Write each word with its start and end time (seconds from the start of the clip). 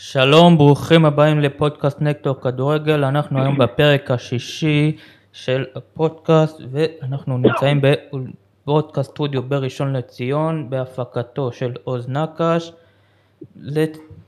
שלום, 0.00 0.58
ברוכים 0.58 1.04
הבאים 1.04 1.40
לפודקאסט 1.40 2.00
נקטור 2.00 2.40
כדורגל, 2.40 3.04
אנחנו 3.04 3.40
היום 3.40 3.58
בפרק 3.58 4.10
השישי 4.10 4.96
של 5.32 5.64
הפודקאסט 5.74 6.60
ואנחנו 6.70 7.38
נמצאים 7.38 7.80
בפודקאסט 7.82 9.10
סטודיו 9.10 9.42
בראשון 9.42 9.92
לציון 9.96 10.70
בהפקתו 10.70 11.52
של 11.52 11.72
עוז 11.84 12.08
נקש 12.08 12.72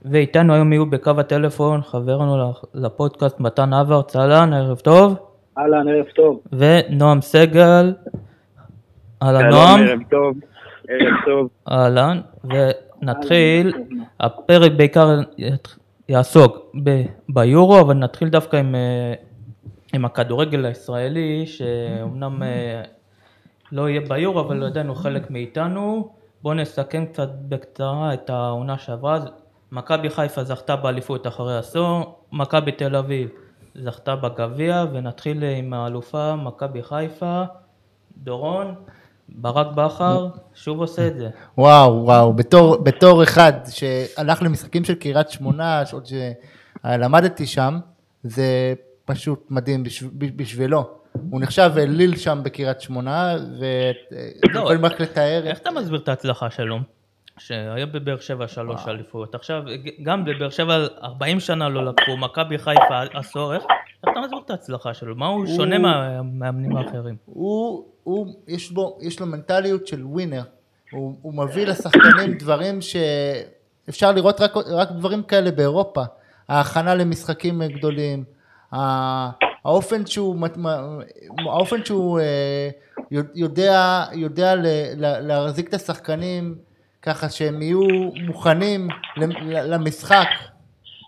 ואיתנו 0.04 0.54
היום 0.54 0.72
יהיו 0.72 0.86
בקו 0.86 1.10
הטלפון 1.18 1.82
חברנו 1.82 2.52
לפודקאסט 2.74 3.40
מתן 3.40 3.72
עבר, 3.72 4.02
צהלן, 4.02 4.52
ערב 4.52 4.78
טוב. 4.78 5.14
אהלן, 5.58 5.88
ערב 5.88 6.06
טוב. 6.14 6.40
ונועם 6.52 7.20
סגל, 7.20 7.94
אהלן 9.22 9.50
נועם. 9.50 9.80
ערב 9.80 10.00
טוב, 10.10 10.36
ערב 10.88 11.14
טוב. 11.26 11.48
אהלן, 11.70 12.20
נתחיל, 13.02 13.72
הפרק 14.20 14.72
בעיקר 14.72 15.20
יעסוק 16.08 16.72
ב- 16.84 17.04
ביורו, 17.28 17.80
אבל 17.80 17.94
נתחיל 17.94 18.28
דווקא 18.28 18.56
עם, 18.56 18.74
אה, 18.74 19.14
עם 19.94 20.04
הכדורגל 20.04 20.64
הישראלי, 20.64 21.46
שאומנם 21.46 22.42
אה, 22.42 22.82
לא 23.72 23.88
יהיה 23.88 24.00
ביורו, 24.00 24.40
אבל 24.40 24.64
עדיין 24.64 24.88
הוא 24.88 24.96
חלק 24.96 25.30
מאיתנו. 25.30 26.12
בואו 26.42 26.54
נסכם 26.54 27.06
קצת 27.06 27.28
בקצרה 27.48 28.14
את 28.14 28.30
העונה 28.30 28.78
שעברה. 28.78 29.18
מכבי 29.72 30.10
חיפה 30.10 30.44
זכתה 30.44 30.76
באליפות 30.76 31.26
אחרי 31.26 31.58
עשור, 31.58 32.18
מכבי 32.32 32.72
תל 32.72 32.96
אביב 32.96 33.28
זכתה 33.74 34.16
בגביע, 34.16 34.84
ונתחיל 34.92 35.44
עם 35.44 35.72
האלופה 35.72 36.36
מכבי 36.36 36.82
חיפה, 36.82 37.42
דורון. 38.16 38.74
ברק 39.28 39.66
בכר 39.74 40.28
שוב 40.54 40.80
עושה 40.80 41.06
את 41.06 41.16
זה. 41.16 41.28
וואו, 41.58 42.04
וואו, 42.04 42.32
בתור, 42.32 42.76
בתור 42.76 43.22
אחד 43.22 43.52
שהלך 43.70 44.42
למשחקים 44.42 44.84
של 44.84 44.94
קריית 44.94 45.30
שמונה, 45.30 45.86
שעוד 45.86 46.06
שלמדתי 46.06 47.46
שם, 47.46 47.78
זה 48.22 48.74
פשוט 49.04 49.46
מדהים 49.50 49.82
בשב, 49.82 50.06
בשבילו. 50.36 50.90
הוא 51.30 51.40
נחשב 51.40 51.72
אליל 51.76 52.16
שם 52.16 52.40
בקריית 52.42 52.80
שמונה, 52.80 53.36
ויכולים 53.58 54.80
לא, 54.82 54.86
רק 54.86 55.00
לתאר. 55.00 55.42
איך 55.46 55.58
אתה 55.58 55.70
מסביר 55.70 55.98
את 55.98 56.08
ההצלחה 56.08 56.50
שלו? 56.50 56.78
שהיה 57.38 57.86
בבאר 57.86 58.18
שבע 58.18 58.48
שלוש 58.48 58.88
אליפויות, 58.88 59.34
עכשיו 59.34 59.62
גם 60.02 60.24
בבאר 60.24 60.50
שבע 60.50 60.86
40 61.02 61.40
שנה 61.40 61.68
לא 61.68 61.84
לקחו, 61.84 62.16
מכבי 62.16 62.58
חיפה 62.58 63.02
עשור, 63.14 63.54
איך 63.54 63.64
אתה 64.00 64.20
מסביר 64.20 64.38
את 64.44 64.50
ההצלחה 64.50 64.94
שלו? 64.94 65.16
מה 65.16 65.26
הוא 65.26 65.46
שונה 65.46 65.78
מהמאמנים 65.78 66.76
האחרים? 66.76 67.16
הוא, 67.24 67.84
הוא, 68.08 68.34
יש, 68.48 68.70
בו, 68.70 68.98
יש 69.00 69.20
לו 69.20 69.26
מנטליות 69.26 69.86
של 69.86 70.06
ווינר, 70.06 70.42
הוא, 70.92 71.14
הוא 71.22 71.34
מביא 71.34 71.66
לשחקנים 71.66 72.34
דברים 72.38 72.78
שאפשר 72.80 74.12
לראות 74.12 74.40
רק, 74.40 74.56
רק 74.56 74.88
דברים 74.90 75.22
כאלה 75.22 75.50
באירופה, 75.50 76.02
ההכנה 76.48 76.94
למשחקים 76.94 77.62
גדולים, 77.62 78.24
האופן 78.72 80.06
שהוא, 80.06 80.48
האופן 81.38 81.84
שהוא 81.84 82.20
אה, 82.20 82.68
יודע, 83.34 84.04
יודע 84.12 84.54
להחזיק 84.96 85.68
את 85.68 85.74
השחקנים 85.74 86.54
ככה 87.02 87.28
שהם 87.28 87.62
יהיו 87.62 87.80
מוכנים 88.26 88.88
למשחק, 89.46 90.28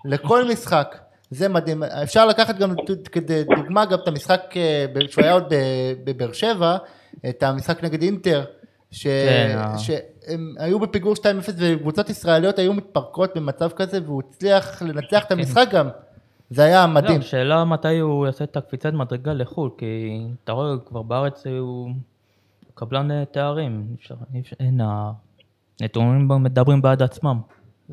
לכל 0.04 0.48
משחק. 0.48 0.98
זה 1.30 1.48
מדהים. 1.48 1.82
אפשר 1.82 2.26
לקחת 2.26 2.58
גם 2.58 2.74
כדוגמה 3.12 3.84
גם 3.84 3.98
את 4.02 4.08
המשחק 4.08 4.40
אה, 4.56 4.86
שהוא 5.10 5.24
היה 5.24 5.32
עוד 5.32 5.52
בבאר 6.04 6.32
שבע, 6.32 6.76
את 7.28 7.42
המשחק 7.42 7.84
נגד 7.84 8.02
אינטר, 8.02 8.44
ש... 8.90 9.06
כן, 9.06 9.58
אה. 9.58 9.78
שהם 9.78 10.54
היו 10.58 10.80
בפיגור 10.80 11.14
2-0 11.14 11.22
וקבוצות 11.56 12.10
ישראליות 12.10 12.58
היו 12.58 12.72
מתפרקות 12.72 13.36
במצב 13.36 13.70
כזה 13.70 13.98
והוא 14.04 14.22
הצליח 14.28 14.82
לנצח 14.82 15.24
את 15.24 15.32
המשחק 15.32 15.68
גם. 15.70 15.88
זה 16.50 16.64
היה 16.64 16.86
מדהים. 16.86 17.16
לא, 17.16 17.22
שאלה 17.22 17.64
מתי 17.64 17.98
הוא 17.98 18.26
יעשה 18.26 18.44
את 18.44 18.56
הקפיצת 18.56 18.92
מדרגה 18.92 19.32
לחו"ל, 19.32 19.70
כי 19.78 20.20
אתה 20.44 20.52
רואה 20.52 20.74
כבר 20.86 21.02
בארץ 21.02 21.46
הוא 21.46 21.90
קבלן 22.74 23.24
תארים, 23.24 23.86
אפשר, 23.98 24.14
אין, 24.60 24.80
הנתונים 25.80 26.28
מדברים 26.28 26.82
בעד 26.82 27.02
עצמם. 27.02 27.40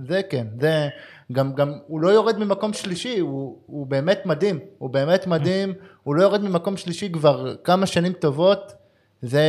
זה 0.06 0.22
כן, 0.30 0.47
זה 0.59 0.88
גם, 1.31 1.53
גם 1.53 1.74
הוא 1.88 2.02
לא 2.02 2.09
יורד 2.09 2.40
ממקום 2.40 2.74
שלישי, 2.74 3.19
הוא, 3.19 3.58
הוא 3.66 3.88
באמת 3.88 4.25
מדהים, 4.25 4.59
הוא 4.78 4.90
באמת 4.90 5.28
מדהים, 5.28 5.74
הוא 6.03 6.16
לא 6.16 6.24
יורד 6.24 6.44
ממקום 6.44 6.78
שלישי 6.78 7.12
כבר 7.12 7.56
כמה 7.63 7.85
שנים 7.85 8.13
טובות, 8.13 8.74
זה 9.22 9.44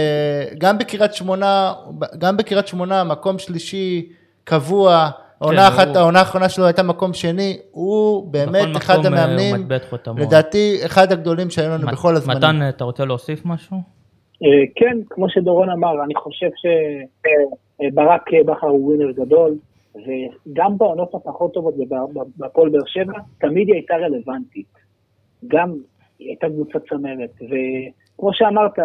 גם 0.58 0.78
בקריית 0.78 1.14
שמונה, 1.14 1.72
גם 2.18 2.36
בקריית 2.36 2.66
שמונה 2.66 3.04
מקום 3.04 3.38
שלישי 3.38 4.12
קבוע, 4.44 5.10
העונה 5.40 5.70
כן, 5.70 5.74
אחת, 5.74 5.86
הוא... 5.86 5.96
העונה 5.96 6.18
האחרונה 6.18 6.48
שלו 6.48 6.64
הייתה 6.64 6.82
מקום 6.82 7.12
שני, 7.12 7.58
הוא 7.70 8.32
באמת 8.32 8.76
אחד 8.76 8.98
אה, 9.04 9.06
המאמנים, 9.06 9.68
לדעתי 10.16 10.78
אחד 10.86 11.12
הגדולים 11.12 11.50
שהיו 11.50 11.70
לנו 11.70 11.86
מת, 11.86 11.92
בכל 11.92 12.14
הזמנים. 12.14 12.38
מתן, 12.38 12.68
אתה 12.68 12.84
רוצה 12.84 13.04
להוסיף 13.04 13.46
משהו? 13.46 13.76
אה, 14.42 14.48
כן, 14.74 14.98
כמו 15.10 15.28
שדורון 15.28 15.70
אמר, 15.70 16.04
אני 16.04 16.14
חושב 16.14 16.48
שברק 16.56 18.22
בכר 18.46 18.66
הוא 18.66 18.86
ווינר 18.86 19.10
גדול, 19.10 19.54
וגם 20.06 20.78
בעונות 20.78 21.14
הפחות 21.14 21.54
טובות 21.54 21.74
בפועל 22.38 22.68
באר 22.68 22.86
שבע, 22.86 23.18
תמיד 23.40 23.68
היא 23.68 23.74
הייתה 23.74 23.94
רלוונטית. 23.94 24.66
גם 25.46 25.74
היא 26.18 26.28
הייתה 26.28 26.46
קבוצת 26.46 26.88
צמרת, 26.88 27.30
וכמו 27.42 28.32
שאמרת, 28.32 28.78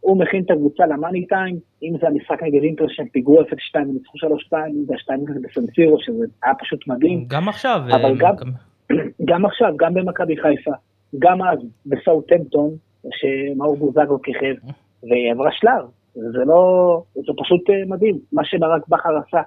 הוא 0.00 0.18
מכין 0.18 0.42
את 0.42 0.50
הקבוצה 0.50 0.86
למאני 0.86 1.26
טיים, 1.26 1.58
אם 1.82 1.92
זה 2.00 2.06
המשחק 2.06 2.42
נגד 2.42 2.62
אינטר 2.62 2.84
שהם 2.88 3.08
פיגרו 3.08 3.40
0-2 3.40 3.44
וניצחו 3.74 4.18
3-2, 4.18 4.56
אם 4.70 4.84
זה 4.86 4.94
2 4.96 5.24
בסנסירו, 5.42 5.96
שזה 6.00 6.24
היה 6.42 6.54
פשוט 6.54 6.88
מדהים. 6.88 7.24
גם 7.28 7.48
עכשיו. 7.48 7.80
אבל 7.90 8.04
אה, 8.04 8.14
גם, 8.18 8.34
גם 9.24 9.44
עכשיו, 9.50 9.72
גם 9.76 9.94
במכבי 9.94 10.36
חיפה, 10.36 10.70
גם 11.18 11.42
אז 11.42 11.58
בסאוטמפטון, 11.86 12.70
שמאור 13.10 13.76
בוזגו 13.76 14.22
כיכב, 14.22 14.54
והיא 15.02 15.32
עברה 15.32 15.50
שלב. 15.52 15.84
זה 16.14 16.44
לא, 16.46 17.02
זה 17.14 17.32
פשוט 17.38 17.70
אה, 17.70 17.74
מדהים, 17.86 18.18
מה 18.32 18.44
שברק 18.44 18.88
בכר 18.88 19.16
עשה 19.26 19.40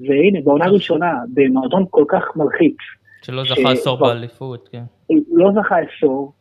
והנה, 0.00 0.38
בעונה 0.44 0.66
ראשונה, 0.66 1.12
במועדון 1.34 1.84
כל 1.90 2.04
כך 2.08 2.22
מלחיץ. 2.36 2.76
שלא 3.22 3.42
זכה 3.44 3.72
עשור 3.72 3.98
באליפות, 3.98 4.68
כן. 4.72 4.82
לא 5.32 5.50
זכה 5.52 5.76
עשור, 5.78 6.32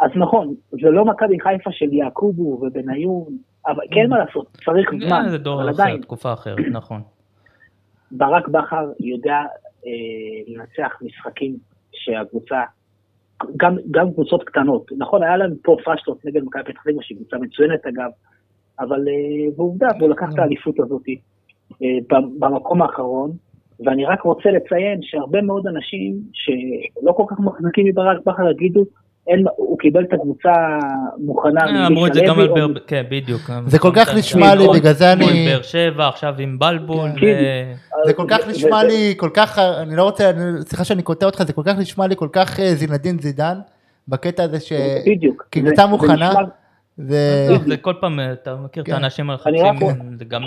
אז 0.00 0.10
נכון, 0.16 0.54
זה 0.70 0.90
לא 0.90 1.04
מכבי 1.04 1.40
חיפה 1.40 1.70
של 1.72 1.92
יעקובו 1.92 2.42
ובניון, 2.62 3.36
אבל 3.66 3.82
כן 3.90 4.08
מה 4.08 4.18
לעשות, 4.18 4.46
צריך 4.64 4.90
זמן, 5.06 5.26
זה 5.30 5.38
דור 5.38 5.70
אחר, 5.70 5.96
תקופה 5.96 6.32
אחרת, 6.32 6.58
נכון. 6.78 7.02
ברק 8.10 8.48
בכר 8.48 8.90
יודע 9.00 9.36
אה, 9.86 9.90
לנצח 10.46 10.98
משחקים 11.02 11.56
שהקבוצה, 11.92 12.56
גם, 13.56 13.76
גם 13.90 14.12
קבוצות 14.12 14.44
קטנות, 14.44 14.90
נכון, 14.98 15.22
היה 15.22 15.36
לנו 15.36 15.54
פה 15.62 15.76
פשטות 15.84 16.24
נגד 16.24 16.42
מכבי 16.44 16.62
פתח 16.62 16.80
תקווה, 16.80 17.02
שהיא 17.02 17.18
קבוצה 17.18 17.36
מצוינת 17.38 17.86
אגב, 17.86 18.10
אבל 18.80 19.08
אה, 19.08 19.50
בעובדה, 19.56 19.88
והוא 19.98 20.10
לקח 20.10 20.26
את 20.34 20.38
האליפות 20.38 20.80
הזאתי. 20.80 21.20
אה, 21.82 21.88
במקום 22.38 22.82
האחרון, 22.82 23.30
ואני 23.84 24.04
רק 24.04 24.22
רוצה 24.22 24.50
לציין 24.50 24.98
שהרבה 25.02 25.42
מאוד 25.42 25.66
אנשים 25.66 26.14
שלא 26.32 27.12
כל 27.12 27.24
כך 27.28 27.40
מחזיקים 27.40 27.86
מברק 27.86 28.18
בכר 28.26 28.50
יגידו, 28.50 28.84
אין, 29.26 29.44
הוא 29.56 29.78
קיבל 29.78 30.04
את 30.04 30.12
הקבוצה 30.12 30.52
מוכנה. 31.18 31.60
אה, 31.60 31.86
אמרו 31.86 32.06
את 32.06 32.14
זה 32.14 32.20
גם 32.26 32.40
על 32.40 32.48
באר, 32.48 32.66
כן 32.86 33.02
בדיוק. 33.10 33.40
זה 33.66 33.78
כל 33.78 33.90
כך 33.94 34.14
נשמע 34.14 34.54
לי, 34.54 34.64
בגלל 34.74 34.92
זה 34.92 35.12
אני... 35.12 35.24
באר 35.24 35.62
שבע, 35.62 36.08
עכשיו 36.08 36.34
עם 36.38 36.58
בלבול. 36.58 37.10
זה 38.06 38.12
כל 38.12 38.26
כך 38.28 38.48
נשמע 38.48 38.84
לי, 38.84 39.14
כל 39.16 39.30
כך, 39.34 39.58
אני 39.58 39.96
לא 39.96 40.02
רוצה, 40.02 40.30
סליחה 40.60 40.84
שאני 40.84 41.02
קוטע 41.02 41.26
אותך, 41.26 41.42
זה 41.42 41.52
כל 41.52 41.62
כך 41.64 41.78
נשמע 41.78 42.06
לי 42.06 42.16
כל 42.16 42.28
כך 42.32 42.60
אה, 42.60 42.74
זינדין 42.74 43.18
זידן, 43.18 43.58
בקטע 44.08 44.42
הזה 44.42 44.60
ש... 44.60 44.72
בדיוק. 45.06 45.46
קבוצה 45.50 45.86
מוכנה. 45.86 46.32
זה 46.96 47.76
כל 47.80 47.94
פעם, 48.00 48.20
אתה 48.32 48.56
מכיר 48.64 48.82
את 48.82 48.86
כן. 48.86 48.94
האנשים 48.94 49.30
הלחצים, 49.30 49.56
זה 50.18 50.24
גם... 50.24 50.42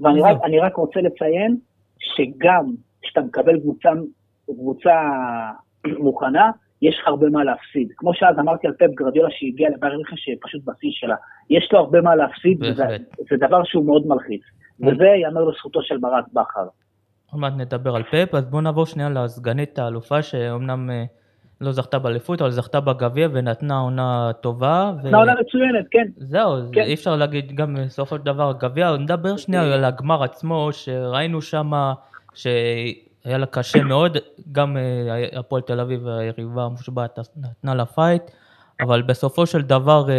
ואני 0.00 0.20
רק, 0.20 0.36
רק 0.62 0.76
רוצה 0.76 1.00
לציין 1.00 1.56
שגם 1.98 2.64
כשאתה 3.02 3.20
מקבל 3.20 3.60
קבוצה, 3.60 3.88
קבוצה 4.46 4.92
מוכנה, 5.98 6.50
יש 6.82 6.98
לך 7.02 7.08
הרבה 7.08 7.28
מה 7.28 7.44
להפסיד. 7.44 7.88
כמו 7.96 8.14
שאז 8.14 8.38
אמרתי 8.38 8.66
על 8.66 8.72
פפ 8.72 8.94
גרדיולה 8.94 9.28
שהגיע 9.30 9.68
לבאר 9.70 9.96
מינכן 9.96 10.16
שפשוט 10.16 10.64
בשיא 10.64 10.88
שלה, 10.92 11.16
יש 11.50 11.68
לו 11.72 11.78
הרבה 11.78 12.00
מה 12.00 12.16
להפסיד, 12.16 12.62
וזה, 12.62 12.84
זה 13.30 13.36
דבר 13.36 13.64
שהוא 13.64 13.86
מאוד 13.86 14.06
מלחיץ. 14.06 14.42
וזה 14.80 15.04
ייאמר 15.04 15.44
לזכותו 15.44 15.82
של 15.82 15.98
ברק 15.98 16.24
בכר. 16.32 16.66
עוד 17.32 17.40
מעט 17.40 17.52
נדבר 17.56 17.96
על 17.96 18.02
פפ, 18.02 18.34
אז 18.34 18.46
בואו 18.46 18.62
נעבור 18.62 18.86
שנייה 18.86 19.08
לסגנית 19.08 19.78
האלופה, 19.78 20.22
שאומנם 20.22 20.90
אה, 20.90 21.04
לא 21.60 21.72
זכתה 21.72 21.98
באליפות, 21.98 22.42
אבל 22.42 22.50
זכתה 22.50 22.80
בגביע 22.80 23.28
ונתנה 23.32 23.78
עונה 23.78 24.30
טובה. 24.40 24.92
ו... 25.02 25.16
עונה 25.16 25.32
מצוינת, 25.40 25.86
כן. 25.90 26.06
זהו, 26.16 26.56
כן. 26.72 26.80
אי 26.80 26.94
אפשר 26.94 27.16
להגיד 27.16 27.52
גם 27.54 27.74
בסופו 27.74 28.16
של 28.16 28.22
דבר 28.22 28.52
גביע, 28.60 28.96
נדבר 28.96 29.36
שנייה 29.36 29.74
על 29.74 29.84
הגמר 29.84 30.22
עצמו, 30.22 30.68
שראינו 30.72 31.42
שם 31.42 31.72
שהיה 32.34 33.38
לה 33.38 33.46
קשה 33.46 33.82
מאוד, 33.82 34.16
גם 34.52 34.76
אה, 34.76 35.38
הפועל 35.38 35.62
תל 35.62 35.80
אביב, 35.80 36.08
היריבה 36.08 36.64
המושבעת, 36.64 37.18
נתנה 37.36 37.74
לה 37.74 37.86
פייט, 37.86 38.22
אבל 38.80 39.02
בסופו 39.02 39.46
של 39.46 39.62
דבר 39.62 40.10
אה, 40.10 40.14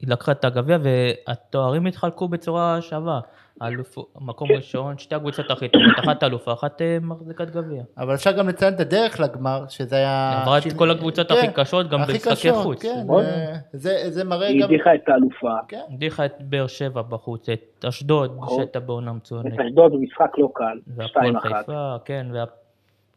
היא 0.00 0.08
לקחה 0.08 0.32
את 0.32 0.44
הגביע 0.44 0.78
והתוארים 0.82 1.86
התחלקו 1.86 2.28
בצורה 2.28 2.78
שווה. 2.80 3.20
האלופ- 3.60 4.20
מקום 4.20 4.48
ראשון, 4.52 4.98
שתי 4.98 5.14
הקבוצות 5.14 5.50
הכי 5.50 5.68
טובות, 5.68 5.88
אחת 5.98 6.22
אלופה, 6.24 6.52
אחת 6.52 6.82
אה, 6.82 6.98
מחזיקת 7.02 7.50
גביע. 7.50 7.82
אבל 7.98 8.14
אפשר 8.14 8.32
גם 8.32 8.48
לציין 8.48 8.74
את 8.74 8.80
הדרך 8.80 9.20
לגמר, 9.20 9.64
שזה 9.68 9.96
היה... 9.96 10.42
עברה 10.42 10.58
את 10.58 10.72
כל 10.76 10.90
הקבוצות 10.90 11.28
כן, 11.28 11.34
הכי 11.34 11.46
קשות, 11.54 11.88
גם 11.88 12.00
במשחקי 12.08 12.52
חוץ. 12.52 12.82
כן, 12.82 13.00
נכון. 13.04 13.22
אה, 13.24 13.54
זה 13.72 14.10
זה 14.10 14.24
מראה 14.24 14.46
היא 14.48 14.62
גם... 14.62 14.68
הדיחה 14.68 14.94
את 14.94 15.08
האלופה. 15.08 15.52
כן. 15.68 15.80
הדיחה 15.94 16.24
את 16.26 16.32
באר 16.40 16.66
שבע 16.66 17.02
בחוץ, 17.02 17.48
את 17.48 17.84
אשדוד, 17.88 18.36
נכון. 18.36 18.56
שהייתה 18.56 18.80
בעונה 18.80 19.12
מצוינת. 19.12 19.46
את 19.54 19.60
אשדוד 19.60 19.92
במשחק 19.92 20.38
לא 20.38 20.48
קל, 20.54 20.78
והפועל 20.86 21.36
2-1. 21.36 21.40
חיפה, 21.40 21.94
כן. 22.04 22.26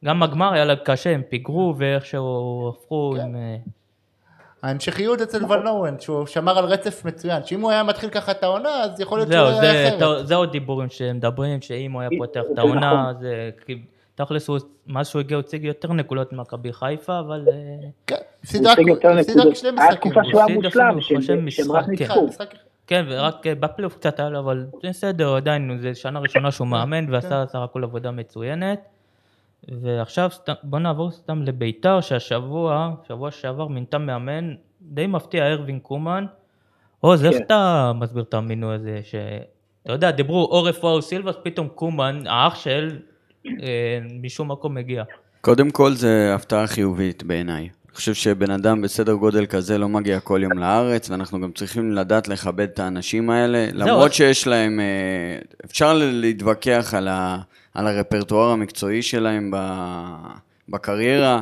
גם 0.05 0.23
הגמר 0.23 0.53
היה 0.53 0.65
להם 0.65 0.77
קשה, 0.85 1.09
הם 1.09 1.21
פיגרו 1.29 1.73
ואיכשהו 1.77 2.69
הפכו 2.69 3.13
כן. 3.15 3.21
עם... 3.21 3.35
ההמשכיות 4.67 5.21
אצל 5.21 5.45
ולנורן, 5.45 5.99
שהוא 5.99 6.25
שמר 6.25 6.57
על 6.57 6.65
רצף 6.65 7.05
מצוין, 7.05 7.43
שאם 7.45 7.61
הוא 7.61 7.71
היה 7.71 7.83
מתחיל 7.83 8.09
ככה 8.09 8.31
את 8.31 8.43
העונה, 8.43 8.69
אז 8.83 8.99
יכול 8.99 9.19
להיות 9.19 9.31
שהוא 9.31 9.41
היה 9.41 9.61
זה, 9.61 9.95
אחרת. 9.97 10.27
זה 10.27 10.35
עוד 10.35 10.51
דיבורים 10.51 10.89
שמדברים, 10.89 11.61
שאם 11.61 11.91
הוא 11.91 12.01
היה 12.01 12.09
זה 12.09 12.15
פותח 12.19 12.41
את 12.51 12.57
נכון. 12.57 12.83
העונה, 12.83 13.13
זה 13.19 13.49
כי 13.65 13.81
תכלס 14.15 14.47
הוא, 14.47 14.57
מאז 14.87 15.07
שהוא 15.07 15.19
הגיע 15.19 15.37
הוא 15.37 15.43
הציג 15.43 15.63
יותר 15.63 15.93
נקודות 15.93 16.33
ממכבי 16.33 16.73
חיפה, 16.73 17.19
אבל 17.19 17.45
אה, 17.51 17.53
כן, 18.07 18.15
הפסיד 18.43 18.65
רק. 18.67 18.77
שני 18.77 19.69
היה 19.69 19.73
משחקים. 19.73 20.11
תקופה 20.11 20.21
שהוא 20.29 20.41
היה 20.41 20.55
מושלם, 20.91 21.49
שהם- 21.49 21.71
רק 21.71 21.85
כן. 21.85 21.91
ניצחו. 21.91 22.27
כן, 22.87 23.05
ורק 23.09 23.47
אה, 23.47 23.55
בפלייאוף 23.55 23.95
קצת 23.95 24.19
היה 24.19 24.29
לו, 24.29 24.39
אבל 24.39 24.65
בסדר, 24.83 25.35
עדיין, 25.35 25.79
זה 25.81 25.95
שנה 25.95 26.19
ראשונה 26.19 26.51
שהוא 26.51 26.67
מאמן 26.67 27.13
ועשה 27.13 27.43
סך 27.47 27.59
הכל 27.59 27.83
עבודה 27.83 28.11
מצוינת. 28.11 28.79
ועכשיו 29.81 30.29
בוא 30.63 30.79
נעבור 30.79 31.11
סתם 31.11 31.43
לביתר, 31.43 32.01
שהשבוע, 32.01 32.91
שבוע 33.07 33.31
שעבר 33.31 33.67
מינתה 33.67 33.97
מאמן 33.97 34.53
די 34.81 35.07
מפתיע, 35.07 35.51
ארווין 35.51 35.79
קומן. 35.79 36.25
עוז, 36.99 37.25
איך 37.25 37.33
כן. 37.33 37.43
אתה 37.43 37.91
מסביר 37.95 38.23
את 38.23 38.33
המינוי 38.33 38.75
הזה, 38.75 38.99
שאתה 39.03 39.93
יודע, 39.93 40.11
דיברו 40.11 40.45
או 40.45 40.63
רפואה 40.63 40.93
או 40.93 41.01
סילבס, 41.01 41.35
פתאום 41.43 41.67
קומן, 41.67 42.23
האח 42.27 42.55
של, 42.55 42.99
אה, 43.45 43.99
משום 44.21 44.51
מקום 44.51 44.73
מגיע. 44.73 45.03
קודם 45.41 45.71
כל 45.71 45.93
זה 45.93 46.31
הפתעה 46.35 46.67
חיובית 46.67 47.23
בעיניי. 47.23 47.61
אני 47.61 47.95
חושב 47.95 48.13
שבן 48.13 48.51
אדם 48.51 48.81
בסדר 48.81 49.13
גודל 49.13 49.45
כזה 49.45 49.77
לא 49.77 49.89
מגיע 49.89 50.19
כל 50.19 50.39
יום 50.43 50.57
לארץ, 50.59 51.09
ואנחנו 51.09 51.41
גם 51.41 51.51
צריכים 51.51 51.91
לדעת 51.91 52.27
לכבד 52.27 52.67
את 52.73 52.79
האנשים 52.79 53.29
האלה, 53.29 53.67
למרות 53.73 54.13
שיש 54.13 54.47
להם, 54.47 54.79
אה, 54.79 55.39
אפשר 55.65 55.93
להתווכח 55.93 56.93
על, 56.93 57.07
ה, 57.07 57.37
על 57.77 57.87
הרפרטואר 57.87 58.49
המקצועי 58.49 59.01
שלהם 59.01 59.51
בקריירה, 60.69 61.41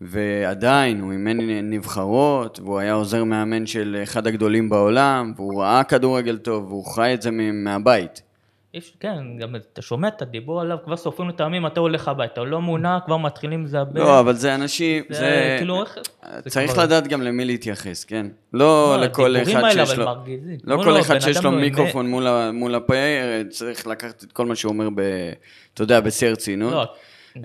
ועדיין 0.00 1.00
הוא 1.00 1.12
אימן 1.12 1.38
נבחרות, 1.62 2.60
והוא 2.60 2.78
היה 2.78 2.92
עוזר 2.92 3.24
מאמן 3.24 3.66
של 3.66 4.00
אחד 4.02 4.26
הגדולים 4.26 4.68
בעולם, 4.68 5.32
והוא 5.36 5.62
ראה 5.62 5.84
כדורגל 5.84 6.38
טוב, 6.38 6.64
והוא 6.68 6.84
חי 6.84 7.14
את 7.14 7.22
זה 7.22 7.30
מהבית. 7.52 8.22
כן, 9.00 9.18
גם 9.38 9.56
אתה 9.56 9.82
שומע 9.82 10.08
את 10.08 10.22
הדיבור 10.22 10.60
עליו, 10.60 10.76
כבר 10.84 10.96
סופרים 10.96 11.30
את 11.30 11.40
הימים, 11.40 11.66
אתה 11.66 11.80
הולך 11.80 12.08
הביתה, 12.08 12.44
לא 12.44 12.60
מונה, 12.60 12.98
כבר 13.06 13.16
מתחילים 13.16 13.64
לזבל. 13.64 14.00
לא, 14.00 14.20
אבל 14.20 14.32
זה 14.34 14.54
אנשים, 14.54 15.04
זה 15.08 15.14
זה... 15.14 15.54
כאילו, 15.58 15.80
איך- 15.82 15.98
זה 16.44 16.50
צריך 16.50 16.70
כבר- 16.72 16.82
לדעת 16.82 17.08
גם 17.08 17.22
למי 17.22 17.44
להתייחס, 17.44 18.04
כן? 18.04 18.26
לא 18.52 18.96
לא, 18.96 19.02
לכל 19.04 19.36
אחד 19.36 19.54
האלה, 19.54 19.70
שיש 19.86 19.90
אבל 19.90 19.98
לו... 19.98 20.04
מרגיזים. 20.06 20.56
לא 20.64 20.76
לא, 20.76 20.82
כל 20.82 20.90
לא, 20.90 21.00
אחד 21.00 21.18
שיש 21.18 21.44
לו 21.44 21.50
לא 21.50 21.56
מיקרופון 21.58 22.06
מול 22.10 22.50
מול 22.50 22.74
הפה, 22.74 22.94
צריך 23.50 23.86
לקחת 23.86 24.24
את 24.24 24.32
כל 24.32 24.46
מה 24.46 24.54
שהוא 24.56 24.72
אומר 24.72 24.88
ב... 24.94 25.00
אתה 25.74 25.82
יודע, 25.82 26.00
בשיא 26.00 26.28
הרצינות. 26.28 26.72
לא, 26.72 26.84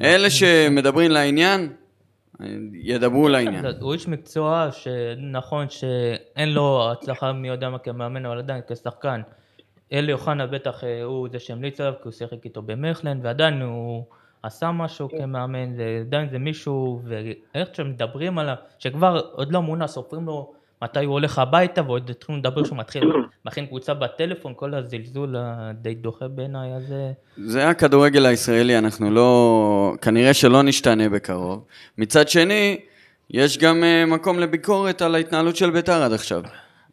אלה 0.02 0.30
שמדברים 0.30 1.12
לעניין, 1.12 1.70
ידברו 2.74 3.30
לעניין. 3.30 3.66
הוא 3.80 3.94
איש 3.94 4.08
מקצוע 4.08 4.70
שנכון 4.72 5.70
שאין 5.70 6.50
לו 6.54 6.90
הצלחה 6.92 7.34
מי 7.34 7.48
יודע 7.48 7.70
מה 7.70 7.78
כמאמן, 7.80 8.26
אבל 8.26 8.38
עדיין 8.38 8.62
כשחקן. 8.72 9.22
אלי 9.94 10.14
אוחנה 10.14 10.48
בטח 10.48 10.84
אה, 10.84 11.04
הוא 11.04 11.28
זה 11.32 11.40
שהמליץ 11.40 11.82
עליו, 11.82 11.94
כי 11.94 12.02
הוא 12.04 12.12
שיחק 12.12 12.46
איתו 12.46 12.62
במכלן, 12.62 13.20
ועדיין 13.24 13.62
הוא 13.62 14.04
עשה 14.44 14.72
משהו 14.72 15.10
כמאמן, 15.10 15.74
ועדיין 15.78 16.30
זה 16.30 16.40
מישהו, 16.40 17.02
ואיך 17.04 17.70
שמדברים 17.74 18.38
עליו, 18.38 18.56
שכבר 18.80 19.22
עוד 19.32 19.52
לא 19.52 19.62
מונה, 19.62 19.88
סופרים 19.88 20.26
לו 20.26 20.54
מתי 20.82 21.06
הוא 21.06 21.14
הולך 21.14 21.40
הביתה, 21.40 21.82
ועוד 21.86 22.10
התחילו 22.10 22.38
לדבר 22.38 22.64
שהוא 22.64 22.78
מתחיל, 22.78 23.04
מכין 23.46 23.66
קבוצה 23.66 23.94
בטלפון, 23.94 24.54
כל 24.56 24.74
הזלזול 24.74 25.36
הדי 25.40 25.96
דוחה 25.96 26.28
בעיניי, 26.28 26.74
אז 26.76 26.92
אה, 26.92 27.12
זה 27.38 27.70
הכדורגל 27.70 28.26
הישראלי, 28.26 28.78
אנחנו 28.78 29.12
לא... 29.12 29.94
כנראה 30.02 30.34
שלא 30.34 30.64
נשתנה 30.64 31.10
בקרוב. 31.10 31.66
מצד 31.98 32.30
שני, 32.30 32.80
יש 33.30 33.58
גם 33.58 33.84
אה, 33.84 34.06
מקום 34.06 34.40
לביקורת 34.40 35.02
על 35.02 35.16
ההתנהלות 35.16 35.56
של 35.56 35.70
ביתר 35.70 36.04
עד 36.04 36.14
עכשיו. 36.14 36.42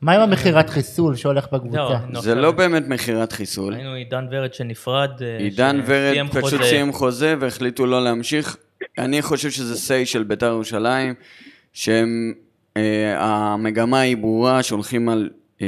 מה 0.01 0.13
עם 0.13 0.21
המכירת 0.21 0.71
חיסול 0.71 1.17
שהולך 1.17 1.47
בקבוצה? 1.53 1.99
נו, 2.09 2.23
זה 2.23 2.35
לא 2.35 2.51
באמת 2.51 2.89
מכירת 2.89 3.33
חיסול. 3.33 3.75
ראינו 3.75 3.93
עידן 3.93 4.27
ורד 4.31 4.55
שנפרד, 4.55 5.11
אה, 5.23 5.37
עידן 5.39 5.81
ורד 5.87 6.29
פשוט. 6.31 6.63
סיים 6.63 6.93
חוזה 6.93 7.35
והחליטו 7.41 7.87
לא 7.87 8.05
להמשיך. 8.05 8.57
אני 8.99 9.23
חושב 9.23 9.51
שזה 9.51 9.77
סיי 9.77 10.07
של 10.07 10.23
בית"ר 10.23 10.47
ירושלים, 10.47 11.15
שהם, 11.73 12.33
אה, 12.77 13.55
היא 14.01 14.17
ברורה, 14.17 14.63
שהולכים 14.63 15.09
על, 15.09 15.31
אה, 15.63 15.67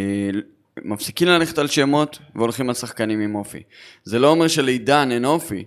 מפסיקים 0.85 1.29
ללכת 1.29 1.59
על 1.59 1.67
שמות 1.67 2.19
והולכים 2.35 2.69
על 2.69 2.75
שחקנים 2.75 3.21
עם 3.21 3.35
אופי. 3.35 3.63
זה 4.05 4.19
לא 4.19 4.31
אומר 4.31 4.49
שלעידן 4.49 5.09
אין 5.13 5.25
אופי, 5.25 5.65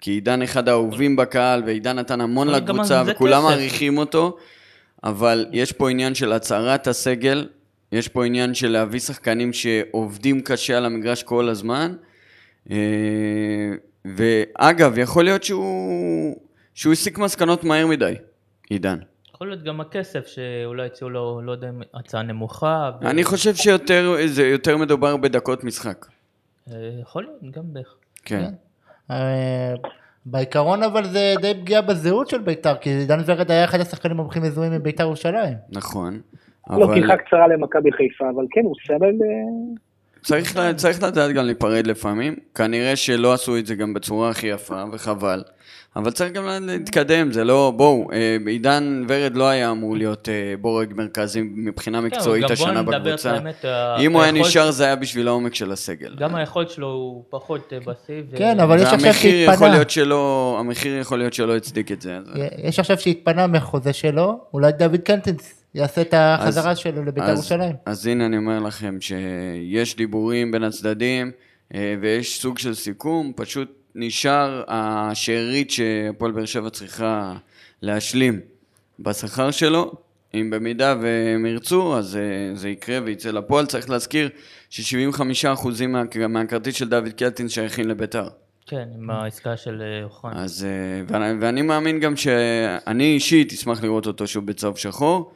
כי 0.00 0.10
עידן 0.10 0.42
אחד 0.42 0.68
האהובים 0.68 1.16
בקהל, 1.16 1.62
ועידן 1.66 1.98
נתן 1.98 2.20
המון 2.20 2.48
לקבוצה, 2.48 3.02
וכולם. 3.06 3.42
מעריכים 3.42 3.98
אותו, 3.98 4.36
אבל 5.04 5.46
יש 5.52 5.72
פה 5.72 5.90
עניין 5.90 6.14
של 6.14 6.32
הצהרת 6.32 6.86
הסגל, 6.86 7.46
יש 7.92 8.08
פה 8.08 8.26
עניין 8.26 8.54
של 8.54 8.68
להביא 8.68 9.00
שחקנים 9.00 9.52
שעובדים 9.52 10.40
קשה 10.40 10.76
על 10.76 10.84
המגרש 10.86 11.22
כל 11.22 11.48
הזמן. 11.48 11.94
אה, 12.70 12.76
ואגב, 14.04 14.98
יכול 14.98 15.24
להיות 15.24 15.42
שהוא, 15.44 16.36
שהוא 16.74 16.92
הסיק 16.92 17.18
מסקנות 17.18 17.64
מהר 17.64 17.86
מדי, 17.86 18.14
עידן. 18.70 18.98
יכול 19.34 19.48
להיות 19.48 19.62
גם 19.62 19.80
הכסף 19.80 20.26
שאולי 20.26 20.86
הציעו 20.86 21.10
לו, 21.10 21.40
לא 21.42 21.52
יודע, 21.52 21.68
אם 21.68 21.82
הצעה 21.94 22.22
נמוכה. 22.22 22.90
ו- 23.00 23.06
אני 23.06 23.24
חושב 23.24 23.54
שיותר 23.54 24.16
זה 24.26 24.46
יותר 24.46 24.76
מדובר 24.76 25.16
בדקות 25.16 25.64
משחק. 25.64 26.06
אה, 26.70 26.90
יכול 27.00 27.22
להיות, 27.22 27.56
גם 27.56 27.62
בערך. 27.66 27.94
כן. 28.24 28.50
אה, 29.10 29.74
בעיקרון 30.26 30.82
אבל 30.82 31.08
זה 31.08 31.34
די 31.40 31.54
פגיעה 31.60 31.82
בזהות 31.82 32.28
של 32.28 32.38
בית"ר, 32.38 32.74
כי 32.74 33.06
דן 33.06 33.20
ורד 33.26 33.50
היה 33.50 33.64
אחד 33.64 33.80
השחקנים 33.80 34.20
המומחים 34.20 34.42
מזוהים 34.42 34.72
מבית"ר 34.72 35.02
ירושלים. 35.02 35.54
נכון. 35.68 36.20
לא 36.70 36.84
אבל 36.84 36.94
כיחה 36.94 37.16
קצרה 37.16 37.48
למכבי 37.48 37.92
חיפה, 37.92 38.24
אבל 38.34 38.44
כן, 38.50 38.60
הוא 38.64 38.74
סמל... 38.86 38.98
אה, 39.06 39.74
צריך, 40.22 40.58
צריך 40.76 41.02
לדעת 41.02 41.32
גם 41.32 41.44
להיפרד 41.44 41.86
לפעמים. 41.86 42.36
כנראה 42.54 42.96
שלא 42.96 43.32
עשו 43.32 43.56
את 43.58 43.66
זה 43.66 43.74
גם 43.74 43.94
בצורה 43.94 44.28
הכי 44.30 44.46
יפה, 44.46 44.82
וחבל. 44.92 45.42
אבל 45.96 46.10
צריך 46.10 46.32
גם 46.32 46.44
להתקדם, 46.62 47.32
זה 47.32 47.44
לא... 47.44 47.72
בואו, 47.76 48.08
אה, 48.12 48.36
עידן 48.46 49.04
ורד 49.08 49.36
לא 49.36 49.48
היה 49.48 49.70
אמור 49.70 49.96
להיות 49.96 50.28
אה, 50.28 50.54
בורג 50.60 50.92
מרכזי 50.96 51.40
מבחינה 51.54 52.00
מקצועית 52.00 52.44
כן, 52.44 52.48
גם 52.50 52.56
בוא 52.56 52.66
השנה 52.68 52.80
נדבר 52.82 52.96
את 52.96 53.02
בקבוצה. 53.02 53.32
האמת, 53.32 53.64
ה- 53.64 53.96
אם 54.00 54.12
הוא 54.12 54.22
היה 54.22 54.32
נשאר 54.32 54.70
זה 54.70 54.84
היה 54.84 54.96
בשביל 54.96 55.28
העומק 55.28 55.54
של 55.54 55.72
הסגל. 55.72 56.14
גם 56.18 56.34
היכולת 56.34 56.70
שלו 56.70 56.86
הוא 56.88 57.24
פחות 57.30 57.72
אה, 57.72 57.78
בשיא. 57.80 58.22
ו- 58.30 58.36
כן, 58.36 58.60
אבל 58.60 58.76
יש 58.76 58.82
עכשיו 58.82 58.98
והמחיר 59.02 59.34
יכול 59.42 59.52
שהתפנה. 59.54 59.68
להיות 59.68 59.90
שלא, 59.90 60.56
המחיר 60.60 60.98
יכול 60.98 61.18
להיות 61.18 61.32
שלא 61.32 61.56
הצדיק 61.56 61.92
את 61.92 62.02
זה. 62.02 62.18
יש 62.62 62.78
עכשיו 62.78 62.98
שהתפנה 62.98 63.46
מהחוזה 63.46 63.92
שלו, 63.92 64.40
אולי 64.54 64.72
דוד 64.72 65.00
קנטנס 65.04 65.61
יעשה 65.74 66.00
את 66.00 66.14
החזרה 66.16 66.70
אז- 66.70 66.78
שלו 66.78 67.04
לבית"ר 67.04 67.26
אז- 67.26 67.38
ירושלים. 67.38 67.76
אז 67.86 68.06
הנה 68.06 68.26
אני 68.26 68.36
אומר 68.36 68.58
לכם 68.58 68.98
שיש 69.00 69.96
דיבורים 69.96 70.50
בין 70.52 70.62
הצדדים 70.62 71.30
אה, 71.74 71.94
ויש 72.00 72.40
סוג 72.40 72.58
של 72.58 72.74
סיכום, 72.74 73.32
פשוט 73.36 73.72
נשאר 73.94 74.62
השארית 74.68 75.70
שהפועל 75.70 76.32
באר 76.32 76.44
שבע 76.44 76.70
צריכה 76.70 77.34
להשלים 77.82 78.40
בשכר 79.00 79.50
שלו. 79.50 79.92
אם 80.34 80.50
במידה 80.50 80.94
והם 81.02 81.46
ירצו, 81.46 81.98
אז 81.98 82.16
אה, 82.16 82.20
זה 82.56 82.68
יקרה 82.68 82.98
ויצא 83.04 83.30
לפועל. 83.30 83.66
צריך 83.66 83.90
להזכיר 83.90 84.28
ש-75% 84.70 85.68
מה, 85.88 86.02
מהכרטיס 86.28 86.74
של 86.74 86.88
דוד 86.88 87.08
קלטין 87.16 87.48
שייכים 87.48 87.88
לביתר. 87.88 88.28
כן, 88.66 88.88
עם 88.98 89.10
העסקה 89.10 89.56
של 89.56 89.82
אה, 89.82 90.04
אוחנה. 90.04 90.32
אז, 90.44 90.66
ואני, 91.08 91.38
ואני 91.40 91.62
מאמין 91.62 92.00
גם 92.00 92.16
שאני 92.16 93.04
אישית 93.04 93.52
אשמח 93.52 93.82
לראות 93.82 94.06
אותו 94.06 94.26
שוב 94.26 94.46
בצהוב 94.46 94.78
שחור, 94.78 95.32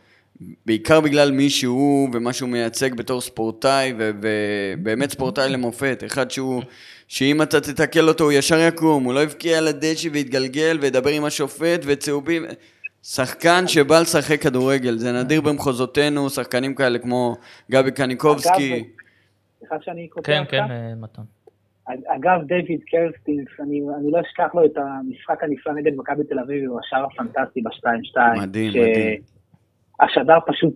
בעיקר 0.67 1.01
בגלל 1.01 1.31
מי 1.31 1.51
שהוא 1.51 2.09
ומה 2.13 2.33
שהוא 2.33 2.49
מייצג 2.49 2.95
בתור 2.95 3.21
ספורטאי, 3.21 3.95
ובאמת 3.97 5.11
ספורטאי 5.11 5.49
למופת, 5.49 6.03
אחד 6.07 6.31
שהוא, 6.31 6.63
שאם 7.09 7.43
אתה 7.43 7.61
תתקל 7.61 8.09
אותו 8.09 8.25
הוא 8.25 8.33
ישר 8.33 8.59
יקום, 8.69 9.05
הוא 9.05 9.15
לא 9.15 9.23
יבקיע 9.23 9.59
על 9.59 9.69
הדשא 9.69 10.09
ויתגלגל 10.13 10.79
וידבר 10.81 11.11
עם 11.11 11.25
השופט 11.25 11.81
וצהובים, 11.87 12.45
שחקן 13.03 13.67
שבא 13.67 14.01
לשחק 14.01 14.41
כדורגל, 14.41 14.99
זה 14.99 15.13
נדיר 15.13 15.41
במחוזותינו, 15.41 16.31
שחקנים 16.31 16.75
כאלה 16.75 16.99
כמו 16.99 17.37
גבי 17.71 17.91
קניקובסקי. 17.91 18.75
אגב, 18.75 18.85
סליחה 19.59 19.77
שאני 19.81 20.09
קוטע 20.09 20.33
כן, 20.33 20.41
אותך. 20.41 20.51
כן, 20.51 20.71
אה, 20.71 20.93
מתן. 21.01 21.23
אגב, 21.89 22.47
דיוויד 22.47 22.81
קרסטינס, 22.91 23.49
אני, 23.61 23.81
אני 23.99 24.11
לא 24.11 24.21
אשכח 24.21 24.55
לו 24.55 24.65
את 24.65 24.77
המשחק 24.77 25.45
הנפלא 25.45 25.75
נגד 25.75 25.93
מכבי 25.97 26.25
תל 26.25 26.39
אביב 26.39 26.65
עם 26.65 26.79
השער 26.79 27.05
הפנטסטי 27.05 27.61
ב-2-2. 27.63 28.41
מדהים, 28.41 28.71
מדהים. 28.71 29.36
השדר 30.01 30.39
פשוט 30.47 30.73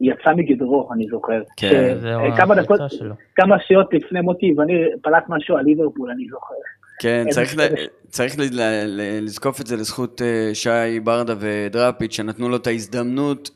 יצא 0.00 0.30
מגדרו, 0.36 0.88
אני 0.94 1.06
זוכר. 1.10 1.40
כן, 1.56 1.94
זהו, 2.00 2.20
אה, 2.20 2.36
כמה 2.36 2.54
דקות, 2.54 2.80
הקבוצה 2.80 2.96
שלו. 2.96 3.14
כמה 3.34 3.56
שעות 3.68 3.94
לפני 3.94 4.20
מוטי 4.20 4.54
ואני 4.56 4.72
פלט 5.02 5.24
משהו 5.28 5.56
על 5.56 5.64
ליברפול, 5.64 6.10
אני 6.10 6.24
זוכר. 6.30 6.54
כן, 7.00 7.24
צריך, 7.30 7.56
ל... 7.56 7.60
צריך 8.08 8.38
ל... 8.38 8.42
ל... 8.52 9.24
לזקוף 9.24 9.60
את 9.60 9.66
זה 9.66 9.76
לזכות 9.76 10.22
אה, 10.22 10.50
שי 10.54 11.00
ברדה 11.04 11.34
ודראפיץ', 11.38 12.16
שנתנו 12.16 12.48
לו 12.48 12.56
את 12.56 12.66
ההזדמנות 12.66 13.50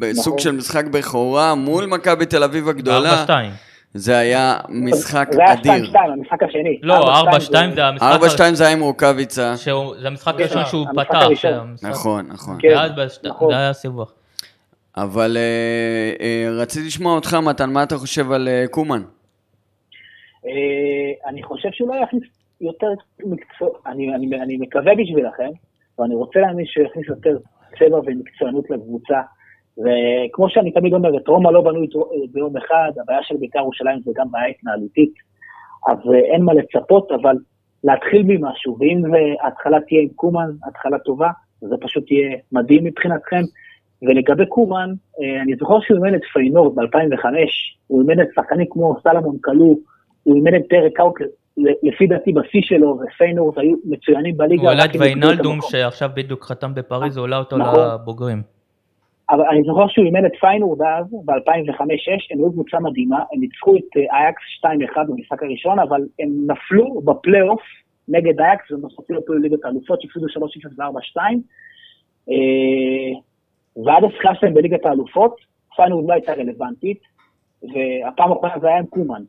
בסוג 0.00 0.26
נכון. 0.26 0.38
של 0.38 0.52
משחק 0.52 0.84
בכורה 0.86 1.54
מול 1.54 1.86
מכבי 1.86 2.26
תל 2.26 2.42
אביב 2.42 2.68
הגדולה. 2.68 3.24
4-2. 3.26 3.30
זה 3.94 4.18
היה 4.18 4.56
משחק 4.68 5.28
זה 5.32 5.42
היה 5.42 5.52
אדיר. 5.52 5.90
2-2, 5.92 5.98
המשחק 5.98 6.42
השני. 6.42 6.80
לא, 6.82 7.22
4-2 7.22 7.36
4-2 7.36 7.74
זה 7.74 7.86
המשחק... 7.86 8.50
4-2 8.50 8.54
זה 8.54 8.64
היה 8.64 8.72
עם 8.72 8.80
רוקאביצה. 8.80 9.54
זה 10.00 10.08
המשחק 10.08 10.34
הראשון 10.34 10.64
שהוא 10.64 10.86
פתח. 10.96 11.28
נכון, 11.82 12.26
נכון. 12.28 12.58
כן. 12.60 12.74
נכון. 13.24 13.50
זה 13.50 13.56
היה 13.56 13.72
סיבוב. 13.72 14.23
אבל 14.96 15.36
אה, 15.36 16.12
אה, 16.20 16.48
רציתי 16.62 16.86
לשמוע 16.86 17.14
אותך, 17.14 17.34
מתן, 17.34 17.70
מה 17.70 17.82
אתה 17.82 17.96
חושב 17.96 18.32
על 18.32 18.48
אה, 18.48 18.64
קומן? 18.70 19.02
אני 21.26 21.42
חושב 21.42 21.68
שהוא 21.72 21.88
לא 21.88 21.94
יכניס 22.02 22.22
יותר 22.60 22.86
מקצוע, 23.24 23.68
אני, 23.86 24.14
אני, 24.14 24.42
אני 24.42 24.56
מקווה 24.56 24.92
בשבילכם, 24.94 25.50
ואני 25.98 26.14
רוצה 26.14 26.40
להאמין 26.40 26.66
שהוא 26.66 26.86
יכניס 26.86 27.06
יותר 27.08 27.38
צבע 27.78 27.98
ומקצוענות 28.06 28.70
לקבוצה. 28.70 29.20
וכמו 29.78 30.48
שאני 30.48 30.72
תמיד 30.72 30.94
אומר, 30.94 31.16
את 31.16 31.28
רומא 31.28 31.50
לא 31.50 31.60
בנו 31.60 31.80
ביום 32.32 32.56
אחד, 32.56 32.90
הבעיה 33.02 33.22
של 33.22 33.36
בית"ר 33.36 33.58
ירושלים 33.58 34.00
זה 34.04 34.10
גם 34.16 34.30
בעיה 34.30 34.46
התנהלותית, 34.46 35.12
אז 35.88 35.98
אין 36.32 36.42
מה 36.42 36.52
לצפות, 36.54 37.12
אבל 37.12 37.36
להתחיל 37.84 38.22
ממשהו, 38.22 38.76
ואם 38.80 39.02
ההתחלה 39.42 39.80
תהיה 39.80 40.00
עם 40.00 40.08
קומן, 40.08 40.50
התחלה 40.68 40.98
טובה, 40.98 41.28
זה 41.60 41.76
פשוט 41.80 42.10
יהיה 42.10 42.36
מדהים 42.52 42.84
מבחינתכם. 42.84 43.42
ולגבי 44.06 44.46
קומן, 44.46 44.90
אה, 45.20 45.42
אני 45.42 45.56
זוכר 45.56 45.80
שהוא 45.80 45.96
אימן 45.96 46.14
את 46.14 46.20
פיינורד 46.32 46.74
ב-2005, 46.74 47.26
הוא 47.86 48.02
אימן 48.02 48.20
את 48.22 48.28
שחקנים 48.34 48.66
כמו 48.70 48.96
סלמון 49.02 49.36
קלו, 49.40 49.78
הוא 50.22 50.36
אימן 50.36 50.54
את 50.54 50.62
דירק 50.70 50.92
קאוט, 50.94 51.24
לפי 51.82 52.06
דעתי 52.06 52.32
בשיא 52.32 52.60
שלו, 52.62 53.00
ופיינורד 53.00 53.58
היו 53.58 53.76
מצוינים 53.84 54.36
בליגה. 54.36 54.62
הוא 54.62 54.70
העלה 54.70 54.84
את 54.84 54.96
ויינלדום. 54.98 55.58
שעכשיו 55.60 56.10
בדיוק 56.14 56.44
חתם 56.44 56.74
בפריז, 56.74 57.16
הוא 57.16 57.24
העלה 57.24 57.38
אותו 57.38 57.56
נכון. 57.56 57.80
לבוגרים. 57.94 58.42
אבל 59.30 59.44
אני 59.50 59.62
זוכר 59.62 59.88
שהוא 59.88 60.06
אימן 60.06 60.26
את 60.26 60.32
פיינורד 60.40 60.82
אז, 60.82 61.06
ב-2005-2006, 61.24 61.80
הם 62.30 62.38
היו 62.38 62.52
קבוצה 62.52 62.80
מדהימה, 62.80 63.18
הם 63.32 63.40
ניצחו 63.40 63.76
את 63.76 63.96
אה, 63.96 64.18
אייקס 64.18 64.42
2-1 64.96 64.98
במשחק 65.08 65.42
הראשון, 65.42 65.78
אבל 65.78 66.00
הם 66.18 66.28
נפלו 66.46 67.00
בפלייאוף 67.04 67.62
נגד 68.08 68.40
אייקס, 68.40 68.70
לא 68.70 69.18
הפלו 69.18 69.34
לליגת 69.34 69.64
האלופות, 69.64 70.00
שהפסידו 70.02 70.26
3-0 70.26 70.38
ו-4-2. 70.78 71.20
ועד 73.76 74.04
הזכייה 74.04 74.34
שלהם 74.34 74.54
בליגת 74.54 74.86
האלופות, 74.86 75.36
פיינורד 75.76 76.08
לא 76.08 76.12
הייתה 76.12 76.32
רלוונטית, 76.32 77.00
והפעם 77.62 78.32
האחרונה 78.32 78.58
זה 78.60 78.66
היה 78.66 78.78
עם 78.78 78.86
קומן. 78.86 79.22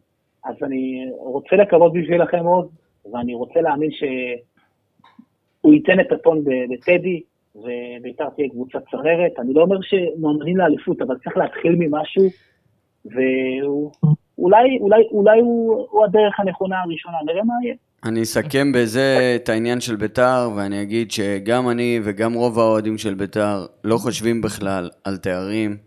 אז 0.45 0.55
אני 0.63 1.05
רוצה 1.17 1.55
לקוות 1.55 1.93
בשבילכם 1.93 2.45
עוד, 2.45 2.69
ואני 3.11 3.33
רוצה 3.33 3.61
להאמין 3.61 3.89
שהוא 3.91 5.73
ייתן 5.73 5.99
את 5.99 6.11
הטון 6.11 6.43
בטדי, 6.69 7.21
וביתר 7.55 8.29
תהיה 8.29 8.49
קבוצת 8.49 8.83
צררת. 8.91 9.39
אני 9.39 9.53
לא 9.53 9.61
אומר 9.61 9.77
שמועמדים 9.81 10.57
לאליפות, 10.57 11.01
אבל 11.01 11.17
צריך 11.17 11.37
להתחיל 11.37 11.75
ממשהו, 11.79 12.23
ואולי 13.05 14.77
אולי, 14.79 15.03
אולי 15.11 15.39
הוא, 15.39 15.87
הוא 15.91 16.05
הדרך 16.05 16.39
הנכונה 16.39 16.81
הראשונה, 16.81 17.17
נראה 17.25 17.43
מה 17.43 17.53
יהיה. 17.63 17.75
אני 18.05 18.21
אסכם 18.23 18.71
בזה 18.71 19.33
את 19.43 19.49
העניין 19.49 19.81
של 19.81 19.95
ביתר, 19.95 20.49
ואני 20.55 20.81
אגיד 20.81 21.11
שגם 21.11 21.69
אני 21.69 21.99
וגם 22.03 22.33
רוב 22.33 22.59
האוהדים 22.59 22.97
של 22.97 23.13
ביתר 23.13 23.65
לא 23.83 23.97
חושבים 23.97 24.41
בכלל 24.41 24.89
על 25.03 25.17
תארים 25.17 25.77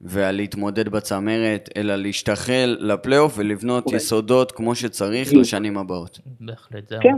ועל 0.00 0.34
להתמודד 0.36 0.88
בצמרת, 0.88 1.68
אלא 1.76 1.96
להשתחל 1.96 2.76
לפלייאוף 2.80 3.34
ולבנות 3.38 3.84
אוקיי. 3.84 3.96
יסודות 3.96 4.52
כמו 4.52 4.74
שצריך 4.74 5.28
בדיוק. 5.28 5.40
לשנים 5.42 5.78
הבאות. 5.78 6.18
בהחלט, 6.40 6.88
זהו. 6.88 7.00
כן, 7.02 7.14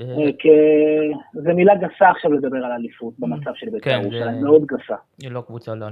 אה, 0.00 0.04
אה, 0.04 1.42
זה 1.42 1.52
מילה 1.52 1.74
גסה 1.74 2.10
עכשיו 2.10 2.32
לדבר 2.32 2.56
על 2.56 2.72
אליפות 2.72 3.14
במצב 3.18 3.50
של 3.54 3.66
ביתר 3.72 3.84
כן, 3.90 4.00
ירושלים, 4.02 4.34
זה- 4.34 4.44
מאוד 4.44 4.66
גסה. 4.66 4.94
היא 5.22 5.30
לא 5.30 5.40
קבוצה 5.46 5.74
לא. 5.74 5.86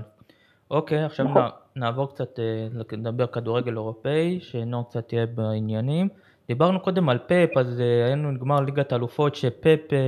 אוקיי, 0.71 1.05
עכשיו 1.05 1.27
נכון. 1.27 1.43
נע- 1.43 1.51
נעבור 1.77 2.15
קצת 2.15 2.39
אה, 2.39 2.67
לדבר 2.93 3.27
כדורגל 3.27 3.73
אירופאי, 3.73 4.39
שנור 4.43 4.89
קצת 4.89 5.09
תהיה 5.09 5.27
בעניינים. 5.27 6.09
דיברנו 6.49 6.81
קודם 6.81 7.09
על 7.09 7.19
פפ, 7.19 7.57
אז 7.57 7.81
אה, 7.81 8.07
היינו 8.07 8.31
נגמר 8.31 8.61
ליגת 8.61 8.93
האלופות 8.93 9.35
שפפ 9.35 9.93
אה, 9.93 9.99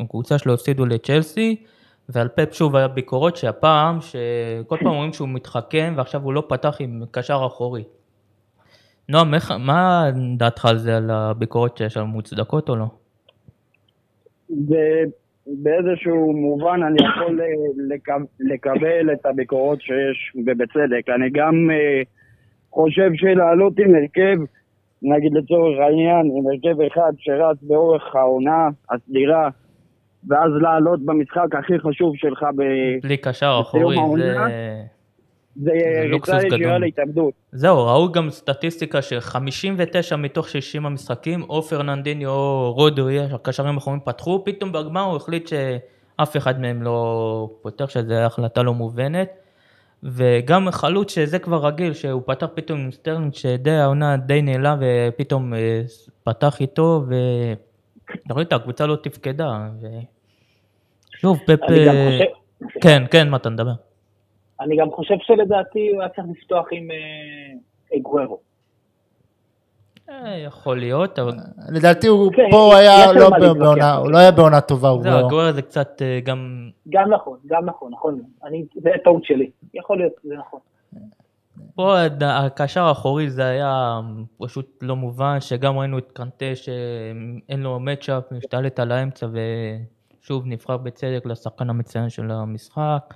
והקבוצה 0.00 0.38
שלו 0.38 0.54
הפסידו 0.54 0.86
לצ'לסי, 0.86 1.56
ועל 2.08 2.28
פפ 2.28 2.52
שוב 2.54 2.76
היה 2.76 2.88
ביקורות 2.88 3.36
שהפעם, 3.36 4.00
שכל 4.00 4.76
פעם 4.76 4.86
אומרים 4.86 5.12
שהוא 5.12 5.28
מתחכם 5.28 5.94
ועכשיו 5.96 6.22
הוא 6.22 6.32
לא 6.32 6.42
פתח 6.48 6.76
עם 6.80 7.02
קשר 7.10 7.42
אחורי. 7.46 7.84
נועם, 9.08 9.34
מה 9.58 10.04
דעתך 10.36 10.64
על 10.64 10.78
זה, 10.78 10.96
על 10.96 11.10
הביקורות 11.10 11.76
שיש 11.76 11.94
שם, 11.94 12.04
מוצדקות 12.04 12.68
או 12.68 12.76
לא? 12.76 12.86
באיזשהו 15.46 16.32
מובן 16.32 16.80
אני 16.82 16.96
יכול 17.08 17.40
אה, 17.40 17.46
לק- 17.88 18.26
לקבל 18.40 19.12
את 19.12 19.26
הביקורות 19.26 19.80
שיש, 19.82 20.32
ובצדק. 20.34 21.08
אני 21.14 21.30
גם 21.30 21.68
חושב 22.70 23.10
שלעלות 23.14 23.78
עם 23.78 23.94
הרכב, 23.94 24.36
נגיד 25.02 25.32
לצורך 25.34 25.78
העניין, 25.80 26.30
עם 26.36 26.44
הרכב 26.46 26.80
אחד 26.80 27.12
שרץ 27.18 27.56
באורך 27.62 28.14
העונה 28.14 28.68
הסדירה, 28.90 29.48
ואז 30.28 30.50
לעלות 30.60 31.00
במשחק 31.04 31.54
הכי 31.58 31.78
חשוב 31.78 32.16
שלך 32.16 32.42
ב... 32.56 32.62
בלי 33.02 33.16
קשר 33.16 33.58
אחורי, 33.60 33.96
העונה, 33.96 34.24
זה... 34.24 34.82
זה 35.56 35.72
לוקסוס 36.08 36.34
ריצה 36.34 36.46
ישירה 36.46 36.68
גדול. 36.68 36.80
להתאבדות. 36.80 37.34
זהו, 37.52 37.86
ראו 37.86 38.12
גם 38.12 38.30
סטטיסטיקה 38.30 39.02
ש-59 39.02 40.16
מתוך 40.16 40.48
60 40.48 40.86
המשחקים, 40.86 41.42
או 41.42 41.62
פרננדיניו 41.62 42.26
או 42.26 42.72
רודרי, 42.76 43.18
הקשרים 43.20 43.74
האחרונים 43.74 44.00
פתחו, 44.04 44.44
פתאום 44.44 44.72
בגמר 44.72 45.02
הוא 45.02 45.16
החליט 45.16 45.48
שאף 45.48 46.36
אחד 46.36 46.60
מהם 46.60 46.82
לא 46.82 47.48
פותח, 47.62 47.90
שזו 47.90 48.14
החלטה 48.14 48.62
לא 48.62 48.74
מובנת. 48.74 49.28
וגם 50.02 50.70
חלוץ 50.70 51.14
שזה 51.14 51.38
כבר 51.38 51.66
רגיל, 51.66 51.92
שהוא 51.92 52.22
פתח 52.26 52.46
פתאום 52.54 52.80
עם 52.80 52.92
סטרלינג, 52.92 53.34
שדי 53.34 53.70
העונה 53.70 54.16
די 54.16 54.42
נעלם, 54.42 54.78
ופתאום 54.80 55.54
אה, 55.54 55.82
פתח 56.24 56.60
איתו, 56.60 57.02
וראית, 58.30 58.52
הקבוצה 58.52 58.86
לא 58.86 58.96
תפקדה. 58.96 59.68
ו... 59.80 59.86
שוב, 61.16 61.38
פפ... 61.46 61.62
אה, 61.70 62.10
חושב... 62.12 62.80
כן, 62.80 63.02
כן, 63.10 63.28
מה 63.28 63.36
אתה 63.36 63.50
מדבר? 63.50 63.72
אני 64.60 64.76
גם 64.76 64.90
חושב 64.90 65.14
שלדעתי 65.22 65.90
הוא 65.92 66.00
היה 66.00 66.08
צריך 66.08 66.26
לפתוח 66.30 66.66
עם 66.72 66.90
אה, 66.90 67.96
אגוארו. 67.98 68.45
אה, 70.10 70.36
יכול 70.38 70.78
להיות, 70.78 71.18
אבל 71.18 71.32
לדעתי 71.68 72.06
הוא 72.06 72.32
כן, 72.32 72.42
פה 72.50 72.76
היה 72.76 73.12
לא 73.12 73.30
בעונה. 73.54 73.94
הוא 73.94 74.10
לא 74.10 74.18
היה 74.18 74.30
בעונה 74.30 74.60
טובה, 74.60 74.88
הוא 74.88 75.02
זהו, 75.02 75.12
לא... 75.12 75.26
הגורר 75.26 75.52
זה 75.52 75.62
קצת 75.62 76.02
אה, 76.02 76.20
גם 76.24 76.70
גם 76.88 77.10
נכון, 77.12 77.38
גם 77.46 77.64
נכון, 77.64 77.92
נכון. 77.92 78.22
אני, 78.44 78.64
זה 78.82 78.90
טעות 79.04 79.24
שלי. 79.24 79.50
יכול 79.74 79.98
להיות, 79.98 80.12
זה 80.24 80.34
נכון. 80.36 80.60
פה 81.74 81.96
הקשר 82.22 82.82
האחורי 82.84 83.30
זה 83.30 83.44
היה 83.44 84.00
פשוט 84.38 84.78
לא 84.82 84.96
מובן, 84.96 85.40
שגם 85.40 85.78
ראינו 85.78 85.98
את 85.98 86.12
קנטה 86.12 86.54
שאין 86.54 87.60
לו 87.62 87.80
מצ'אפ, 87.80 88.32
משתלט 88.32 88.80
על 88.80 88.92
האמצע 88.92 89.26
ושוב 90.20 90.42
נבחר 90.46 90.76
בצדק 90.76 91.26
לשחקן 91.26 91.70
המצוין 91.70 92.08
של 92.08 92.30
המשחק. 92.30 93.14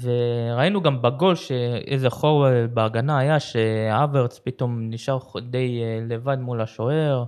וראינו 0.00 0.82
גם 0.82 1.02
בגול 1.02 1.34
שאיזה 1.34 2.10
חור 2.10 2.46
בהגנה 2.74 3.18
היה, 3.18 3.40
שהאברץ 3.40 4.40
פתאום 4.44 4.90
נשאר 4.90 5.18
די 5.50 5.80
אה, 5.82 5.98
לבד 6.08 6.38
מול 6.40 6.60
השוער. 6.60 7.24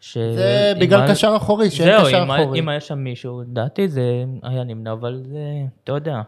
ש- 0.00 0.18
זה 0.18 0.72
בגלל 0.80 1.00
היה- 1.00 1.10
קשר 1.10 1.32
אחורי, 1.36 1.70
שאין 1.70 1.88
זהו, 1.98 2.06
קשר 2.06 2.22
אם 2.22 2.30
אחורי. 2.30 2.58
אם 2.58 2.68
היה 2.68 2.80
שם 2.80 2.98
מישהו, 2.98 3.40
לדעתי 3.42 3.88
זה 3.88 4.02
היה 4.42 4.64
נמנע, 4.64 4.92
אבל 4.92 5.20
זה, 5.24 5.38
אתה 5.84 5.92
יודע. 5.92 6.20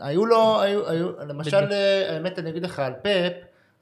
היו 0.00 0.26
לו, 0.26 0.60
היו, 0.60 0.88
היו, 0.88 1.08
למשל, 1.28 1.56
בדיוק. 1.56 1.72
אה, 1.72 2.14
האמת 2.14 2.38
אני 2.38 2.50
אגיד 2.50 2.62
לך 2.62 2.78
על 2.78 2.92
פפ, 3.02 3.32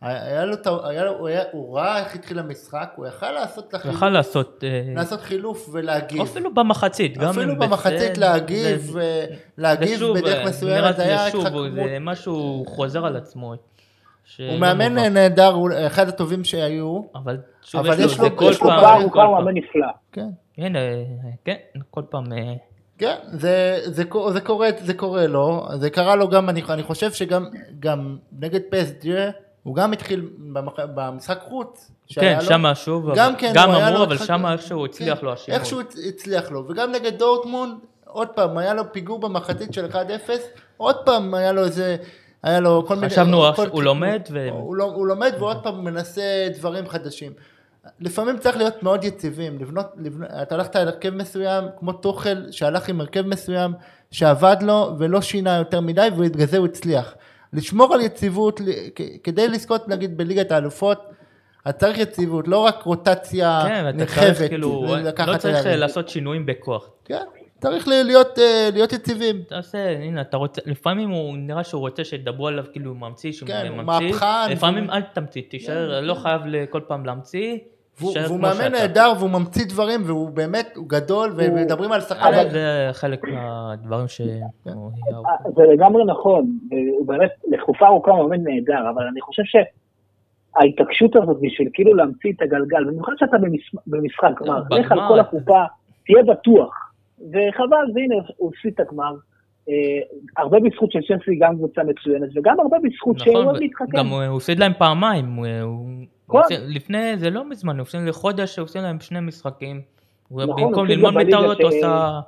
היה 0.03 0.45
לו, 0.45 0.57
היה 0.85 1.05
לו, 1.05 1.19
הוא, 1.19 1.29
היה, 1.29 1.43
הוא 1.53 1.77
ראה 1.79 1.99
איך 1.99 2.15
התחיל 2.15 2.39
המשחק, 2.39 2.93
הוא 2.97 3.07
יכל 3.07 3.31
לעשות 3.33 3.69
את 3.69 3.75
החילוף, 3.75 3.97
יכל 3.97 4.09
לעשות, 4.09 4.65
אה, 4.67 4.83
לעשות 4.95 5.21
חילוף 5.21 5.69
ולהגיב. 5.73 6.21
אפילו 6.23 6.55
במחצית, 6.55 7.19
גם 7.19 7.29
אפילו 7.31 7.59
במחצית 7.59 8.19
להגיב, 8.19 8.79
זה- 8.79 9.01
אה, 9.01 9.25
להגיב 9.59 9.97
ושוב, 9.97 10.19
בדרך 10.19 10.39
אה, 10.39 10.45
מסוימת, 10.49 10.79
נראה 10.81 10.93
זה 10.93 11.03
היה 11.03 11.29
ששוב, 11.29 11.41
התחכמות. 11.41 11.73
זה 11.75 11.97
משהו 12.01 12.65
חוזר 12.69 13.07
על 13.07 13.17
עצמו. 13.17 13.55
הוא 14.39 14.59
מאמן 14.59 14.93
מובן. 14.95 15.13
נהדר, 15.13 15.49
הוא 15.53 15.71
אחד 15.87 16.09
הטובים 16.09 16.45
שהיו, 16.45 17.03
אבל 17.15 17.37
שוב, 17.63 17.87
אבל 17.87 18.01
יש 18.01 18.19
לו, 18.19 18.25
זה 18.25 18.31
כל 18.31 18.53
פעם, 18.55 19.03
הוא 19.03 19.13
כבר-. 19.13 19.31
מאמן 19.31 19.55
נפלא. 19.55 19.87
כן. 20.13 20.29
הנה, 20.59 20.79
כן, 21.45 21.57
כל 21.91 22.03
פעם, 22.11 22.25
כן, 22.99 23.15
זה, 23.33 23.79
זה, 23.85 24.05
קו- 24.05 24.33
זה, 24.33 24.41
קורה, 24.41 24.69
זה 24.79 24.95
קורה 24.95 25.27
לו, 25.27 25.67
זה 25.75 25.91
קרה 25.91 26.17
לו 26.17 26.29
גם, 26.29 26.49
אני, 26.49 26.63
אני 26.69 26.83
חושב 26.83 27.13
שגם 27.13 27.47
גם 27.81 28.17
נגד 28.39 28.61
פסג'ה, 28.71 29.31
הוא 29.65 29.75
גם 29.77 29.93
התחיל 29.93 30.29
במח, 30.39 30.73
במשחק 30.95 31.39
חוץ, 31.49 31.91
כן, 32.09 32.37
לו, 32.41 32.45
שמה 32.45 32.75
שוב, 32.75 33.11
גם 33.17 33.27
אבל- 33.31 33.41
כן, 33.41 33.53
גם 33.55 33.71
לו 33.71 34.03
אבל 34.05 34.19
שמה 34.19 34.53
איכשהו 34.53 34.85
הצליח 34.85 35.19
כן, 35.19 35.27
לו 35.27 35.33
השינוי. 35.33 35.59
איכשהו 35.59 35.81
הצ- 35.81 36.09
הצליח 36.09 36.51
לו, 36.51 36.65
וגם 36.69 36.93
נגד 36.93 37.19
דורטמונד, 37.19 37.75
עוד 38.07 38.29
פעם, 38.29 38.59
היה 38.59 38.75
לו 38.75 38.93
פיגור 38.93 39.19
במחצית 39.21 39.75
של 39.75 39.87
1-0, 39.91 39.95
עוד 40.77 40.97
פעם 41.05 41.35
היה 41.35 41.53
לו 41.53 41.65
איזה, 41.65 41.97
היה 42.43 42.61
לו 42.61 42.85
כל 42.87 42.95
מיני... 42.95 43.09
חשבנו, 43.11 43.43
כל- 43.57 43.67
הוא 43.69 43.83
לומד 43.83 44.23
ו- 44.31 44.49
הוא, 44.51 44.77
לא- 44.77 44.85
הוא 44.95 45.07
לומד 45.07 45.33
ועוד 45.39 45.63
פעם 45.63 45.85
מנסה 45.85 46.23
דברים 46.59 46.89
חדשים. 46.89 47.33
לפעמים 48.01 48.39
צריך 48.39 48.57
להיות 48.57 48.83
מאוד 48.83 49.05
יציבים, 49.05 49.59
לבנות, 49.59 49.87
לבנות 49.97 50.29
אתה 50.43 50.55
הלכת 50.55 50.77
על 50.77 50.89
הרכב 50.89 51.11
מסוים, 51.15 51.65
כמו 51.79 51.93
טוחל 51.93 52.47
שהלך 52.51 52.89
עם 52.89 53.01
הרכב 53.01 53.27
מסוים 53.27 53.73
שעבד 54.11 54.57
לו 54.63 54.91
ולא 54.99 55.21
שינה 55.21 55.57
יותר 55.57 55.81
מדי 55.81 56.09
ובגלל 56.17 56.47
זה 56.47 56.59
הוא 56.59 56.67
הצליח. 56.67 57.15
לשמור 57.55 57.95
על 57.95 58.01
יציבות 58.01 58.61
כדי 59.25 59.49
לזכות 59.49 59.89
נגיד 59.89 60.17
בליגת 60.17 60.53
האלופות, 60.53 61.01
אז 61.65 61.75
צריך 61.75 61.99
יציבות, 61.99 62.49
לא 62.49 62.59
רק 62.59 62.83
רוטציה 62.83 63.63
כן, 63.69 63.85
נרחבת. 63.97 64.19
צריך 64.35 64.49
כאילו, 64.49 64.87
לקחת 65.05 65.29
לא 65.29 65.37
צריך 65.37 65.57
לידיים. 65.57 65.79
לעשות 65.79 66.09
שינויים 66.09 66.47
בכוח. 66.47 66.91
כן, 67.05 67.23
צריך 67.61 67.89
להיות, 67.89 68.39
אה, 68.39 68.69
להיות 68.73 68.93
יציבים. 68.93 69.43
תעשה, 69.49 69.91
הנה, 69.99 70.21
אתה 70.21 70.37
רוצה, 70.37 70.61
לפעמים 70.67 71.11
הוא 71.11 71.35
נראה 71.39 71.65
שהוא 71.65 71.81
רוצה 71.81 72.05
שידברו 72.05 72.49
עליו 72.49 72.65
כאילו 72.73 72.91
הוא 72.91 72.99
ממציא, 72.99 73.33
שהוא 73.33 73.47
כן, 73.47 73.67
הוא 73.69 73.77
ממציא. 73.77 74.09
מהפכן, 74.11 74.51
לפעמים 74.53 74.85
והוא- 74.85 74.97
אל 74.97 75.03
תמציא, 75.03 75.43
תישאר, 75.51 76.01
לא 76.01 76.15
חייב 76.15 76.43
ל- 76.47 76.67
כל 76.67 76.81
פעם 76.89 77.07
להמציא. 77.07 77.57
והוא, 78.01 78.41
מאמן. 78.41 78.73
נהדר 78.73 79.13
והוא 79.19 79.31
ממציא 79.31 79.65
דברים 79.69 80.01
והוא 80.07 80.31
באמת, 80.31 80.73
הוא 80.77 80.89
גדול 80.89 81.33
ומדברים 81.37 81.93
על 81.93 82.01
שחקן. 82.01 82.35
אבל 82.35 82.51
זה 82.51 82.89
חלק 82.93 83.25
מהדברים 83.29 84.09
שהוא 84.09 84.29
כן. 84.65 84.71
אה, 84.71 85.51
זה 85.57 85.63
לגמרי 85.73 86.05
נכון, 86.05 86.59
הוא 86.99 87.07
באמת 87.07 87.31
לתקופה 87.53 87.87
ארוכה 87.87 88.13
מאמן 88.13 88.43
נהדר, 88.45 88.91
אבל 88.95 89.07
אני 89.07 89.21
חושב 89.21 89.43
שההתעקשות 89.45 91.17
הזאת 91.17 91.37
בשביל 91.41 91.69
כאילו 91.73 91.95
להמציא 91.95 92.33
את 92.37 92.43
הגלגל, 92.43 92.85
במיוחד 92.85 93.13
שאתה 93.19 93.37
במש- 93.37 93.81
במשחק 93.87 94.43
גמר, 94.45 94.63
לך 94.71 94.93
על. 94.93 94.99
כל 95.09 95.21
הקופה, 95.21 95.63
תהיה 96.07 96.23
בטוח. 96.23 96.91
וחבל, 97.19 97.87
והנה 97.95 98.15
הוא 98.37 98.51
הפסיד 98.55 98.73
את 98.75 98.81
הגמר. 98.81 99.15
אה, 99.69 99.75
הרבה 100.37 100.59
בזכות 100.61 100.93
של 100.93 100.99
צ'לסי 101.09 101.37
גם 101.39 101.57
קבוצה 101.57 101.81
מצוינת, 101.85 102.29
וגם 102.35 102.61
הרבה 102.61 102.77
בזכות 102.83 103.19
שהוא 103.19 103.37
ו- 103.37 103.53
מתחכם. 103.61 103.97
גם 103.99 104.07
הוא 104.07 104.23
הוא 104.23 104.37
הפסיד 104.37 104.59
להם 104.59 104.73
פעמיים, 104.79 105.35
הוא- 105.35 105.77
הפסיד- 106.31 106.61
לפני, 106.67 107.17
זה 107.17 107.31
לא 107.31 107.49
מזמן, 107.51 107.77
הוא 107.77 107.83
הפסיד 107.83 108.01
לחודש, 108.01 108.59
הוא 108.59 108.65
הפסיד 108.65 108.83
להם 108.83 109.01
שני 109.01 109.21
משחקים. 109.21 109.83
נכון, 110.31 110.47
במקום 110.47 110.87
ללמוד 110.87 111.15
מטעויות, 111.15 111.61
הוא 111.61 111.69
עשה 111.69 112.21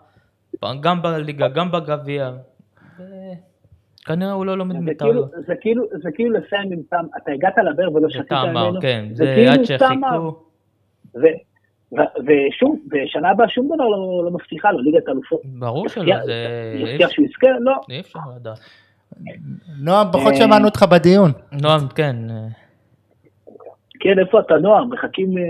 גם 0.80 1.02
בליגה, 1.02 1.48
גם 1.48 1.72
בגביע. 1.72 2.30
כנראה 4.04 4.32
הוא 4.32 4.46
לא 4.46 4.58
לומד 4.58 4.72
זה 4.74 4.78
כאילו, 4.78 4.92
מטעויות. 4.92 5.30
זה 5.46 5.54
כאילו, 5.60 5.84
זה 6.02 6.10
כאילו 6.14 6.30
לסיים 6.30 6.72
עם 6.72 6.78
טעם, 6.90 7.06
אתה 7.16 7.32
הגעת 7.32 7.54
לבר 7.72 7.92
ולא 7.94 8.08
טעם 8.28 8.50
ממנו, 8.50 8.80
כן, 8.80 9.04
זה 9.12 9.24
כאילו 9.36 9.52
עד. 9.52 9.64
שחיכו. 9.64 10.36
ושום, 12.26 12.80
ושנה 12.92 13.30
הבאה 13.30 13.48
שום 13.48 13.66
דבר 13.66 13.84
לא, 13.84 14.22
לא 14.24 14.30
מבטיחה 14.30 14.72
לו, 14.72 14.78
ליגת 14.78 15.08
אלופות. 15.08 15.40
ברור 15.44 15.88
שלא, 15.88 16.24
זה... 16.24 16.46
יפתיע 16.74 17.08
שהוא 17.10 17.26
יזכה? 17.26 17.46
לא. 17.60 17.72
אי 17.90 18.00
אפשר 18.00 18.18
לדעת. 18.36 18.58
נועם, 19.80 20.06
פחות 20.12 20.36
שמענו 20.36 20.64
אותך 20.64 20.82
בדיון. 20.82 21.32
נועם, 21.62 21.88
כן, 21.88 22.16
כן, 24.06 24.18
איפה 24.18 24.40
אתה 24.40 24.54
נועם? 24.54 24.90
מחכים... 24.90 25.38
אה, 25.38 25.42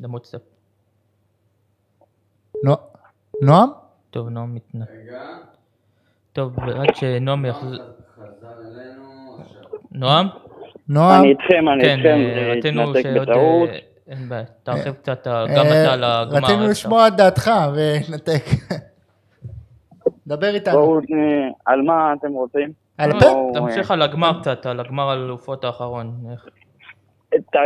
למוצא. 0.00 0.38
נו- 2.64 2.74
נועם? 3.42 3.68
טוב, 4.10 4.28
נועם 4.28 4.54
מתנ... 4.54 4.82
רגע, 4.82 5.20
טוב, 6.32 6.60
עד 6.60 6.94
שנועם 6.94 7.44
יחזור... 7.44 7.84
נועם? 9.92 10.26
נועם? 10.88 11.20
אני 11.20 11.30
איתכם, 11.30 11.68
אני 11.68 11.84
כן, 11.84 11.96
איתכם, 11.96 12.18
זה 12.34 12.52
רצינו 12.58 12.82
התנתק 12.82 13.02
שעוד... 13.02 13.28
בטעות. 13.28 13.70
אין 14.08 14.28
בעיה, 14.28 14.44
תרחיב 14.62 14.94
קצת 14.94 15.26
גם 15.26 15.66
אתה 15.66 15.92
על 15.92 16.04
הגמר. 16.04 16.38
רצינו 16.38 16.68
לשמוע 16.68 17.08
את 17.08 17.16
דעתך 17.16 17.50
ונתק. 17.74 18.44
דבר 20.26 20.54
איתנו. 20.54 20.74
בואו, 20.74 21.00
על 21.66 21.82
מה 21.82 22.12
אתם 22.12 22.32
רוצים? 22.32 22.72
על 22.98 23.10
הפרק? 23.10 23.36
תמשיך 23.54 23.90
על 23.90 24.02
הגמר 24.02 24.40
קצת, 24.40 24.66
על 24.66 24.80
הגמר 24.80 25.10
האלופות 25.10 25.64
האחרון. 25.64 26.14
את 27.34 27.56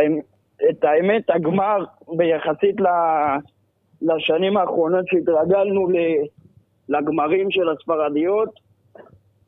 את 0.69 0.83
האמת, 0.83 1.29
הגמר 1.29 1.77
ביחסית 2.17 2.81
ל- 2.81 3.37
לשנים 4.01 4.57
האחרונות 4.57 5.05
שהתרגלנו 5.07 5.87
ל- 5.89 6.25
לגמרים 6.89 7.51
של 7.51 7.69
הספרדיות, 7.69 8.49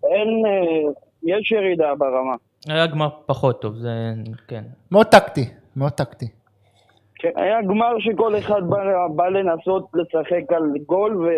אין, 0.04 0.46
אה, 0.46 0.92
יש 1.24 1.52
ירידה 1.52 1.96
ברמה. 1.96 2.36
היה 2.68 2.88
גמר 2.88 3.10
פחות 3.26 3.62
טוב, 3.62 3.76
זה... 3.76 3.90
כן. 4.48 4.64
מאוד 4.92 5.06
טקטי, 5.06 5.46
מאוד 5.76 5.92
טקטי. 5.92 6.26
כן, 7.16 7.32
היה 7.36 7.62
גמר 7.62 8.00
שכל 8.00 8.38
אחד 8.38 8.62
בא, 8.70 8.78
בא 9.16 9.28
לנסות 9.28 9.88
לשחק 9.94 10.52
על 10.56 10.64
גול 10.86 11.30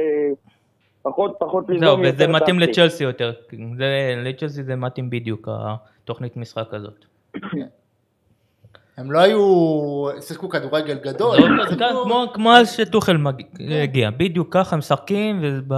ופחות 1.01 1.35
פחות 1.39 1.65
זהו, 1.67 1.73
ליזום 1.75 1.99
וזה 2.01 2.23
יותר 2.23 2.33
מתאים 2.35 2.55
טקטי. 2.59 2.71
לצ'לסי 2.71 3.03
יותר. 3.03 3.31
זה- 3.77 4.13
לצ'לסי 4.17 4.63
זה 4.63 4.75
מתאים 4.75 5.09
בדיוק, 5.09 5.47
התוכנית 5.51 6.37
משחק 6.37 6.73
הזאת. 6.73 7.05
הם 8.97 9.11
לא 9.11 9.19
היו, 9.19 9.41
שיחקו 10.21 10.49
כדורגל 10.49 10.97
גדול. 11.03 11.37
הם 11.43 11.57
שיחקו- 11.69 12.33
כמו- 12.33 12.53
אז 12.55 12.71
שטוחל 12.71 13.17
מג- 13.17 13.41
הגיע, 13.83 14.09
בדיוק 14.17 14.47
ככה 14.51 14.75
משחקים, 14.75 15.39
וב... 15.43 15.73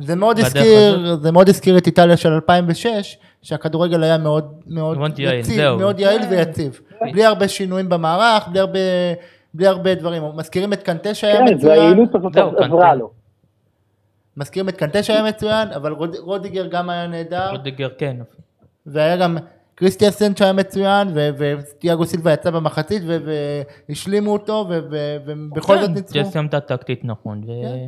זה 0.00 0.16
מאוד 0.16 0.38
הזכיר, 0.38 1.16
זה 1.16 1.32
מאוד 1.32 1.48
הזכיר 1.48 1.78
את 1.78 1.86
איטליה 1.86 2.16
של 2.16 2.28
2006, 2.32 3.18
שהכדורגל 3.42 4.02
היה 4.02 4.18
מאוד 4.18 4.52
מאוד 4.66 4.98
מאוד 4.98 5.18
יעיל, 5.18 5.40
יציב. 5.40 5.70
מאוד 5.70 6.00
יעיל 6.00 6.22
ויציב. 6.30 6.80
בלי 7.12 7.24
הרבה 7.24 7.48
שינויים 7.48 7.88
במערך, 7.88 8.48
בלי 8.48 8.60
הרבה, 8.60 8.78
בלי 9.54 9.66
הרבה 9.66 9.94
דברים. 9.94 10.22
מזכירים 10.34 10.72
את 10.72 10.82
קנטה 10.82 11.14
שהיה 11.14 11.36
כן, 11.38 11.54
מצוין, 11.54 11.78
והיעילות 11.78 12.14
הזאת 12.14 12.32
עברה. 12.36 12.94
לו. 12.94 13.10
מזכירים 14.36 14.68
את 14.68 14.76
קנטה 14.76 15.02
שהיה 15.02 15.22
מצוין, 15.28 15.68
אבל 15.68 15.92
רוד- 15.92 16.16
רודיגר 16.18 16.66
גם 16.66 16.90
היה 16.90 17.06
נהדר, 17.06 17.50
רודיגר 17.50 17.88
כן. 17.98 18.16
והיה 18.86 19.16
גם 19.16 19.36
קריסטנסן 19.80 20.36
שהיה 20.36 20.52
מצוין, 20.52 21.08
ו- 21.14 21.28
ותיאגו 21.38 22.06
סילבה 22.06 22.32
יצא 22.32 22.50
במחצית, 22.50 23.02
והשלימו 23.88 24.32
אותו, 24.32 24.66
ובכל 24.68 25.78
זאת 25.78 25.86
כן, 25.88 25.94
ניצחו. 25.94 26.18
ג'סי 26.18 26.38
עמדה 26.38 26.60
טקטית 26.60 27.04
נכון. 27.04 27.42
כן. 27.46 27.86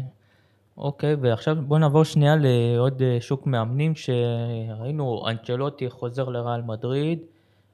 אוקיי, 0.78 1.14
ועכשיו 1.20 1.57
בוא 1.66 1.78
נעבור 1.78 2.05
שנייה 2.05 2.35
לעוד 2.40 3.02
אה, 3.02 3.16
שוק 3.20 3.46
מאמנים 3.46 3.92
שראינו 3.94 5.22
אנצ'לוטי 5.28 5.90
חוזר 5.90 6.28
לריאל 6.28 6.62
מדריד, 6.62 7.18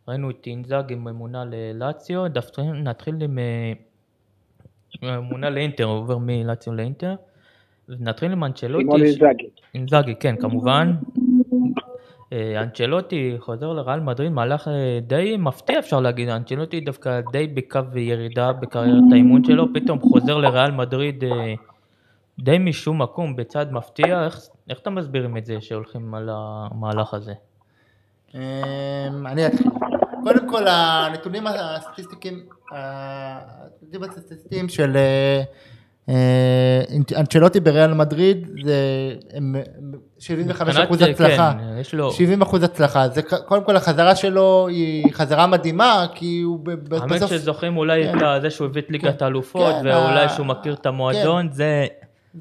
ראינו 0.09 0.31
את 0.31 0.47
אינזאג 0.47 0.93
עם 0.93 1.05
ממונה 1.05 1.45
ללאציו, 1.51 2.29
דווקא 2.29 2.61
נתחיל 2.61 3.15
עם 3.23 3.39
אה, 3.39 3.73
ממונה 5.21 5.51
לאינטר, 5.51 5.85
הוא 5.85 5.99
עובר 5.99 6.19
מלאציו 6.21 6.75
לאינטר, 6.75 7.15
ונתחיל 7.89 8.33
עם 8.33 8.45
אנצ'לוטי. 8.45 8.99
ש- 8.99 9.03
איזאגי. 9.03 9.49
אינזאגי, 9.75 10.15
כן, 10.21 10.37
כמובן. 10.41 10.93
אה, 12.33 12.63
אנצ'לוטי 12.63 13.37
חוזר 13.39 13.73
לריאל 13.73 14.01
מדריד, 14.01 14.33
מהלך 14.33 14.69
אה, 14.69 14.99
די 15.03 15.37
מפתיע 15.39 15.79
אפשר 15.79 16.01
להגיד, 16.01 16.29
אנצ'לוטי 16.29 16.81
דווקא 16.81 17.21
די 17.33 17.47
בקו 17.47 17.81
ירידה 17.95 18.53
בקריירת 18.53 19.03
האימון 19.13 19.45
שלו, 19.45 19.75
פתאום 19.75 20.01
חוזר 20.01 20.39
לריאל 20.39 20.71
מדריד 20.71 21.25
אה, 21.25 21.55
די 22.39 22.59
משום 22.59 23.03
מקום, 23.03 23.37
בצעד 23.37 23.73
מפתיע, 23.73 24.25
איך, 24.25 24.41
איך 24.71 24.79
אתה 24.79 24.91
מסבירים 24.91 25.37
את 25.37 25.47
זה 25.47 25.61
שהולכים 25.61 26.15
על 26.15 26.29
המהלך 26.33 27.15
הזה? 27.15 27.33
אמ, 28.35 28.41
אני 29.27 29.47
אתחיל. 29.47 29.67
קודם 30.25 30.49
כל 30.49 30.69
הנתונים 30.69 31.47
הסטטיסטיים, 31.47 32.47
הנתונים 32.71 34.03
הסטטיסטיים 34.03 34.69
של 34.69 34.97
אנצ'לוטי 37.17 37.61
בריאל 37.61 37.95
מדריד 37.95 38.49
זה 38.65 38.75
הם 39.33 39.57
75 40.19 40.77
אחוז 40.77 41.03
הצלחה. 41.03 41.53
כן, 41.59 41.79
יש 41.81 41.95
לו, 41.95 42.13
70 42.13 42.43
אחוז 42.43 42.63
הצלחה, 42.63 43.09
זה 43.09 43.23
קודם 43.23 43.65
כל 43.65 43.77
החזרה 43.77 44.17
שלו 44.17 44.67
היא 44.69 45.13
חזרה 45.13 45.47
מדהימה, 45.47 46.07
כי 46.15 46.41
הוא 46.41 46.59
ב- 46.63 46.71
ב- 46.71 46.95
האמת 46.95 47.13
בסוף, 47.13 47.31
שזוכרים 47.31 47.77
אולי 47.77 48.05
כן. 48.13 48.37
את 48.37 48.43
זה 48.43 48.51
שהוא 48.51 48.67
הביא 48.67 48.83
את 48.83 48.91
ליגת 48.91 49.19
כן, 49.19 49.25
האלופות, 49.25 49.75
כן, 49.83 49.87
ואולי 49.87 50.29
שהוא 50.29 50.47
מכיר 50.47 50.75
את 50.75 50.87
המועדון, 50.87 51.49
זה... 51.53 51.87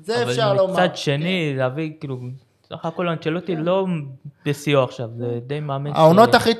זה 0.04 0.24
אפשר 0.24 0.48
אבל 0.52 0.58
לומר. 0.58 0.74
מצד 0.74 0.96
שני, 0.96 1.54
להביא, 1.58 1.92
כאילו, 2.00 2.20
סך 2.70 2.86
הכל 2.86 3.08
אנצ'לוטי 3.08 3.56
לא 3.56 3.86
בשיאו 4.46 4.84
עכשיו, 4.84 5.10
זה 5.18 5.40
די 5.48 5.60
מאמן 5.60 5.92
העונות 5.94 6.36
הכי, 6.36 6.52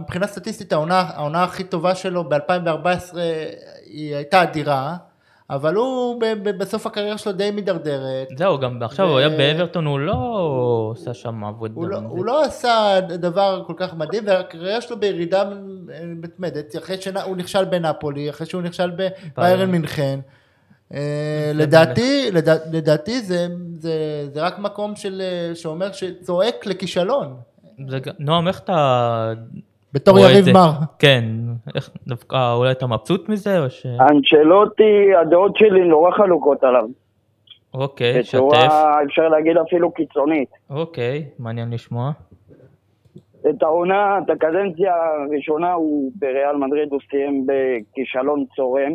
מבחינה 0.00 0.26
סטטיסטית 0.26 0.72
העונה 0.72 1.44
הכי 1.44 1.64
טובה 1.64 1.94
שלו 1.94 2.28
ב-2014 2.28 3.16
היא 3.86 4.16
הייתה 4.16 4.42
אדירה, 4.42 4.96
אבל 5.50 5.74
הוא 5.74 6.20
בסוף 6.58 6.86
הקריירה 6.86 7.18
שלו 7.18 7.32
די 7.32 7.50
מידרדרת. 7.50 8.28
זהו, 8.38 8.58
גם 8.58 8.82
עכשיו 8.82 9.06
ו- 9.06 9.10
הוא 9.10 9.18
היה 9.18 9.28
באברטון, 9.28 9.86
הוא 9.86 9.98
לא 10.00 10.92
עשה 10.96 11.14
שם 11.14 11.44
עבודה. 11.44 11.74
הוא 11.74 11.86
לא, 11.86 11.96
הוא 11.96 12.24
לא 12.24 12.44
עשה 12.44 13.00
דבר 13.00 13.62
כל 13.66 13.72
כך 13.76 13.94
מדהים, 13.94 14.22
והקריירה 14.26 14.80
שלו 14.80 15.00
בירידה 15.00 15.44
מתמדת, 16.06 16.76
אחרי 16.76 16.96
שהוא 17.00 17.36
נכשל 17.36 17.64
בנפולי, 17.64 18.30
אחרי 18.30 18.46
שהוא 18.46 18.62
נכשל 18.62 18.90
בביירן 19.36 19.70
מינכן. 19.70 20.20
אה, 20.94 21.50
לדעתי, 21.54 22.30
לדע- 22.32 22.64
לדעתי 22.72 23.20
זה, 23.22 23.46
זה, 23.78 23.92
זה 24.34 24.42
רק 24.42 24.58
מקום 24.58 24.96
של, 24.96 25.22
שאומר 25.54 25.92
שצועק 25.92 26.66
לכישלון, 26.66 27.36
זה 27.88 27.98
נועם, 28.18 28.48
איך 28.48 28.58
אתה... 28.60 29.32
בתור 29.92 30.18
יריב? 30.18 30.54
מר. 30.54 30.70
כן, 30.98 31.24
איך, 31.74 31.90
דווקא 32.06 32.54
אולי 32.54 32.70
אתה 32.70 32.86
מבסוט 32.86 33.28
מזה, 33.28 33.64
או 33.64 33.70
ש... 33.70 33.86
אנצ'לוטי, 33.86 35.14
הדעות 35.20 35.56
שלי 35.56 35.84
נורא 35.84 36.10
חלוקות 36.10 36.64
עליו. 36.64 36.84
אוקיי, 37.74 38.24
שתף. 38.24 38.38
בצורה, 38.38 39.02
אפשר 39.04 39.28
להגיד 39.28 39.56
אפילו 39.56 39.90
קיצונית. 39.90 40.48
אוקיי, 40.70 41.24
מעניין 41.38 41.70
לשמוע. 41.70 42.10
את 43.50 43.62
העונה, 43.62 44.18
את 44.18 44.30
הקדנציה 44.30 44.94
הראשונה 44.94 45.72
הוא 45.72 46.12
בריאל 46.14 46.56
מדריד, 46.56 46.88
הוא 46.92 47.00
סיים 47.10 47.46
בכישלון 47.46 48.44
צורם, 48.56 48.92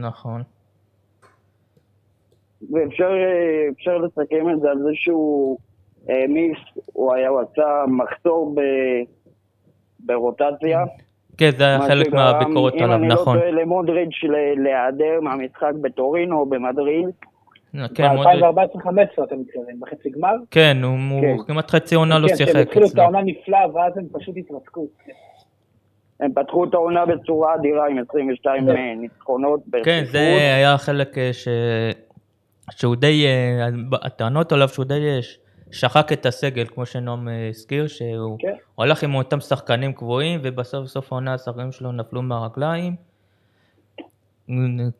נכון. 0.00 0.42
ואפשר 2.70 3.10
אה, 3.12 3.68
אפשר 3.72 3.98
לסכם 3.98 4.50
את 4.50 4.60
זה 4.60 4.70
על 4.70 4.78
זה 4.78 4.90
שהוא 4.94 5.58
העמיס, 6.08 6.58
הוא 6.92 7.14
היה, 7.14 7.28
הוא 7.28 7.40
עשה 7.40 7.84
מחסור 7.88 8.54
ב, 8.54 8.60
ברוטציה. 10.06 10.84
כן, 11.38 11.50
זה 11.58 11.64
היה 11.64 11.78
מה 11.78 11.86
חלק 11.86 12.06
שגרם, 12.06 12.18
מהביקורות 12.18 12.74
עליו, 12.74 12.86
אם 12.86 12.92
אני 12.92 13.08
נכון. 13.08 13.36
לא 13.36 13.40
טועה, 13.40 13.52
למודריץ' 13.52 14.24
ל- 14.24 14.62
להיעדר 14.62 15.20
מהמשחק 15.22 15.72
בטורינו 15.80 16.38
או 16.40 16.46
במדריד. 16.46 17.08
כן, 17.94 18.16
מודריץ'. 18.16 18.42
ב-2014-2015 18.42 19.24
אתה 19.24 19.34
מתכוון, 19.36 19.80
בחצי 19.80 20.10
גמר? 20.10 20.34
כן, 20.50 20.76
הוא 20.82 21.20
כן. 21.20 21.36
כמעט 21.46 21.70
חצי 21.70 21.94
עונה 21.94 22.18
לא 22.18 22.28
כן, 22.28 22.36
שיחק 22.36 22.52
שהם 22.52 22.62
התחילו 22.62 22.86
את. 22.86 22.98
העונה 22.98 23.22
נפלאה, 23.22 23.74
ואז 23.74 23.98
הם 23.98 24.04
פשוט 24.12 24.34
התרסקו. 24.36 24.86
הם 26.20 26.32
פתחו 26.34 26.64
את 26.64 26.74
העונה 26.74 27.06
בצורה 27.06 27.54
אדירה 27.54 27.86
עם 27.88 27.98
22 28.08 28.66
כן. 28.66 28.76
אה, 28.76 28.94
ניצחונות 28.96 29.60
כן. 29.84 30.02
זה 30.12 30.18
היה 30.56 30.78
חלק 30.78 31.18
אה, 31.18 31.32
ש... 31.32 31.48
שהוא 32.70 32.96
די, 32.96 33.26
אה, 33.26 33.68
הטענות 34.02 34.52
עליו 34.52 34.68
שהוא 34.68 34.84
די 34.84 34.94
אה, 34.94 35.18
שחק 35.72 36.12
את 36.12 36.26
הסגל, 36.26 36.66
כמו 36.66 36.86
שנועם 36.86 37.28
אה, 37.28 37.48
הזכיר, 37.48 37.86
שהוא 37.86 38.38
כן. 38.38 38.54
הוא 38.74 38.84
הלך 38.84 39.02
עם 39.02 39.14
אותם 39.14 39.40
שחקנים 39.40 39.92
קבועים, 39.92 40.40
ובסוף 40.42 40.86
סוף 40.86 41.12
העונה 41.12 41.34
השחקנים 41.34 41.72
שלו 41.72 41.92
נפלו 41.92 42.22
מהרגליים. 42.22 42.96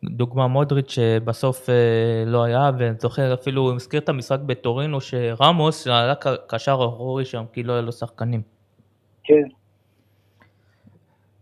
דוגמה 0.03 0.47
מודריץ' 0.47 0.91
שבסוף 0.91 1.69
אה, 1.69 2.23
לא 2.25 2.43
היה, 2.43 2.71
ואני 2.77 2.95
זוכר 2.99 3.33
אפילו, 3.33 3.61
הוא 3.61 3.75
הזכיר 3.75 3.99
את 3.99 4.09
המשחק 4.09 4.39
בטורינו, 4.39 5.01
שרמוס 5.01 5.87
היה 5.87 6.15
ק- 6.15 6.47
קשר 6.47 6.73
אחורי 6.89 7.25
שם, 7.25 7.43
כי 7.53 7.63
לא 7.63 7.73
היה 7.73 7.81
לו 7.81 7.91
שחקנים. 7.91 8.41
כן. 9.23 9.43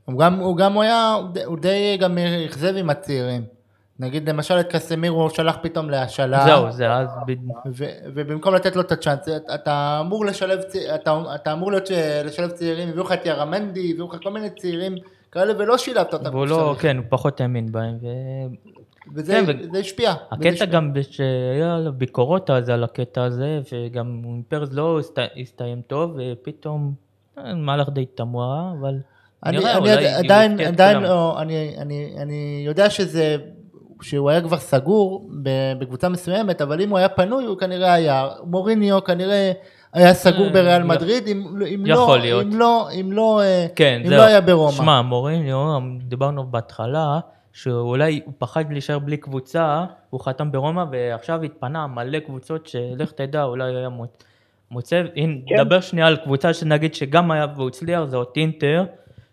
הוא 0.05 0.19
גם, 0.19 0.39
הוא 0.39 0.57
גם 0.57 0.79
היה, 0.79 1.15
הוא 1.45 1.57
די 1.59 1.97
גם 1.99 2.17
אכזב 2.45 2.75
עם 2.77 2.89
הצעירים. 2.89 3.41
נגיד 4.01 4.29
למשל 4.29 4.59
את 4.59 4.67
קסמיר 4.71 5.11
הוא 5.11 5.29
שלח 5.29 5.57
פתאום 5.61 5.89
להשאלה. 5.89 6.45
זהו, 6.45 6.71
זה 6.71 6.93
אז... 6.93 7.07
בד- 7.27 7.37
ו- 7.71 7.85
ובמקום 8.13 8.53
לתת 8.55 8.75
לו 8.75 8.81
את 8.81 8.91
הצ'אנס, 8.91 9.19
אתה- 9.53 9.97
אמור 10.05 10.25
לשלב, 10.25 10.59
אתה, 10.95 11.21
אתה 11.35 11.53
אמור 11.53 11.71
להיות 11.71 11.87
ש- 11.87 11.91
לשלב 12.25 12.49
צעירים, 12.51 12.89
הביאו 12.89 13.03
לך 13.03 13.11
את 13.11 13.25
ירמנדי, 13.25 13.91
הביאו 13.91 14.07
לך 14.07 14.23
כל 14.23 14.31
מיני 14.31 14.49
צעירים 14.49 14.95
כאלה, 15.31 15.53
ולא 15.57 15.77
שילבת 15.77 16.13
אותם. 16.13 16.29
והוא 16.35 16.47
לא. 16.47 16.75
כן, 16.79 16.97
הוא 16.97 17.05
פחות 17.09 17.41
האמין 17.41 17.71
בהם. 17.71 17.97
ו... 18.01 18.07
וזה 19.15 19.33
כן, 19.33 19.43
ו- 19.47 19.71
זה 19.73 19.79
השפיע. 19.79 20.13
הקטע. 20.31 20.65
גם 20.65 20.91
שהיה 21.11 21.77
לו 21.77 21.93
ביקורות 21.93 22.49
אז 22.49 22.69
על 22.69 22.83
הקטע 22.83 23.23
הזה, 23.23 23.59
וגם 23.71 24.21
עם 24.25 24.41
פרס 24.49 24.69
לא 24.71 24.99
הסת- 24.99 25.31
הסתיים 25.41 25.81
טוב, 25.87 26.17
ופתאום 26.17 26.93
אה, 27.37 27.53
מהלך 27.55 27.89
די 27.89 28.05
תמוה, 28.05 28.73
אבל 28.79 28.95
אני, 29.45 29.57
נראה, 29.57 29.71
אני 29.71 29.79
אולי 29.79 29.91
עדיין, 30.07 30.25
עדיין, 30.25 30.59
עדיין 30.67 30.97
כולם. 30.97 31.09
לא, 31.09 31.41
אני, 31.41 31.75
אני, 31.77 32.13
אני 32.17 32.63
יודע 32.65 32.89
שזה, 32.89 33.37
שהוא 34.01 34.29
היה 34.29 34.41
כבר 34.41 34.57
סגור 34.57 35.29
בקבוצה 35.79 36.09
מסוימת, 36.09 36.61
אבל 36.61 36.81
אם 36.81 36.89
הוא 36.89 36.97
היה 36.97 37.09
פנוי 37.09 37.45
הוא 37.45 37.57
כנראה 37.57 37.93
היה, 37.93 38.27
מוריניו 38.43 39.03
כנראה 39.03 39.51
היה 39.93 40.13
סגור 40.13 40.45
אה, 40.45 40.53
בריאל 40.53 40.81
יכ- 40.81 40.87
מדריד, 40.87 41.27
אם, 41.27 41.43
אם 41.75 41.83
יכול 41.85 42.15
לא, 42.17 42.21
להיות. 42.21 42.45
אם 42.45 42.59
לא, 42.59 42.89
אם 43.01 43.11
לא, 43.11 43.41
אה, 43.41 43.65
כן, 43.75 44.01
אם. 44.05 44.11
לא 44.11 44.21
היה 44.21 44.41
ברומא. 44.41 44.71
שמע, 44.71 45.01
מוריניו, 45.01 45.79
דיברנו 46.03 46.43
בהתחלה, 46.47 47.19
שאולי 47.53 48.21
הוא 48.25 48.33
פחד 48.37 48.71
להישאר 48.71 48.99
בלי 48.99 49.17
קבוצה, 49.17 49.85
הוא 50.09 50.19
חתם 50.21 50.51
ברומא, 50.51 50.83
ועכשיו 50.91 51.41
התפנה 51.43 51.87
מלא 51.87 52.19
קבוצות 52.19 52.67
שלך 52.67 53.11
תדע, 53.11 53.43
אולי 53.43 53.75
היה 53.75 53.89
מוצ- 53.89 54.23
מוצא, 54.71 55.01
הנה, 55.15 55.33
כן. 55.47 55.55
נדבר 55.61 55.81
שנייה 55.81 56.07
על 56.07 56.15
קבוצה 56.15 56.53
שנגיד 56.53 56.93
שגם 56.93 57.31
היה 57.31 57.45
והוא 57.55 57.67
הצליח, 57.67 58.01
אינטר, 58.35 58.83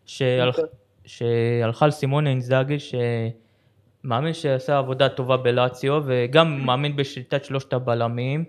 שהל- 0.07 0.41
אינטר. 0.41 0.63
שהלכה 1.05 1.85
על 1.85 1.91
סימונה 1.91 2.31
אינזאגי, 2.31 2.77
שמאמין 4.03 4.33
שעשה 4.35 4.79
עבודה 4.79 5.09
טובה 5.09 5.37
בלאציו, 5.37 6.03
וגם 6.07 6.67
מאמין 6.67 6.97
בשיטת 6.97 7.45
שלושת 7.45 7.73
הבלמים. 7.73 8.45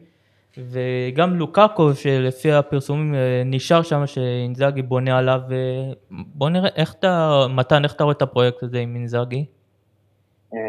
וגם 0.57 1.35
לוקאקו 1.35 1.93
שלפי 1.93 2.51
הפרסומים 2.51 3.15
אה, 3.15 3.41
נשאר 3.45 3.81
שם 3.81 4.05
שאינזאגי 4.05 4.81
בונה 4.81 5.17
עליו 5.17 5.41
בוא 6.11 6.49
נראה 6.49 6.69
איך 6.75 6.93
אתה 6.93 7.45
מתן 7.49 7.83
איך 7.83 7.93
אתה 7.93 8.03
רואה 8.03 8.15
את 8.15 8.21
הפרויקט 8.21 8.63
הזה 8.63 8.79
עם 8.79 8.95
אינזאגי 8.95 9.45
אה, 10.53 10.59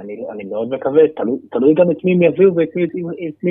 אני, 0.00 0.16
אני 0.32 0.44
מאוד 0.44 0.70
מקווה, 0.70 1.02
תלוי, 1.16 1.38
תלוי 1.50 1.74
גם 1.74 1.90
את 1.90 2.04
מי 2.04 2.12
הם 2.12 2.22
יביאו 2.22 2.54
ואת 2.54 2.68
מי, 2.76 2.82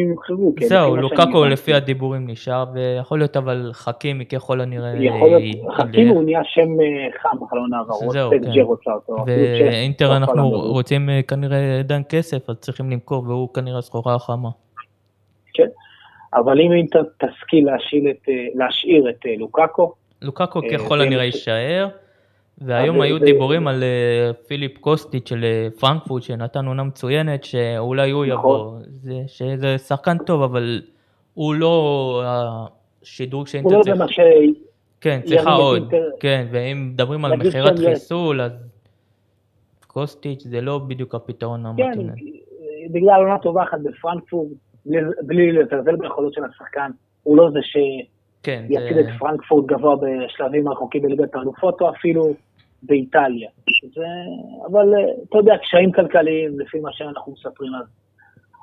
הם 0.02 0.12
יבחרו. 0.12 0.54
כן, 0.58 0.66
זהו 0.66 0.96
הבנתי. 1.42 1.54
לפי 1.54 1.74
הדיבורים 1.74 2.28
נשאר 2.28 2.66
ויכול 2.74 3.18
להיות 3.20 3.38
אבל 3.38 3.70
חכימי 3.74 4.26
ככל 4.26 4.62
הנראה 4.62 4.94
יכול 5.00 5.28
להיות, 5.28 5.42
י- 5.42 5.62
חכים 5.78 6.08
ילך. 6.08 6.16
הוא 6.16 6.24
נהיה 6.24 6.42
שם 6.44 6.82
אה, 6.82 7.20
חם 7.22 7.38
בחלון 7.42 7.74
העברות, 7.74 8.14
זהו, 8.14 8.32
פסג'ה 8.32 8.54
כן. 8.54 8.62
רוצה 8.62 8.92
אותו. 8.94 9.16
ואינטר 9.28 10.18
אנחנו. 10.18 10.50
רוצים 10.50 11.10
אה, 11.10 11.22
כנראה 11.22 11.80
עדיין 11.80 12.04
כסף 12.10 12.50
אז 12.50 12.56
צריכים 12.60 12.90
למכור 12.92 13.24
והוא 13.28 13.54
כנראה 13.54 13.78
הסחורה 13.78 14.16
החמה. 14.16 14.50
כן, 15.54 15.68
אבל 16.34 16.62
אם 16.62 16.72
אינטר 16.72 17.02
תשכיל 17.18 17.70
אה, 17.70 17.76
להשאיר 18.56 19.10
את 19.10 19.26
לוקאקו 20.22 20.60
אה, 20.60 20.70
ככל 20.78 21.02
הנראה 21.02 21.24
יישאר. 21.24 21.88
והיום 22.58 22.96
אבל 22.96 23.06
היו 23.06 23.20
דיבורים 23.20 23.68
על 23.68 23.84
אה, 23.84 24.32
פיליפ 24.48 24.78
קוסטיץ' 24.78 25.30
של 25.30 25.44
אה, 25.44 25.68
פרנקפורט 25.80 26.24
שנתן 26.24 26.66
עונה 26.66 26.84
מצוינת 26.84 27.44
שאולי 27.44 28.12
הוא 28.12 28.26
נכון. 28.26 28.40
יבוא, 28.40 28.80
זה- 29.02 29.24
שזה 29.28 29.78
שחקן 29.78 30.18
טוב 30.18 30.42
אבל 30.42 30.82
הוא 31.34 31.54
לא 31.56 32.24
השדרוג 33.02 33.48
שאינטר 33.48 33.70
לא 33.78 33.84
זה 33.84 33.92
צריך, 33.98 34.12
ש... 34.12 34.20
כן 35.02 35.20
צריכה 35.26 35.54
עוד. 35.54 35.94
כן 36.20 36.48
ואם 36.52 36.90
מדברים 36.94 37.26
על 37.26 37.36
מכירת 37.38 37.78
שזה- 37.78 37.90
חיסול 37.90 38.42
אז 38.42 38.52
קוסטיץ' 39.88 40.44
זה 40.44 40.62
לא 40.62 40.78
בדיוק 40.78 41.16
הפתרון 41.16 41.64
כן, 41.78 41.84
המתאים. 41.84 42.10
בגלל 42.92 43.20
עונה 43.22 43.38
טובה 43.40 43.64
אחת 43.64 43.78
בפרנקפורט, 43.84 44.48
בלי- 44.86 45.00
בלי 45.22 45.52
לזלזל 45.52 45.96
ביכולות 45.96 46.34
של 46.34 46.42
השחקן, 46.44 46.92
הוא 47.24 47.38
לא 47.38 47.50
זה 47.54 47.60
כן, 48.44 48.64
זה- 48.70 49.00
את 49.00 49.20
פרנקפורט 49.20 49.66
גבוה 49.66 49.96
בשלבים 49.96 50.68
הרחוקים 50.68 51.02
בליגת 51.02 51.36
האלופות, 51.36 51.82
או 51.82 51.90
אפילו 51.90 52.34
באיטליה. 52.84 53.50
זה, 53.96 54.02
אבל 54.72 54.94
אה, 54.96 55.00
אתה 55.30 55.38
יודע, 55.38 55.58
קשיים 55.58 55.92
כלכליים, 55.92 56.60
לפי 56.60 56.80
מה 56.80 56.90
שאנחנו 56.94 57.32
מספרים, 57.32 57.72
אז, 57.76 57.86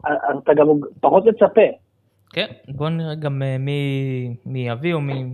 אז 0.05 0.37
אתה 0.45 0.55
גם 0.55 0.67
פחות 1.01 1.25
מצפה. 1.27 1.61
כן, 2.33 2.47
בוא 2.69 2.89
נראה 2.89 3.15
גם 3.15 3.43
אה, 3.43 3.57
מי 3.59 3.81
מי 4.47 4.69
יביאו, 4.69 5.01
מי... 5.01 5.25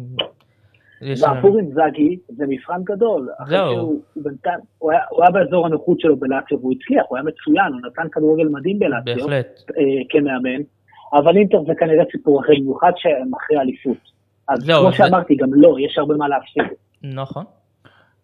יש 1.03 1.23
לנו- 1.23 1.35
ועבור 1.35 1.59
אינזאגי 1.59 2.17
זה 2.29 2.45
מבחן 2.49 2.81
גדול. 2.85 3.29
זהו. 3.47 4.01
הוא 4.79 4.93
היה- 4.93 5.31
באזור 5.33 5.67
הנוחות 5.67 6.01
שלו 6.01 6.17
בלאציו 6.17 6.59
והוא 6.61 6.73
הצליח, 6.81 7.05
הוא 7.09 7.17
היה 7.17 7.25
מצוין, 7.25 7.73
הוא 7.73 7.81
נתן 7.87 8.09
כדורגל 8.13 8.49
מדהים 8.49 8.79
בלאציו. 8.79 9.17
בהחלט. 9.17 9.47
אה, 9.79 9.83
כמאמן, 10.09 10.63
אבל 11.13 11.37
אינטר 11.37 11.63
זה 11.67 11.73
כנראה 11.79 12.05
סיפור 12.13 12.41
אחר, 12.41 12.53
במיוחד 12.61 12.93
שהם 12.97 13.31
אחרי 13.35 13.59
אליפות. 13.61 14.15
אז 14.49 14.59
זהו, 14.61 14.81
כמו 14.81 14.91
זה- 14.91 14.97
שאמרתי, 14.97 15.37
גם 15.37 15.49
לא, 15.55 15.77
יש 15.81 15.99
הרבה 15.99 16.15
מה 16.15 16.29
להפסיד. 16.29 16.63
נכון. 17.03 17.45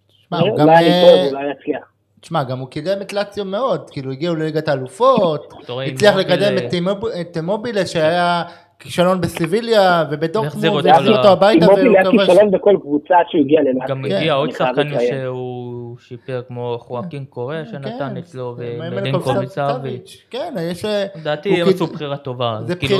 תשמע, 0.08 0.38
הוא 0.40 0.58
גם, 0.58 0.68
אולי 0.68 0.76
אני 0.76 1.02
טועה, 1.02 1.28
אולי 1.28 1.50
יצליח. 1.50 1.84
תשמע, 2.20 2.42
גם 2.42 2.58
הוא 2.58 2.68
קידם 2.68 2.98
את 3.02 3.12
לאציו 3.12 3.44
מאוד, 3.44 3.90
כאילו 3.90 4.12
הגיעו 4.12 4.34
לליגת 4.34 4.68
האלופות, 4.68 5.52
הצליח 5.86 6.16
לקדם 6.16 6.52
את 7.20 7.36
מובילה 7.38 7.86
שהיה 7.86 8.42
כישלון 8.78 9.20
בסיביליה 9.20 10.04
ובדורטמונד, 10.10 10.64
אותו 10.66 10.88
והחזיר 10.88 11.16
אותו 11.18 11.28
הביתה 11.28 11.66
והוא 11.66 11.78
היה 11.78 12.04
כבש. 12.04 12.28
כישלון 12.28 12.50
בכל 12.50 12.76
קבוצה 12.82 13.14
שהוא 13.30 13.40
הגיע 13.40 13.60
ללאציו. 13.60 13.88
גם 13.88 14.02
כן, 14.08 14.16
הגיע 14.16 14.32
עוד 14.32 14.50
לציין. 14.50 14.98
שהוא 15.22 15.96
שיפר 15.98 16.42
כמו 16.48 16.76
חואקין 16.80 17.24
קורא 17.24 17.56
שנתן 17.70 17.90
כן, 17.98 18.16
אצלו 18.16 18.56
מליקוב 18.58 18.92
ומלינקוביץ' 18.92 19.48
סאביץ'. 19.48 19.72
סאביץ', 19.72 20.26
כן, 20.30 20.54
יש... 20.70 20.84
אה, 20.84 21.06
לדעתי 21.20 21.48
הוא 21.60 21.68
הם 21.68 21.74
עשו 21.74 21.86
בחירה 21.86 22.16
טובה. 22.16 22.58
זה 22.66 22.76
כאילו, 22.76 22.98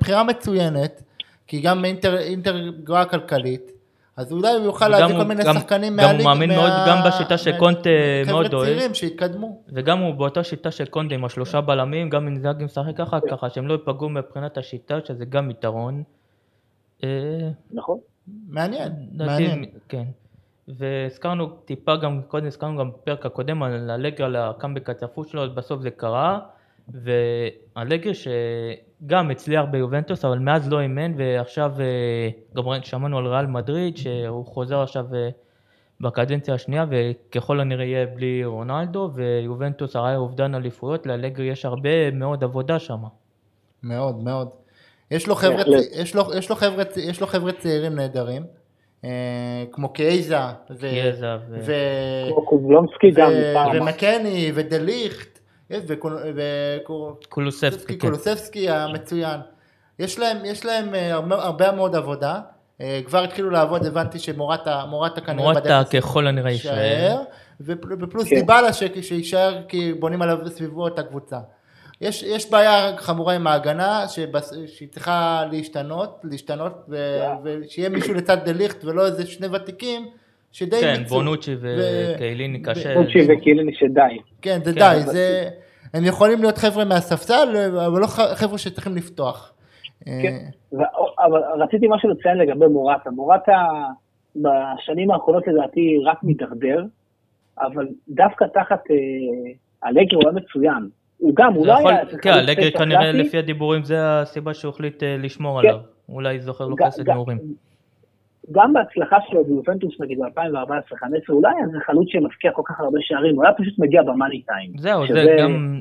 בחירה 0.00 0.24
מצוינת, 0.24 1.02
כי 1.50 1.60
גם 1.60 1.84
אינטר, 1.84 2.18
אינטר 2.18 2.56
גרועה 2.84 3.04
כלכלית, 3.04 3.72
אז 4.16 4.32
אולי 4.32 4.52
הוא 4.52 4.64
יוכל 4.64 4.84
גם 4.84 4.90
להביא 4.90 5.16
כל 5.16 5.24
מיני 5.24 5.44
גם- 5.44 5.54
שחקנים 5.54 5.96
גם 6.02 6.16
הוא 6.16 6.24
מאמין 6.24 6.50
מה- 6.50 6.56
מאוד 6.56 6.70
גם 6.88 6.98
בשיטה 7.06 7.38
שקונטה 7.38 7.90
מאוד 8.26 8.46
חבר'ה 8.46 8.58
אוהב. 8.58 8.68
צעירים 8.68 8.94
שהתקדמו. 8.94 9.62
וגם 9.72 9.98
הוא 9.98 10.14
באותה 10.14 10.44
שיטה 10.44 10.70
של 10.70 10.86
קונדה 10.86 11.14
עם 11.14 11.24
השלושה 11.24 11.60
בלמים, 11.60 12.10
גם 12.10 12.26
אינזאגי 12.26 12.64
משחק 12.64 12.96
ככה, 12.96 13.18
ככה 13.30 13.50
שהם 13.50 13.66
לא 13.68 13.72
ייפגעו 13.72 14.08
מבחינת 14.08 14.58
השיטה, 14.58 14.98
שזה 15.04 15.24
גם 15.24 15.50
יתרון. 15.50 16.02
אה, 17.04 17.08
נכון? 17.72 17.98
מעניין, 18.48 18.92
מעניין. 19.12 19.64
כן. 19.88 20.04
והזכרנו 20.68 21.48
טיפה 21.64 21.96
גם, 21.96 22.20
קודם 22.28 22.46
הזכרנו 22.46 22.78
גם 22.78 22.90
בפרק 22.90 23.26
הקודם 23.26 23.62
על 23.62 23.90
אלגר 23.90 24.28
לקאמבק 24.28 24.90
הצפוי 24.90 25.28
שלו, 25.28 25.44
אז 25.44 25.50
בסוף 25.50 25.80
זה 25.82 25.90
קרה. 25.90 26.38
ואלגר 26.92 28.10
שגם 28.12 29.30
הצליח 29.30 29.64
ביובנטוס, 29.70 30.24
אבל 30.24 30.38
מאז 30.38 30.72
לא 30.72 30.80
אימן, 30.80 31.12
ועכשיו 31.16 31.72
אה, 31.80 32.28
גם 32.56 32.64
שמענו 32.82 33.18
על 33.18 33.26
ריאל 33.26 33.46
מדריד, 33.46 33.96
שהוא 33.96 34.46
חוזר 34.46 34.80
עכשיו 34.80 35.14
אה, 35.14 35.28
בקדנציה 36.00 36.54
השנייה, 36.54 36.86
וככל 36.90 37.60
הנראה 37.60 37.84
יהיה 37.84 38.06
בלי 38.06 38.44
רונלדו, 38.44 39.10
ויובנטוס 39.14 39.96
הרי 39.96 40.16
אובדן 40.16 40.54
אליפויות, 40.54 41.06
לאלגרי 41.06 41.46
יש 41.46 41.64
הרבה 41.64 42.10
מאוד 42.10 42.44
עבודה 42.44 42.78
שם. 42.78 43.00
מאוד, 43.82 44.22
מאוד. 44.24 44.48
יש 45.10 45.26
לו 45.26 45.34
חבר'ה. 45.34 45.62
יש 45.92 46.14
לו, 46.14 46.22
יש 46.38 46.50
לו 46.50 46.56
חבר'ה, 46.56 46.84
יש 46.96 47.20
לו 47.20 47.26
חבר'ה 47.26 47.52
צעירים 47.52 47.94
נהדרים, 47.94 48.42
אה, 49.04 49.64
כמו 49.72 49.88
קייזה, 49.88 50.36
ו... 50.70 50.86
ו- 51.20 51.36
ו... 51.50 51.60
ו-. 51.64 51.72
ומקני 53.74 54.52
ודליכט, 54.54 55.39
יש, 55.70 55.82
וקול- 55.86 56.18
וקול- 56.36 57.14
קולוספסקי, 57.28 57.92
כן. 57.98 58.06
קולוספסקי 58.06 58.70
המצוין. 58.70 59.40
יש 59.98 60.18
להם, 60.18 60.44
יש 60.44 60.64
להם 60.64 60.94
אה, 60.94 61.12
הרבה, 61.14 61.72
מאוד 61.72 61.96
עבודה. 61.96 62.40
אה, 62.80 63.00
כבר 63.06 63.24
התחילו 63.24 63.50
לעבוד, 63.50 63.86
הבנתי 63.86 64.18
שמורטה 64.18 64.84
מורטה 64.88 65.20
כנראה 65.20 65.42
מורטה 65.44 65.60
בדרך 65.60 65.92
ככל 65.92 66.26
הנראה 66.26 66.50
יישאר. 66.50 66.78
יישאר, 66.78 67.22
ופל- 67.60 68.04
ופלוס 68.04 68.28
כן. 68.28 68.34
דיבלה 68.36 68.72
ש- 68.72 68.82
שיישאר 69.02 69.62
כי 69.68 69.92
בונים 69.92 70.22
עליו 70.22 70.38
סביבו 70.48 70.88
את 70.88 70.98
הקבוצה. 70.98 71.38
יש, 72.00 72.22
יש 72.22 72.50
בעיה 72.50 72.96
חמורה 72.98 73.34
עם 73.34 73.46
ההגנה 73.46 74.08
שבס, 74.08 74.52
שהיא 74.66 74.88
צריכה 74.92 75.44
להשתנות, 75.52 76.20
להשתנות 76.24 76.72
ו, 76.88 77.20
ושיהיה 77.44 77.88
מישהו 77.88 78.14
לצד 78.14 78.36
דליכט 78.44 78.84
ולא 78.84 79.06
איזה 79.06 79.26
שני 79.26 79.46
ותיקים 79.52 80.08
שדי 80.52 80.80
כן, 80.80 80.94
מיצו. 80.98 81.14
בונוצ'י 81.14 81.54
ו- 81.60 82.12
וקייליני 82.14 82.62
קשה. 82.62 82.94
חוצ'י 82.94 83.18
וקיליני 83.28 83.74
שדי. 83.74 84.18
כן, 84.42 84.58
זה 84.64 84.72
כן, 84.74 84.78
די, 84.80 85.00
זה... 85.00 85.48
הם 85.94 86.04
יכולים 86.04 86.40
להיות 86.40 86.58
חבר'ה 86.58 86.84
מהספסל, 86.84 87.56
אבל 87.86 88.00
לא 88.00 88.06
חבר'ה 88.34 88.58
שצריכים 88.58 88.96
לפתוח. 88.96 89.52
כן. 90.04 90.10
אה, 90.12 90.78
ו- 90.78 91.22
אבל 91.26 91.62
רציתי 91.62 91.86
משהו 91.90 92.10
לציין 92.10 92.38
לגבי 92.38 92.66
מורטה. 92.66 93.10
מורטה 93.10 93.66
בשנים 94.36 95.10
האחרונות 95.10 95.44
לדעתי 95.46 95.98
רק 96.04 96.18
מידרדר, 96.22 96.84
אבל 97.60 97.86
דווקא 98.08 98.44
תחת 98.54 98.80
אה, 98.90 98.96
אלגרי 99.88 100.14
הוא 100.14 100.22
היה 100.22 100.32
מצוין. 100.32 100.88
הוא 101.18 101.32
גם, 101.34 101.54
הוא 101.54 101.66
לא 101.66 101.72
יכול- 101.72 101.92
היה... 101.92 102.04
כן, 102.22 102.32
אלגרי 102.32 102.70
תשע 102.70 102.78
כנראה. 102.78 103.12
לפי 103.12 103.38
הדיבורים 103.38 103.82
זה 103.84 103.96
הסיבה 104.00 104.54
שהוא 104.54 104.70
החליט 104.70 105.02
אה, 105.02 105.16
לשמור 105.18 105.62
כן. 105.62 105.68
עליו. 105.68 105.80
אולי 106.08 106.40
זוכר 106.40 106.66
לו 106.68 106.76
חסד 106.86 107.10
נעורים. 107.10 107.38
גם 108.52 108.72
בהצלחה 108.72 109.16
שלו 109.28 109.44
ביובנטוס 109.44 110.00
נגיד 110.00 110.18
ב-2014-2015, 110.18 111.04
הוא 111.28 111.42
לא 111.42 111.48
היה 111.48 111.64
איזה 111.66 111.78
חלוץ 111.86 112.08
שמבקיע 112.08 112.52
כל 112.52 112.62
כך 112.64 112.80
הרבה 112.80 112.98
שערים, 113.00 113.34
הוא 113.36 113.44
היה 113.44 113.52
פשוט 113.54 113.78
מגיע 113.78 114.02
במאני 114.02 114.42
טיים. 114.42 114.72
זהו, 114.78 115.00
זה 115.02 115.06
שזה- 115.08 115.36
גם... 115.40 115.80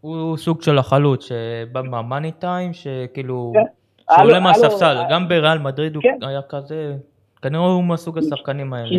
הוא 0.00 0.36
סוג 0.36 0.62
של 0.62 0.78
החלוץ 0.78 1.28
שבא 1.28 1.82
מהמאני 1.82 2.32
טיים, 2.32 2.72
שכאילו... 2.72 3.52
כן. 3.54 4.14
שעולה 4.16 4.40
מהספסל, 4.40 4.96
גם 5.10 5.28
בריאל 5.28 5.58
מדריד 5.58 5.94
הוא 5.94 6.02
כן. 6.02 6.18
היה 6.22 6.40
כזה... 6.48 6.94
כנראה 7.42 7.64
הוא 7.64 7.84
מהסוג 7.84 8.18
השחקנים 8.18 8.72
האלה. 8.72 8.88
כי 8.88 8.96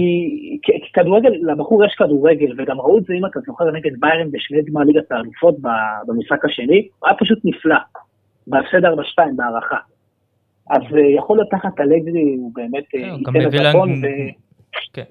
כי- 0.63 0.80
כי 0.84 0.91
כדורגל, 0.93 1.32
לבחור 1.52 1.86
יש 1.86 1.95
כדורגל, 1.98 2.54
וגם 2.58 2.80
ראו 2.82 2.98
את 2.98 3.04
זה, 3.06 3.13
אם 3.13 3.26
אתה 3.26 3.39
זוכר, 3.45 3.71
נגד 3.71 3.91
ביירן 4.00 4.32
בשני 4.32 4.62
גמר 4.63 4.82
ליגת 4.82 5.12
האלופות 5.12 5.56
במשחק 6.08 6.45
השני, 6.45 6.88
הוא 7.00 7.08
היה 7.10 7.17
פשוט 7.17 7.39
נפלא, 7.43 7.76
בהפסד 8.48 8.86
4-2 8.86 8.88
בהערכה. 9.36 9.78
אז 10.69 10.82
אה, 10.95 11.15
יכול 11.17 11.38
להיות 11.38 11.49
תחת 11.51 11.80
אלגרי, 11.80 12.36
הוא 12.39 12.51
באמת 12.54 12.84
אה, 12.95 12.99
כן, 13.01 13.38
ייתן 13.38 13.60
את. 13.60 13.65
הכל, 13.65 13.89
ו... 13.89 14.08
כן. 14.93 15.04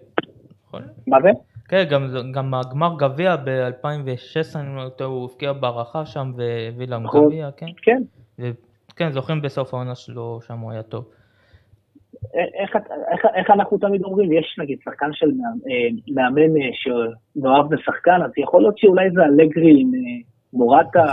יכול. 0.66 0.82
מה 1.06 1.16
זה? 1.22 1.28
כן, 1.68 1.84
גם, 1.90 2.06
גם 2.32 2.54
הגמר 2.54 2.90
גביע 2.98 3.36
ב-2016, 3.36 4.58
אני 4.58 4.76
לא 4.76 4.88
טועה, 4.88 5.10
הוא 5.10 5.24
הבקיע 5.24 5.52
בהערכה 5.52 6.06
שם 6.06 6.32
והביא 6.36 6.86
להם 6.86 7.02
נכון. 7.02 7.26
גביע, 7.26 7.50
כן. 7.56 7.66
כן. 7.82 8.02
וכן, 8.38 9.10
זוכרים 9.12 9.42
בסוף 9.42 9.74
העונה 9.74 9.94
שלו, 9.94 10.38
שם 10.46 10.58
הוא 10.58 10.72
היה 10.72 10.82
טוב. 10.82 11.04
איך, 12.34 12.76
איך, 13.12 13.26
איך 13.34 13.50
אנחנו 13.50 13.78
תמיד 13.78 14.02
אומרים, 14.02 14.32
יש 14.32 14.56
נגיד 14.58 14.78
שחקן 14.84 15.12
של 15.12 15.26
מאמן, 15.26 15.58
אה, 15.70 16.14
מאמן 16.14 16.52
שמאוהב 16.72 17.74
בשחקן, 17.74 18.22
אז 18.24 18.30
יכול 18.36 18.62
להיות 18.62 18.78
שאולי 18.78 19.10
זה 19.10 19.24
אלגרי 19.24 19.80
עם 19.80 19.90
מורטה. 20.52 21.04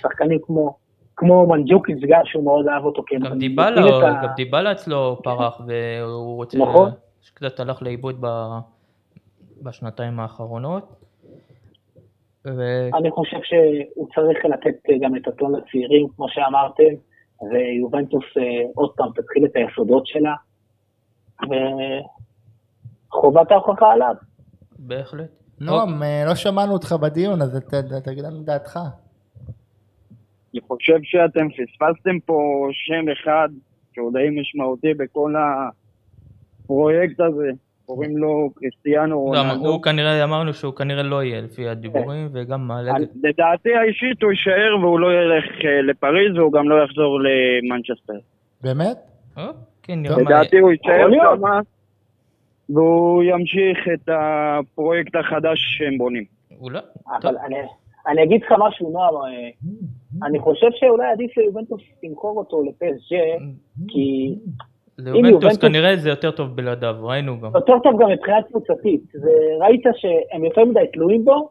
שחקנים 0.00 0.38
כמו, 0.42 0.76
כמו 1.20 1.46
מנדז'וקיץ' 1.46 1.98
גם, 2.08 2.20
שהוא 2.24 2.44
מאוד 2.44 2.68
אהב 2.68 2.84
אותו. 2.84 3.02
גם 3.20 3.38
דיבלה, 3.38 3.80
ה- 3.84 4.22
גם 4.26 4.28
דיבלה 4.36 4.72
אצלו 4.72 5.18
פרח, 5.24 5.60
והוא 5.66 6.36
רוצה... 6.36 6.58
נכון. 6.58 6.90
שקצת 7.20 7.60
הלך 7.60 7.82
לאיבוד 7.82 8.16
ב- 8.20 8.58
בשנתיים 9.62 10.20
האחרונות. 10.20 10.88
ו- 12.46 12.88
אני 12.98 13.10
חושב 13.10 13.36
שהוא 13.42 14.08
צריך 14.14 14.38
לתת 14.44 14.76
אה, 14.90 14.94
גם 15.00 15.16
את 15.16 15.28
הטון 15.28 15.52
לצעירים, 15.56 16.06
כמו 16.16 16.26
שאמרתם, 16.28 16.92
ויובנטוס 17.50 18.24
אה, 18.38 18.42
עוד 18.74 18.90
פעם 18.96 19.08
תתחיל 19.14 19.44
את 19.44 19.50
היסודות 19.56 20.06
שלה, 20.06 20.34
וחובת 23.10 23.50
ההוכחה 23.52 23.92
עליו. 23.92 24.14
בהחלט. 24.78 25.30
נועם, 25.60 26.02
אה, 26.02 26.24
לא 26.26 26.34
שמענו 26.34 26.72
אותך 26.72 26.92
בדיון, 26.92 27.42
אז 27.42 27.56
ת- 27.68 27.74
ת- 27.74 28.04
תגיד 28.04 28.24
לנו 28.24 28.42
דעתך. 28.42 28.78
אני 30.54 30.60
חושב 30.68 30.98
שאתם 31.02 31.46
פספסתם 31.50 32.18
פה 32.26 32.38
שם 32.72 33.04
אחד 33.12 33.48
שהוא 33.94 34.12
די 34.12 34.40
משמעותי 34.40 34.94
בכל 34.94 35.34
הפרויקט 36.64 37.20
הזה, 37.20 37.50
קוראים 37.86 38.16
לו 38.18 38.50
קריסטיאנו 38.54 39.20
רונלדו. 39.20 39.68
הוא 39.68 39.82
כנראה, 39.82 40.24
אמרנו 40.24 40.54
שהוא 40.54 40.74
כנראה 40.74 41.02
לא 41.02 41.22
יהיה 41.22 41.40
לפי 41.40 41.68
הדיבורים, 41.68 42.28
וגם 42.32 42.72
אני- 42.72 42.80
אלגרי. 42.90 43.06
לדעתי 43.24 43.74
האישית 43.74 44.22
הוא 44.22 44.30
יישאר 44.30 44.76
והוא 44.80 45.00
לא 45.00 45.08
ילך 45.14 45.44
אה, 45.64 45.82
לפריז 45.82 46.36
והוא 46.36 46.52
גם 46.52 46.68
לא 46.68 46.84
יחזור 46.84 47.18
למנצ'סטר. 47.20 48.18
באמת? 48.62 48.96
אה, 49.38 49.50
כן, 49.82 50.02
נראה 50.02 50.16
מה... 50.16 50.22
לדעתי 50.22 50.58
הוא 50.58 50.70
יישאר. 50.70 51.10
שם 51.10 51.42
והוא 52.74 53.22
ימשיך 53.22 53.78
את 53.94 54.08
הפרויקט 54.12 55.14
החדש 55.16 55.58
שהם 55.78 55.98
בונים. 55.98 56.24
אולי. 56.60 56.78
אבל 57.22 57.36
אני, 57.46 57.56
אני 58.06 58.22
אגיד 58.22 58.42
לך 58.42 58.54
משהו, 58.58 58.90
נועם, 58.90 59.14
אה, 59.14 60.26
אני 60.28 60.38
חושב 60.38 60.66
שאולי 60.70 61.06
עדיף 61.12 61.36
ליובנטוס 61.36 61.80
למכור 62.02 62.38
אותו 62.38 62.62
לפסג' 62.62 63.16
כי 63.88 64.34
ליובנטוס 64.98 65.42
יובנטוס- 65.42 65.60
כנראה 65.60 65.96
זה 65.96 66.08
יותר 66.08 66.30
טוב 66.30 66.56
בלעדיו, 66.56 66.96
ראינו 67.02 67.40
גם. 67.40 67.50
יותר 67.54 67.78
טוב 67.82 68.02
גם 68.02 68.08
מבחינה 68.10 68.42
קבוצתית. 68.42 69.12
ראית 69.60 69.82
שהם 69.96 70.44
יותר 70.44 70.64
מדי 70.64 70.80
תלויים 70.92 71.24
בו, 71.24 71.48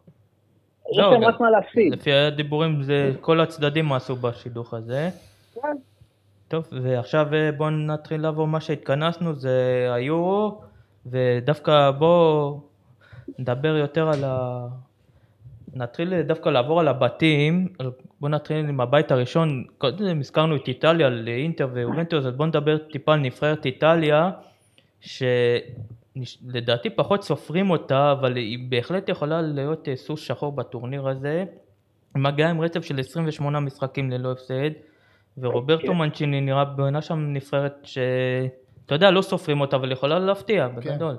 יש 0.91 0.97
לא, 0.97 1.11
להם 1.11 1.23
רק 1.23 1.39
מה 1.41 1.49
להפסיד. 1.49 1.93
לפי 1.93 2.13
הדיבורים 2.13 2.83
זה 2.83 3.11
כל 3.21 3.39
הצדדים 3.39 3.93
עשו 3.93 4.15
בשידוך 4.15 4.73
הזה. 4.73 5.09
כן. 5.55 5.77
טוב, 6.47 6.67
ועכשיו 6.83 7.27
אה, 7.33 7.49
בואו 7.57 7.69
נתחיל 7.69 8.21
לעבור 8.21 8.47
מה 8.47 8.61
שהתכנסנו, 8.61 9.33
זה 9.33 9.87
היורו, 9.93 10.61
ודווקא 11.05 11.91
בואו 11.91 12.59
נדבר 13.39 13.75
יותר 13.75 14.09
על 14.09 14.23
ה... 14.23 14.67
נתחיל 15.77 16.21
דווקא 16.21 16.49
לעבור 16.49 16.79
על 16.79 16.87
הבתים, 16.87 17.67
בואו 18.19 18.31
נתחיל 18.31 18.57
עם 18.57 18.81
הבית 18.81 19.11
הראשון, 19.11 19.63
קודם 19.77 20.19
הזכרנו 20.19 20.55
את 20.55 20.67
איטליה 20.67 21.09
לאינטר 21.09 21.67
ויובנטוס, 21.73 22.25
אז 22.25 22.33
בואו 22.33 22.47
נדבר 22.47 22.77
טיפה 22.77 23.13
על 23.13 23.19
נבחרת 23.19 23.65
איטליה, 23.65 24.29
שלדעתי 25.01 26.89
פחות 26.89 27.23
סופרים 27.23 27.69
אותה, 27.69 28.11
אבל 28.11 28.35
היא 28.35 28.59
בהחלט 28.69 29.09
יכולה 29.09 29.41
להיות 29.41 29.87
אה, 29.87 29.95
סוס 29.95 30.21
שחור 30.21 30.51
בטורניר 30.51 31.07
הזה. 31.07 31.45
מגיעה 32.15 32.49
עם 32.49 32.61
רצף 32.61 32.83
של 32.83 32.99
28 32.99 33.59
משחקים 33.59 34.11
ללא 34.11 34.31
הפסד, 34.31 34.69
ורוברטו 35.37 35.87
כן. 35.87 35.97
מנצ'יני 35.97 36.41
נראה 36.41 36.65
בעונה 36.65 37.01
שם 37.01 37.33
נבחרת 37.33 37.77
ש... 37.83 37.97
אתה 38.85 38.95
יודע, 38.95 39.11
לא 39.11 39.21
סופרים 39.21 39.61
אותה, 39.61 39.75
אבל 39.75 39.91
יכולה 39.91 40.19
להפתיע, 40.19 40.67
בגדול. 40.67 41.17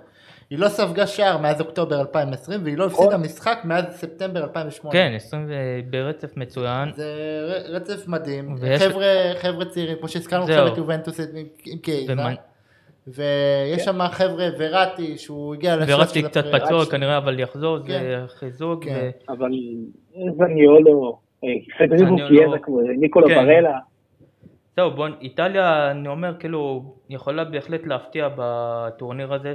היא 0.51 0.59
לא 0.59 0.69
ספגה 0.69 1.07
שער 1.07 1.39
מאז 1.39 1.61
אוקטובר 1.61 2.01
2020, 2.01 2.61
והיא 2.65 2.77
לא 2.79 2.85
הפסידה 2.87 3.17
משחק 3.17 3.59
מאז 3.65 3.85
ספטמבר 3.91 4.43
2008. 4.45 4.93
כן, 4.93 5.13
20 5.17 5.47
ו- 5.49 5.53
ברצף 5.91 6.37
מצוין. 6.37 6.89
זה 6.97 7.05
ר- 7.49 7.75
רצף 7.75 8.09
מדהים, 8.09 8.55
ויש- 8.59 8.83
חבר'ה, 8.83 9.07
חבר'ה 9.39 9.65
צעירים, 9.65 9.97
כמו 9.99 10.09
שהזכרנו. 10.09 10.43
עכשיו 10.45 10.67
את 10.67 10.77
יובנטוס 10.79 11.21
עם 11.21 11.27
עם 11.67 11.79
קייזה, 11.79 12.13
ומנ- 12.13 12.37
ויש 13.07 13.85
שם 13.85 13.99
חבר'ה, 14.11 14.47
וראטי, 14.59 15.19
שהוא 15.19 15.55
הגיע 15.55 15.77
לשלב 15.77 16.07
של 16.07 16.29
קצת 16.29 16.37
הבחירה 16.45 16.61
פצוע 16.67 16.83
שלו. 16.85 16.91
כנראה, 16.91 17.17
אבל 17.17 17.41
יחזור, 17.41 17.79
זה 17.79 17.87
כן. 17.87 18.25
חיזוק. 18.29 18.85
כן. 18.85 19.11
ו- 19.29 19.33
אבל 19.33 19.51
זניולו, 20.37 21.19
אה, 21.45 21.49
פדריבו 21.79 22.05
זניולו. 22.17 22.29
קייזה, 22.29 22.59
כמו 22.63 22.81
זה, 22.83 22.89
ניקולו 22.99 23.29
כן. 23.29 23.35
ברלה, 23.47 23.79
זהו, 24.77 24.91
בוא, 24.91 25.09
איטליה, 25.21 25.91
אני 25.91 26.09
אומר, 26.09 26.35
כאילו, 26.39 26.83
יכולה 27.11 27.45
בהחלט 27.45 27.87
להפתיע 27.87 28.29
בטורניר 28.37 29.35
הזה, 29.35 29.55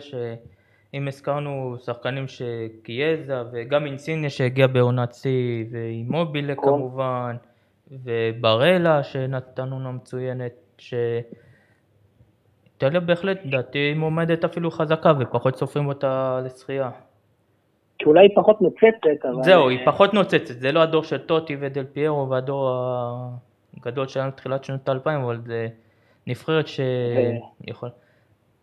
שאם 0.93 1.07
הזכרנו 1.07 1.75
שחקנים 1.77 2.25
שקיאזה, 2.27 3.33
וגם 3.51 3.85
אינסיניה 3.85 4.29
שהגיע 4.29 4.67
בעונת 4.67 5.13
שיא, 5.13 5.65
ואימובילה 5.71 6.53
נכון. 6.53 6.73
כמובן, 6.73 7.35
וברלה 7.91 9.03
שנתן 9.03 9.71
עונה 9.71 9.91
מצוינת, 9.91 10.53
ש... 10.77 10.93
איטליה 12.65 12.99
בהחלט, 12.99 13.45
לדעתי, 13.45 13.93
מועמדת 13.93 14.43
אפילו 14.43 14.71
חזקה, 14.71 15.13
ופחות 15.19 15.55
סופרים 15.55 15.87
אותה 15.87 16.39
לשחייה. 16.45 16.89
שאולי 18.01 18.21
היא 18.21 18.35
פחות 18.35 18.61
נוצצת, 18.61 19.25
אבל... 19.25 19.43
זהו, 19.43 19.69
היא 19.69 19.85
פחות 19.85 20.13
נוצצת, 20.13 20.59
זה 20.59 20.71
לא 20.71 20.79
הדור 20.79 21.03
של 21.03 21.17
טוטי 21.17 21.57
ודל 21.59 21.85
פיירו 21.93 22.29
והדור 22.29 22.69
הגדול 23.77 24.07
שלנו 24.07 24.31
בתחילת 24.31 24.63
שנות 24.63 24.89
האלפיים, 24.89 25.21
אבל 25.21 25.41
זה 25.45 25.67
נבחרת 26.27 26.65
שיכול... 26.67 27.89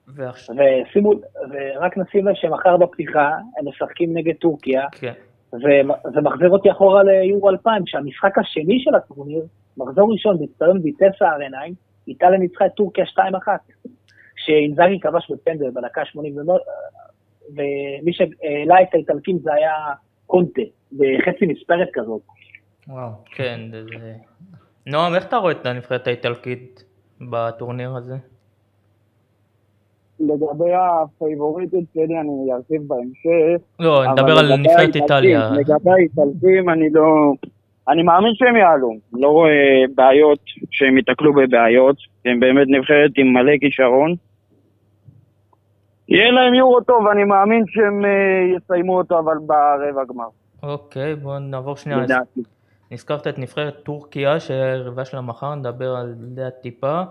ועכשיו, 0.09 0.57
ושימו, 0.57 1.13
ורק 1.51 1.97
נשים 1.99 2.29
לב 2.29 2.35
שמחר 2.35 2.77
בפתיחה 2.77 3.31
הם 3.59 3.69
משחקים 3.69 4.17
נגד 4.17 4.35
טורקיה, 4.35 4.87
כן, 4.93 5.13
וזה 5.53 6.21
מחזיר 6.23 6.51
אותי 6.51 6.71
אחורה 6.71 7.03
ליורו 7.03 7.51
2000, 7.51 7.83
שהמשחק 7.87 8.39
השני 8.39 8.81
של 8.81 8.95
הטורניר, 8.95 9.43
מחזור 9.77 10.13
ראשון 10.13 10.39
באצטדיון 10.39 10.81
ויטסה 10.83 11.29
ארנאיים, 11.33 11.75
איטליה 12.09 12.39
ניצחה 12.39 12.67
את 12.67 12.71
טורקיה 12.75 13.05
2-1, 13.05 13.19
שאינזאגי 14.37 15.01
כבש 15.01 15.31
בפנדל 15.31 15.71
בדקה 15.71 16.05
80, 16.05 16.37
ומו- 16.39 16.57
ומי 17.51 18.13
שהעלה 18.13 18.83
את 18.83 18.95
האיטלקים 18.95 19.39
זה 19.39 19.55
היה 19.55 19.73
קונטה, 20.27 20.63
בחצי 20.93 21.47
מספרת 21.47 21.89
כזאת. 21.93 22.23
וואו. 22.89 23.11
כן. 23.35 23.61
זה- 23.73 24.15
נועם, 24.87 25.15
איך 25.15 25.27
אתה 25.29 25.37
רואה 25.37 25.53
את 25.53 25.67
הנבחרת 25.67 26.07
האיטלקית 26.07 26.85
בטורניר 27.31 27.97
הזה? 27.97 28.17
לגבי 30.20 30.72
הפייבוריטית 30.74 31.85
שלי 31.94 32.20
אני 32.20 32.52
ארחיב 32.52 32.83
בהמשך. 32.87 33.64
לא, 33.80 34.04
אני 34.04 34.12
מדבר 34.12 34.38
על 34.38 34.56
נבחרת 34.56 34.96
איטליה. 34.96 35.50
לגבי 35.50 35.90
האיטלקים 35.90 36.70
אני 36.70 36.90
לא... 36.92 37.33
אני 37.88 38.02
מאמין 38.02 38.33
שהם 38.35 38.56
יעלו, 38.56 38.90
לא 39.12 39.28
רואה 39.28 39.83
בעיות 39.94 40.38
שהם 40.70 40.96
ייתקלו 40.96 41.33
בבעיות, 41.33 41.96
הם 42.24 42.40
באמת 42.40 42.66
נבחרת 42.68 43.11
עם 43.16 43.33
מלא 43.33 43.52
כישרון. 43.61 44.14
יהיה 46.09 46.30
להם 46.30 46.54
יורו 46.54 46.80
טוב, 46.80 47.06
אני 47.06 47.24
מאמין 47.24 47.64
שהם 47.66 48.04
אה, 48.04 48.11
יסיימו 48.56 48.98
אותו 48.98 49.18
אבל 49.18 49.37
ברבע 49.46 50.04
גמר, 50.09 50.28
אוקיי, 50.62 51.16
בואו 51.16 51.38
נעבור 51.38 51.76
שנייה. 51.76 51.98
לדעתי. 51.98 52.40
נזכרת 52.90 53.26
את 53.26 53.38
נבחרת 53.38 53.74
טורקיה, 53.83 54.40
שהרבע 54.40 55.04
שלה 55.04 55.20
מחר, 55.20 55.54
נדבר 55.54 55.96
על 55.96 56.14
זה 56.35 56.50
טיפה. 56.62 57.02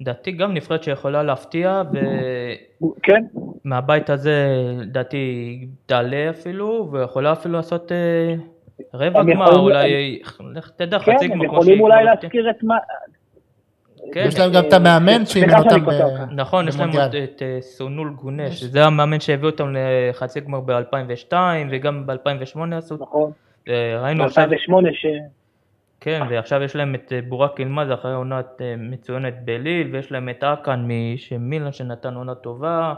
לדעתי 0.00 0.32
גם 0.32 0.54
נבחרת 0.54 0.82
שיכולה 0.82 1.22
להפתיע, 1.22 1.82
כן, 3.02 3.24
ומהבית 3.64 4.10
הזה 4.10 4.46
לדעתי 4.80 5.58
תעלה 5.86 6.30
אפילו, 6.30 6.88
ויכולה 6.92 7.32
אפילו 7.32 7.54
לעשות 7.54 7.92
אה, 7.92 8.34
רבע 8.94 9.20
הם 9.20 9.30
גמר, 9.30 9.44
יכולים- 9.44 9.60
אולי, 9.60 10.20
לך 10.54 10.70
תדע, 10.76 10.98
כן, 10.98 11.14
חצי 11.16 11.24
הם 11.24 11.30
גמר 11.30 11.44
כמו 11.48 11.52
יכולים 11.54 11.74
שהיא 11.76 11.80
אולי. 11.82 12.04
להזכיר 12.04 12.50
את 12.50 12.62
מה... 12.62 12.74
כן, 14.12 14.24
יש 14.28 14.38
להם 14.38 14.52
גם 14.52 14.64
את 14.68 14.72
המאמן 14.72 15.26
שאימן 15.26 15.48
שאני 15.50 15.64
אותם 15.64 15.84
אותך. 15.86 16.20
נכון, 16.32 16.68
יש 16.68 16.78
להם 16.80 16.90
את 16.90 17.42
אה, 17.42 17.58
סונול 17.60 18.10
גונש, 18.10 18.60
שזה 18.60 18.84
המאמן 18.84 19.20
שהביא 19.20 19.46
אותם 19.46 19.74
לחצי 19.74 20.40
גמר 20.40 20.60
ב-2002, 20.60 21.32
וגם 21.70 22.06
ב-2008 22.06 22.74
עשו, 22.74 22.96
נכון, 23.00 23.30
אה, 23.68 24.00
ראינו 24.02 24.24
עכשיו, 24.24 24.48
ב-2008 24.50 24.92
ש... 24.92 25.06
כן, 26.06 26.22
ועכשיו 26.30 26.62
יש 26.62 26.76
להם 26.76 26.94
את 26.94 27.12
אה, 27.12 27.20
בורק 27.28 27.60
אילמז 27.60 27.92
אחרי 27.92 28.14
עונה 28.14 28.40
אה, 28.60 28.74
מצוינת 28.78 29.34
בליל, 29.44 29.94
ויש 29.94 30.12
להם 30.12 30.28
את 30.28 30.44
אקן 30.44 30.88
משמילן 30.88 31.72
שנתן 31.72 32.14
עונה 32.14 32.34
טובה, 32.34 32.94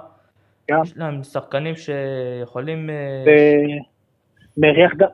גם. 0.71 0.83
יש 0.83 0.97
להם 0.97 1.23
שחקנים 1.23 1.75
שיכולים, 1.77 2.91
אה, 2.91 3.25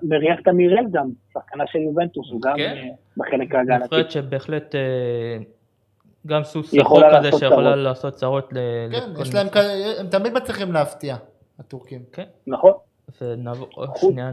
מריח 0.02 0.40
תמירל 0.44 0.84
גם, 0.92 1.08
שחקנה 1.34 1.64
של 1.66 1.78
יובנטוס, 1.78 2.30
הוא 2.30 2.40
גם 2.42 2.56
כן. 2.56 2.88
בחלק 3.16 3.54
ההגנתי. 3.54 3.84
נבחרת 3.84 4.10
שבהחלט 4.10 4.74
גם 6.26 6.44
סוס 6.44 6.74
שחור 6.74 7.02
כזה 7.18 7.32
שיכולה. 7.38 7.76
לעשות 7.76 8.14
צרות 8.14 8.52
ל- 8.52 8.56
כן, 8.92 9.10
לכל 9.12 9.22
יש 9.22 9.34
להם 9.34 9.46
נבחרת. 9.46 9.64
כאלה, 9.64 10.00
הם 10.00 10.06
תמיד 10.06 10.32
מצליחים 10.32 10.72
להפתיע, 10.72 11.16
הטורקים. 11.58 12.02
כן, 12.12 12.24
נכון. 12.46 12.72
ונעבור 13.20 13.68
שנייה, 13.96 14.30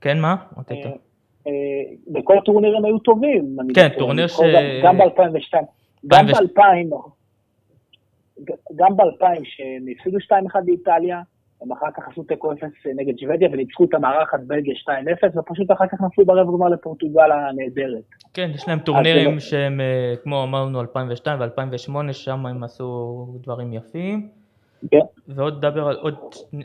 כן 0.00 0.20
מה? 0.20 0.36
אה, 1.46 1.52
בכל 2.08 2.38
הטורניר 2.38 2.76
הם 2.76 2.84
היו 2.84 2.98
טובים. 2.98 3.56
כן. 3.74 3.88
טורניר 3.98 4.26
ש- 4.26 4.40
גם- 4.40 4.62
גם 4.84 4.98
ב-2002. 4.98 5.58
גם 6.06 6.26
2002. 6.28 6.90
ב-2000, 6.90 6.96
גם 8.76 8.96
ב-2000, 8.96 9.24
שהם 9.44 9.86
הפסידו 9.96 10.18
2-1 10.20 10.30
באיטליה, 10.64 11.20
הם 11.62 11.72
אחר 11.72 11.86
כך 11.96 12.08
עשו 12.12 12.22
תיקו 12.22 12.52
0 12.52 12.62
נגד 12.96 13.18
שוודיה 13.18 13.48
וניצחו 13.52 13.84
את 13.84 13.94
המארחת 13.94 14.40
בלגיה 14.46 14.74
2-0, 14.74 14.88
ופשוט 15.38 15.70
אחר 15.72 15.86
כך 15.86 16.00
נפלו 16.00 16.26
ברבע 16.26 16.52
גמר 16.52 16.68
לפורטוגל 16.68 17.30
הנהדרת. 17.32 18.02
כן, 18.34 18.50
יש 18.54 18.68
להם 18.68 18.78
טורנירים 18.78 19.34
לא- 19.34 19.40
שהם, 19.40 19.80
אה, 19.80 20.14
כמו 20.22 20.42
אמרנו, 20.44 20.80
2002 20.80 21.40
ו-2008, 21.40 22.12
שם 22.12 22.46
הם 22.46 22.64
עשו 22.64 22.86
דברים 23.42 23.72
יפים. 23.72 24.28
כן. 24.90 24.98
ועוד 25.28 25.56
נדבר 25.56 25.88
על 25.88 25.96
עוד, 25.96 26.14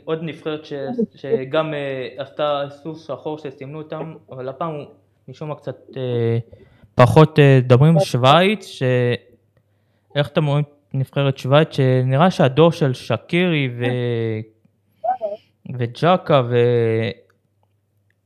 עוד 0.04 0.18
נבחרת 0.22 0.64
ש, 0.64 0.72
שגם 1.14 1.74
אה, 1.74 2.08
עשתה 2.16 2.62
סוס 2.70 3.06
שחור 3.06 3.38
שסימנו 3.38 3.78
אותם, 3.78 4.14
אבל 4.30 4.48
הפעם 4.48 4.74
הוא 4.74 4.84
משום 5.28 5.48
מה 5.48 5.54
קצת 5.54 5.76
אה, 5.96 6.38
פחות 6.94 7.38
אה, 7.38 7.58
מדברים, 7.64 8.00
שווייץ, 8.00 8.66
ש... 8.66 8.82
איך 10.16 10.28
אתם 10.28 10.46
רואים 10.46 10.64
נבחרת 10.94 11.38
שווייץ, 11.38 11.76
שנראה 11.76 12.30
שהדור 12.30 12.72
של 12.72 12.92
שקירי 12.94 13.68
ו... 13.78 13.84
וג'קה 15.78 16.42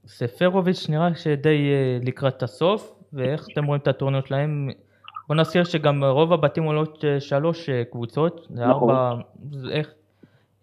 וספרוביץ' 0.04 0.88
נראה 0.88 1.14
שדי 1.14 1.72
אה, 1.72 1.98
לקראת 2.02 2.42
הסוף, 2.42 2.94
ואיך 3.12 3.46
אתם 3.52 3.64
רואים 3.64 3.80
את 3.82 3.88
הטורניר 3.88 4.22
שלהם? 4.26 4.70
בוא 5.28 5.36
נזכיר 5.36 5.64
שגם 5.64 6.04
רוב 6.04 6.32
הבתים 6.32 6.64
עולות 6.64 7.04
שלוש 7.18 7.70
קבוצות, 7.90 8.46
זה 8.50 8.66
נכון. 8.66 8.90
ארבע, 8.90 9.22
איך, 9.70 9.94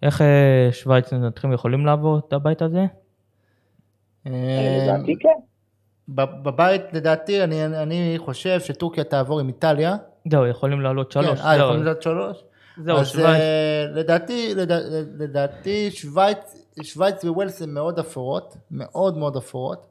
איך 0.01 0.21
אה, 0.21 0.69
שווייץ 0.71 1.13
מנתחים 1.13 1.53
יכולים 1.53 1.85
לעבור 1.85 2.19
את 2.27 2.33
הבית 2.33 2.61
הזה? 2.61 2.85
אה, 4.27 4.31
לדעתי 4.83 5.15
כן. 5.19 5.29
ב- 6.15 6.43
בבית 6.43 6.81
לדעתי 6.93 7.43
אני, 7.43 7.65
אני 7.65 8.13
חושב 8.17 8.59
שטורקיה 8.59 9.03
תעבור 9.03 9.39
עם 9.39 9.47
איטליה. 9.47 9.95
זהו, 10.31 10.47
יכולים 10.47 10.81
לעלות 10.81 11.11
שלוש, 11.11 11.39
כן, 11.41 11.47
אה, 11.47 11.55
יכולים 11.57 11.81
לדעת 11.81 12.01
שלוש? 12.01 12.43
זהו, 12.83 12.97
אז 12.97 13.07
שווייץ, 13.07 13.41
אה, 13.41 13.85
לדעתי, 13.93 14.53
לדע- 14.55 14.79
לדעתי 15.17 15.91
שווייץ, 15.91 16.65
שווייץ 16.83 17.23
וווילס 17.23 17.61
הן 17.61 17.69
מאוד 17.69 17.99
אפורות, 17.99 18.57
מאוד 18.71 19.17
מאוד 19.17 19.37
אפורות. 19.37 19.85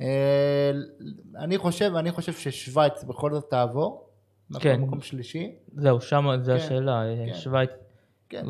אה, 0.00 0.06
אני 1.38 1.58
חושב, 1.58 1.92
אני 1.96 2.10
חושב 2.12 2.32
ששווייץ 2.32 3.04
בכל 3.04 3.32
זאת 3.32 3.50
תעבור. 3.50 4.04
כן. 4.60 4.80
מקום- 4.80 5.00
שלישי. 5.00 5.52
זהו, 5.76 6.00
שם 6.00 6.26
זה 6.42 6.50
כן, 6.52 6.56
השאלה, 6.64 7.02
אה, 7.02 7.14
כן. 7.26 7.34
שווייץ, 7.34 7.70
כן. 8.28 8.44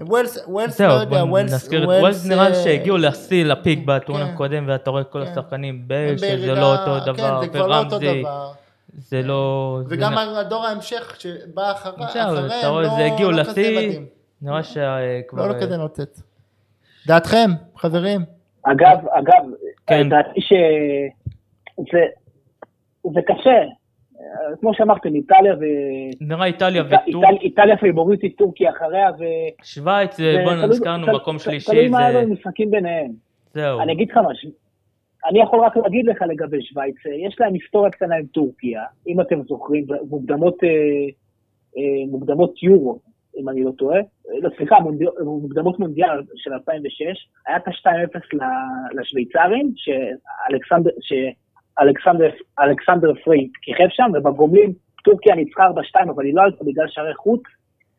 וויילס, 0.00 0.44
וויילס, 0.46 0.80
לא 0.80 0.92
יודע, 0.92 1.24
וויילס, 1.24 1.52
נזכיר 1.52 1.82
את 1.82 1.88
וויילס, 1.88 2.26
נראה 2.26 2.46
אה, 2.46 2.54
שהגיעו 2.54 2.96
לשיא, 2.96 3.44
לפיק 3.44 3.78
בטורניר 3.84 4.26
כן. 4.26 4.32
הקודם, 4.32 4.64
ואתה 4.68 4.90
רואה 4.90 5.02
את 5.02 5.08
כל 5.10 5.24
כן. 5.24 5.30
השחקנים, 5.30 5.88
שזה 6.16 6.54
לא 6.54 6.76
אותו 6.76 7.06
כן, 7.06 7.12
דבר, 7.12 7.40
לא 7.66 7.76
ורמזי. 7.76 8.22
זה 8.96 9.22
לא... 9.22 9.78
וגם 9.88 10.18
הדור 10.18 10.66
ההמשך 10.66 11.16
שבא 11.18 11.72
אחריהם, 11.72 12.08
אתה 12.58 12.68
רואה, 12.68 12.82
לא 12.82 12.88
זה 12.88 13.04
הגיעו 13.04 13.30
לא 13.30 13.42
כזה 13.42 13.50
מדהים. 13.50 14.06
נראה 14.42 14.62
שכבר... 14.62 15.46
לא, 15.46 15.48
לא 15.48 15.60
כזה 15.60 15.76
נוצץ. 15.76 16.22
דעתכם, 17.06 17.50
חברים? 17.76 18.24
אגב, 18.62 18.98
אגב. 19.10 19.44
לדעתי 19.90 20.40
שזה 20.40 21.98
זה 23.14 23.20
קשה. 23.26 23.60
אה, 24.20 24.56
כמו 24.60 24.74
שאמרתם, 24.74 25.14
איטליה 25.14 25.54
ו... 25.54 25.64
נראה 26.20 26.46
איטליה 26.46 26.82
איטל- 26.82 26.96
וטור... 27.10 27.24
איטל- 27.24 27.40
איטליה 27.42 27.76
פייבוריטית, 27.76 28.36
טורקיה 28.38 28.70
אחריה, 28.70 29.10
ו... 29.18 29.22
שווייץ, 29.64 30.16
זה- 30.16 30.42
בוא 30.44 30.52
נזכרנו, 30.54 31.06
תל- 31.06 31.12
מקום 31.12 31.36
תל- 31.36 31.42
שלישי, 31.42 31.70
תלוי 31.70 31.88
מה 31.88 31.98
זה... 31.98 32.06
היו 32.06 32.18
המשחקים 32.18 32.70
ביניהם. 32.70 33.10
זהו. 33.54 33.80
אני 33.80 33.92
אגיד 33.92 34.10
לך 34.10 34.18
משהו. 34.30 34.50
אני 35.30 35.40
יכול 35.42 35.60
רק 35.60 35.76
להגיד 35.76 36.06
לך 36.06 36.22
לגבי 36.22 36.62
שווייץ, 36.62 36.94
אה, 37.06 37.26
יש 37.28 37.36
להם 37.40 37.54
היסטוריה 37.54 37.90
קטנה 37.90 38.16
עם 38.16 38.26
טורקיה, 38.26 38.82
אם 39.08 39.20
אתם 39.20 39.42
זוכרים, 39.48 39.84
מוקדמות, 40.10 40.64
אה, 40.64 40.68
אה, 41.76 41.82
מוקדמות 42.10 42.62
יורו, 42.62 42.98
אם 43.40 43.48
אני 43.48 43.64
לא 43.64 43.70
טועה, 43.78 43.96
אה, 43.98 44.02
לא, 44.42 44.50
סליחה, 44.56 44.76
מוקדמות 45.24 45.78
מונדיאל 45.78 46.08
של 46.36 46.52
2006, 46.52 47.04
היה 47.46 47.56
את 47.56 47.68
ה-2-0 47.68 48.18
ל- 48.32 49.00
לשוויצרים, 49.00 49.72
שאלכסנדר, 49.76 50.90
שאלכסנדר 51.00 51.30
אלכסנדר 52.60 53.14
פריי 53.24 53.50
כיכב 53.62 53.88
שם, 53.90 54.10
ובגומלין 54.14 54.72
טורקיה 55.04 55.34
ניצחה 55.34 55.62
4-2, 55.66 56.10
אבל 56.14 56.24
היא 56.24 56.34
לא 56.34 56.42
עלתה 56.42 56.64
בגלל 56.64 56.86
שערי 56.88 57.14
חוץ, 57.14 57.42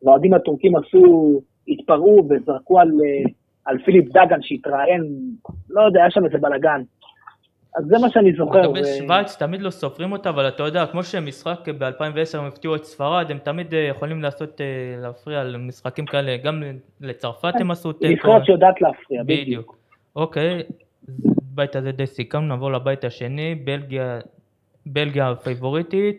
והאוהדים 0.02 0.34
הטורקים 0.34 0.76
עשו, 0.76 1.40
התפרעו 1.68 2.28
וזרקו 2.30 2.80
על, 2.80 2.88
אה, 2.88 3.30
על 3.64 3.78
פיליפ 3.84 4.08
דגן 4.08 4.42
שהתראיין, 4.42 5.02
לא 5.70 5.82
יודע, 5.82 6.00
היה 6.00 6.10
שם 6.10 6.24
איזה 6.24 6.38
בלאגן. 6.38 6.82
אז 7.76 7.84
זה 7.84 7.98
מה 7.98 8.10
שאני 8.10 8.32
זוכר. 8.32 8.60
לגבי 8.60 8.80
ו- 8.80 8.98
שווייץ 8.98 9.36
תמיד 9.36 9.62
לא 9.62 9.70
סופרים 9.70 10.12
אותה, 10.12 10.30
אבל 10.30 10.48
אתה 10.48 10.62
יודע, 10.62 10.86
כמו 10.86 11.02
שמשחק 11.02 11.68
ב-2010 11.78 12.38
הם 12.38 12.44
הפתיעו 12.44 12.76
את 12.76 12.84
ספרד, 12.84 13.30
הם 13.30 13.38
תמיד 13.38 13.74
אה, 13.74 13.80
יכולים 13.80 14.22
לעשות, 14.22 14.60
אה, 14.60 14.66
להפריע 15.02 15.44
למשחקים 15.44 16.06
כאלה, 16.06 16.36
גם 16.36 16.62
לצרפת 17.00 17.52
הם 17.60 17.70
עשו 17.70 17.92
תיקו. 17.92 18.12
נבחרת 18.12 18.44
שיודעת 18.44 18.82
להפריע. 18.82 19.22
בדיוק. 19.22 19.76
אוקיי, 20.16 20.62
בית 21.54 21.76
הזה 21.76 21.92
די 21.92 22.06
סיכמנו, 22.06 22.46
נעבור 22.46 22.72
לבית 22.72 23.04
השני, 23.04 23.54
בלגיה, 23.54 24.20
בלגיה 24.86 25.30
הפייבוריטית. 25.30 26.16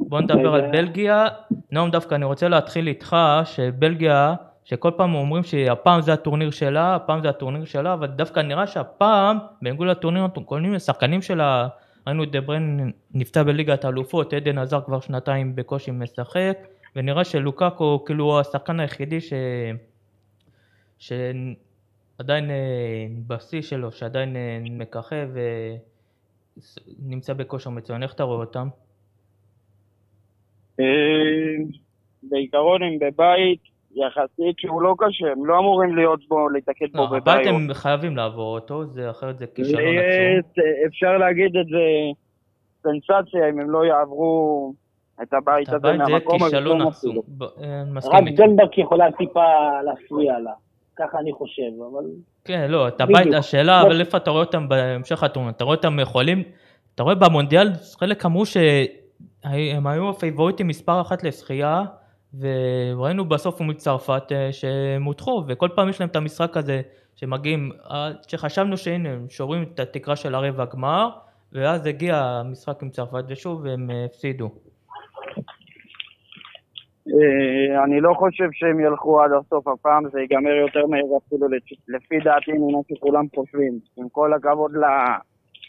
בוא 0.00 0.20
נדבר 0.20 0.54
על. 0.54 0.70
בלגיה. 0.72 1.26
נועם 1.72 1.90
דווקא 1.90 2.14
אני 2.14 2.24
רוצה 2.24 2.48
להתחיל 2.48 2.88
איתך, 2.88 3.16
שבלגיה, 3.44 4.34
שכל 4.64 4.90
פעם 4.96 5.14
אומרים 5.14 5.42
שהפעם 5.42 6.00
זה 6.00 6.12
הטורניר 6.12 6.50
שלה, 6.50 6.94
הפעם 6.94 7.22
זה 7.22 7.28
הטורניר 7.28 7.64
שלה, 7.64 7.92
אבל 7.92 8.06
דווקא 8.06 8.40
נראה 8.40 8.66
שהפעם, 8.66 9.38
בניגוד 9.62 9.86
לטורניר 9.86 10.24
הקודמים, 10.24 10.74
השחקנים 10.74 11.22
שלה, 11.22 11.68
ראינו 12.06 12.22
את 12.22 12.30
דבריין 12.30 12.92
נפצע 13.14 13.42
בליגת 13.42 13.84
האלופות, 13.84 14.32
עדן 14.32 14.58
עזר 14.58 14.80
כבר 14.80 15.00
שנתיים 15.00 15.56
בקושי 15.56 15.90
משחק, 15.90 16.58
ונראה 16.96 17.24
שלוקאקו 17.24 18.04
כאילו 18.06 18.24
הוא 18.24 18.40
השחקן 18.40 18.80
היחידי 18.80 19.20
ש... 19.20 19.32
שעדיין 20.98 21.54
אה, 22.20 22.26
בשיא 23.26 23.62
שלו, 23.62 23.92
שעדיין 23.92 24.36
אה, 24.36 24.58
מככב 24.70 25.28
ונמצא 26.98 27.32
בכושר 27.32 27.70
מצוין, 27.70 28.02
איך 28.02 28.14
אתה 28.14 28.22
רואה 28.22 28.38
אותם? 28.40 28.68
אה, 30.80 30.84
בעיקרון 32.22 32.82
הם 32.82 32.98
בבית 32.98 33.60
יחסית 33.94 34.58
שהוא 34.58 34.82
לא 34.82 34.94
קשה, 34.98 35.26
הם 35.32 35.46
לא 35.46 35.58
אמורים 35.58 35.96
להיות 35.96 36.28
בו, 36.28 36.48
להתקד 36.48 36.86
בו 36.92 36.98
לא, 36.98 37.06
בבית. 37.06 37.22
הבית 37.22 37.46
הם 37.46 37.68
חייבים 37.74 38.16
לעבור 38.16 38.54
אותו, 38.54 38.84
זה 38.86 39.10
אחרת 39.10 39.38
זה 39.38 39.46
כישלון 39.54 39.80
עצום. 39.98 40.52
זה- 40.56 40.86
אפשר 40.86 41.18
להגיד 41.18 41.56
את 41.56 41.66
זה 41.66 41.78
סנסציה 42.82 43.48
אם 43.48 43.60
הם 43.60 43.70
לא 43.70 43.84
יעברו 43.84 44.72
את 45.22 45.32
הבית 45.32 45.68
הזה 45.68 45.76
הבית 45.76 46.00
זה 46.06 46.12
מהמקום 46.12 46.42
הזה. 46.42 46.56
כישלון 46.56 46.78
לא 46.80 46.88
עצום. 46.88 47.16
אה, 47.16 47.82
רק 47.82 47.88
מסכים 47.92 48.26
איתך. 48.26 48.40
דנברג 48.40 48.78
יכולה 48.78 49.12
טיפה 49.12 49.44
להפריע 49.84 50.38
לה. 50.38 50.52
ככה 50.98 51.18
אני 51.18 51.32
חושב, 51.32 51.82
אבל... 51.92 52.04
כן, 52.44 52.70
לא, 52.70 52.88
את 52.88 53.00
בדיוק. 53.00 53.10
הבית, 53.10 53.34
השאלה, 53.34 53.82
אבל 53.82 54.00
איפה 54.00 54.16
אתה 54.16 54.30
רואה 54.30 54.42
אותם 54.42 54.68
בהמשך 54.68 55.22
הטורניר? 55.22 55.52
אתה 55.52 55.64
רואה 55.64 55.76
אותם 55.76 56.00
יכולים, 56.00 56.42
אתה 56.94 57.02
רואה 57.02 57.14
במונדיאל, 57.14 57.70
חלק 57.98 58.26
אמרו 58.26 58.46
שהם 58.46 59.86
היו 59.86 60.10
הפייבוריטים 60.10 60.68
מספר 60.68 61.00
אחת 61.00 61.24
לשחייה, 61.24 61.82
וראינו 62.38 63.24
בסוף 63.24 63.60
מול 63.60 63.74
צרפת 63.74 64.22
אה, 64.32 64.52
שהם 64.52 65.04
הודחו, 65.04 65.44
וכל 65.48 65.68
פעם 65.74 65.88
יש 65.88 66.00
להם 66.00 66.08
את 66.08 66.16
המשחק 66.16 66.56
הזה, 66.56 66.80
שמגיעים, 67.16 67.72
אה, 67.90 68.10
שחשבנו 68.28 68.76
שהנה, 68.76 69.08
הם 69.08 69.26
שוברים 69.28 69.62
את 69.62 69.80
התקרה 69.80 70.16
של 70.16 70.34
הרבע 70.34 70.64
גמר, 70.64 71.08
ואז 71.52 71.86
הגיע 71.86 72.16
המשחק 72.16 72.82
עם 72.82 72.90
צרפת, 72.90 73.24
ושוב 73.28 73.66
הם 73.66 73.90
אה, 73.90 74.04
הפסידו. 74.04 74.50
אה, 77.14 77.84
אני 77.84 78.00
לא 78.00 78.14
חושב 78.14 78.48
שהם 78.52 78.80
ילכו 78.80 79.22
עד 79.22 79.30
הסוף 79.32 79.68
הפעם, 79.68 80.08
זה 80.12 80.20
ייגמר 80.20 80.50
יותר 80.50 80.86
מהר 80.86 81.00
אפילו 81.26 81.48
לפי- 81.88 82.18
דעתי 82.24 82.52
ממה 82.52 82.78
שכולם 82.92 83.24
חושבים. 83.34 83.72
עם 83.96 84.08
כל 84.08 84.32
הכבוד 84.34 84.72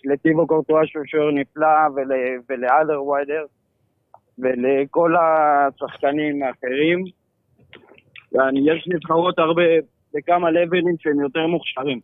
לטיבו 0.06 0.48
קורטואה 0.48 0.82
שהוא 0.88 1.04
שוער 1.06 1.32
נפלא 1.32 1.68
ול- 1.96 2.12
ולאלר 2.50 3.04
ויידר 3.04 3.46
ולכל 4.40 5.14
השחקנים 5.20 6.44
האחרים. 6.44 7.04
יש 8.68 8.88
נבחרות 8.94 9.40
הרבה, 9.40 9.62
בכמה 10.14 10.52
לבלים 10.52 10.96
שהם 11.00 11.20
יותר 11.20 11.48
מוכשרים. 11.48 12.00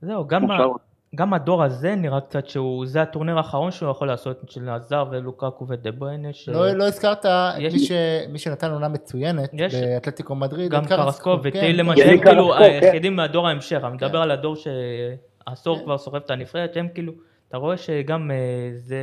זהו, 0.00 0.26
גם, 0.26 0.42
מוכשרות. 0.42 0.80
גם 1.14 1.34
הדור 1.34 1.62
הזה 1.62 1.94
נראה 1.94 2.20
קצת 2.20 2.48
שהוא, 2.48 2.86
זה 2.86 3.02
הטורניר 3.02 3.36
האחרון 3.36 3.70
שהוא 3.70 3.90
יכול 3.90 4.08
לעשות, 4.08 4.40
של 4.50 4.68
עזר 4.68 5.04
ולוקקו 5.10 5.66
ודה 5.68 5.90
בריינה, 5.90 6.28
ש... 6.32 6.48
לא, 6.48 6.70
לא 6.70 6.84
הזכרת 6.84 7.26
יש- 7.58 7.72
מי, 7.74 7.78
ש... 7.78 7.92
מי 8.28 8.38
שנתן 8.38 8.70
עונה 8.70 8.88
מצוינת 8.88 9.50
יש- 9.52 9.74
באתלטיקו 9.74 10.34
מדריד. 10.34 10.70
גם 10.70 10.84
כן, 10.84 10.96
וטיילמן, 11.42 11.94
כן. 11.96 12.02
שהם 12.02 12.18
קרסקוב, 12.18 12.24
כאילו 12.32 12.52
כן. 12.58 12.62
היחידים 12.62 13.16
מהדור 13.16 13.48
ההמשך, 13.48 13.80
אני 13.84 13.94
מדבר 13.94 14.18
על 14.22 14.30
הדור 14.30 14.56
שעשור 14.56 15.78
כבר 15.84 15.98
סוחב 15.98 16.16
את 16.16 16.30
הנבחרת, 16.30 16.76
הם 16.76 16.88
כאילו, 16.94 17.12
אתה 17.48 17.56
רואה 17.56 17.76
שגם 17.76 18.30
אה, 18.30 18.36
זה 18.76 18.98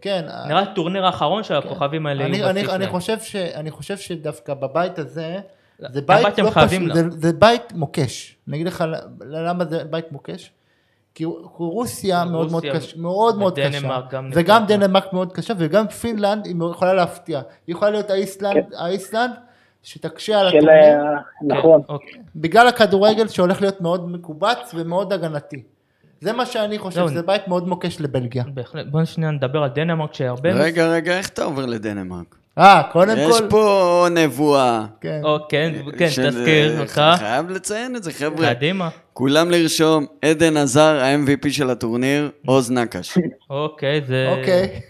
כן, 0.00 0.24
נראה 0.48 0.60
הטורניר 0.62 1.06
האחרון 1.06 1.42
שהכוכבים 1.42 2.06
האלה 2.06 2.24
אני, 2.26 2.36
יהיו 2.36 2.50
אני, 2.50 2.60
אני, 2.60 2.68
שלהם. 2.68 2.90
חושב 2.90 3.18
ש, 3.20 3.36
אני 3.36 3.70
חושב 3.70 3.96
שדווקא 3.96 4.54
בבית 4.54 4.98
הזה, 4.98 5.38
זה 5.78 5.98
הבית 5.98 6.24
בית 6.24 6.38
הם 6.38 6.44
לא 6.44 6.50
פשוט, 6.50 6.94
זה, 6.94 7.10
זה 7.10 7.32
בית 7.32 7.72
מוקש. 7.72 8.36
אני 8.48 8.56
אגיד 8.56 8.66
לך 8.66 8.84
למה 9.20 9.64
זה 9.64 9.84
בית 9.84 10.12
מוקש. 10.12 10.50
כי 11.16 11.24
רוסיה 11.56 12.24
מאוד 12.24 12.50
מאוד 12.50 12.64
קשה, 12.72 12.96
מאוד 12.96 13.38
מאוד 13.38 13.58
קשה, 13.58 14.00
וגם. 14.32 14.66
דנמרק 14.66 15.12
מאוד 15.12 15.32
קשה, 15.32 15.54
וגם 15.58 15.88
פינלנד 15.88 16.46
היא 16.46 16.56
יכולה 16.70 16.94
להפתיע, 16.94 17.40
היא 17.66 17.74
יכולה 17.74 17.90
להיות 17.90 18.10
האיסלנד, 18.10 18.64
האיסלנד 18.78 19.30
שתקשה 19.82 20.40
על. 20.40 20.48
הטורניר, 20.48 20.72
אה, 20.72 21.56
נכון. 21.58 21.82
כן, 21.86 21.92
אוקיי. 21.92 22.20
בגלל 22.36 22.68
הכדורגל 22.68 23.28
שהולך 23.28 23.60
להיות 23.60 23.80
מאוד 23.80 24.08
מקובץ 24.08 24.74
ומאוד 24.74 25.12
הגנתי. 25.12 25.62
זה 26.20 26.32
מה 26.32 26.46
שאני 26.46 26.78
חושב, 26.78 27.00
לא, 27.00 27.08
זה 27.08 27.22
בית 27.22 27.48
מאוד 27.48 27.68
מוקש 27.68 28.00
לבלגיה. 28.00 28.44
בהחלט, 28.54 28.86
בוא 28.86 29.04
שנייה 29.04 29.30
נדבר 29.30 29.62
על 29.62 29.70
דנמרק 29.74 30.14
שהרבה... 30.14 30.52
רגע, 30.52 30.86
רגע, 30.86 31.18
איך 31.18 31.28
אתה 31.28 31.44
עובר 31.44 31.66
לדנמרק? 31.66 32.36
אה, 32.58 32.82
קודם 32.92 33.14
יש 33.18 33.40
כל, 33.40 33.46
פה 33.50 34.06
נבואה. 34.10 34.84
כן. 35.00 35.20
או, 35.24 35.38
כן, 35.48 35.72
כן, 35.98 36.10
של- 36.10 36.30
תזכיר 36.30 36.74
אה, 36.76 36.80
אותך, 36.80 37.02
חייב 37.18 37.50
לציין 37.50 37.96
את 37.96 38.02
זה, 38.02 38.12
חבר'ה. 38.12 38.54
קדימה. 38.54 38.88
כולם 39.12 39.50
לרשום, 39.50 40.06
עדן 40.22 40.56
הזאר, 40.56 41.00
ה-MVP 41.02 41.50
של 41.52 41.70
הטורניר, 41.70 42.30
עוז 42.46 42.70
נקש. 42.70 43.18
אוקיי, 43.50 44.00
זה... 44.06 44.34
אוקיי. 44.38 44.80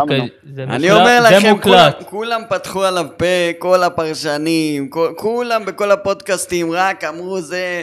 אוקיי, 0.00 0.28
זה 0.54 0.62
אני 0.62 0.90
אומר 0.92 1.20
לכם, 1.24 1.54
כולם, 2.10 2.42
פתחו 2.48 2.84
עליו 2.84 3.06
פה, 3.16 3.24
כל 3.58 3.82
הפרשנים, 3.82 4.88
כל, 4.88 5.12
כולם 5.16 5.64
בכל 5.64 5.90
הפודקאסטים 5.90 6.72
רק 6.72 7.04
אמרו 7.04 7.40
זה 7.40 7.82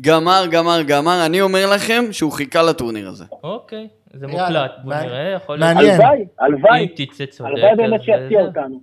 גמר, 0.00 0.46
גמר, 0.50 0.82
גמר. 0.82 1.26
אני 1.26 1.40
אומר 1.40 1.70
לכם 1.70 2.04
שהוא 2.10 2.32
חיכה 2.32 2.62
לטורניר 2.62 3.08
הזה. 3.08 3.24
אוקיי, 3.42 3.88
זה 4.16 4.26
מוקלט, 4.26 4.72
בוא. 4.84 4.94
נראה, 4.94 5.30
יכול 5.36 5.56
להיות. 5.58 5.74
מעניין. 5.74 6.00
הלוואי, 6.00 6.24
הלוואי. 6.40 6.80
אם 6.80 7.04
תצא 7.06 7.26
צודק, 7.26 7.50
הלוואי 7.50 7.76
באמת 7.76 8.02
שיפתיע 8.02 8.40
אותנו. 8.40 8.80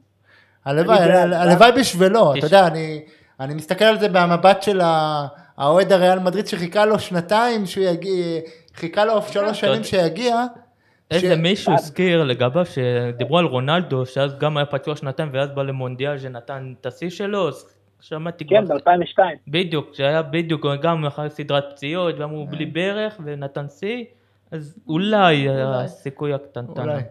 הלוואי, 0.66 1.72
בשבילו, 1.78 2.34
אתה 2.38 2.46
יודע, 2.46 2.68
אני, 2.68 3.02
אני 3.40 3.54
מסתכל 3.54 3.86
על 3.86 4.00
זה 4.00 4.10
מהמבט 4.10 4.64
של 4.64 4.82
האוהד 5.58 5.92
הריאל 5.92 6.20
מדריד 6.20 6.48
שחיכה 6.48 6.86
לו 6.86 7.00
שנתיים 7.00 7.66
שהוא 7.66 7.84
יגיע, 7.86 8.40
חיכה 8.76 9.06
לו 9.06 9.22
שלוש 9.22 9.60
שנים 9.60 9.84
שיגיע. 9.84 10.36
איזה 11.12 11.36
ש- 11.36 11.40
מישהו 11.40 11.74
הזכיר 11.74 12.24
לגביו 12.24 12.66
שדיברו 12.66 13.38
על 13.38 13.46
רונלדו, 13.46 14.06
שאז 14.06 14.38
גם 14.40 14.58
היה 14.58 14.66
פצוע 14.66 14.96
שנתיים 14.96 15.30
ואז 15.34 15.50
בא 15.52 15.64
למונדיאל 15.64 16.18
שנתן 16.18 16.74
את 16.82 16.86
השיא 16.86 17.10
שלו, 17.10 17.48
אז 17.48 17.66
שמעתי 18.02 18.46
כן, 18.48 18.66
כבר, 18.66 18.76
ב-2002. 18.78 19.20
בדיוק, 19.48 19.90
שהיה 19.94 20.22
בדיוק 20.22 20.66
גם 20.82 21.06
אחרי 21.06 21.30
סדרת 21.30 21.64
פציעות 21.72 22.20
ואמרו 22.20 22.46
בלי 22.48 22.66
ברך 22.66 23.20
ונתן 23.26 23.66
שיא, 23.80 24.04
אז 24.54 24.80
אולי 24.88 25.50
הסיכוי 25.50 26.34
הקטנטן. 26.34 26.82
אולי. 26.82 27.02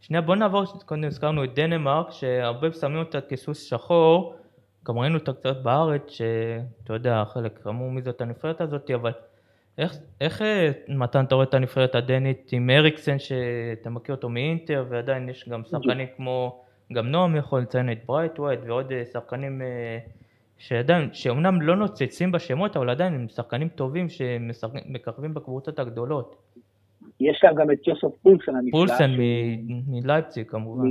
שנייה 0.00 0.22
בוא 0.22 0.36
נעבור, 0.36 0.64
קודם 0.86 1.04
הזכרנו 1.04 1.44
את 1.44 1.54
דנמרק, 1.54 2.10
שהרבה 2.10 2.72
שמים 2.72 2.98
אותה 2.98 3.20
כסוס 3.20 3.62
שחור, 3.62 4.34
גם 4.84 4.98
ראינו 4.98 5.18
אותה 5.18 5.32
קצת 5.32 5.56
בארץ, 5.56 6.10
שאתה 6.10 6.92
יודע, 6.92 7.24
חלק 7.24 7.66
אמרו 7.66 7.90
מי 7.90 8.02
זאת 8.02 8.20
הנבחרת 8.20 8.60
הזאת, 8.60 8.90
אבל 8.90 9.12
איך, 9.78 9.96
איך 10.20 10.42
אה, 10.42 10.70
מתן 10.88 11.24
אתה 11.24 11.34
רואה 11.34 11.46
את 11.46 11.54
הנבחרת 11.54 11.94
הדנית 11.94 12.48
עם 12.52 12.70
אריקסן, 12.70 13.18
שאתה 13.18 13.90
מכיר 13.90 14.14
אותו 14.14 14.28
מאינטר, 14.28 14.84
ועדיין 14.88 15.28
יש 15.28 15.48
גם 15.48 15.64
שחקנים 15.64 16.06
כמו, 16.16 16.64
גם 16.92 17.06
נועם 17.06 17.36
יכול 17.36 17.60
לציין 17.60 17.92
את 17.92 17.98
ברייתווייט 18.06 18.60
ועוד 18.66 18.92
אה, 18.92 19.04
שחקנים 19.12 19.62
אה, 19.62 19.98
שעדיין, 20.58 21.08
שאומנם 21.12 21.62
לא 21.62 21.76
נוצצים 21.76 22.32
בשמות, 22.32 22.76
אבל 22.76 22.90
עדיין 22.90 23.14
הם 23.14 23.28
שחקנים 23.28 23.68
טובים 23.68 24.08
שמככבים 24.08 25.34
בקבוצות 25.34 25.78
הגדולות. 25.78 26.36
יש 27.20 27.40
להם 27.44 27.54
גם 27.54 27.70
את 27.70 27.86
יוסף 27.86 28.16
פולסן 28.22 28.56
הנפלא. 28.56 28.70
פולסן 28.70 29.10
מלייפציג 29.88 30.46
כמובן. 30.46 30.84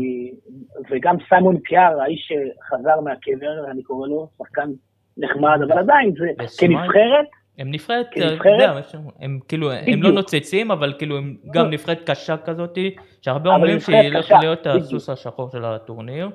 וגם 0.89 1.15
סיימון 1.29 1.59
פיאר, 1.59 2.01
האיש 2.01 2.31
שחזר 2.31 2.99
מהקבר, 2.99 3.71
אני 3.71 3.83
קורא 3.83 4.07
לו, 4.07 4.29
שחקן 4.37 4.69
נחמד, 5.17 5.59
אבל 5.67 5.79
עדיין 5.79 6.13
זה. 6.17 6.45
כנבחרת, 6.59 7.27
הם 7.57 7.71
נבחרת, 7.71 8.05
כנבחרת? 8.11 8.95
הם 9.19 9.39
כאילו, 9.47 9.71
הם. 9.71 10.03
לא 10.03 10.11
נוצצים, 10.11 10.71
אבל 10.71 10.93
כאילו 10.97 11.17
הם 11.17 11.35
גם 11.51 11.69
נבחרת 11.69 12.09
קשה 12.09 12.37
כזאתי, 12.37 12.95
שהרבה 13.21 13.55
אומרים 13.55 13.79
שהיא 13.79 14.11
הולכת 14.13 14.35
להיות. 14.41 14.67
הסוס 14.67 15.09
השחור 15.09 15.49
של 15.49 15.65
הטורניר. 15.65 16.29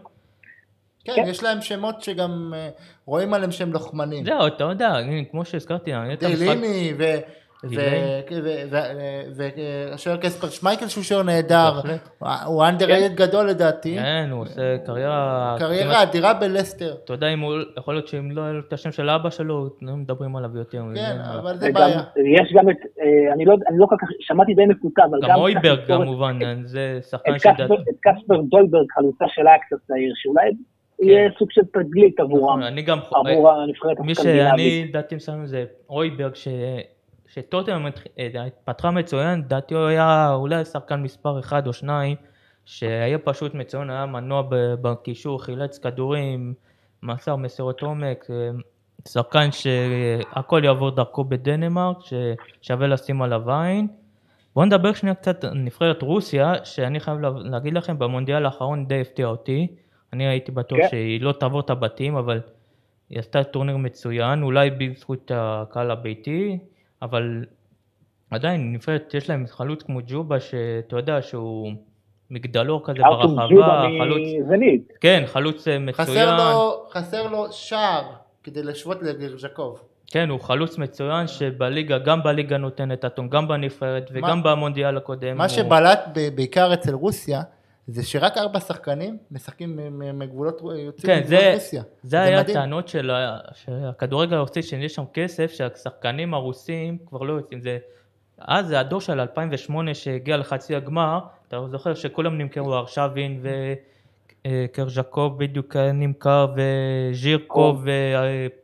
כן, 1.16 1.22
כן. 1.22 1.30
יש 1.30 1.42
להם 1.42 1.60
שמות 1.60 2.02
שגם 2.02 2.52
אה, 2.56 2.68
רואים 3.06 3.34
עליהם 3.34 3.52
שהם 3.52 3.72
לוחמנים. 3.72 4.24
זהו, 4.24 4.46
אתה 4.46 4.64
יודע, 4.64 4.96
כמו 5.30 5.44
שהזכרתי, 5.44 5.94
אני 5.94 6.14
את 6.14 6.22
המשחק, 6.22 6.38
דייליני 6.38 6.92
ו... 6.98 7.04
והשוער 9.36 10.16
קספר 10.16 10.48
שמייקל 10.48 10.88
שהוא 10.88 11.04
שוער 11.04 11.22
נהדר. 11.22 11.80
הוא 12.46 12.64
underrated 12.64 13.14
גדול 13.14 13.48
לדעתי, 13.48 13.96
כן, 13.96 14.28
הוא 14.32 14.42
עושה 14.42 14.78
קריירה, 14.86 15.56
קריירה 15.58 16.02
אדירה 16.02 16.34
בלסטר, 16.34 16.94
אתה 17.04 17.12
יודע 17.12 17.26
יכול 17.78 17.94
להיות 17.94 18.08
שאם 18.08 18.30
לא 18.30 18.42
היה 18.42 18.52
לו 18.52 18.60
את 18.68 18.72
השם 18.72 18.92
של 18.92 19.10
אבא 19.10 19.30
שלו, 19.30 19.68
היו 19.80 19.96
מדברים 19.96 20.36
עליו 20.36 20.56
יותר. 20.56 20.82
כן, 20.94 21.16
אבל 21.38 21.56
זה 21.56 21.72
בעיה. 21.72 22.02
יש 22.42 22.52
גם 22.54 22.70
את, 22.70 22.76
אה, 23.00 23.32
אני 23.32 23.44
לא, 23.44 23.54
אני 23.68 23.78
לא 23.78 23.86
כל 23.86 23.96
כך, 24.00 24.08
שמעתי 24.20 24.54
די 24.54 24.66
מקוטע, 24.66 25.02
אבל 25.10 25.18
גם... 25.22 25.28
גם 25.28 25.38
הויברג 25.38 25.86
כמובן, 25.86 26.38
זה 26.64 26.98
שחקן 27.10 27.38
שדעתי. 27.38 27.62
את 27.62 27.96
קספר 28.02 28.40
דולברג, 28.50 28.86
חלוץ 28.94 29.24
שלה 29.28 29.50
היה 29.50 29.58
קצת 29.58 29.76
צעיר, 29.86 30.12
שאולי 30.16 30.50
יהיה 31.00 31.30
סוג 31.38 31.48
של 31.50 31.60
תגלית 31.72 32.20
עבורם, 32.20 32.62
אני 32.62 32.82
גם, 32.82 32.98
עבור 33.12 33.50
הנבחרת 33.50 34.00
מי. 34.00 34.14
שאני 34.14 34.88
דעתי 34.92 35.14
מסוים 35.16 35.46
זה 35.46 35.64
אויברג, 35.90 36.34
ש... 36.34 36.48
שטוטנאם 37.26 37.86
התח- 37.86 38.06
אה, 38.18 38.44
התפתחה 38.46 38.90
מצוין, 38.90 39.42
דעתי 39.42 39.74
הוא 39.74 39.86
היה 39.86 40.32
אולי 40.34 40.64
שחקן 40.64 41.02
מספר 41.02 41.38
אחד 41.38 41.66
או 41.66 41.72
שניים, 41.72 42.16
שהיה 42.64 43.18
פשוט 43.18 43.54
מצוין, 43.54 43.90
היה 43.90 44.06
מנוע 44.06 44.42
בקישור, 44.82 45.44
חילץ 45.44 45.78
כדורים, 45.78 46.54
מסר 47.02 47.36
מסירות 47.36 47.80
עומק, 47.82 48.26
אה, 48.30 48.50
שחקן 49.08 49.48
שהכל 49.52 50.60
יעבור 50.64 50.90
דרכו 50.90 51.24
בדנמרק, 51.24 51.96
ששווה 52.00 52.86
לשים 52.86 53.22
עליו 53.22 53.50
עין. 53.50 53.86
בואו 54.54 54.66
נדבר 54.66 54.92
שנייה 54.92 55.14
קצת 55.14 55.44
על 55.44 55.54
נבחרת 55.54 56.02
רוסיה, 56.02 56.52
שאני 56.64 57.00
חייב 57.00 57.18
לה- 57.20 57.30
להגיד 57.44 57.74
לכם, 57.74 57.98
במונדיאל 57.98 58.44
האחרון 58.44 58.86
די 58.86 59.00
הפתיע 59.00 59.26
אותי. 59.26 59.66
אני 60.12 60.26
הייתי 60.28 60.52
בטוח 60.52 60.78
כן. 60.78 60.88
שהיא 60.90 61.20
לא 61.20 61.32
תעבור 61.32 61.60
את 61.60 61.70
הבתים, 61.70 62.16
אבל 62.16 62.40
היא 63.10 63.18
עשתה 63.18 63.44
טורניר 63.44 63.76
מצוין, 63.76 64.42
אולי 64.42 64.70
בזכות 64.70 65.30
הקהל 65.34 65.90
הביתי, 65.90 66.58
אבל 67.02 67.44
עדיין, 68.30 68.72
נבחרת, 68.72 69.14
יש 69.14 69.30
להם 69.30 69.44
חלוץ 69.46 69.82
כמו 69.82 70.00
ג'ובה, 70.06 70.40
שאתה 70.40 70.96
יודע 70.96 71.22
שהוא 71.22 71.72
מגדלור 72.30 72.80
כזה 72.86 72.98
ארתור 73.04 73.36
ברחבה, 73.36 73.46
ג'ובה 73.54 73.86
חלוץ, 74.00 74.18
מזנית. 74.40 74.92
כן, 75.00 75.22
חלוץ 75.26 75.68
אה, 75.68 75.78
מצוין. 75.78 75.94
חסר 76.06 76.36
לו, 76.36 76.84
חסר 76.90 77.26
לו 77.30 77.52
שער 77.52 78.02
כדי 78.44 78.62
לשוות 78.62 79.02
לגרז'קוב. 79.02 79.82
כן, 80.10 80.28
הוא 80.28 80.40
חלוץ 80.40 80.78
מצוין 80.78 81.26
שבליגה, 81.26 81.98
גם 81.98 82.22
בליגה 82.22 82.56
נותן 82.56 82.92
את 82.92 83.04
הטון, 83.04 83.28
גם 83.28 83.48
בנבחרת 83.48 84.10
וגם 84.12 84.42
במונדיאל 84.42 84.96
הקודם. 84.96 85.36
מה 85.36 85.44
הוא- 85.44 85.48
שבלט 85.52 86.00
ב- 86.14 86.28
בעיקר 86.36 86.74
אצל 86.74 86.94
רוסיה, 86.94 87.42
זה 87.90 88.02
שרק 88.04 88.36
ארבע 88.36 88.60
שחקנים 88.60 89.16
משחקים 89.30 89.76
מ- 89.76 89.98
מ- 89.98 90.18
מגבולות, 90.18 90.60
יוצאים 90.60 91.12
כן, 91.14 91.18
מגבולות 91.20 91.40
זה, 91.42 91.52
רוסיה. 91.54 91.82
זה 92.02 92.20
היה 92.20 92.40
מדהים. 92.40 92.56
הטענות 92.56 92.88
של 92.88 93.10
ה- 93.10 93.38
שהכדורגל 93.54 94.36
הרוסי, 94.36 94.62
שיש 94.62 94.94
שם 94.94 95.04
כסף, 95.14 95.52
שהשחקנים 95.52 96.34
הרוסים 96.34 96.98
כבר 97.06 97.22
לא 97.22 97.32
יוצאים. 97.32 97.60
זה, 97.60 97.78
אז 98.38 98.66
זה 98.66 98.80
הדור 98.80 99.00
של 99.00 99.20
2008 99.20 99.94
שהגיע 99.94 100.36
לחצי 100.36 100.76
הגמר, 100.76 101.18
אתה 101.48 101.60
זוכר 101.70 101.94
שכולם 101.94 102.38
נמכרו, 102.38 102.74
ארשבין 102.74 103.42
וקרז'קוב 104.46 105.38
בדיוק 105.38 105.76
נמכר, 105.76 106.46
וז'ירקוב, 106.56 107.86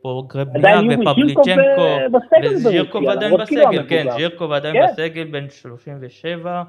ופבליצ'נקו, 0.01 1.81
אה, 1.81 1.97
בסגל 2.09 2.55
וז'ירקוב 2.55 3.05
עדיין 3.07 3.37
בסגל, 3.37 3.85
כן. 3.89 4.07
ז'ירקוב 4.17 4.51
עדיין 4.51 4.75
כן. 4.75 4.85
בסגל, 4.93 5.23
בן 5.23 5.49
37, 5.49 6.63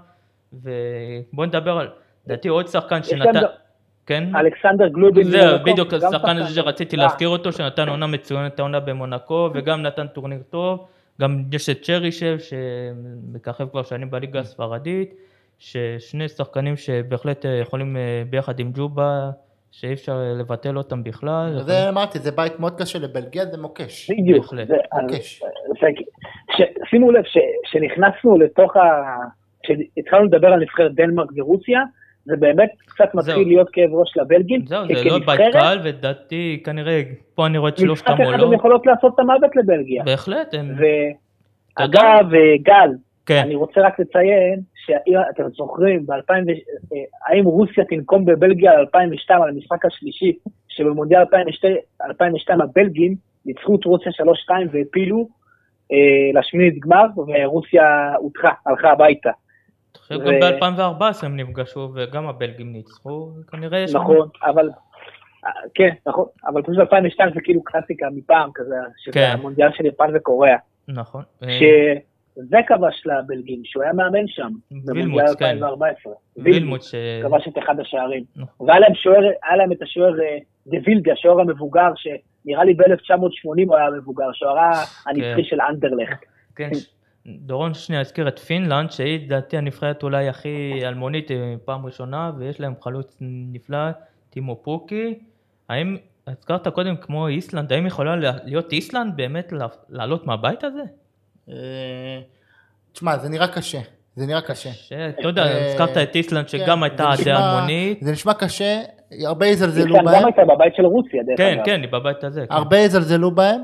ובוא 0.53 1.47
נדבר 1.47 1.79
על, 1.79 1.89
לדעתי 2.27 2.49
עוד 2.49 2.69
שחקן 2.69 3.03
שנתן, 3.03 3.41
כן? 4.07 4.37
אלכסנדר 4.37 4.89
גלובין. 4.89 5.25
זהו, 5.25 5.59
בדיוק 5.65 5.95
השחקן 5.95 6.19
שחקן 6.19 6.37
הזה 6.37 6.55
שרציתי 6.55 6.97
אה, 6.97 7.03
להזכיר 7.03 7.29
אותו, 7.29 7.53
שנתן 7.53 7.89
עונה 7.89 8.07
מצוינת 8.07 8.59
העונה 8.59 8.81
במונקו, 8.81 9.51
וגם 9.55 9.83
נתן 9.83 10.07
טורניר 10.07 10.43
טוב. 10.51 10.87
גם 11.21 11.43
יש 11.53 11.69
את 11.69 11.83
צ'רישב, 11.83 12.37
שמככב 12.39 13.69
כבר 13.69 13.83
שנים 13.83 14.11
בליגה 14.11 14.41
הספרדית, 14.41 15.15
ששני 15.59 16.29
שחקנים 16.29 16.77
שבהחלט 16.77 17.47
אה, 17.47 17.51
יכולים 17.51 17.97
אה, 17.97 18.23
ביחד 18.31 18.61
עם 18.61 18.71
ג'ובה, 18.75 19.31
שאי 19.73 19.93
אפשר 19.93 20.13
אה, 20.13 20.33
לבטל 20.41 20.79
אותם 20.79 21.05
בכלל. 21.05 21.59
זה 21.61 21.89
אמרתי, 21.89 22.19
זה 22.19 22.33
בית 22.33 22.61
מאוד 22.61 22.81
קשה 22.81 22.99
לבלגיה, 22.99 23.47
זה 23.47 23.59
מוקש. 23.63 24.11
בדיוק. 24.11 24.55
מוקש. 25.03 25.43
שימו 26.91 27.11
לב, 27.11 27.25
כשנכנסנו 27.65 28.39
לתוך 28.39 28.77
ה... 28.77 28.81
כשהתחלנו 29.63 30.25
לדבר 30.25 30.49
על 30.49 30.61
נבחרת 30.61 30.95
דנמרק 30.95 31.29
ורוסיה, 31.37 31.81
זה 32.27 32.37
באמת 32.37 32.71
קצת 32.87 33.15
מתחיל 33.15 33.35
זהו. 33.35 33.45
להיות 33.45 33.69
כאב 33.73 33.95
ראש 33.95 34.17
לבלגים. 34.17 34.67
זהו, 34.67 34.87
זה 34.87 35.05
לא 35.05 35.19
כנבחרת, 35.19 35.53
קל, 35.53 35.79
ולדעתי 35.85 36.63
כנראה, 36.65 37.03
פה 37.35 37.47
אני 37.47 37.59
רואה 37.59 37.71
את 37.71 37.79
שלושת 37.79 38.03
משחק 38.03 38.21
אחד 38.21 38.33
המולות. 38.33 38.49
הן 38.49 38.59
יכולות 38.59 38.87
לעשות 38.87 39.15
את 39.15 39.21
המוות 39.21 39.57
לבלגיה. 39.57 40.05
בהחלט, 40.05 40.55
הם... 40.55 40.75
ואגב, 41.79 42.31
גל, 42.63 42.91
כן, 43.27 43.43
אני 43.45 43.55
רוצה 43.55 43.81
רק 43.81 44.01
לציין, 44.01 44.61
שאתם 44.87 45.49
זוכרים, 45.57 46.07
ב-2000, 46.07 46.33
האם 47.27 47.45
רוסיה 47.45 47.85
תנקום 47.85 48.25
בבלגיה 48.25 48.73
על 48.73 48.79
2002, 48.79 49.43
על 49.43 49.49
המשחק 49.49 49.85
השלישי, 49.85 50.33
שבמונדיאל 50.69 51.21
2002, 51.21 51.77
2002 52.03 52.61
הבלגים 52.61 53.15
ניצחו 53.47 53.77
את 53.77 53.85
רוסיה 53.85 54.13
3-2 54.49 54.51
והפילו 54.73 55.29
אה, 55.93 56.41
לשמינית 56.41 56.79
גמר, 56.79 57.07
ורוסיה 57.17 58.15
הודחה, 58.19 58.53
הלכה 58.67 58.91
הביתה. 58.91 59.31
ו- 60.11 60.19
גם 60.19 60.35
ב-2014 60.41 61.27
הם 61.27 61.37
נפגשו, 61.37 61.91
וגם 61.95 62.27
הבלגים 62.29 62.73
ניצחו, 62.73 63.31
וכנראה 63.41 63.79
יש... 63.79 63.95
נכון, 63.95 64.29
אבל, 64.43 64.71
אה, 65.47 65.51
כן, 65.75 65.91
נכון, 66.07 66.27
אבל 66.47 66.63
פשוט 66.63 66.79
2002 66.79 67.31
זה 67.35 67.41
כאילו 67.41 67.65
קלאסיקה 67.65 68.07
מפעם 68.15 68.51
כזה, 68.55 68.75
שזה 68.99 69.13
כן. 69.13 69.31
המונדיאל 69.39 69.69
של 69.73 69.87
יפן 69.87 70.11
וקוריאה. 70.15 70.57
נכון. 70.89 71.23
שזה 71.43 72.57
כבש 72.67 73.03
לבלגים, 73.07 73.61
שהוא 73.65 73.83
היה 73.83 73.93
מאמן 73.93 74.27
שם, 74.29 74.49
וילמוץ, 74.87 75.23
כן. 75.39 75.45
2014. 75.45 76.13
וילמוט 76.37 76.83
ש... 76.83 76.95
כבש 77.23 77.49
את 77.49 77.59
אחד 77.59 77.81
השערים. 77.81 78.25
נכון. 78.37 78.69
והיה 78.69 78.81
להם 78.81 78.95
שוער, 78.95 79.23
היה 79.45 79.57
להם 79.57 79.73
את 79.73 79.83
השוער 79.83 80.21
אה, 80.21 80.39
דה 80.67 80.77
וילדה, 80.85 81.13
השוער 81.13 81.41
המבוגר, 81.41 81.89
שנראה 81.97 82.65
לי 82.65 82.75
ב-1980 82.75 83.67
הוא 83.67 83.77
היה 83.77 83.91
מבוגר, 83.91 84.33
שוערה 84.33 84.71
הנצחי 85.07 85.45
של 85.45 85.61
אנדרלכט. 85.61 86.25
כן, 86.57 86.75
ש- 86.75 86.87
דורון 87.29 87.75
שנייה 87.75 88.01
הזכיר 88.01 88.29
את 88.29 88.39
פינלנד, 88.39 88.91
שהיא 88.91 89.21
לדעתי 89.27 89.57
הנבחרת 89.59 90.03
אולי 90.03 90.29
הכי 90.29 90.73
אלמונית 90.83 91.31
אה, 91.31 91.55
פעם 91.65 91.87
ראשונה, 91.87 92.31
ויש 92.39 92.61
להם 92.61 92.75
חלוץ 92.81 93.17
נפלא, 93.53 93.79
טימו 94.31 94.57
פוקי. 94.63 95.19
האם, 95.69 95.97
הזכרת 96.27 96.69
קודם 96.69 96.97
כמו 96.97 97.29
איסלנד, 97.29 97.73
האם 97.73 97.87
יכולה 97.87 98.17
לה- 98.17 98.33
להיות 98.45 98.73
איסלנד 98.73 99.17
באמת 99.17 99.53
לעלות 99.89 100.27
מהבית 100.27 100.65
הזה? 100.65 100.83
אה, 101.49 101.55
תשמע, 102.93 103.19
זה 103.19 103.29
נראה 103.29 103.49
קשה. 103.49 103.81
זה 104.17 104.27
נראה 104.27 104.41
קשה. 104.41 104.71
שאתה 104.73 105.29
יודע, 105.29 105.43
אה, 105.47 105.67
הזכרת 105.73 105.97
את 105.97 106.15
איסלנד 106.17 106.45
כן, 106.45 106.59
שגם 106.59 106.79
זה 106.79 106.85
הייתה 106.85 107.11
אגדה 107.11 107.39
המונית. 107.39 107.99
זה 108.03 108.13
נשמע 108.13 108.35
קשה, 108.35 108.81
הרבה 109.27 109.47
יזלזלו 109.47 109.85
איסלנד 109.87 110.05
בהם, 110.05 110.15
גם 110.21 110.27
הייתה 110.27 110.43
בבית 110.55 110.75
של 110.77 110.83
רוסיה, 110.87 111.23
דרך 111.27 111.37
כן, 111.39 111.53
אגב. 111.57 111.65
כן, 111.65 111.81
היא 111.83 111.89
בבית 111.93 112.25
הזה. 112.25 112.47
כן. 112.47 112.55
הרבה 112.55 112.79
יזלזלו 112.79 113.31
בהם, 113.31 113.61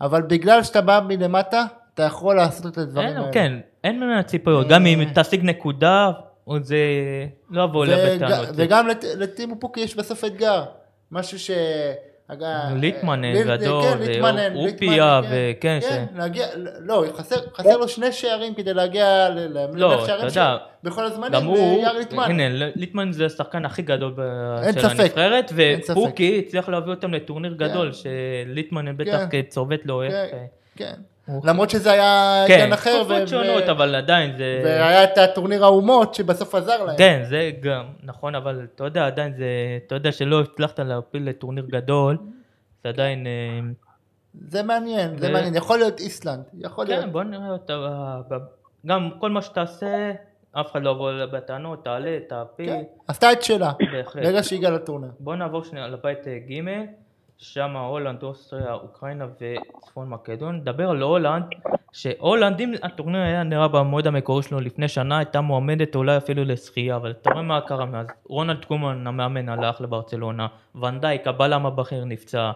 אבל 0.00 0.22
בגלל 0.22 0.62
שאתה 0.62 0.80
בא 0.80 1.00
מלמטה, 1.08 1.64
אתה 1.98 2.06
יכול 2.06 2.36
לעשות 2.36 2.66
את 2.72 2.78
הדברים 2.78 3.08
אין, 3.08 3.16
האלה. 3.16 3.32
כן, 3.32 3.52
אין 3.84 3.96
ממנה 4.00 4.22
ציפיות, 4.22 4.68
גם 4.68 4.86
אם 4.86 5.04
תשיג 5.14 5.40
נקודה, 5.44 6.10
זה 6.64 6.76
לא 7.50 7.62
אליה 7.84 7.96
וג- 8.16 8.22
בטענות. 8.24 8.48
וגם 8.54 8.88
לט- 8.88 9.04
לטימו 9.16 9.60
פוקי 9.60 9.80
יש 9.80 9.96
בסוף 9.96 10.24
אתגר, 10.24 10.64
משהו 11.12 11.38
ש... 11.38 11.50
אג- 12.32 12.44
ליטמנן 12.80 13.32
ליט- 13.32 13.46
גדול, 13.46 13.82
כן, 13.82 13.98
ליטמנן, 13.98 14.56
וכן, 15.30 15.56
כן, 15.60 15.78
ש- 15.80 16.16
להגיע, 16.18 16.46
לא, 16.80 17.04
חסר, 17.16 17.36
לו 17.76 17.88
שני 17.88 18.12
שערים 18.12 18.54
כדי 18.54 18.74
להגיע 18.74 19.28
לא, 19.28 19.44
למלך 19.62 20.06
שערים 20.06 20.26
יודע, 20.26 20.30
של- 20.30 20.88
בכל 20.90 21.04
הזמנים, 21.04 21.32
גם 21.32 21.44
הוא, 21.44 21.84
ליטמן. 21.98 22.24
הנה, 22.40 22.48
ליטמן 22.76 23.12
זה 23.12 23.26
השחקן 23.26 23.64
הכי 23.64 23.82
גדול 23.82 24.14
של 24.80 24.86
הנבחרת. 24.86 25.52
ופוקי 25.88 26.42
הצליח 26.46 26.68
להביא 26.68 26.90
אותם 26.90 27.14
לטורניר 27.14 27.52
גדול, 27.54 27.92
שליטמן 27.92 28.96
בטח 28.96 29.24
כן. 29.30 29.42
צובט 29.48 29.80
לו 29.86 30.02
איך... 30.02 30.12
כן, 30.12 30.36
אה, 30.36 30.44
כן. 30.76 30.94
למרות 31.44 31.70
שזה 31.70 31.92
היה 31.92 32.44
כן, 32.48 32.54
עניין 32.54 32.72
אחר, 32.72 32.98
תקופות 32.98 33.22
ו- 33.22 33.26
שונות, 33.26 33.62
ו- 33.66 33.70
אבל 33.70 33.94
עדיין 33.94 34.36
זה... 34.36 34.60
והיה 34.64 35.04
את 35.04 35.18
הטורניר 35.18 35.64
האומות 35.64 36.14
שבסוף 36.14 36.54
עזר 36.54 36.84
להם. 36.84 36.96
כן, 36.98 37.22
זה 37.28 37.50
גם, 37.60 37.84
נכון, 38.02 38.34
אבל 38.34 38.66
אתה 38.74 38.84
יודע, 38.84 39.06
עדיין 39.06 39.32
זה, 39.36 39.44
אתה 39.86 39.94
יודע 39.94 40.12
שלא 40.12 40.40
הצלחת 40.40 40.80
להפיל 40.80 41.28
לטורניר 41.28 41.64
גדול, 41.68 42.18
זה 42.84 42.88
עדיין, 42.88 43.26
אה, 43.26 43.60
זה 44.48 44.62
מעניין, 44.62 45.18
זה 45.18 45.28
ו- 45.28 45.32
מעניין, 45.32 45.54
יכול 45.54 45.78
להיות 45.78 46.00
איסלנד, 46.00 46.42
יכול 46.58 46.86
להיות. 46.86 47.04
כן, 47.04 47.12
בוא 47.12 47.22
נראה 47.22 47.50
אותה, 47.50 47.74
ב- 48.30 48.34
גם 48.86 49.10
כל 49.20 49.30
מה 49.30 49.42
שתעשה, 49.42 50.12
אף 50.52 50.72
אחד 50.72 50.82
לא 50.82 50.90
יבוא 50.90 51.10
אליה 51.10 51.26
בטענות, 51.26 51.84
תעלה, 51.84 52.18
תעפיל, 52.28 52.66
כן, 52.70 52.82
עשתה 53.08 53.32
את 53.32 53.42
שלה, 53.42 53.72
בהחלט. 53.92 54.24
ברגע 54.24 54.42
שהגיעה 54.42 54.72
לטורניר. 54.72 55.10
בוא 55.20 55.36
נעבור 55.36 55.64
שנייה 55.64 55.88
לבית 55.88 56.28
אה, 56.28 56.38
ג', 56.38 56.62
שם 57.40 57.76
הולנד, 57.76 58.22
אוסטריה, 58.22 58.72
אוקראינה 58.72 59.26
וצפון 59.26 60.08
מקדוניה. 60.08 60.56
נדבר 60.56 60.90
על 60.90 61.02
הולנד, 61.02 61.44
שהולנד, 61.92 62.60
אם 62.60 62.72
הטורניר 62.82 63.20
היה 63.20 63.42
נראה 63.42 63.68
במועד 63.68 64.06
המקורי 64.06 64.42
שלו 64.42 64.60
לפני 64.60 64.88
שנה, 64.88 65.18
הייתה 65.18 65.40
מועמדת 65.40 65.96
אולי 65.96 66.16
אפילו 66.16 66.44
לזכייה, 66.44 66.96
אבל 66.96 67.10
אתה 67.10 67.30
רואה 67.30 67.42
מה 67.42 67.60
קרה 67.60 67.84
מאז. 67.84 68.06
רונלד 68.28 68.64
קומן 68.64 69.06
המאמן 69.06 69.48
הלך 69.48 69.80
לברצלונה, 69.80 70.46
ואן 70.74 70.93
דייק, 70.93 71.26
הבלם 71.26 71.66
הבכיר 71.66 72.04
נפצע, 72.04 72.50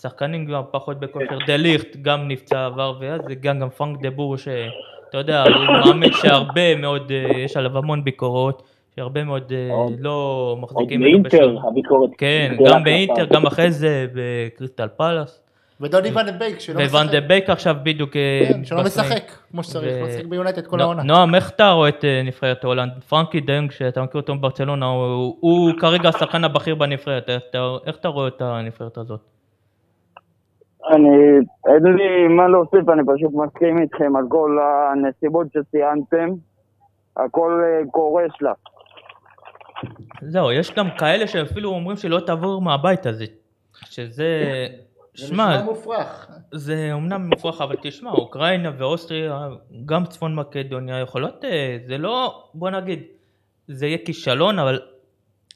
שחקנים 0.00 0.44
גם 0.46 0.62
פחות 0.70 1.00
בכושר, 1.00 1.38
דה 1.46 1.56
ליכט 1.56 1.96
גם 2.02 2.28
נפצע 2.28 2.66
עבר, 2.66 2.96
ואז 3.00 3.20
זה 3.28 3.34
גם, 3.34 3.60
גם 3.60 3.70
פרנק 3.70 4.00
דה 4.02 4.10
בור, 4.10 4.36
שאתה 4.36 5.18
יודע, 5.18 5.42
הוא 5.42 5.64
מאמן 5.64 6.12
שהרבה 6.12 6.76
מאוד, 6.76 7.12
אה, 7.12 7.38
יש 7.38 7.56
עליו 7.56 7.78
המון 7.78 8.04
ביקורות, 8.04 8.62
שהרבה 8.98 9.24
מאוד 9.24 9.52
אה, 9.52 9.74
עוד- 9.74 9.92
לא 10.00 10.10
עוד 10.50 10.58
מחזיקים 10.60 11.00
מאינטר, 11.00 11.28
בשום- 11.28 11.66
הביקורת. 11.68 12.10
כן, 12.18 12.56
גם 12.66 12.84
באינטר. 12.84 13.24
גם 13.24 13.46
אחרי 13.46 13.70
זה 13.70 14.06
בקריסטל 14.14 14.88
פלאס. 14.96 15.42
ודוני 15.80 16.08
ואן 16.14 16.26
דה 16.26 16.32
בייק 16.32 16.60
שלא 16.60 16.80
וואן 16.82 17.06
דה 17.06 17.12
משחק. 17.12 17.28
בייק 17.28 17.50
עכשיו 17.50 17.76
בדיוק... 17.82 18.16
אה, 18.16 18.40
כן, 18.52 18.64
שלא. 18.64 18.82
משחק 18.82 19.22
כמו 19.50 19.62
שצריך, 19.62 19.96
לא 20.02 20.08
משחק 20.08 20.24
ביונייטד 20.24 20.66
כל 20.66 20.80
העונה. 20.80 21.02
נועם, 21.02 21.34
איך 21.34 21.50
אתה 21.50 21.70
רואה 21.70 21.88
את 21.88 22.04
אה, 22.04 22.22
נבחרת 22.24 22.64
הולנד? 22.64 22.92
פרנקי 23.08 23.40
דה 23.40 23.49
יונג, 23.49 23.70
שאתה 23.70 24.02
מכיר 24.02 24.20
אותו 24.20 24.34
בברצלונה, 24.34 24.86
הוא- 24.86 25.36
כרגע 25.80 26.08
השחקן 26.08 26.44
הבכיר 26.44 26.74
בנבחרת, 26.74 27.28
איך 27.86 27.96
אתה- 27.96 28.08
רואה 28.08 28.28
את 28.28 28.42
הנבחרת 28.42 28.98
הזאת? 28.98 29.20
אני, 30.90 31.08
אין 31.66 31.82
לי 31.96 32.28
מה 32.28 32.48
להוסיף, 32.48 32.88
אני 32.88 33.02
פשוט 33.06 33.30
מסכים 33.34 33.78
איתכם 33.78 34.16
על 34.16 34.24
כל 34.28 34.58
הנסיבות 34.92 35.46
שציינתם. 35.52 36.28
הכל 37.16 37.60
קורס 37.90 38.32
לה. 38.40 38.52
זהו, 40.22 40.52
יש 40.52 40.70
גם 40.70 40.88
כאלה 40.98 41.26
שאפילו 41.26 41.70
אומרים 41.70 41.96
שלא 41.96 42.20
תעבור 42.20 42.62
מהבית 42.62 43.06
הזה. 43.06 43.26
שזה... 43.84 44.08
זה 45.14 45.26
שמע, 45.26 45.56
נשמע 45.56 45.64
מופרך. 45.64 46.28
זה 46.52 46.88
אומנם 46.92 47.30
מופרך, 47.30 47.60
אבל 47.60 47.76
תשמע, 47.82 48.10
אוקראינה 48.10 48.72
ואוסטריה, 48.78 49.48
גם 49.86 50.06
צפון 50.06 50.34
מקדוניה 50.34 51.00
יכולות, 51.00 51.44
אה, 51.44 51.78
זה 51.86 51.98
לא, 51.98 52.44
בוא 52.54 52.70
נגיד, 52.70 53.02
זה 53.68 53.86
יהיה 53.86 53.98
כישלון, 53.98 54.58
אבל 54.58 54.80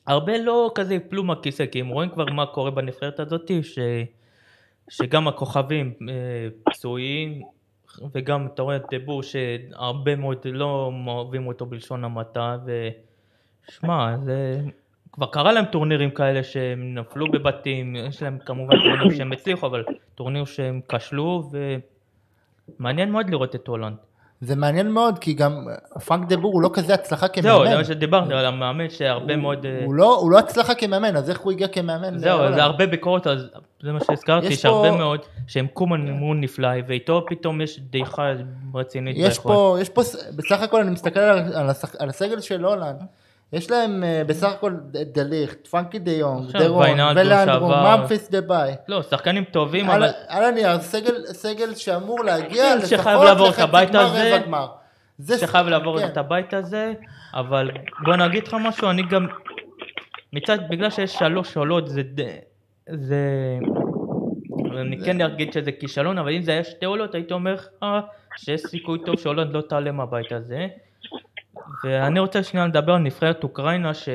הרבה 0.06 0.38
לא 0.38 0.70
כזה 0.74 0.94
יפלו 0.94 1.24
מהכיסא, 1.24 1.66
כי 1.66 1.80
הם 1.80 1.88
רואים 1.88 2.10
כבר 2.10 2.24
מה 2.24 2.46
קורה 2.46 2.70
בנבחרת 2.70 3.20
הזאת, 3.20 3.50
ש... 3.62 3.78
שגם 4.90 5.28
הכוכבים 5.28 5.94
אה, 6.08 6.14
פצועים, 6.64 7.42
וגם 8.14 8.46
אתה 8.46 8.62
רואה 8.62 8.76
את 8.76 8.82
דה 8.94 9.06
בור 9.06 9.22
שהרבה 9.22 10.16
מאוד 10.16 10.38
לא 10.44 10.92
אוהבים 11.06 11.46
אותו 11.46 11.66
בלשון 11.66 12.04
המעטה, 12.04 12.56
ושמע, 13.68 14.16
זה... 14.24 14.60
כבר 15.12 15.26
קרה 15.26 15.52
להם 15.52 15.64
טורנירים 15.64 16.10
כאלה 16.10 16.42
שהם 16.42 16.94
נפלו 16.94 17.30
בבתים, 17.32 17.96
יש 17.96 18.22
להם 18.22 18.38
כמובן 18.46 18.76
טורנירים 18.76 19.14
שהם 19.14 19.32
הצליחו, 19.32 19.66
אבל 19.66 19.84
טורניר 20.14 20.44
שהם 20.44 20.80
כשלו, 20.88 21.50
ומעניין 22.78 23.12
מאוד 23.12 23.30
לראות 23.30 23.54
את 23.54 23.68
הולנד. 23.68 23.96
זה 24.40 24.56
מעניין 24.56 24.90
מאוד, 24.90 25.18
כי 25.18 25.32
גם 25.34 25.66
פרנק 26.06 26.28
דה 26.28 26.36
בור 26.36 26.52
הוא 26.52 26.62
לא 26.62 26.70
כזה 26.72 26.94
הצלחה 26.94 27.28
כמאמן. 27.28 27.48
זהו, 27.48 27.66
זה 27.68 27.76
מה 27.76 27.84
שדיברתי 27.84 28.34
על 28.34 28.46
המאמן 28.46 28.90
שהרבה 28.90 29.36
מאוד... 29.36 29.66
אה, 29.66 29.82
הוא 29.84 29.94
לא, 29.94 30.16
הוא 30.16 30.30
לא 30.30 30.38
הצלחה 30.38 30.74
כמאמן, 30.74 31.16
אז 31.16 31.30
איך 31.30 31.40
הוא 31.40 31.52
הגיע 31.52 31.68
כמאמן? 31.68 32.18
זהו? 32.18 32.52
זה 32.54 32.62
הרבה 32.62 32.86
ביקורות, 32.86 33.26
אז 33.26 33.48
זה 33.82 33.92
מה 33.92 33.98
שהזכרתי, 34.04 34.46
יש 34.46 34.62
שהרבה 34.62 34.90
פה- 34.90 34.96
מאוד, 34.96 35.20
שהם 35.46 35.66
קומן 35.66 36.06
אימון 36.06 36.40
נפלא, 36.40 36.68
ואיתו 36.86 37.24
פתאום 37.28 37.60
יש 37.60 37.80
דעיכה 37.80 38.32
רצינית 38.74 39.16
יש. 39.18 39.38
פה, 39.38 39.76
יש 39.80 39.88
פה, 39.88 40.02
בסך 40.36 40.62
הכל 40.62 40.80
אני 40.80 40.90
מסתכל 40.90 41.20
על, 41.20 41.54
על, 41.54 41.70
השח, 41.70 41.96
על 41.98 42.08
הסגל 42.08 42.40
של 42.40 42.64
הולנד, 42.64 43.02
יש 43.52 43.70
להם 43.70 44.04
אה, 44.04 44.22
בסך 44.26 44.48
הכל 44.52 44.72
ד- 44.90 45.18
דליכט, 45.18 45.66
פרנקי 45.66 45.98
דה 45.98 46.10
יונג, 46.12 46.50
דרון, 46.58 47.00
ולנדרו. 47.16 47.68
ממפיס 47.68 48.30
דה 48.30 48.40
ביי. 48.40 48.74
לא, 48.88 49.02
שחקנים 49.02 49.44
טובים, 49.44 49.90
אבל 49.90 50.08
על 50.28 50.44
הנייר, 50.44 50.78
סגל, 51.32 51.74
שאמור 51.74 52.24
להגיע 52.24 52.76
לפחות 52.76 52.98
לחצי 53.48 53.62
גמר. 53.62 54.06
רבע 54.06 54.38
גמר. 54.38 54.66
שחייב 55.38 55.66
לעבור 55.68 55.98
כן. 55.98 56.06
את 56.06 56.16
הבית 56.16 56.54
הזה, 56.54 56.92
אבל 57.34 57.70
בוא 58.04 58.16
נגיד 58.16 58.46
לך 58.48 58.56
משהו, 58.60 58.90
אני 58.90 59.02
גם, 59.10 59.26
מצד, 60.32 60.58
בגלל 60.70 60.90
שיש 60.90 61.14
שלוש 61.14 61.56
עולות, 61.56 61.88
זה, 61.88 62.02
זה, 62.92 63.18
אני 64.80 65.04
כן 65.04 65.20
אגיד 65.20 65.52
שזה 65.52 65.72
כישלון, 65.72 66.18
אבל 66.18 66.32
אם 66.34 66.42
זה 66.42 66.52
היה 66.52 66.64
שתי 66.64 66.86
עולות, 66.86 67.14
הייתי 67.14 67.34
אומר 67.34 67.54
לך 67.54 67.66
שיש 68.36 68.60
סיכוי 68.60 68.98
טוב 69.06 69.18
שהולנד 69.18 69.52
לא 69.54 69.60
תעלה 69.60 69.92
מהבית 69.92 70.32
הזה. 70.32 70.66
ואני 71.84 72.20
רוצה 72.20 72.42
שנייה 72.42 72.66
לדבר 72.66 72.92
על 72.92 72.98
נבחרת 72.98 73.44
אוקראינה, 73.44 73.94
ש... 73.94 74.08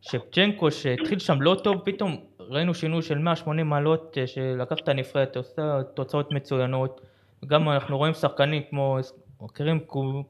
שפצ'נקו 0.00 0.70
שהתחיל 0.70 1.18
שם 1.18 1.42
לא 1.42 1.54
טוב, 1.64 1.80
פתאום 1.84 2.16
ראינו 2.40 2.74
שינוי 2.74 3.02
של 3.02 3.18
180 3.18 3.68
מעלות 3.68 4.18
אה, 4.20 4.26
שלקח 4.26 4.76
את 4.82 4.88
הנבחרת, 4.88 5.36
עושה 5.36 5.82
תוצאות 5.94 6.32
מצוינות. 6.32 7.00
גם 7.46 7.68
אנחנו 7.68 7.98
רואים 7.98 8.14
שחקנים 8.14 8.62
כמו, 8.70 8.98
מכירים 9.40 9.80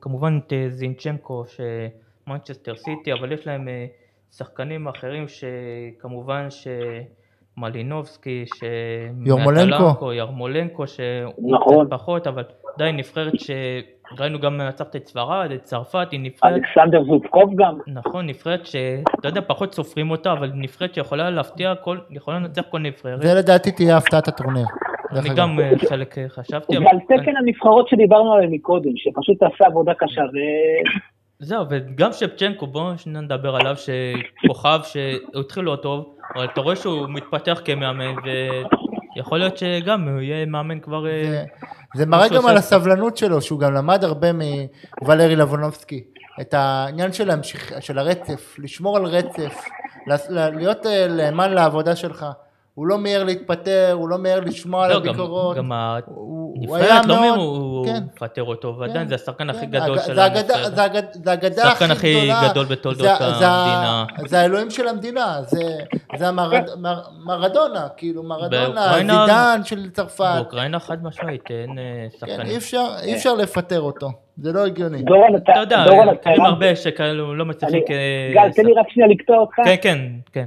כמובן 0.00 0.40
את 0.46 0.52
אה, 0.52 0.66
זינצ'נקו, 0.68 1.44
שמנצ'סטר 1.46 2.76
סיטי, 2.76 3.12
אבל 3.12 3.32
יש 3.32 3.46
להם 3.46 3.68
אה, 3.68 3.86
שחקנים 4.32 4.88
אחרים 4.88 5.26
שכמובן 5.28 6.48
שמלינובסקי, 7.56 8.44
ש... 8.46 8.62
ירמולנקו. 9.26 10.12
ירמולנקו, 10.12 10.86
שהוא 10.86 11.52
נכון. 11.56 11.86
קצת 11.86 11.90
פחות, 11.90 12.26
אבל 12.26 12.44
עדיין 12.74 12.96
נבחרת 12.96 13.32
שראינו 14.16 14.38
גם 14.38 14.58
מנצחת 14.58 14.96
את 14.96 15.06
ספרד, 15.06 15.50
את 15.52 15.62
צרפת, 15.62 16.08
היא 16.10 16.20
נבחרת 16.20 16.52
אלכסנדר 16.52 17.04
זובקוב 17.04 17.52
גם. 17.56 17.78
נכון, 17.86 18.26
נבחרת 18.26 18.66
שאתה 18.66 19.28
יודע, 19.28 19.40
פחות 19.40 19.74
סופרים 19.74 20.10
אותה, 20.10 20.32
אבל 20.32 20.50
נבחרת 20.54 20.94
שיכולה 20.94 21.30
להפתיע 21.30 21.74
כל, 21.74 21.98
יכולה 22.10 22.38
לנצח 22.38 22.62
כל 22.70 22.78
נבחרת. 22.78 23.22
זה 23.22 23.34
לדעתי 23.34 23.70
תהיה 23.72 23.96
הפתעת 23.96 24.28
הטורניר. 24.28 24.66
אני. 25.12 25.28
גם 25.36 25.60
אה, 25.60 25.72
חלק 25.88 26.18
אה, 26.18 26.28
חשבתי, 26.28 26.76
אבל... 26.76 26.86
ועל 26.86 26.98
תקן 27.00 27.36
הנבחרות 27.36 27.88
שדיברנו 27.88 28.32
עליהן 28.32 28.50
מקודם, 28.52 28.90
שפשוט 28.96 29.42
עשה 29.42 29.66
עבודה 29.66 29.92
קשה, 29.94 30.20
ו... 30.20 30.36
זהו, 31.38 31.64
וגם 31.70 32.12
שפצ'נקו, 32.12 32.66
בואו 32.66 32.98
שניה 32.98 33.20
נדבר 33.20 33.56
עליו, 33.56 33.74
שכוכב 33.76 34.80
שהוא 34.84 35.40
התחיל 35.40 35.64
לא 35.64 35.76
טוב, 35.76 36.14
אבל 36.36 36.44
אתה 36.44 36.60
רואה 36.60 36.76
שהוא 36.76 37.08
מתפתח 37.08 37.60
כמאמן, 37.64 38.14
ויכול 39.16 39.38
להיות 39.38 39.56
שגם 39.58 40.08
הוא 40.08 40.20
יהיה 40.20 40.46
מאמן 40.46 40.80
כבר... 40.80 41.06
אה, 41.06 41.22
זה- 41.24 41.44
זה 41.94 42.06
מראה 42.06 42.28
גם 42.28 42.46
על 42.46 42.56
הסבלנות 42.56 43.16
שלו, 43.16 43.42
שהוא 43.42 43.60
גם 43.60 43.74
למד 43.74 44.04
הרבה 44.04 44.28
מוולרי 45.02 45.36
לבונובסקי. 45.36 46.04
את 46.40 46.54
העניין 46.54 47.12
של, 47.12 47.26
להמשיך, 47.28 47.72
של 47.80 47.98
הרצף, 47.98 48.54
לשמור 48.58 48.96
על 48.96 49.04
רצף, 49.04 49.64
להיות 50.30 50.86
אה, 50.86 51.06
נאמן 51.08 51.50
לעבודה 51.52 51.96
שלך. 51.96 52.26
הוא 52.80 52.86
לא 52.86 52.98
מיהר 52.98 53.24
להתפטר, 53.24 53.90
הוא 53.92 54.08
לא 54.08 54.18
מיהר 54.18 54.40
לשמוע 54.40 54.84
על 54.84 54.92
לא, 54.92 54.96
הביקורות. 54.96 55.56
גם 55.56 55.72
הנבחרת, 55.72 57.06
לא 57.06 57.14
מאוד- 57.14 57.20
מי 57.20 57.42
הוא 57.44 57.86
כן. 57.86 58.02
מפטר 58.14 58.42
אותו, 58.44 58.76
ועדיין 58.78 59.02
כן, 59.04 59.08
זה 59.08 59.14
השחקן 59.14 59.50
הכי 59.50 59.60
כן, 59.60 59.66
גדול 59.70 59.98
של 59.98 60.18
הנבחרת. 60.18 60.74
זה 60.76 60.84
אגד- 60.86 61.02
זה 61.24 61.30
האגדה 61.30 61.62
השחקן 61.68 61.90
הכי 61.90 62.14
הכי 62.16 62.16
גדולה. 62.26 62.48
גדול 62.50 62.64
בתולדות 62.66 63.06
המדינה. 63.20 64.04
זה 64.26 64.40
האלוהים 64.40 64.70
של 64.70 64.88
המדינה, 64.88 65.36
זה- 65.42 65.76
זה 66.18 66.28
המרד- 66.28 66.68
מר- 66.78 67.02
מרדונה, 67.24 67.86
כאילו 67.96 68.22
מרדונה, 68.22 68.74
באוקראינה- 68.74 69.24
זידן 69.26 69.60
של 69.64 69.90
צרפת. 69.90 70.24
באוקראינה 70.36 70.78
חד 70.80 71.04
משמעית, 71.04 71.42
אין 71.50 71.78
אה, 71.78 71.84
כן, 72.10 72.18
שחקנים. 72.18 72.46
אי 72.46 72.56
אפשר, 72.56 72.86
אי 73.02 73.14
אפשר 73.14 73.34
לפטר 73.34 73.80
אותו, 73.80 74.08
זה 74.38 74.52
לא 74.52 74.66
הגיוני. 74.66 75.02
דורון, 75.02 75.36
אתה... 75.36 75.52
אתה 75.52 75.60
יודע, 75.60 75.78
הרמת- 75.78 76.26
הרבה 76.46 76.76
שכאלו 76.76 77.34
לא 77.34 77.44
מצליחים 77.44 77.82
כ... 77.86 77.90
גל, 78.34 78.52
תן 78.56 78.64
לי 78.66 78.72
רק 78.74 78.86
שנייה 78.90 79.08
לקטוע 79.08 79.36
אותך. 79.38 79.54
כן, 79.64 79.74
כן, 79.82 79.98
כן. 80.32 80.44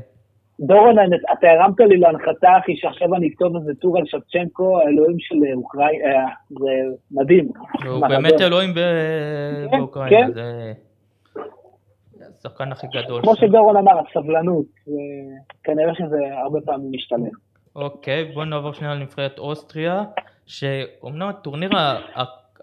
דורון, 0.60 0.96
אתה 1.34 1.48
הרמת 1.52 1.80
לי 1.80 1.98
להנחתה, 1.98 2.50
אחי, 2.64 2.76
שעכשיו 2.76 3.16
אני 3.16 3.28
אכתוב 3.28 3.56
איזה 3.56 3.76
טור 3.76 3.98
על 3.98 4.06
שבצ'נקו, 4.06 4.80
האלוהים 4.80 5.20
של 5.20 5.36
אוקראינה, 5.56 6.06
אה, 6.06 6.26
זה 6.50 6.70
מדהים. 7.12 7.50
הוא. 7.86 8.08
באמת 8.08 8.42
אלוהים 8.42 8.74
ב- 8.74 8.78
כן, 9.72 9.78
באוקראינה, 9.78 10.28
כן. 10.28 10.34
זה 10.34 10.74
השחקן 12.40 12.72
הכי 12.72 12.88
גדול. 12.88 13.22
כמו. 13.22 13.36
שדורון 13.36 13.78
אמר, 13.78 13.92
הסבלנות, 14.00 14.66
כנראה 15.64 15.96
שזה 15.96 16.18
הרבה 16.44 16.60
פעמים 16.66 16.92
משתלם. 16.92 17.30
אוקיי, 17.76 18.26
בוא 18.26 18.46
נעבור 18.46 18.74
שנייה 18.74 18.96
לנבחרת 18.96 19.40
אוסטריה, 19.40 20.04
שאומנם 20.46 21.28
הטורניר 21.28 21.70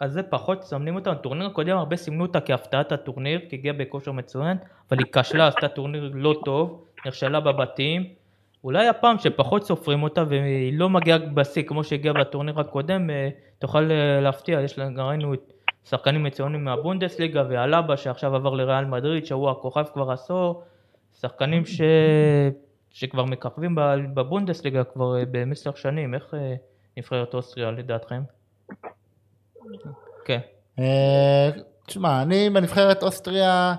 הזה 0.01 0.23
פחות 0.23 0.59
מסמנים 0.59 0.95
אותה, 0.95 1.11
הטורניר 1.11 1.47
הקודם 1.47 1.77
הרבה 1.77 1.97
סימנו 1.97 2.25
אותה 2.25 2.41
כהפתעת 2.41 2.93
הטורניר, 2.93 3.41
כי 3.49 3.57
הגיעה 3.57 3.75
בכושר 3.79 4.13
מצוין, 4.13 4.57
אבל 4.91 4.99
היא 4.99 5.07
כשלה, 5.13 5.47
עשתה 5.47 5.69
טורניר 5.69 6.11
לא 6.15 6.35
טוב, 6.45 6.85
נכשלה 7.07 7.41
בבתים. 7.41 8.15
אולי 8.65 8.89
הפעם 8.89 9.19
שפחות 9.19 9.65
סופרים 9.65 10.03
אותה 10.03 10.25
והיא 10.29 10.79
לא 10.79 10.91
מגיעה 10.91 11.19
בשיא 11.19 11.63
כמו 11.63 11.85
שהגיעה 11.85 12.15
בטורניר 12.15 12.61
הקודם, 12.61 13.11
אה, 13.11 13.29
תוכל 13.59 13.91
אה, 13.91 14.21
להפתיע, 14.21 14.61
יש 14.61 14.79
גם 14.79 15.07
ראינו 15.07 15.35
את 15.35 15.53
שחקנים 15.85 16.23
מצוינים 16.23 16.65
מהבונדסליגה 16.65 17.45
ואלבה 17.49 17.97
שעכשיו 17.97 18.37
עבר 18.37 18.55
לריאל 18.55 18.85
מדריד, 18.85 19.27
שהוא 19.27 19.51
הכוכב 19.51 19.85
כבר 19.93 20.11
עשור, 20.11 20.63
שחקנים 21.21 21.67
ש... 21.67 21.81
שכבר 22.91 23.25
מככבים 23.25 23.75
בבונדסליגה 24.15 24.85
כבר 24.85 25.19
אה, 25.19 25.23
במשך 25.31 25.77
שנים, 25.77 26.15
איך 26.15 26.35
נבחרת 26.97 27.35
אוסטריה 27.35 27.71
לדעתכם? 27.71 28.23
כן, 30.25 30.41
אה, 30.79 31.51
תשמע, 31.87 32.23
אני 32.23 32.51
בנבחרת 32.51 33.03
אוסטריה, 33.03 33.75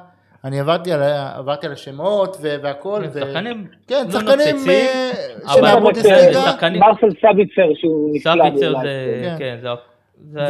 אני 0.46 0.60
עברתי 0.60 0.92
על, 0.92 1.02
עברתי 1.36 1.66
על 1.68 1.74
השמות 1.74 2.38
והכל, 2.42 3.02
ו- 3.14 3.20
שחקנים 3.20 3.68
כן, 3.88 4.06
לא 4.06 4.12
שחקנים 4.12 4.56
אה, 4.70 5.12
של 5.94 6.34
זה 6.34 6.42
שחקנים- 6.46 6.80
מרסל 6.82 7.10
סביצר 7.22 7.72
שהוא 7.76 8.16
נפלא. 8.16 8.34
סאביצר 8.34 8.74
בעיניי. 8.74 8.84
זה, 8.84 9.30
כן. 9.30 9.36
כן, 9.40 9.58
זה... 9.62 9.68
זה- 10.34 10.48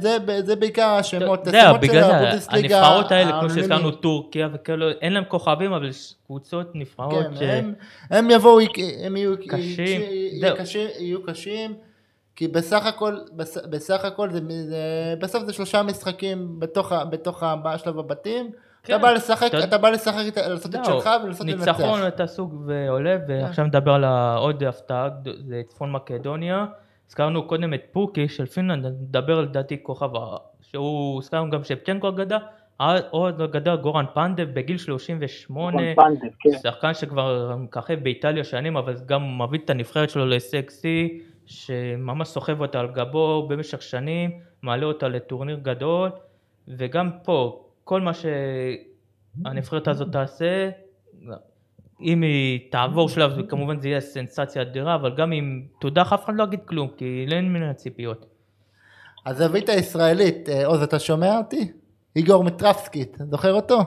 זה- 0.00 0.18
זה- 0.26 0.42
זה 0.42 0.56
בעיקר 0.56 0.86
השמות, 0.88 1.40
אתה 1.42 1.48
יודע, 1.48 1.60
השמות 1.62 1.80
של 1.82 1.88
בגלל 1.88 2.02
זה 2.02 2.16
הבונדסליגה 2.16 2.76
הנבחרות 2.76 3.12
האלה, 3.12 3.40
כמו. 3.40 3.50
שהזכרנו, 3.50 3.90
טורקיה 3.90 4.48
וכאלו, 4.54 4.90
אין 4.90 5.12
להם 5.12 5.24
כוכבים, 5.28 5.72
אבל 5.72 5.88
יש 5.88 6.14
קבוצות 6.26 6.70
נבחרות 6.74 7.24
כן, 7.26 7.36
ש... 7.36 7.42
הם, 7.42 7.72
הם 8.10 8.30
יבואו, 8.30 8.58
הם 9.04 9.16
יהיו 9.16 9.34
קשים, 9.48 10.00
יהיו. 10.10 10.56
קשים, 10.56 10.88
יהיו 10.98 11.22
קשים, 11.22 11.74
כי 12.36 12.48
בסך 12.48 12.86
הכל, 12.86 13.16
בס, 13.32 13.58
בסך 13.70 14.04
הכל 14.04 14.30
זה, 14.30 14.40
זה, 14.64 14.76
בסוף 15.20 15.42
זה 15.44 15.52
שלושה 15.52 15.82
משחקים 15.82 16.60
בתוך, 16.60 16.92
בתוך 17.10 17.42
ה- 17.42 17.56
בשלב 17.64 17.98
הבתים, 17.98 18.46
כן. 18.50 18.58
אתה 18.84 18.98
בא 18.98 19.10
לשחק, 19.10 19.50
אתה- 19.64 19.78
בא 19.78 19.90
לשחק, 19.90 20.16
לעשות 20.36 20.74
את 20.74 20.84
זהו, 20.84 21.00
שלך 21.00 21.10
ולנסות 21.24 21.46
לנצח. 21.46 21.66
ניצחון 21.80 22.06
אתה 22.08 22.26
סוג 22.26 22.64
ועולה, 22.66 23.16
ועכשיו 23.28 23.64
נדבר 23.64 23.92
על 23.92 24.04
העוד 24.04 24.62
הפתעה, 24.64 25.08
זה 25.48 25.62
צפון 25.66 25.92
מקדוניה. 25.92 26.66
הזכרנו 27.08 27.46
קודם 27.46 27.74
את 27.74 27.82
פוקי 27.92 28.28
של 28.28 28.46
פינלנד, 28.46 28.86
נדבר 28.86 29.38
על 29.38 29.44
לדעתי 29.44 29.82
כוכב, 29.82 30.10
שהוא, 30.60 31.18
הזכרנו 31.18 31.50
גם 31.50 31.64
שפצ'נקו 31.64 32.08
אגדה, 32.08 32.38
עוד 33.10 33.40
אגדה 33.40 33.76
גורן 33.76 34.04
פנדב 34.14 34.48
בגיל 34.54 34.78
38, 34.78 35.76
רון 35.76 35.94
פנדב, 35.94 36.32
כן. 36.40 36.50
שחקן 36.62 36.94
שכבר 36.94 37.56
מככב 37.58 37.94
באיטליה 38.02 38.44
שנים, 38.44 38.76
אבל 38.76 38.94
גם 39.06 39.42
מביא 39.42 39.58
את 39.64 39.70
הנבחרת 39.70 40.10
שלו 40.10 40.26
להישג 40.26 40.70
שיא, 40.70 41.08
שממש 41.46 42.28
סוחב 42.28 42.60
אותה 42.60 42.80
על 42.80 42.86
גבו 42.86 43.46
במשך 43.48 43.82
שנים, 43.82 44.30
מעלה 44.62 44.86
אותה 44.86 45.08
לטורניר 45.08 45.58
גדול, 45.62 46.10
וגם 46.68 47.10
פה, 47.22 47.63
כל 47.84 48.00
מה 48.00 48.12
שהנבחרת 49.44 49.88
הזאת 49.88 50.12
תעשה, 50.12 50.70
אם 52.00 52.22
היא 52.22 52.60
תעבור 52.70 53.08
שלב, 53.08 53.46
כמובן 53.48 53.80
זה 53.80 53.88
יהיה 53.88 54.00
סנסציה 54.00 54.62
אדירה, 54.62 54.94
אבל 54.94 55.14
גם 55.16 55.32
אם 55.32 55.62
תודח 55.80 56.12
אף 56.12 56.24
אחד 56.24 56.34
לא 56.36 56.44
יגיד 56.44 56.60
כלום, 56.64 56.88
כי 56.96 57.26
אין 57.30 57.48
ממנה 57.48 57.74
ציפיות. 57.74 58.26
הזווית 59.26 59.68
הישראלית, 59.68 60.48
אה, 60.48 60.66
עוז 60.66 60.82
אתה 60.82 60.98
שומע 60.98 61.38
אותי? 61.38 61.72
איגור 62.16 62.44
מטרפסקי, 62.44 63.02
אתה 63.02 63.24
זוכר 63.24 63.52
אותו? 63.52 63.78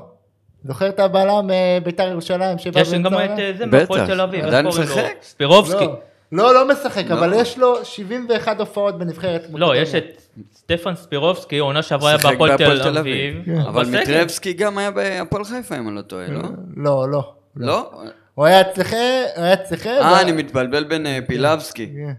זוכר 0.63 0.89
את 0.89 0.99
הבלם 0.99 1.51
אה, 1.51 1.77
בית"ר 1.83 2.07
ירושלים 2.07 2.57
שבא 2.57 2.79
יש 2.79 2.93
גם 2.93 3.13
את? 3.13 3.39
אה, 3.39 3.51
זה 3.57 3.65
מהפועל 3.65 4.07
תל 4.07 4.21
אביב, 4.21 4.45
עדיין 4.45 4.65
לו? 4.65 4.71
משחק? 4.71 5.17
ספירובסקי. 5.21 5.85
לא, 6.31 6.43
לא, 6.43 6.53
לא 6.53 6.67
משחק, 6.67 7.11
אבל 7.11 7.29
לא. 7.29 7.35
יש 7.35 7.57
לו 7.57 7.85
71 7.85 8.59
הופעות 8.59 8.97
בנבחרת. 8.97 9.47
לא. 9.53 9.75
יש 9.75 9.95
את 9.95 10.21
סטפן 10.53 10.95
ספירובסקי, 10.95 11.57
עונה 11.57 11.83
שעברה 11.83 12.09
היה 12.09 12.17
בהפועל 12.17 12.57
תל 12.57 12.97
אביב. 12.97 13.45
כן. 13.45 13.57
אבל. 13.57 13.85
מיטרבסקי 13.85 14.53
גם 14.53 14.77
היה 14.77 14.91
בהפועל 14.91 15.43
חיפה, 15.43 15.77
אם 15.77 15.87
אני 15.87 15.95
לא 15.95 16.01
טועה, 16.01 16.27
לא? 16.27 16.41
לא, 16.75 17.09
לא. 17.09 17.33
לא? 17.55 17.91
הוא 18.35 18.45
היה 18.45 18.61
אצלכם, 18.61 19.23
הוא 19.35 19.43
היה 19.43 19.53
אצלכם. 19.53 19.97
אה, 20.01 20.21
אני 20.21 20.31
מתבלבל 20.31 20.83
בין 20.83 21.05
אה, 21.05 21.19
פילבסקי. 21.27 21.87
כן. 21.87 22.13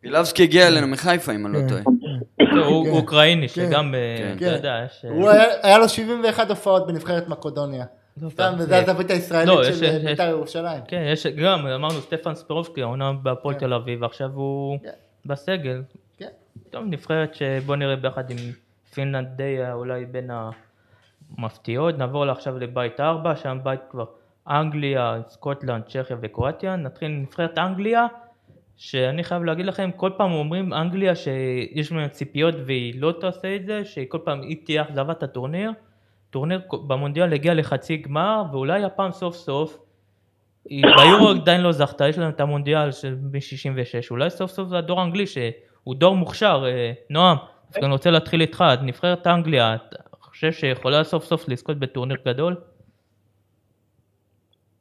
פילבסקי 0.00 0.42
הגיע 0.42 0.66
אלינו 0.66 0.86
מחיפה, 0.86 1.32
אם 1.32 1.46
אני 1.46 1.54
לא 1.54 1.68
טועה. 1.68 1.82
הוא 2.66 2.84
כן. 2.84 2.90
אוקראיני, 2.90 3.48
כן. 3.48 3.54
שגם, 3.68 3.94
אה, 3.94 4.34
כן. 4.38 4.46
אתה 4.46 4.56
יודע, 4.56 4.84
יש... 4.86 5.04
אה, 5.04 5.44
היה 5.62 5.78
לו 5.78 5.88
71 5.88 6.50
הופעות 6.50 6.86
בנבחרת 6.86 7.28
מקדוניה. 7.28 7.84
לא, 8.22 8.30
סתם, 8.30 8.52
וזה 8.58 8.78
הזווית 8.78 9.10
הישראלית 9.10 9.48
לא, 9.48 9.64
של 9.64 9.98
בית"ר 10.04 10.28
ירושלים. 10.28 10.80
כן, 10.88 11.02
יש 11.12 11.26
גם, 11.26 11.66
אמרנו 11.66 12.00
סטפן 12.00 12.34
ספירובסקי, 12.34 12.82
העונה 12.82 13.12
בהפועל 13.12 13.54
תל 13.54 13.74
אביב, 13.74 14.02
ועכשיו 14.02 14.30
הוא 14.34 14.78
כן. 14.82 14.90
בסגל. 15.26 15.82
טוב, 16.70 16.84
נבחרת 16.84 17.34
שבוא 17.34 17.76
נראה 17.76 17.96
ביחד 17.96 18.30
עם 18.30 18.36
פינלנד 18.94 19.28
די 19.36 19.62
אה, 19.62 19.72
אולי 19.72 20.06
בין 20.06 20.30
המפתיעות. 21.38 21.98
נעבור 21.98 22.30
עכשיו 22.30 22.58
לבית 22.58 23.00
4, 23.00 23.36
שם 23.36 23.58
בית 23.62 23.80
כבר 23.90 24.04
אנגליה, 24.48 25.20
סקוטלנד, 25.28 25.84
צ'כיה 25.84 26.16
וקרואטיה. 26.20 26.76
נתחיל 26.76 27.10
עם 27.10 27.22
נבחרת 27.22 27.58
אנגליה, 27.58 28.06
שאני 28.76 29.24
חייב 29.24 29.44
להגיד 29.44 29.66
לכם, 29.66 29.90
כל 29.96 30.10
פעם 30.16 30.32
אומרים 30.32 30.72
אנגליה 30.72 31.14
שיש 31.14 31.92
ממנה 31.92 32.08
ציפיות 32.08 32.54
והיא 32.66 33.00
לא 33.00 33.12
תעשה 33.20 33.56
את 33.56 33.66
זה, 33.66 33.84
שכל 33.84 34.18
פעם 34.24 34.42
היא 34.42 34.56
תהיה 34.64 34.82
אכזבת 34.82 35.22
הטורניר. 35.22 35.72
טורניר 36.30 36.60
במונדיאל 36.86 37.32
הגיע 37.32 37.54
לחצי 37.54 37.96
גמר, 37.96 38.42
ואולי 38.52 38.84
הפעם 38.84 39.12
סוף 39.12 39.36
סוף, 39.36 39.78
ביורו 40.66 41.28
עדיין 41.28 41.60
לא 41.60 41.72
זכתה, 41.72 42.08
יש 42.08 42.18
להם 42.18 42.30
את 42.30 42.40
המונדיאל 42.40 42.92
של 42.92 43.14
מ-66, 43.14 44.10
אולי 44.10 44.30
סוף 44.30 44.50
סוף 44.50 44.68
זה 44.68 44.78
הדור 44.78 45.00
האנגלי 45.00 45.24
שהוא 45.90 45.96
דור 45.98 46.16
מוכשר, 46.16 46.64
אה, 46.66 46.92
נועם, 47.10 47.36
אז 47.70 47.84
אני 47.84 47.92
רוצה 47.92 48.10
להתחיל 48.10 48.40
איתך, 48.40 48.64
את 48.74 48.78
נבחרת 48.82 49.26
אנגליה, 49.26 49.74
אתה 49.74 49.96
חושב 50.20 50.52
שיכולה 50.52 51.04
סוף 51.04 51.24
סוף 51.24 51.48
לזכות 51.48 51.78
בטורניר 51.78 52.16
גדול? 52.26 52.56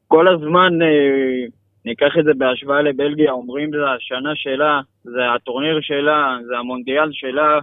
כל 0.07 0.27
הזמן 0.27 0.81
אה, 0.81 1.45
ניקח 1.85 2.11
את 2.19 2.23
זה 2.25 2.31
בהשוואה 2.37 2.81
לבלגיה, 2.81 3.31
אומרים 3.31 3.69
זה 3.71 3.89
השנה 3.97 4.29
שלה, 4.35 4.81
זה 5.03 5.31
הטורניר 5.35 5.79
שלה, 5.81 6.37
זה 6.47 6.57
המונדיאל 6.57 7.09
שלה. 7.11 7.59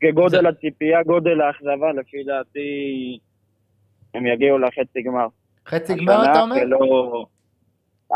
כגודל 0.00 0.42
זה- 0.42 0.48
הציפייה, 0.48 1.02
גודל 1.02 1.40
האכזבה, 1.40 1.92
לפי 2.00 2.24
דעתי, 2.24 3.18
הם 4.14 4.26
יגיעו 4.26 4.58
לחצי 4.58 5.02
גמר. 5.02 5.26
חצי 5.66 5.94
גמר 5.94 6.24
אתה 6.24 6.42
אומר? 6.42 6.56
ולא... 6.62 7.26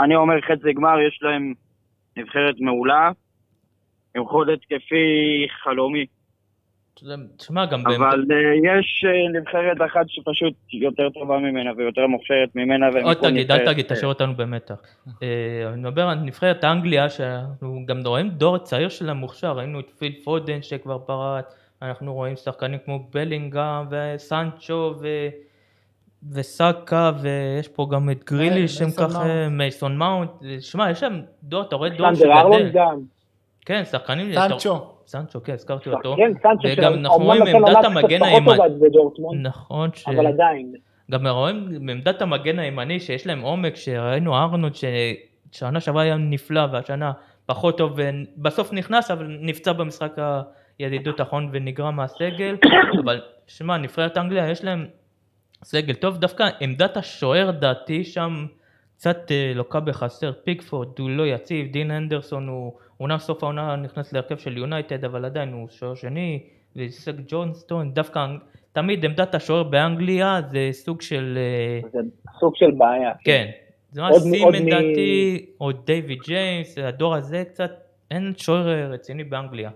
אני 0.05 0.17
אומר 0.17 0.41
חצי 0.41 0.73
גמר, 0.73 1.01
יש 1.09 1.19
להם 1.23 1.55
נבחרת 2.17 2.55
מעולה, 2.61 3.11
עם 4.17 4.27
חוד 4.27 4.49
התקפי 4.49 5.47
חלומי. 5.63 6.07
תשמע, 7.37 7.67
גם 7.67 7.81
אבל 7.87 8.25
באמת, 8.29 8.31
אה, 8.31 8.81
יש 8.81 9.05
אה, 9.05 9.41
נבחרת 9.41 9.77
אחת 9.87 10.09
שפשוט 10.09 10.55
יותר 10.73 11.11
טובה 11.11 11.39
ממנה 11.39 11.71
ויותר 11.77 12.07
מוכשרת 12.07 12.49
ממנה. 12.55 12.87
עוד 12.87 13.13
יקחו 13.13 13.29
תגיד, 13.29 13.53
אל 13.53 13.67
תגיד, 13.67 13.87
תשאיר 13.87 14.09
אותנו 14.09 14.35
במתח. 14.35 14.75
אה, 15.23 15.71
אני 15.73 15.81
מדבר 15.81 16.03
על 16.03 16.19
נבחרת 16.19 16.65
אנגליה, 16.65 17.09
שאנחנו 17.09 17.83
גם 17.87 18.01
רואים 18.07 18.29
דור 18.29 18.59
צעיר 18.59 18.89
שלה 18.89 19.15
מוכשר, 19.15 19.53
ראינו 19.53 19.81
את 19.81 19.91
פיל 19.99 20.13
פודן 20.25 20.63
שכבר 20.63 20.99
פרט, 20.99 21.55
אנחנו 21.83 22.15
רואים 22.15 22.37
שחקנים 22.37 22.79
כמו 22.85 23.09
בלינגהם 23.15 23.87
וסנצ'ו 23.91 24.95
ו... 25.01 25.29
וסאקה 26.33 27.11
ויש 27.23 27.69
פה 27.69 27.87
גם 27.91 28.11
את 28.11 28.25
גרילי 28.25 28.69
שהם 28.69 28.87
מייסון 28.87 29.09
ככה. 29.09 29.49
מייסון 29.51 29.97
מאונט, 29.97 30.31
שמע 30.61 30.91
יש 30.91 31.01
שם 31.01 31.21
דור, 31.43 31.63
אתה 31.63 31.77
רואה 31.77 31.89
דור 31.89 32.15
שגדל. 32.15 32.71
כן 33.67 33.85
שחקנים, 33.85 34.33
סנצ'ו. 34.35 34.95
סנצ'ו 35.07 35.43
כן 35.43 35.53
הזכרתי 35.53 35.91
אותו, 35.91 36.17
כן, 36.17 36.33
סנצ'ו, 36.43 36.69
וגם 36.73 36.95
אנחנו 36.95 37.25
רואים 37.25 37.47
עמדת 37.47 37.85
המגן 37.85 38.23
הימני, 38.23 38.59
נכון, 39.43 39.91
ש... 39.95 40.09
אבל 40.09 40.27
עדיין. 40.27 40.73
גם 41.11 41.27
רואים 41.27 41.69
מעמדת 41.81 42.23
המגן 42.23 42.59
הימני 42.59 43.01
שיש 43.01 43.27
להם 43.27 43.41
עומק, 43.41 43.77
שראינו 43.77 44.37
ארנולד 44.37 44.73
ששנה 44.75 45.81
שעברה 45.81 46.03
היה 46.03 46.17
נפלא 46.17 46.67
והשנה 46.73 47.13
פחות 47.47 47.79
טוב 47.79 47.93
ובסוף 47.97 48.73
נכנס 48.73 49.11
אבל 49.11 49.37
נפצע 49.41 49.73
במשחק 49.73 50.13
הידידות 50.79 51.21
האחרון 51.21 51.49
ונגרע 51.53 51.91
מהסגל, 51.91 52.57
אבל 53.05 53.21
שמע 53.47 53.77
נבחרת 53.77 54.19
אנגליה 54.19 54.51
יש 54.51 54.65
להם 54.65 54.87
סגל 55.65 55.95
טוב, 55.95 56.19
דווקא 56.19 56.49
עמדת 56.61 56.97
השוער 56.97 57.51
דעתי 57.51 58.05
שם 58.05 58.47
קצת 58.97 59.31
אה, 59.31 59.53
לוקה 59.55 59.81
בחסר, 59.81 60.33
פיקפורד 60.45 60.99
הוא 60.99 61.11
לא 61.11 61.27
יציב, 61.27 61.73
דין 61.73 61.91
הנדרסון 61.91 62.49
הוא 62.49 62.73
אומנם 63.01 63.19
סוף 63.19 63.43
העונה 63.43 63.77
נכנס 63.77 64.13
להרכב 64.13 64.37
של 64.37 64.57
יונייטד 64.59 65.05
אבל 65.05 65.25
עדיין 65.25 65.53
הוא 65.53 65.69
שוער 65.69 65.95
שני, 65.95 66.43
וסק 66.77 67.15
ג'ונסטון 67.29 67.95
דווקא 67.95 68.27
תמיד 68.73 69.05
עמדת 69.05 69.35
השוער 69.35 69.63
באנגליה 69.63 70.41
זה 70.51 70.69
סוג 70.73 71.03
של, 71.03 71.39
אה, 71.39 71.89
זה 71.93 71.99
סוג 72.41 72.57
של 72.57 72.71
בעיה. 72.71 73.13
כן, 73.25 73.51
זה 73.93 74.03
ממש 74.03 74.13
עוד 74.13 74.23
מ- 74.27 74.43
עוד 74.45 74.55
סימן 74.55 74.71
דעתי, 74.71 75.47
או 75.61 75.73
דיוויד 75.73 76.19
ג'יימס, 76.27 76.79
הדור 76.79 77.15
הזה 77.15 77.45
קצת, 77.45 77.71
אין 78.11 78.33
שוער 78.37 78.69
אה, 78.69 78.87
רציני 78.87 79.25
באנגליה. 79.25 79.71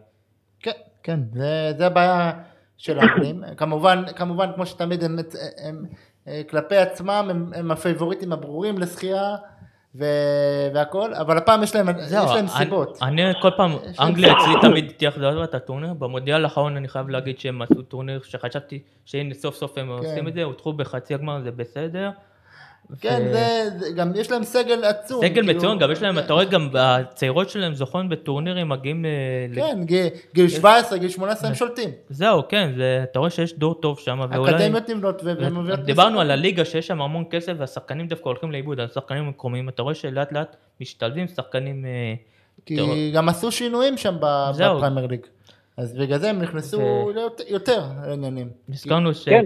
כן, 0.60 0.70
כן, 1.02 1.20
זה, 1.32 1.72
זה 1.76 1.86
הבעיה 1.86 2.32
של 2.76 2.98
האנגלים. 2.98 3.42
כמובן, 3.56 4.02
כמובן, 4.16 4.50
כמו 4.54 4.66
שתמיד 4.66 5.04
הם, 5.04 5.18
הם, 5.18 5.24
הם 5.68 5.84
אה, 6.28 6.42
כלפי 6.50 6.76
עצמם, 6.76 7.26
הם, 7.30 7.50
הם 7.54 7.70
הפייבוריטים 7.70 8.32
הברורים 8.32 8.78
לזכייה 8.78 9.36
ו, 9.36 9.53
והכל, 10.74 11.14
אבל 11.14 11.38
הפעם 11.38 11.62
יש 11.62 11.74
להם, 11.74 11.88
יש 11.88 12.12
להם 12.12 12.38
אני- 12.38 12.48
סיבות. 12.48 12.98
אני 13.02 13.22
כל 13.42 13.50
פעם, 13.56 13.70
אנגליה. 14.00 14.32
אצלי 14.32 14.54
תמיד 14.68 14.92
תהיה 14.96 15.10
אכזבת 15.10 15.54
הטורניר, 15.54 15.94
במונדיאל 15.94 16.44
האחרון 16.44 16.76
אני 16.76 16.88
חייב 16.88 17.08
להגיד 17.08 17.38
שהם 17.40 17.62
עשו 17.62 17.82
טורניר 17.82 18.20
שחשבתי 18.24 18.78
שהנה 19.04 19.34
סוף 19.34 19.54
סוף 19.54 19.78
הם 19.78 19.88
עושים 19.88 20.28
את 20.28 20.34
זה, 20.34 20.42
הודחו 20.42 20.72
בחצי 20.72 21.14
הגמר 21.14 21.40
זה 21.40 21.50
בסדר. 21.50 22.10
כן, 23.00 23.22
ו- 23.26 23.32
זה, 23.32 23.70
זה, 23.78 23.90
גם 23.96 24.12
יש 24.14 24.30
להם 24.30 24.44
סגל 24.44 24.84
עצום. 24.84 25.20
סגל 25.20 25.32
כאילו, 25.34 25.54
מצוין, 25.54 25.78
גם 25.78 25.90
יש 25.90 26.02
להם, 26.02 26.14
כן, 26.14 26.20
אתה 26.24 26.32
רואה 26.32 26.44
גם 26.44 26.68
הצעירות 26.74 27.50
שלהם 27.50 27.74
זוכות 27.74 28.08
בטורנירים, 28.08 28.68
מגיעים 28.68 29.04
אה, 29.04 29.10
ל... 29.50 29.54
כן, 29.54 29.84
גיל, 29.84 30.06
גיל 30.34 30.48
17, 30.48 30.98
גיל 30.98 31.08
18 31.08 31.48
הם 31.48 31.54
שולטים. 31.54 31.90
זהו, 32.10 32.42
כן, 32.48 32.72
זה- 32.76 33.00
אתה 33.10 33.18
רואה 33.18 33.30
שיש 33.30 33.54
דור 33.58 33.74
טוב 33.74 33.98
שם, 33.98 34.20
ואולי... 34.30 34.54
אקדמיות 34.54 34.88
נבנות 34.90 35.20
ומביאות... 35.24 35.80
דיברנו 35.80 36.20
על 36.20 36.30
הליגה 36.30 36.64
שיש 36.64 36.86
שם 36.86 37.00
המון 37.02 37.24
כסף 37.30 37.52
והשחקנים 37.58 38.08
דווקא 38.08 38.28
הולכים 38.28 38.52
לאיבוד, 38.52 38.80
השחקנים 38.80 39.24
המקומיים, 39.24 39.68
אתה 39.68 39.82
רואה 39.82 39.94
שלאט 39.94 40.32
לאט 40.32 40.56
משתלבים 40.80 41.26
שחקנים, 41.28 41.84
אה, 41.84 42.14
כי. 42.66 43.10
גם 43.14 43.28
עשו 43.28 43.52
שינויים 43.52 43.96
שם 43.96 44.16
ב- 44.20 44.50
זהו. 44.52 44.76
בפרמייר 44.76 45.06
ליג. 45.06 45.20
אז 45.76 45.92
בגלל 45.92 46.18
זה 46.18 46.30
הם 46.30 46.42
נכנסו 46.42 46.78
ו- 46.78 47.42
יותר 47.48 47.82
לעניינים. 48.06 48.50
הזכרנו 48.68 49.14
ש... 49.14 49.28
כן, 49.28 49.44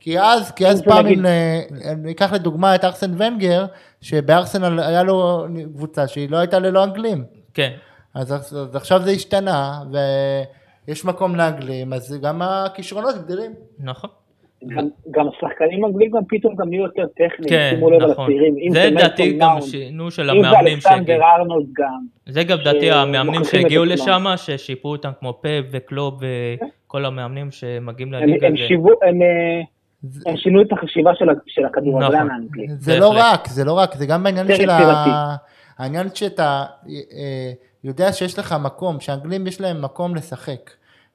כי 0.00 0.20
אז, 0.20 0.50
כי 0.50 0.66
אז 0.66 0.82
פעם, 0.82 1.06
אם 1.06 1.26
אה, 1.26 1.62
ניקח 1.96 2.32
לדוגמה 2.32 2.74
את 2.74 2.84
ארסן 2.84 3.22
ונגר, 3.22 3.66
שבארסנל 4.00 4.80
היה 4.80 5.02
לו 5.02 5.46
קבוצה 5.74 6.08
שהיא 6.08 6.30
לא 6.30 6.36
הייתה 6.36 6.58
ללא 6.58 6.84
אנגלים. 6.84 7.24
כן, 7.54 7.72
אז, 8.14 8.32
אז 8.32 8.76
עכשיו 8.76 9.02
זה 9.02 9.10
השתנה, 9.10 9.82
ויש 10.86 11.04
מקום 11.04 11.36
לאנגלים, 11.36 11.92
אז 11.92 12.18
גם 12.22 12.42
הכישרונות 12.42 13.14
גדלים. 13.24 13.54
נכון. 13.78 14.10
גם- 14.68 14.88
גם 15.10 15.28
השחקנים 15.28 15.84
האנגלים 15.84 16.10
גם 16.10 16.22
פתאום 16.28 16.54
גם 16.56 16.68
נהיו 16.68 16.82
יותר 16.82 17.06
טכניים, 17.06 17.48
כן, 17.48 17.70
שימו 17.74 17.90
לב 17.90 18.02
על 18.02 18.10
נכון. 18.10 18.24
הצעירים. 18.24 18.54
אם 18.58 18.70
זה 18.72 18.90
לדעתי 18.90 19.32
גם 19.40 19.60
שינוי 19.60 20.10
של 20.10 20.30
אם 20.30 20.42
זה 20.42 20.48
המאמנים 20.48 20.80
שהגיעו. 20.80 20.98
אלכסנדר 20.98 21.22
ארנולד 21.24 21.66
גם. 21.72 22.06
זה 22.26 22.44
גם 22.44 22.58
שמוכיחים 22.58 22.92
המאמנים 22.92 23.44
שהגיעו. 23.44 23.84
לשם, 23.84 24.24
ששיפרו 24.36 24.92
אותם 24.92 25.10
כמו 25.20 25.38
פאפ 25.42 25.64
וקלוב 25.70 26.20
וכל 26.86 27.04
המאמנים 27.04 27.50
שמגיעים 27.50 28.12
לליגה. 28.12 28.46
הם 28.46 28.56
שיוו, 28.56 28.90
הם, 29.02 29.22
אה, 29.22 29.60
הם 30.26 30.36
שינו 30.36 30.62
את 30.62 30.72
החשיבה 30.72 31.10
של 31.46 31.64
הכדורגלן 31.64 32.06
נכון. 32.08 32.30
האנגלי. 32.30 32.66
זה 32.68 32.98
לא. 32.98 33.12
רק, 33.16 33.46
זה 33.48 33.64
לא 33.64 33.72
רק, 33.72 33.94
זה 33.94 34.06
גם 34.06 34.22
בעניין 34.22 34.46
של. 34.56 34.70
ה... 34.70 35.36
העניין 35.78 36.06
שאתה 36.14 36.64
אה, 36.88 37.52
יודע 37.84 38.12
שיש 38.12 38.38
לך 38.38 38.54
מקום, 38.64 39.00
שהאנגלים 39.00 39.46
יש 39.46 39.60
להם 39.60 39.82
מקום 39.82 40.14
לשחק. 40.14 40.70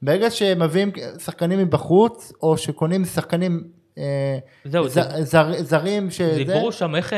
ברגע 0.06 0.32
שמביאים 0.32 0.92
שחקנים 1.18 1.60
מבחוץ, 1.60 2.34
או 2.44 2.58
שקונים 2.58 3.06
שחקנים 3.06 3.64
אה, 3.98 4.38
זהו, 4.66 4.88
ז- 4.88 5.00
זר, 5.20 5.52
זרים 5.60 6.10
שזה, 6.10 6.36
דיברו 6.36 6.72
שם 6.72 6.96
איך... 6.96 7.14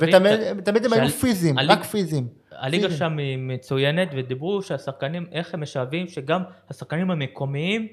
ותמיד 0.00 0.60
תמיד 0.64 0.84
הם 0.84 0.92
היו 0.92 1.08
פיזיים, 1.08 1.58
רק 1.58 1.84
פיזיים. 1.84 2.26
הליגה. 2.52 2.90
שם 2.90 3.18
היא 3.18 3.38
מצוינת, 3.38 4.08
ודיברו 4.16 4.62
שהשחקנים, 4.62 5.26
איך 5.32 5.54
הם 5.54 5.60
משאבים, 5.60 6.08
שגם 6.08 6.42
השחקנים 6.70 7.10
המקומיים 7.10 7.88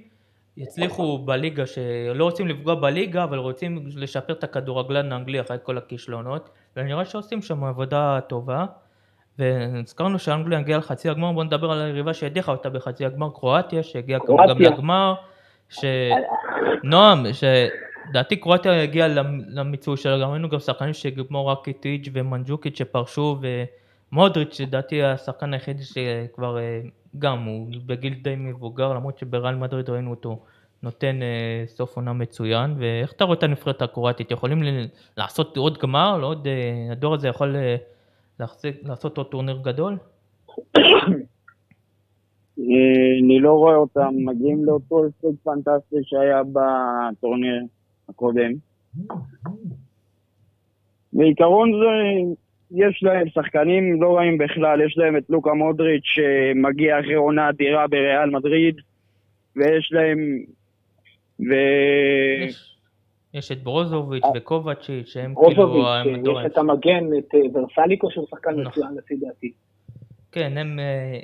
יצליחו 0.57 1.25
בליגה, 1.25 1.65
שלא 1.65 2.23
רוצים 2.23 2.47
לפגוע 2.47 2.75
בליגה, 2.75 3.23
אבל 3.23 3.37
רוצים 3.37 3.87
לשפר 3.95 4.33
את 4.33 4.43
הכדורגלן 4.43 5.11
האנגלי 5.11 5.41
אחרי 5.41 5.57
כל 5.63 5.77
הכישלונות, 5.77 6.49
ונראה 6.77 7.05
שעושים 7.05 7.41
שם 7.41 7.63
עבודה 7.63 8.19
טובה. 8.29 8.65
והזכרנו 9.39 10.19
שאנגליה 10.19 10.59
הגיעה 10.59 10.79
לחצי 10.79 11.09
הגמר, 11.09 11.31
בואו 11.31 11.43
נדבר 11.43 11.71
על 11.71 11.81
היריבה 11.81 12.13
שהדיחה 12.13 12.51
אותה 12.51 12.69
בחצי 12.69 13.05
הגמר, 13.05 13.29
קרואטיה, 13.29 13.83
שהגיעה 13.83 14.19
גם. 14.27 14.61
לגמר, 14.73 15.13
ש... 15.69 15.85
נועם, 16.83 17.33
ש... 17.33 17.43
לדעתי 18.09 18.35
קרואטיה 18.35 18.83
הגיעה 18.83 19.07
למ- 19.07 19.41
למיצוי 19.47 19.97
שלה, 19.97 20.19
גם 20.19 20.29
ראינו 20.29 20.49
גם 20.49 20.59
שחקנים 20.59 20.93
שכמו 20.93 21.47
רקיטיץ' 21.47 22.09
ומנג'וקיץ' 22.13 22.77
שפרשו, 22.77 23.39
ומודריץ' 24.11 24.61
לדעתי 24.61 25.03
השחקן 25.03 25.53
היחיד 25.53 25.77
שכבר 25.81 26.57
אה, 26.59 26.81
גם 27.19 27.43
הוא 27.43 27.67
בגיל 27.85 28.13
די 28.13 28.35
מבוגר, 28.38 28.93
למרות 28.93 29.17
שבריאל 29.17 29.55
מדריד 29.55 29.89
ראינו 29.89 30.09
אותו 30.09 30.39
נותן 30.83 31.21
אה, 31.21 31.63
סוף 31.67 31.95
עונה 31.95 32.13
מצוין, 32.13 32.75
ואיך 32.77 33.11
אתה 33.11 33.23
רואה 33.23 33.38
את 33.38 33.43
הנבחרת 33.43 33.81
הקרואטית? 33.81 34.31
יכולים 34.31 34.63
לעשות 35.17 35.57
עוד 35.57 35.77
גמר? 35.77 36.17
לא 36.17 36.27
עוד, 36.27 36.47
אה, 36.47 36.91
הדור 36.91 37.13
הזה 37.13 37.27
יכול 37.27 37.55
להחזיק, 38.39 38.75
לעשות 38.83 39.17
עוד 39.17 39.27
טורניר 39.27 39.57
גדול? 39.63 39.97
אה, 42.59 43.19
אני 43.23 43.39
לא 43.39 43.53
רואה 43.53 43.75
אותם 43.75 44.09
מגיעים 44.15 44.65
לאותו 44.65 45.03
הישג 45.03 45.38
פנטסטי 45.43 45.95
שהיה 46.03 46.41
בטורניר 46.43 47.63
הקודם. 48.09 48.51
בעיקרון 51.13 51.71
זה, 51.71 51.88
יש 52.71 53.03
להם 53.03 53.29
שחקנים 53.29 54.01
לא 54.01 54.17
רעים 54.17 54.38
בכלל, 54.38 54.81
יש 54.81 54.97
להם 54.97 55.17
את 55.17 55.29
לוקה 55.29 55.53
מודריץ' 55.53 56.03
שמגיע 56.03 56.99
אחרי 56.99 57.13
עונה 57.13 57.49
אדירה 57.49 57.88
בריאל 57.88 58.29
מדריד, 58.29 58.75
ויש 59.55 59.89
להם... 59.91 60.39
ו... 61.39 61.53
יש, 62.47 62.76
יש 63.34 63.51
את 63.51 63.63
ברוזוביץ' 63.63 64.23
וקובצ'יץ', 64.36 65.07
שהם 65.07 65.34
כאילו 65.36 65.86
אה, 65.86 66.01
המדור 66.01 66.41
יש 66.41 66.45
את 66.45 66.57
המגן, 66.57 67.05
את 67.19 67.36
אה, 67.36 67.39
ורסליקו 67.53 68.11
שהוא 68.11 68.25
שחקן 68.30 68.49
נכון. 68.49 68.65
מצוין 68.67 68.97
לפי 68.97 69.15
דעתי. 69.15 69.51
כן, 70.32 70.57
הם... 70.57 70.80
אה, 70.80 71.19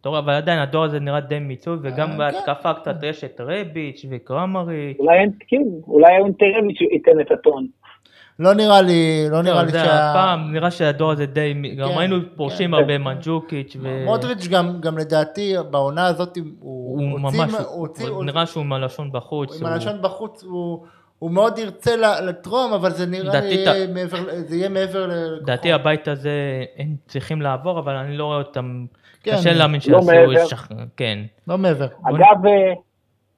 אתה 0.00 0.08
רואה, 0.08 0.20
אבל 0.20 0.32
עדיין 0.32 0.58
הדור 0.58 0.84
הזה 0.84 1.00
נראה 1.00 1.20
די 1.20 1.38
מיצוי, 1.38 1.76
וגם 1.82 2.10
אה, 2.10 2.16
בהתקפה 2.16 2.74
קצת 2.74 2.96
יש 3.02 3.24
את 3.24 3.40
רביץ' 3.40 4.04
וקרמריץ'. 4.10 4.96
אולי 4.98 5.18
אין, 5.18 5.30
כן, 5.48 5.62
אולי 5.86 6.18
אונטרביץ' 6.18 6.80
ייתן 6.80 7.20
את 7.20 7.30
הטון. 7.30 7.66
לא 8.38 8.54
נראה 8.54 8.82
לי, 8.82 9.26
לא 9.30 9.42
נראה 9.42 9.62
לי 9.62 9.72
שה... 9.72 10.10
הפעם 10.10 10.52
נראה 10.52 10.70
שהדור 10.70 11.10
הזה 11.10 11.26
די... 11.26 11.54
גם 11.78 11.88
כן, 11.88 11.98
ראינו 11.98 12.16
פורשים 12.36 12.70
כן. 12.70 12.74
הרבה 12.74 12.98
מנג'וקיץ' 12.98 13.76
ו... 13.80 14.04
מודריץ' 14.04 14.48
גם, 14.48 14.80
גם 14.80 14.98
לדעתי 14.98 15.54
בעונה 15.70 16.06
הזאת 16.06 16.36
הוא, 16.36 16.44
הוא 16.60 17.20
הוציא- 17.20 17.40
ממש... 17.44 17.54
הוא 18.08 18.24
נראה 18.24 18.46
שהוא 18.46 18.64
עם 18.64 18.72
הלשון 18.72 19.12
בחוץ. 19.12 19.60
עם 19.60 19.66
הלשון 19.66 20.02
בחוץ 20.02 20.44
הוא, 20.44 20.84
הוא 21.18 21.30
מאוד 21.30 21.58
ירצה 21.58 21.96
ל- 21.96 22.28
לתרום, 22.28 22.72
אבל 22.72 22.90
זה 22.90 23.06
נראה 23.06 23.40
לי 23.40 23.64
ת- 23.66 23.94
מעבר, 23.94 24.16
זה 24.36 24.56
יהיה 24.56 24.68
מעבר 24.68 25.06
לכוחו. 25.06 25.42
לדעתי 25.42 25.72
הבית 25.72 26.08
הזה 26.08 26.30
הם 26.78 26.86
צריכים 27.06 27.42
לעבור, 27.42 27.78
אבל 27.78 27.94
אני 27.94 28.16
לא 28.16 28.24
רואה 28.24 28.38
אותם... 28.38 28.84
כן, 29.22 29.32
קשה 29.36 29.52
להאמין 29.52 29.80
לא 29.88 30.00
שיעשו... 30.02 30.06
מעבר. 30.06 30.44
שח- 30.46 30.68
כן. 30.96 31.18
לא 31.48 31.58
מעבר. 31.58 31.86
אגב, 32.04 32.46
אה, 32.46 32.72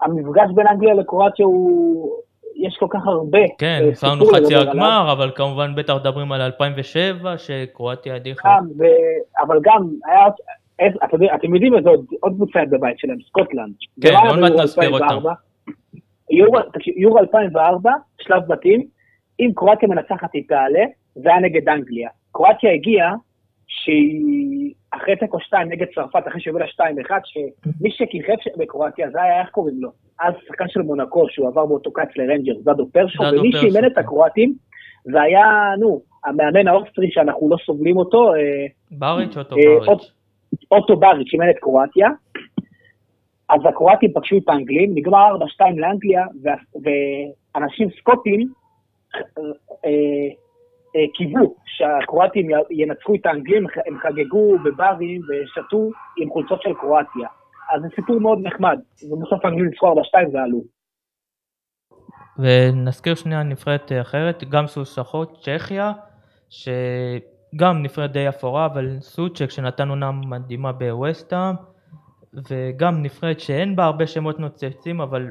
המפגש 0.03 0.51
בין 0.55 0.67
אנגליה 0.67 0.95
לקרואטיה 0.95 1.47
הוא... 1.47 2.11
יש 2.57 2.77
כל 2.81 2.87
כך 2.91 3.01
הרבה. 3.07 3.39
כן, 3.59 3.81
אה, 3.83 3.89
עברנו 4.05 4.25
סיפור 4.25 4.37
חצי. 4.41 4.55
הגמר, 4.57 5.09
אבל 5.13 5.31
כמובן 5.35 5.75
בטח 5.75 5.95
מדברים 5.95 6.33
על 6.33 6.41
2007, 6.41 7.39
שקרואטיה 7.39 8.15
הדיחה. 8.15 8.49
גם, 8.49 8.67
ו- 8.79 9.43
אבל 9.47 9.59
גם, 9.63 9.89
היה... 10.07 10.27
איזה- 10.79 10.99
אתם 11.05 11.09
יודעים- 11.15 11.31
אתם 11.35 11.55
יודעים 11.55 11.77
איזה 11.77 11.89
עוד- 12.21 12.35
קבוצה 12.35 12.59
בבית 12.71 12.99
שלהם, 12.99 13.17
סקוטלנד. 13.29 13.73
כן, 14.01 14.13
לא 14.25 14.31
עוד 14.31 14.39
מעט 14.39 14.53
נזכיר 14.53 14.85
2004. 14.85 15.33
יורו, 16.31 16.59
תקשיב, 16.73 16.95
יורו 16.99 17.19
2004, 17.19 17.91
שלב 18.21 18.43
בתים, 18.47 18.83
אם 19.41 19.51
קרואטיה 19.55 19.89
מנצחת 19.89 20.33
היא 20.33 20.43
תעלה, 20.49 20.85
זה 21.15 21.29
היה 21.29 21.41
נגד 21.41 21.69
אנגליה. 21.69 22.09
קרואטיה 22.33 22.73
הגיעה, 22.73 23.15
שהיא 23.67 24.75
אחרי 24.91 25.17
תיקו 25.17 25.41
2 25.41 25.69
נגד 25.69 25.87
צרפת, 25.95 26.29
אחרי 26.29 26.41
שהובילה 26.41 26.67
2-1, 26.67 27.11
שמי 27.25 27.91
שכיכב 27.91 28.35
בקרואטיה 28.59 29.11
זה 29.11 29.23
היה, 29.23 29.41
איך 29.41 29.51
קוראים 29.51 29.77
לו? 29.81 29.91
אז 30.21 30.35
שחקן 30.47 30.69
של 30.69 30.83
מונקו, 30.83 31.27
שהוא 31.29 31.49
עבר 31.49 31.67
באותו 31.67 31.93
קיץ 31.93 32.09
לריינג'רס, 32.17 32.53
דאדו 32.65 32.87
פרשו, 32.93 33.23
ומי 33.23 33.53
שאימן 33.53 33.87
את. 33.87 33.99
הקרואטים, 33.99 34.55
זה 35.05 35.23
היה, 35.23 35.45
נו, 35.81 36.01
המאמן 36.25 36.69
האוסטרי 36.69 37.11
שאנחנו 37.11 37.51
לא 37.51 37.57
סובלים 37.67 37.97
אותו, 37.97 38.35
אה, 38.35 38.67
בריץ' 38.91 39.37
אוטו 39.37 39.57
אה, 39.57 39.63
בריץ'. 39.87 40.13
אוטו 40.71 40.97
בריץ' 40.97 41.33
אימן 41.33 41.51
את 41.51 41.59
קרואטיה, 41.61 42.09
אז 43.49 43.61
הקרואטים 43.69 44.13
פגשו 44.15 44.37
את 44.37 44.49
האנגלים, 44.49 44.91
נגמר 44.95 45.37
4-2 45.61 45.65
לאנגליה, 45.77 46.27
ואנשים 47.55 47.89
סקוטים 48.01 48.53
אה, 49.15 49.91
אה, 50.97 51.05
קיוו 51.15 51.55
שהקרואטים 51.67 52.49
ינצחו 52.71 53.15
את 53.15 53.27
האנגלים, 53.27 53.67
הם 53.87 53.99
חגגו 53.99 54.59
בברים 54.59 55.21
ושתו 55.21 55.91
עם 56.17 56.31
חולצות 56.31 56.63
של 56.63 56.75
קרואטיה. 56.75 57.29
אז 57.75 57.83
זה 57.83 57.89
סיפור 57.95 58.21
מאוד 58.21 58.39
נחמד, 58.43 58.79
ובסוף 59.11 59.45
האנגלים 59.45 59.67
ניצחו 59.67 59.93
4-2 59.93 59.95
ועלו. 60.33 60.61
ונזכיר 62.39 63.15
שנייה 63.15 63.43
נבחרת 63.43 63.93
אחרת, 64.01 64.45
גם 64.45 64.67
סוס 64.67 64.95
שחור, 64.95 65.25
צ'כיה, 65.25 65.93
שגם 66.49 67.83
נבחרת 67.83 68.13
די 68.13 68.29
אפורה, 68.29 68.67
אבל 68.67 69.01
סוצ'ק 69.01 69.51
שנתן 69.51 69.89
עונה 69.89 70.11
מדהימה 70.13 70.73
בווסטהאם, 70.73 71.55
וגם 72.51 73.03
נבחרת 73.03 73.41
שאין 73.41 73.77
בה 73.77 73.85
הרבה 73.85 74.07
שמות 74.07 74.41
נוצצים, 74.41 75.01
אבל 75.01 75.31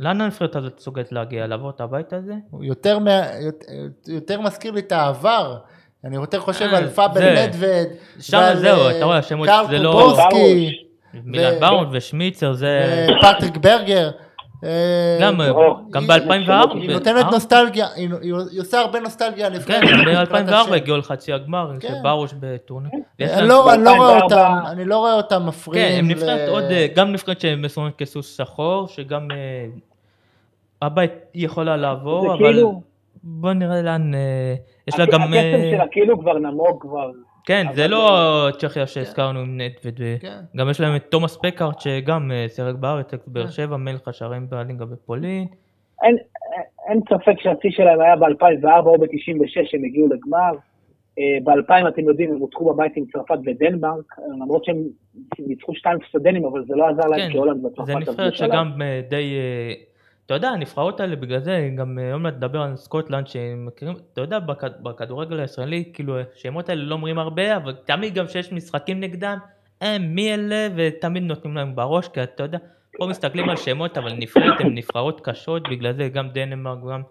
לאן 0.00 0.20
הנבחרת 0.20 0.56
הזאת 0.56 0.76
מסוגלת 0.76 1.12
להגיע? 1.12 1.46
לעבור 1.46 1.70
את 1.70 1.80
הבית 1.80 2.12
הזה? 2.12 2.34
הוא 2.50 2.64
יותר, 2.64 2.98
מה, 2.98 3.20
יותר, 3.40 3.66
יותר 4.08 4.40
מזכיר 4.40 4.72
לי 4.72 4.80
את 4.80 4.92
העבר. 4.92 5.58
אני 6.04 6.16
יותר 6.16 6.40
חושב 6.40 6.68
אה, 6.72 6.78
על 6.78 6.88
פאבל. 6.88 7.46
נדווד. 7.46 7.86
שם 8.20 8.50
זהו, 8.54 8.80
אה, 8.80 8.96
אתה 8.96 9.04
רואה, 9.04 9.18
השמות 9.18 9.48
קרל 9.48 9.66
זה 9.70 9.78
לא- 9.78 9.90
קובורסקי, 9.92 10.70
מילן 11.24 11.56
ו- 11.56 11.60
באונד 11.60 11.88
ושמיצר 11.92 12.52
זה... 12.52 13.06
פטריק 13.22 13.56
ברגר. 13.56 14.10
אה, 14.64 15.18
גם, 15.22 15.40
גם 15.90 16.02
היא- 16.02 16.08
ב-2004. 16.10 16.74
היא 16.74 16.90
נותנת 16.90 17.26
נוסטלגיה, 17.32 17.86
היא 17.96 18.10
עושה 18.60 18.80
הרבה 18.80 19.00
נוסטלגיה. 19.00 19.48
כן, 19.66 19.80
גם 19.92 19.98
לקראת 20.00 20.28
ב-2004 20.28 20.54
השם. 20.54 20.72
הגיעו 20.72 20.96
לחצי 20.96 21.32
הגמר, 21.32 21.72
כן. 21.80 21.88
שברוש 22.00 22.34
בטורניר. 22.40 22.90
אני 23.20 23.28
להם- 23.28 23.48
לא 23.48 23.48
לא 23.84 23.94
רואה 23.96 24.18
ב- 24.18 24.22
אותם, 24.22 24.34
2004 24.36 24.70
אני 24.70 24.84
לא 24.84 24.98
רואה 24.98 25.14
אותם 25.14 25.46
מפריעים. 25.46 25.88
כן, 25.92 25.98
הם 25.98 26.08
נבחרת 26.10 26.48
עוד, 26.48 26.64
אה, 26.64 26.86
גם 26.94 27.12
נבחרת 27.12 27.40
שמסומנת 27.40 27.96
כסוס 27.98 28.36
שחור, 28.36 28.88
שגם 28.88 29.28
אה, 29.30 29.66
הבית 30.82 31.12
יכולה 31.34 31.76
לעבור, 31.76 32.32
אבל 32.34 32.38
כאילו- 32.52 32.82
בוא 33.22 33.52
נראה 33.52 33.82
לאן, 33.82 34.14
אה, 34.14 34.54
יש 34.88 34.98
לה 34.98 35.06
גם, 35.06 35.22
הקסם 35.22 35.34
אה, 35.34 35.70
שלה 35.74 35.84
כאילו 35.90 36.20
כבר 36.20 36.38
נמוג 36.38 36.80
כבר. 36.80 37.10
כן, 37.48 37.66
זה 37.74 37.88
לא 37.88 38.48
צ'כיה 38.58 38.86
שהזכרנו 38.86 39.40
עם 39.40 39.60
נטווד, 39.60 40.00
כן. 40.20 40.38
גם 40.56 40.70
יש 40.70 40.80
להם 40.80 40.96
את 40.96 41.04
תומאס 41.10 41.38
פקארט 41.42 41.80
שגם 41.80 42.32
אה, 42.32 42.46
שיחק 42.48 42.74
בארץ, 42.74 43.14
באר 43.26 43.46
שבע, 43.46 43.76
מלך 43.76 44.08
השערים 44.08 44.46
בלינגה 44.48 44.84
בפולין, 44.84 45.46
אין, 46.02 46.16
אין 46.88 47.00
ספק 47.08 47.40
שהשיא 47.40 47.70
שלהם 47.70 48.00
היה 48.00 48.16
ב-2004 48.16 48.86
או 48.86 48.98
ב-96 48.98 49.70
שהם 49.70 49.84
הגיעו 49.84 50.08
לגמר. 50.08 50.52
ב-2000 51.44 51.88
אתם 51.88 52.02
יודעים, 52.02 52.32
הם 52.32 52.38
הותחו 52.38 52.74
בבית 52.74 52.92
עם 52.96 53.04
צרפת 53.12 53.38
ודנמרק, 53.46 54.18
למרות 54.28 54.64
שהם 54.64 54.76
ניצחו 55.38 55.74
שתיים 55.74 55.98
סטודנים, 56.08 56.44
אבל 56.44 56.64
זה 56.64 56.74
לא 56.76 56.88
עזר 56.88 57.06
להם 57.06 57.20
כן, 57.20 57.30
כי 57.30 57.38
הולנד 57.38 57.60
זה 57.62 57.68
וצרפת 57.68 57.90
עבדו 57.90 58.10
נבחרת. 58.10 58.34
שגם 58.34 58.82
אה, 58.82 59.00
די, 59.08 59.32
אה, 59.38 59.72
אתה 60.28 60.36
יודע, 60.36 60.48
הנבחרות 60.48 61.00
האלה 61.00 61.16
בגלל 61.16 61.40
זה, 61.40 61.70
גם 61.76 61.98
אה, 61.98 62.12
עוד 62.12 62.20
מעט 62.20 62.34
נדבר 62.34 62.60
על 62.60 62.76
סקוטלנד, 62.76 63.26
שמכירים, 63.26 63.94
אתה 64.12 64.20
יודע, 64.20 64.38
בכ- 64.38 64.80
בכדורגל 64.82 65.40
הישראלי, 65.40 65.84
כאילו, 65.92 66.16
השמות 66.36 66.68
האלה 66.68 66.82
לא 66.82 66.94
אומרים 66.94 67.18
הרבה, 67.18 67.56
אבל 67.56 67.76
תמיד 67.84 68.14
גם 68.14 68.26
כשיש 68.26 68.52
משחקים 68.52 69.00
נגדם, 69.00 69.38
הם 69.80 70.14
מי 70.14 70.34
אלה, 70.34 70.68
ותמיד 70.76 71.22
נותנים 71.22 71.56
להם 71.56 71.74
בראש, 71.76 72.08
כי 72.08 72.22
אתה 72.22 72.42
יודע, 72.42 72.58
פה 72.98 73.06
מסתכלים 73.06 73.48
על 73.48 73.56
שמות, 73.56 73.98
אבל 73.98 74.12
נבחרת 74.12 74.60
הן 74.60 74.74
נבחרות 74.74 75.20
קשות, 75.20 75.62
בגלל 75.70 75.92
זה 75.92 76.08
גם 76.08 76.28
דנמרק, 76.28 76.78
גם 76.92 77.02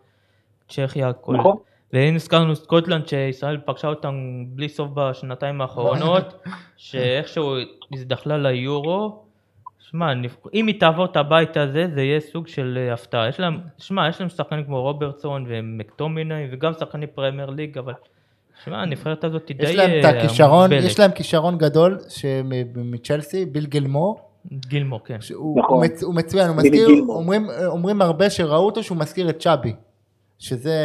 צ'כיה, 0.69 1.09
הכל. 1.09 1.35
נכון. 1.35 1.55
ואם 1.93 2.15
הזכרנו 2.15 2.55
סקוטלנד 2.55 3.07
שישראל 3.07 3.57
פגשה 3.65 3.87
אותם 3.87 4.15
בלי 4.47 4.69
סוף 4.69 4.89
בשנתיים 4.93 5.61
האחרונות, 5.61 6.43
שאיכשהו 6.77 7.55
הזדחלה 7.93 8.37
ליורו, 8.37 9.26
שמע, 9.91 10.11
אם 10.53 10.67
היא 10.67 10.79
תעבור 10.79 11.05
את 11.05 11.17
הבית 11.17 11.57
הזה, 11.57 11.87
זה 11.93 12.01
יהיה 12.01 12.19
סוג 12.19 12.47
של 12.47 12.77
אה, 12.87 12.93
הפתעה. 12.93 13.29
יש 13.29 13.39
להם, 13.39 13.59
שמע, 13.77 14.09
יש 14.09 14.19
להם 14.19 14.29
שחקנים 14.29 14.63
כמו 14.65 14.81
רוברטסון 14.81 15.45
ומקטומיני, 15.47 16.47
וגם 16.51 16.73
שחקני 16.73 17.07
פרמייר 17.07 17.49
ליג, 17.49 17.77
אבל 17.77 17.93
שמע, 18.65 18.81
הנבחרת 18.81 19.23
הזאת 19.23 19.47
היא 19.47 19.57
די... 19.57 19.63
יש 19.63 19.75
להם 19.75 19.99
את 19.99 20.05
אה, 20.05 20.09
הכישרון. 20.09 20.71
יש 20.73 20.99
להם 20.99 21.11
כישרון 21.11 21.57
גדול 21.57 21.97
שמ- 22.09 22.21
מצ'לסי, 22.75 23.45
ביל 23.45 23.65
גילמור, 23.65 24.19
גילמור, 24.51 24.99
כן. 25.05 25.21
שהוא 25.21 25.59
נכון. 25.59 25.77
הוא 25.77 25.85
מצ- 25.85 26.03
הוא 26.03 26.15
מצוין, 26.15 26.47
הוא 26.47 26.55
מזכיר. 26.57 26.87
אומרים, 27.09 27.47
אומרים 27.65 28.01
הרבה 28.01 28.29
שראו 28.29 28.65
אותו 28.65 28.83
שהוא 28.83 28.97
מזכיר 28.97 29.29
את 29.29 29.39
צ'אבי, 29.39 29.73
שזה, 30.39 30.75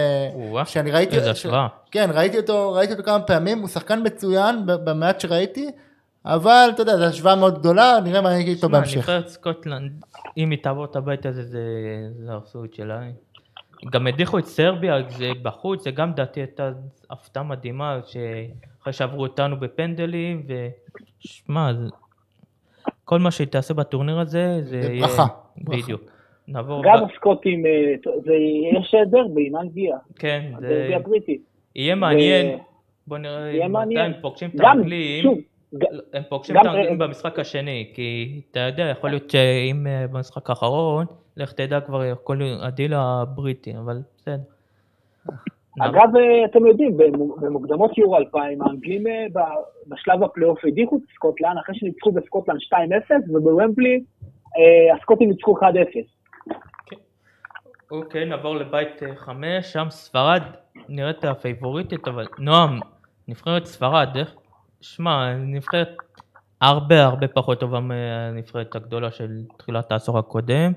שאני 0.65 0.91
ראיתי, 0.91 1.17
איזה 1.17 1.27
ש- 1.27 1.31
השוואה. 1.31 1.67
כן, 1.91 2.11
ראיתי 2.15 2.39
אותו, 2.39 2.73
ראיתי 2.73 2.93
אותו 2.93 3.05
כמה 3.05 3.21
פעמים, 3.21 3.59
הוא 3.59 3.69
שחקן 3.69 4.01
מצוין 4.05 4.67
ב- 4.67 4.73
במעט 4.91 5.21
שראיתי, 5.21 5.71
אבל 6.27 6.69
אתה 6.75 6.83
יודע, 6.83 6.97
זו 6.97 7.05
השוואה 7.05 7.37
מאוד 7.37 7.59
גדולה, 7.59 7.99
נראה 8.05 8.21
מה 8.21 8.35
אני 8.35 8.41
אגיד 8.43 8.55
איתו 8.55 8.69
שמע, 8.69 8.79
בהמשך. 8.79 8.97
נבחרת 8.97 9.29
סקוטלנד, 9.29 9.93
אם 10.37 10.51
היא 10.51 10.59
תעבור 10.63 10.85
את 10.85 10.97
הבית 10.97 11.27
הזה, 11.27 11.43
זה 11.43 11.61
זה 12.13 12.33
הרסו 12.33 12.65
את 12.65 12.75
שלה. 12.75 13.01
גם 13.93 14.07
הדיחו 14.07 14.39
את 14.39 14.45
סרביה, 14.47 14.97
זה 15.09 15.31
בחוץ, 15.43 15.85
זה 15.85 15.91
גם 15.91 16.13
דעתי 16.13 16.41
הייתה 16.41 16.71
הפתעה 17.11 17.43
מדהימה, 17.43 17.99
שאחרי 18.07 18.93
שעברו 18.93 19.23
אותנו 19.23 19.61
בפנדלים, 19.61 20.47
ושמע, 21.25 21.71
כל 23.05 23.19
מה 23.19 23.31
שהיא 23.31 23.47
תעשה 23.47 23.75
בטורניר 23.75 24.19
הזה, 24.19 24.61
זה 24.63 24.83
זה 24.83 24.93
יהיה... 24.93 25.07
ברכה. 25.07 25.27
בדיוק. 25.59 26.03
נעבור... 26.49 26.83
גם 26.85 27.05
הסקוטים, 27.05 27.67
אה, 27.67 27.71
זה- 28.25 28.33
יש 28.81 28.95
דרבי 29.11 29.47
עם 29.47 29.57
אנגליה, 29.57 29.97
כן, 30.19 30.53
זה 30.61 30.67
הדרבי 30.67 30.95
הבריטי. 30.95 31.39
יהיה 31.77 31.95
מעניין. 31.95 32.59
בוא 33.07 33.19
נראה 33.19 33.51
יהיה 33.51 33.69
מעניין. 33.69 34.13
פוגשים 34.21 34.51
את 34.51 34.55
גם, 34.57 34.67
האנגלים. 34.67 35.43
ג- 35.79 35.85
הם 36.17 36.23
פוגשים 36.29 36.57
את 36.61 36.67
האנגלים 36.67 36.99
במשחק 36.99 37.39
השני, 37.39 37.91
כי 37.95 38.41
אתה 38.51 38.61
יודע, 38.61 38.83
יכול 38.85 39.11
להיות 39.11 39.31
שאם 39.31 39.87
אה, 39.87 40.07
במשחק 40.13 40.51
האחרון, 40.51 41.07
לך 41.37 41.53
תדע 41.53 41.81
כבר 41.81 41.99
להיות 41.99 42.31
הדיל 42.63 42.95
הבריטי, 42.95 43.73
אבל 43.79 43.99
בסדר. 44.17 44.37
אגב, 45.81 46.17
אה, 46.17 46.45
אתם 46.45 46.67
יודעים, 46.67 46.97
במו- 46.97 47.37
במוקדמות 47.41 47.99
יורו 47.99 48.17
2000, 48.17 48.63
האנגלים 48.63 49.07
אה, 49.07 49.27
בשלב 49.87 50.23
הפלייאוף 50.23 50.65
הדיחו 50.65 50.97
את 50.97 51.03
סקוטלנד 51.15 51.59
אחרי 51.65 51.75
שניצחו 51.79 52.13
בסקוטלנד 52.13 52.59
2-0, 52.61 52.77
ובוומבלי 53.31 54.05
הסקוטים 54.97 55.31
ניצחו 55.31 55.57
1-0. 55.59 55.63
אוקיי, 57.91 58.25
נעבור 58.25 58.57
לבית 58.57 59.03
חמש, 59.17 59.73
שם 59.73 59.87
ספרד 59.91 60.43
נראית 60.89 61.25
הפייבוריטית, 61.25 62.09
אבל 62.09 62.27
נועם, 62.39 62.79
נבחרת 63.29 63.65
ספרד, 63.65 64.09
איך? 64.17 64.35
שמע, 64.83 65.35
נבחרת 65.35 65.89
הרבה 66.61 67.05
הרבה 67.05 67.29
פחות 67.29 67.61
טובה 67.61 67.81
מהנבחרת 67.81 68.77
הגדולה 68.77 69.11
של 69.11 69.43
תחילת 69.57 69.93
העשור 69.93 70.19
הקודם. 70.19 70.73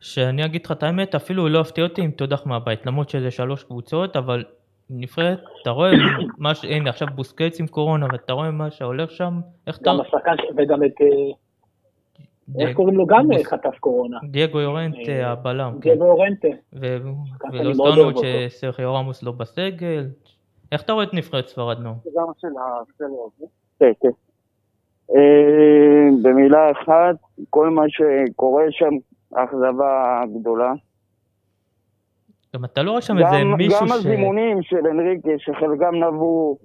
שאני 0.00 0.44
אגיד 0.44 0.64
לך 0.66 0.72
את 0.72 0.82
האמת, 0.82 1.14
אפילו 1.14 1.48
לא 1.48 1.60
הפתיע 1.60 1.84
אותי 1.84 2.04
אם 2.04 2.10
תודח 2.10 2.46
מהבית, 2.46 2.86
למרות 2.86 3.08
שזה 3.08 3.30
שלוש 3.30 3.64
קבוצות, 3.64 4.16
אבל 4.16 4.44
נבחרת, 4.90 5.40
אתה 5.62 5.70
רואה, 5.70 5.90
מה 6.38 6.54
ש... 6.54 6.64
הנה 6.64 6.90
עכשיו 6.90 7.08
בוסקץ 7.14 7.60
עם 7.60 7.66
קורונה, 7.66 8.06
ואתה 8.12 8.32
רואה 8.32 8.50
מה 8.50 8.70
שהולך 8.70 9.10
שם, 9.10 9.40
איך 9.66 9.76
אתה... 9.76 9.90
גם 9.90 10.00
השחקן, 10.00 10.34
וגם 10.56 10.84
את, 10.84 11.00
אה, 11.00 12.66
איך 12.66 12.76
קוראים 12.76 12.96
לו? 12.96 13.06
גם 13.06 13.32
אה, 13.32 13.44
חטף 13.44 13.78
קורונה. 13.80 14.18
דייגו 14.30 14.60
יורנט 14.60 15.08
אה, 15.08 15.30
הבלם, 15.30 15.72
כן. 15.80 15.88
דייגו 15.88 16.04
שאני 16.04 16.44
ולא 16.72 17.12
מאוד 17.52 17.68
הזכרנו 17.70 18.02
אוהב 18.02 18.16
אותו. 18.16 18.28
שסרחיו 18.48 18.94
רמוס 18.94 19.22
לא 19.22 19.32
בסגל. 19.32 20.06
איך 20.72 20.82
אתה 20.82 20.92
רואה 20.92 21.04
את 21.04 21.14
נבחרת 21.14 21.48
ספרד, 21.48 21.78
נו? 21.78 21.90
גם 21.90 22.26
של 22.38 22.48
הסלר. 22.48 23.46
כן, 23.78 23.92
כן. 24.00 24.08
אה, 25.14 26.08
במילה 26.22 26.70
אחת, 26.70 27.16
כל 27.50 27.70
מה 27.70 27.82
שקורה 27.88 28.64
שם, 28.70 28.94
אכזבה 29.34 30.22
גדולה. 30.40 30.72
גם 32.54 32.64
אתה 32.64 32.82
לא 32.82 32.90
רואה 32.90 33.02
שם 33.02 33.14
גם, 33.20 33.26
איזה 33.26 33.44
מישהו 33.44 33.80
גם 33.80 33.88
ש... 33.88 33.92
הזימונים 33.92 34.62
של 34.62 34.86
אנריקה, 34.90 35.28
שחלקם 35.38 35.94
נבעו, 35.94 36.58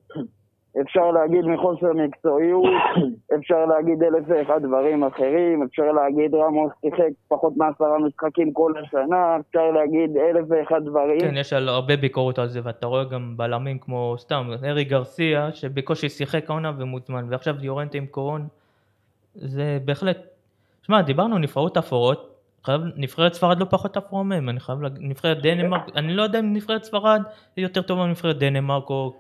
אפשר 0.82 1.12
להגיד 1.12 1.46
מחוסר 1.46 1.94
מקצועיות, 1.94 2.64
אפשר 3.36 3.66
להגיד 3.66 4.04
אלף 4.04 4.24
ואחד 4.28 4.62
דברים 4.64 5.04
אחרים, 5.04 5.64
אפשר 5.64 5.92
להגיד 5.92 6.36
רמוס 6.36 6.72
שיחק 6.82 7.10
פחות 7.28 7.54
מעשרה 7.58 8.00
משחקים 8.00 8.54
כל 8.54 8.74
השנה, 8.84 9.38
אפשר 9.40 9.72
להגיד 9.72 10.18
אלף 10.18 10.46
ואחד 10.50 10.86
דברים. 10.86 11.20
כן, 11.20 11.38
יש 11.38 11.54
על 11.54 11.70
הרבה 11.70 11.98
ביקורת 11.98 12.40
על 12.40 12.48
זה, 12.48 12.60
ואתה 12.64 12.88
רואה 12.88 13.04
גם 13.04 13.34
בלמים 13.38 13.80
כמו 13.80 14.16
סתם, 14.18 14.50
ארי 14.64 14.84
גרסיה, 14.84 15.52
שבקושי 15.54 16.10
שיחק 16.10 16.50
העונה 16.50 16.72
ומוזמן, 16.78 17.26
ועכשיו 17.30 17.56
יורנטה 17.62 17.98
עם 17.98 18.06
קורון. 18.06 18.48
זה 19.36 19.78
בהחלט... 19.86 20.18
שמע, 20.84 21.02
דיברנו 21.02 21.38
נבחרות 21.38 21.78
אפורות, 21.78 22.36
חייב, 22.64 22.82
נבחרת 22.96 23.34
ספרד 23.34 23.60
לא 23.60 23.66
פחות 23.70 23.98
אפורה 23.98 24.24
מהם, 24.24 24.50
אני 24.50 24.60
חייב 24.60 24.82
להגיד, 24.82 25.02
נבחרת 25.02 25.42
דנמרק, 25.42 25.82
אני 25.96 26.14
לא 26.14 26.24
יודע 26.24 26.40
אם 26.40 26.54
נבחרת 26.54 26.84
ספרד 26.84 27.22
יותר 27.58 27.82
טובה 27.82 28.06
מנבחרת 28.06 28.38
דנמרק 28.38 28.90
או... 28.90 29.14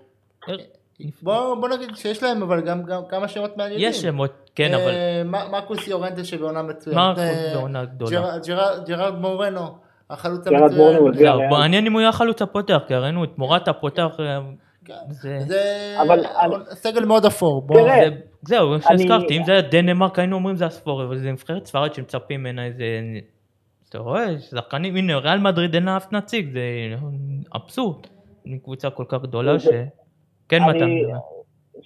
בוא 1.23 1.55
בוא 1.55 1.69
נגיד 1.69 1.95
שיש 1.95 2.23
להם 2.23 2.43
אבל 2.43 2.61
גם 2.61 2.83
גם 2.83 3.01
כמה 3.09 3.27
שמות 3.27 3.57
מעניינים. 3.57 3.89
יש 3.89 4.01
שמות, 4.01 4.49
כן, 4.55 4.73
אבל... 4.73 4.89
אה, 4.91 5.21
מ- 5.25 5.51
מרקוס 5.51 5.87
יורנטה 5.87 6.23
שבעונה 6.23 6.61
מצוינת. 6.63 6.97
מרקוס 6.97 7.23
אה, 7.23 7.51
בעונה 7.55 7.85
גדולה. 7.85 8.11
ג'ר- 8.11 8.37
ג'ר- 8.47 8.83
ג'רארד 8.87 9.19
מורנו, 9.21 9.61
החלוץ 10.09 10.47
המצוין. 10.47 10.95
ויאריאל. 11.27 11.49
מעניין 11.49 11.85
אם 11.85 11.93
הוא 11.93 12.01
יהיה 12.01 12.09
החלוץ 12.09 12.41
הפותח, 12.41 12.77
כי 12.87 12.95
ראינו 12.95 13.23
את 13.23 13.37
מורטה 13.37 13.73
פותח, 13.73 14.07
אה, 14.19 14.39
זה... 15.09 15.37
זה 15.47 15.95
אבל- 16.01 16.23
סגל 16.71 17.05
מאוד 17.05 17.25
אפור. 17.25 17.67
זהו, 18.47 18.81
שהזכרתי, 18.81 19.37
אם 19.37 19.43
זה 19.45 19.51
היה 19.51 19.61
דנמרק 19.61 20.19
היינו 20.19 20.35
אומרים 20.35 20.55
זה 20.55 20.65
הספורט, 20.65 21.05
אבל 21.07 21.17
זה 21.17 21.31
נבחרת 21.31 21.65
ספרד 21.65 21.93
שמצפים 21.93 22.39
ממנה 22.39 22.65
איזה... 22.65 22.83
אתה 23.89 23.97
רואה, 23.97 24.39
שחקנים, 24.39 24.95
הנה 24.95 25.17
ריאל 25.17 25.39
מדריד 25.39 25.73
אין 25.75 25.83
לה 25.83 25.97
אף 25.97 26.13
נציג, 26.13 26.49
זה 26.53 26.59
אבסורד. 27.55 28.07
מקבוצה 28.45 28.89
כל 28.89 29.03
כך 29.09 29.17
גדולה 29.23 29.59
ש... 29.59 29.67
כן 30.49 30.61
אני- 30.63 31.03
מתן. 31.03 31.13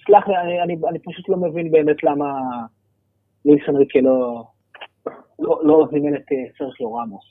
סלח 0.06 0.28
לי, 0.28 0.36
אני- 0.36 0.62
אני- 0.62 0.76
אני 0.88 0.98
פשוט 0.98 1.28
לא 1.28 1.36
מבין 1.36 1.70
באמת 1.70 2.04
למה 2.04 2.40
לואיס 3.44 3.62
אנריקה 3.68 3.98
לא- 3.98 4.44
לא 5.38 5.60
לא 5.64 5.86
זימן 5.92 6.14
את 6.14 6.22
אה, 6.32 6.36
סרחיו 6.58 6.94
רמוס. 6.94 7.24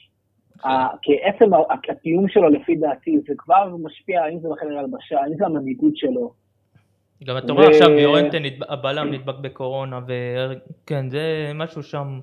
ה- 0.64 0.98
כי 1.02 1.12
עצם 1.24 1.52
הקיום 1.90 2.28
שלו 2.28 2.50
לפי 2.50 2.76
דעתי 2.76 3.20
זה 3.28 3.34
כבר 3.38 3.76
משפיע, 3.80 4.24
האם 4.24 4.40
זה 4.40 4.48
בחדר 4.50 4.78
הלבשה, 4.78 5.20
האם 5.22 5.34
זה 5.38 5.46
המנהיגות 5.46 5.98
שלו. 5.98 6.34
גם 7.24 7.38
אתה 7.38 7.54
רואה 7.54 7.68
עכשיו 7.68 7.90
יורנטה, 7.92 8.40
נדב- 8.40 8.64
הבלם 8.72 9.12
נדבק 9.12 9.36
בקורונה, 9.42 10.00
וכן, 10.08 11.10
זה 11.10 11.22
משהו 11.56 11.84
שם 11.84 12.20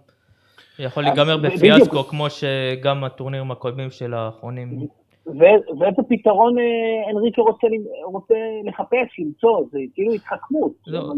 יכול 0.78 1.02
להיגמר. 1.02 1.36
בפיאסקו, 1.36 2.04
כמו 2.04 2.26
שגם 2.30 3.04
הטורנירים 3.04 3.50
הקודמים 3.50 3.90
של 3.90 4.14
האחרונים. 4.14 4.86
ו- 5.26 5.32
ואיזה 5.80 6.02
פתרון 6.08 6.58
אה, 6.58 6.64
אנריקה 7.10 7.42
רוצה 7.42 7.66
רוצה 8.04 8.34
לחפש, 8.64 9.18
למצוא, 9.18 9.64
זה 9.72 9.78
כאילו 9.94 10.12
התחכמות. 10.12 10.72
לא. 10.86 11.12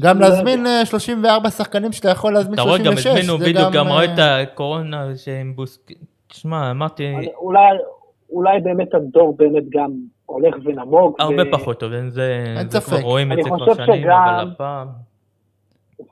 גם 0.00 0.20
לא 0.20 0.28
להזמין 0.28 0.66
אה, 0.66 0.84
34 0.86 1.50
שחקנים 1.50 1.92
שאתה 1.92 2.10
יכול 2.10 2.32
להזמין 2.32 2.54
אתה 2.54 2.62
רואה, 2.62 2.78
גם 2.78 2.84
36. 2.84 3.06
הזמינו 3.06 3.38
בדיוק, 3.38 3.72
גם 3.74 3.86
אה, 3.86 3.96
ראית 3.98 4.10
הקורונה 4.18 5.16
שהם 5.16 5.52
בוסק... 5.56 5.80
תשמע, 6.28 6.70
אמרתי, 6.70 7.12
אולי, 7.36 7.60
אולי 8.30 8.60
באמת 8.60 8.94
הדור 8.94 9.36
באמת 9.36 9.64
גם 9.70 9.90
הולך 10.26 10.54
ונמוג. 10.64 11.16
הרבה 11.18 11.42
ו- 11.48 11.52
פחות 11.52 11.80
טוב, 11.80 11.92
זה, 12.08 12.44
אין 12.58 12.70
ספק. 12.70 12.86
כבר 12.86 13.00
רואים 13.00 13.32
את 13.32 13.36
אני 13.36 13.42
זה 13.42 13.48
כבר 13.50 13.58
חושב 13.58 13.84
שנים, 13.86 14.02
שגם- 14.02 14.10
אבל 14.40 14.50
הפעם, 14.52 14.88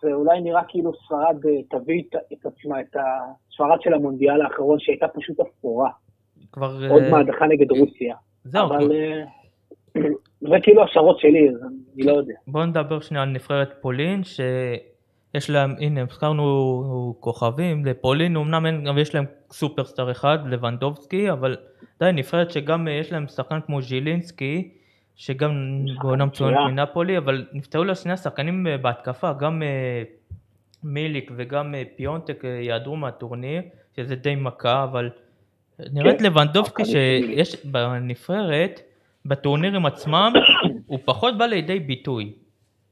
זה 0.02 0.12
אולי 0.12 0.40
נראה 0.40 0.62
כאילו 0.68 0.92
ספרד 1.06 1.36
אה, 1.46 1.78
תביא 1.78 2.02
את, 2.10 2.16
את 2.32 2.46
עצמה, 2.46 2.80
את 2.80 2.96
הספרד 2.96 3.78
של 3.80 3.94
המונדיאל 3.94 4.42
האחרון 4.42 4.78
שהייתה 4.80 5.08
פשוט 5.08 5.36
אפורה. 5.40 5.90
כבר... 6.54 6.88
עוד 6.90 7.02
אה, 7.02 7.10
מהדחה 7.10 7.46
נגד 7.46 7.70
רוסיה. 7.70 8.14
זהו, 8.44 8.66
אבל 8.66 8.92
אה, 8.92 9.22
זה 10.50 10.56
כאילו 10.62 10.84
השערות 10.84 11.18
שלי, 11.18 11.50
אז 11.50 11.54
אני 11.62 12.06
לא 12.06 12.12
יודע. 12.12 12.34
בואו 12.46 12.66
נדבר 12.66 13.00
שנייה 13.00 13.22
על 13.22 13.28
נבחרת 13.28 13.72
פולין, 13.80 14.22
שיש 14.24 15.50
להם, 15.50 15.74
הנה, 15.80 16.02
הזכרנו 16.02 17.14
כוכבים, 17.20 17.84
לפולין 17.84 18.36
אמנם 18.36 18.66
אין, 18.66 18.86
אבל 18.86 18.98
יש 18.98 19.14
להם 19.14 19.24
סופרסטאר 19.50 20.10
אחד, 20.10 20.38
לבנדובסקי, 20.46 21.30
אבל 21.30 21.56
עדיין 22.00 22.16
נבחרת 22.16 22.50
שגם 22.50 22.88
אה, 22.88 22.92
יש 22.92 23.12
להם 23.12 23.26
שחקן 23.26 23.60
כמו 23.66 23.82
ז'ילינסקי, 23.82 24.70
שגם 25.16 25.84
בעונה 26.02 26.24
מצוינת. 26.24 26.58
מנפולי, 26.70 27.18
אבל 27.18 27.46
נפצעו 27.52 27.84
לה 27.84 27.94
שני 27.94 28.12
השחקנים 28.12 28.66
אה, 28.66 28.78
בהתקפה, 28.78 29.32
גם 29.32 29.62
אה, 29.62 30.02
מיליק 30.84 31.30
וגם 31.36 31.74
אה, 31.74 31.82
פיונטק 31.96 32.44
אה, 32.44 32.50
יעדרו 32.50 32.96
מהטורניר, 32.96 33.62
שזה 33.96 34.14
די 34.14 34.34
מכה, 34.34 34.84
אבל 34.84 35.10
נראית 35.78 36.18
כן, 36.18 36.24
לבנדובסקי. 36.24 36.84
שיש 36.84 37.56
בנבחרת, 37.64 38.80
בטורנירים 39.24 39.86
עצמם, 39.86 40.32
הוא 40.86 40.98
פחות 41.04 41.38
בא 41.38 41.46
לידי 41.46 41.80
ביטוי. 41.80 42.32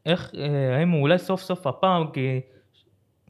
איך, 0.06 0.32
אה, 0.38 0.78
האם 0.78 0.90
הוא 0.90 1.02
אולי 1.02 1.18
סוף 1.18 1.40
סוף 1.40 1.66
הפעם, 1.66 2.06
כי 2.12 2.40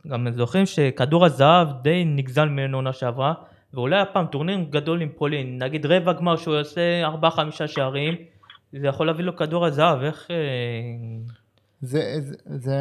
גם 0.09 0.27
זוכרים 0.31 0.67
שכדור 0.67 1.25
הזהב 1.25 1.69
די 1.83 2.05
נגזל 2.07 2.49
ממנו 2.49 2.79
עונה 2.79 2.93
שעברה, 2.93 3.35
ואולי 3.75 4.01
הפעם 4.01 4.27
טורניר 4.27 4.59
גדול 4.71 5.03
עם 5.03 5.09
פולין, 5.17 5.63
נגיד 5.63 5.87
רבע 5.87 6.13
גמר 6.13 6.37
שהוא 6.37 6.55
יעשה 6.55 7.09
4-5 7.23 7.67
שערים, 7.67 8.15
זה 8.73 8.87
יכול 8.87 9.07
להביא 9.07 9.25
לו 9.25 9.37
כדור 9.37 9.67
הזהב, 9.67 10.03
איך... 10.03 10.29
זה, 11.83 12.17
זה, 12.21 12.35
זה, 12.47 12.77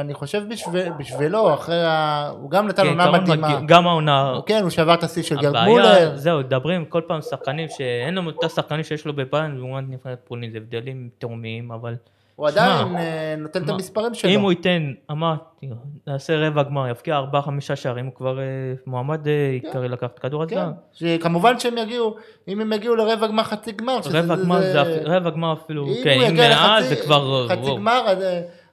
אני 0.00 0.14
חושב 0.14 0.42
בשביל, 0.48 0.92
בשבילו, 0.92 1.54
אחרי 1.54 1.84
ה... 1.84 2.28
הוא 2.40 2.50
גם 2.50 2.68
נתן 2.68 2.82
כן, 2.82 2.88
עונה 2.88 3.10
מדהימה. 3.10 3.60
גם 3.66 3.86
העונה... 3.86 4.34
כן, 4.46 4.62
הוא 4.62 4.70
שבר 4.70 4.94
את 4.94 5.02
השיא 5.02 5.22
של 5.22 5.36
גרד 5.36 5.64
מולר. 5.64 6.16
זהו, 6.16 6.38
מדברים 6.38 6.84
כל 6.84 7.00
פעם 7.06 7.22
שחקנים 7.22 7.68
שאין 7.68 8.14
לנו 8.14 8.30
את 8.30 8.44
השחקנים 8.44 8.84
שיש 8.84 9.04
לו 9.06 9.12
בביירן 9.12 9.56
לעומת 9.56 9.84
נבחרת 9.88 10.18
פולין, 10.24 10.50
זה 10.50 10.56
הבדלים 10.58 11.08
תאומיים, 11.18 11.72
אבל 11.72 11.94
הוא 12.38 12.48
עדיין 12.48 12.96
אה, 12.96 13.34
נותן 13.38 13.64
את 13.64 13.68
המספרים 13.68 14.14
שלו. 14.14 14.30
אם 14.30 14.40
הוא 14.40 14.50
ייתן, 14.52 14.92
אמרתי, 15.10 15.68
נעשה 16.06 16.36
רבע 16.48 16.62
גמר, 16.62 16.88
יבקיע 16.88 17.20
4-5 17.32 17.38
שערים, 17.74 18.06
הוא 18.06 18.14
כבר 18.14 18.38
אה, 18.38 18.44
מועמד 18.86 19.28
אה, 19.28 19.50
עיקרי 19.52 19.88
לקחת 19.88 20.18
כדור 20.18 20.46
כן, 20.46 20.56
הזהב. 20.58 20.72
שכמובן 20.92 21.58
שהם 21.58 21.78
יגיעו, 21.78 22.16
אם 22.48 22.60
הם 22.60 22.72
יגיעו 22.72 22.94
לרבע 22.96 23.26
גמר 23.26 23.42
חצי 23.42 23.72
גמר, 23.72 23.98
רבע 24.12 24.36
גמר 24.36 24.60
זה 24.60 24.82
אפ- 24.82 24.86
רבע 25.04 25.30
גמר 25.30 25.52
אפילו, 25.52 25.86
כן, 26.04 26.14
הוא 26.20 26.28
אם 26.28 26.36
מעל 26.36 26.82
זה 26.82 26.96
כבר... 26.96 27.46
חצי. 27.48 27.76
גמר, 27.76 28.02
אז, 28.06 28.18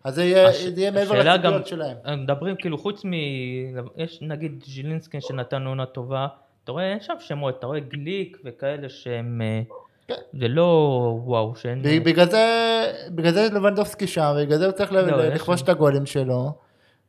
אז 0.04 0.16
זה 0.16 0.24
יהיה 0.24 0.48
הש- 0.50 0.64
זה 0.66 0.82
יהיה 0.82 0.92
מעבר 0.92 1.20
לציפיות 1.36 1.68
שלהם. 1.68 1.98
מדברים 2.18 2.56
כאילו 2.56 2.78
חוץ 2.78 3.06
מ... 3.06 3.12
יש 3.98 4.20
נגיד 4.22 4.64
ז'ילינסקי 4.68 5.22
שנתן 5.22 5.66
עונה 5.66 5.86
טובה, 5.86 6.28
אתה 6.64 6.72
רואה, 6.72 6.92
אין 6.92 7.00
שם 7.02 7.14
שמות, 7.20 7.56
אתה 7.60 7.68
רואה 7.68 7.80
גליק 7.80 8.38
וכאלה 8.46 8.90
שהם... 8.90 9.42
אה, 10.12 10.16
כן. 10.16 10.40
זה 10.40 10.48
לא 10.48 10.64
וואו, 11.26 11.56
שאין... 11.56 11.82
ב- 11.82 12.04
בגלל 12.04 12.26
זה, 12.26 12.46
בגלל 13.10 13.32
זה 13.32 13.48
לבנדובסקי 13.56 14.08
שם, 14.08 14.34
ובגלל 14.38 14.58
זה 14.58 14.66
הוא 14.66 14.72
צריך 14.72 14.92
לא, 14.94 15.00
יש 15.00 15.42
לכבוש. 15.42 15.62
את 15.62 15.70
הגולים 15.70 16.06
שלו. 16.06 16.52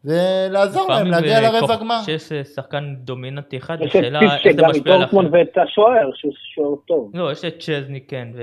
ולעזור 0.05 0.89
להם 0.93 1.07
להגיע 1.07 1.37
אה, 1.37 1.41
לרבע 1.41 1.67
כוח- 1.67 1.81
גמר. 1.81 1.99
כשיש 2.03 2.33
אה, 2.33 2.45
שחקן 2.45 2.95
דומיננטי 2.99 3.57
אחד, 3.57 3.79
יש 3.81 3.91
את 3.91 4.01
השאלה 4.01 4.21
איך 4.21 4.57
זה 4.57 4.63
משפיע 4.69 4.95
על 4.95 4.99
מדורטמונד 5.01 5.35
האחר. 5.35 5.39
ואת 5.39 5.69
השוער, 5.69 6.11
שהוא 6.15 6.33
שוער 6.55 6.75
טוב. 6.87 7.11
לא, 7.15 7.33
יש 7.33 7.45
את 7.45 7.55
צ'זני, 7.59 8.01
כן, 8.01 8.29
ו... 8.35 8.43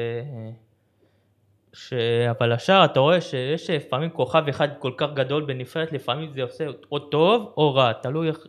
ש... 1.73 1.93
אבל 2.29 2.51
השאר, 2.51 2.85
אתה 2.85 2.99
רואה 2.99 3.21
שיש 3.21 3.69
לפעמים 3.69 4.09
כוכב 4.09 4.47
אחד 4.49 4.67
כל 4.79 4.91
כך 4.97 5.07
גדול 5.13 5.43
בנבחרת, 5.43 5.91
לפעמים 5.91 6.31
זה 6.35 6.43
עושה 6.43 6.63
או 6.91 6.99
טוב 6.99 7.53
או 7.57 7.73
רע, 7.73 7.93
תלוי 7.93 8.27
איך... 8.27 8.47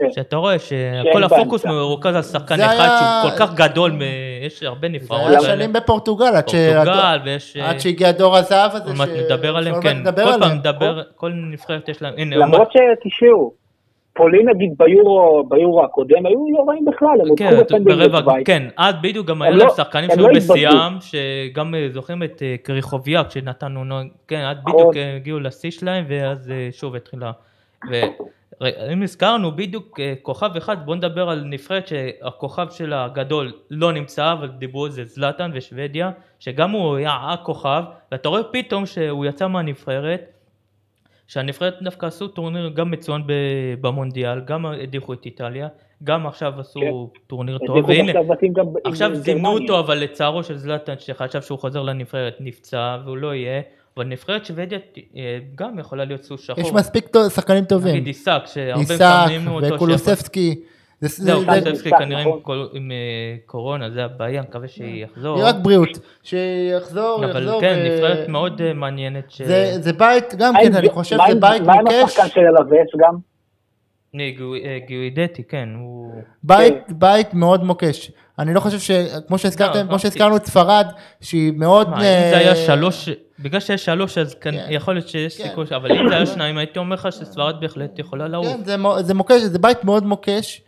כן. 0.00 0.12
שאתה 0.12 0.36
רואה 0.36 0.58
שכל 0.58 1.24
הפוקוס. 1.24 1.64
מרוכז 1.66 2.14
על 2.16 2.22
שחקן 2.22 2.56
זה 2.56 2.66
אחד 2.66 2.74
היה- 2.80 3.20
שהוא 3.22 3.30
כל 3.30 3.46
כך 3.46 3.54
גדול, 3.54 3.92
יש 4.46 4.62
הרבה 4.62 4.88
זה 4.88 4.88
נבחרות 4.88 5.28
היה. 5.28 5.40
שנים 5.40 5.72
בפורטוגל, 5.72 6.24
עד 6.36 6.48
ש- 6.48 6.54
פורטוגל, 6.54 7.18
ויש... 7.24 7.56
עד 7.56 7.78
שהגיע 7.80 8.12
דור 8.12 8.36
הזהב 8.36 8.70
הזה, 8.74 8.92
עוד 9.02 9.08
נדבר 9.24 9.56
עליהם, 9.56 9.80
כן, 9.82 9.96
כל 10.04 10.40
פעם. 10.40 10.52
נדבר, 10.52 11.02
כל 11.16 11.32
נבחרת 11.34 11.88
יש 11.88 12.02
להם, 12.02 12.14
הנה, 12.16 12.36
למרות 12.36 12.68
שתשמעו, 12.72 13.62
פולין 14.16 14.48
נגיד 14.48 14.70
ביורו, 14.78 15.44
ביורו 15.48 15.84
הקודם 15.84 16.26
היו 16.26 16.38
לא 16.58 16.64
רעים 16.68 16.84
בכלל, 16.84 17.08
הם 17.30 17.36
כן, 17.36 17.46
הודחו 17.56 17.62
בפנדל 17.76 18.08
ברבע, 18.08 18.20
בשוויץ. 18.20 18.46
כן, 18.46 18.62
אז 18.76 18.94
בדיוק 19.02 19.26
גם 19.26 19.36
הם 19.36 19.42
היה 19.42 19.50
לא- 19.50 19.58
להם 19.58 19.68
שחקנים 19.76 20.10
הם 20.10 20.16
שהיו 20.16 20.28
לא. 20.28 20.34
בשיאם, 20.34 20.92
שגם 21.00 21.74
אה, 21.74 21.86
זוכרים 21.92 22.22
את 22.22 22.42
אה, 22.42 22.54
קריחוביאק 22.62 23.30
שנתנו, 23.30 23.84
נו- 23.84 23.96
כן, 24.28 24.40
אז 24.44 24.56
נכון. 24.66 24.72
בדיוק 24.72 24.96
אה, 24.96 25.16
הגיעו 25.16 25.40
לשיא 25.40 25.70
שלהם, 25.70 26.04
ואז 26.08 26.50
אה, 26.50 26.68
שוב 26.72 26.94
התחילה. 26.94 27.30
ואם 28.62 29.02
הזכרנו 29.02 29.52
בדיוק 29.56 30.00
אה, 30.00 30.14
כוכב 30.22 30.56
אחד, 30.56 30.86
בואו 30.86 30.96
נדבר 30.96 31.30
על 31.30 31.44
נבחרת 31.44 31.88
שהכוכב 31.88 32.66
שלה 32.70 33.04
הגדול 33.04 33.52
לא 33.70 33.92
נמצא, 33.92 34.32
אבל 34.32 34.48
דיברו 34.48 34.84
על 34.84 34.90
זה 34.90 35.04
זלאטן 35.04 35.50
ושוודיה, 35.54 36.10
שגם 36.38 36.70
הוא 36.70 36.96
היה 36.96 37.18
הכוכב, 37.22 37.82
ואתה 38.12 38.28
רואה 38.28 38.42
פתאום 38.44 38.86
שהוא 38.86 39.26
יצא 39.26 39.48
מהנבחרת, 39.48 40.32
שהנבחרת 41.26 41.74
דווקא 41.82 42.06
עשו 42.06 42.28
טורניר 42.28 42.68
גם 42.68 42.90
מצוין 42.90 43.22
במונדיאל, 43.80 44.40
גם 44.40 44.66
הדיחו 44.66 45.12
את 45.12 45.26
איטליה, 45.26 45.68
גם 46.04 46.26
עכשיו 46.26 46.60
עשו 46.60 47.10
כן. 47.14 47.20
טורניר 47.26 47.58
טוב, 47.66 47.88
והנה, 47.88 48.12
עכשיו 48.84 49.14
זימנו. 49.14 49.58
אותו, 49.58 49.78
אבל 49.78 49.98
לצערו 49.98 50.42
של 50.42 50.56
זלאטן, 50.56 50.94
שחשב 50.98 51.42
שהוא 51.42 51.58
חוזר 51.58 51.82
לנבחרת, 51.82 52.36
נפצע, 52.40 52.98
והוא 53.04 53.16
לא 53.16 53.34
יהיה, 53.34 53.60
אבל 53.96 54.06
נבחרת 54.06 54.44
שוודיה 54.46 54.78
אה, 55.16 55.20
גם 55.54 55.78
יכולה 55.78 56.04
להיות 56.04 56.22
סוס 56.24 56.40
שחור. 56.40 56.60
יש 56.64 56.72
מספיק 56.72 57.04
שחקנים 57.34 57.64
טובים. 57.64 57.92
נגיד 57.94 58.06
איסק, 58.06 58.40
שהרבה 58.46 58.80
איסק 58.80 58.94
מסמנים 58.94 59.48
אותו. 59.48 59.60
שיכול- 59.66 59.76
וקולוסבסקי. 59.76 60.60
זה- 61.00 61.08
זהו, 61.24 61.40
זה- 61.40 61.46
קולוסבסקי 61.46 61.90
כנראה 61.90 62.20
נכון. 62.20 62.32
עם 62.32 62.40
קול- 62.40 62.68
עם 62.72 62.90
אה, 62.90 62.96
קורונה, 63.46 63.90
זה 63.90 64.04
הבעיה, 64.04 64.42
מקווה 64.42 64.68
שיחזור. 64.68 65.36
היא 65.36 65.44
רק 65.44 65.54
בריאות. 65.62 65.88
שיחזור, 66.22 67.24
אבל 67.24 67.42
יחזור. 67.42 67.60
כן, 67.60 67.74
ו- 67.78 67.88
נבחרת 67.94 68.28
מאוד 68.28 68.60
אה, 68.62 68.72
מעניינת. 68.74 69.24
זה 69.44 69.72
זה 69.80 69.92
בית, 69.92 70.34
גם 70.34 70.54
כן, 70.62 70.74
אני 70.74 70.88
חושב, 70.90 71.16
זה 71.28 71.34
בית 71.40 71.62
מה 71.62 71.72
עם 71.74 71.80
מוקש. 71.84 71.94
השחקן 72.04 72.28
של 72.28 72.40
אלווס 72.40 72.88
גם? 72.98 73.31
גוי- 74.14 74.64
אה, 74.64 74.78
כן, 75.48 75.68
הוא... 75.78 76.12
בית, 76.42 76.74
בית 76.88 77.34
מאוד 77.34 77.64
מוקש. 77.64 78.10
אני 78.38 78.54
לא 78.54 78.60
חושב 78.60 78.78
ש... 78.78 78.90
כמו 79.28 79.38
שהזכרתם, 79.38 79.78
לא, 79.78 79.88
כמו. 79.88 79.98
שהזכרנו 79.98 80.36
את 80.36 80.46
ספרד, 80.46 80.86
שהיא 81.20 81.52
מאוד... 81.56 81.90
מה, 81.90 81.96
אם 81.96 82.02
אה, 82.02 82.28
זה 82.30 82.38
היה 82.38 82.56
שלוש, 82.56 83.08
בגלל 83.40 83.60
שיש 83.60 83.84
שלוש 83.84 84.18
אז 84.18 84.34
כן. 84.34 84.50
יכול 84.70 84.94
להיות 84.94 85.08
שיש 85.08 85.38
כן. 85.42 85.48
סיכוי, 85.48 85.66
אבל 85.76 85.92
אם 85.92 86.08
זה 86.08 86.14
היה 86.14 86.26
שניים 86.26 86.58
הייתי 86.58 86.78
אומר 86.78 86.94
לך 86.94 87.08
שספרד 87.12 87.54
בהחלט 87.60 87.98
יכולה 87.98 88.28
לעוף. 88.28 88.46
כן, 88.46 88.64
זה, 88.64 88.76
מו- 88.76 89.02
זה 89.02 89.14
מוקש, 89.14 89.40
זה 89.42 89.58
בית 89.58 89.84
מאוד 89.84 90.06
מוקש, 90.06 90.62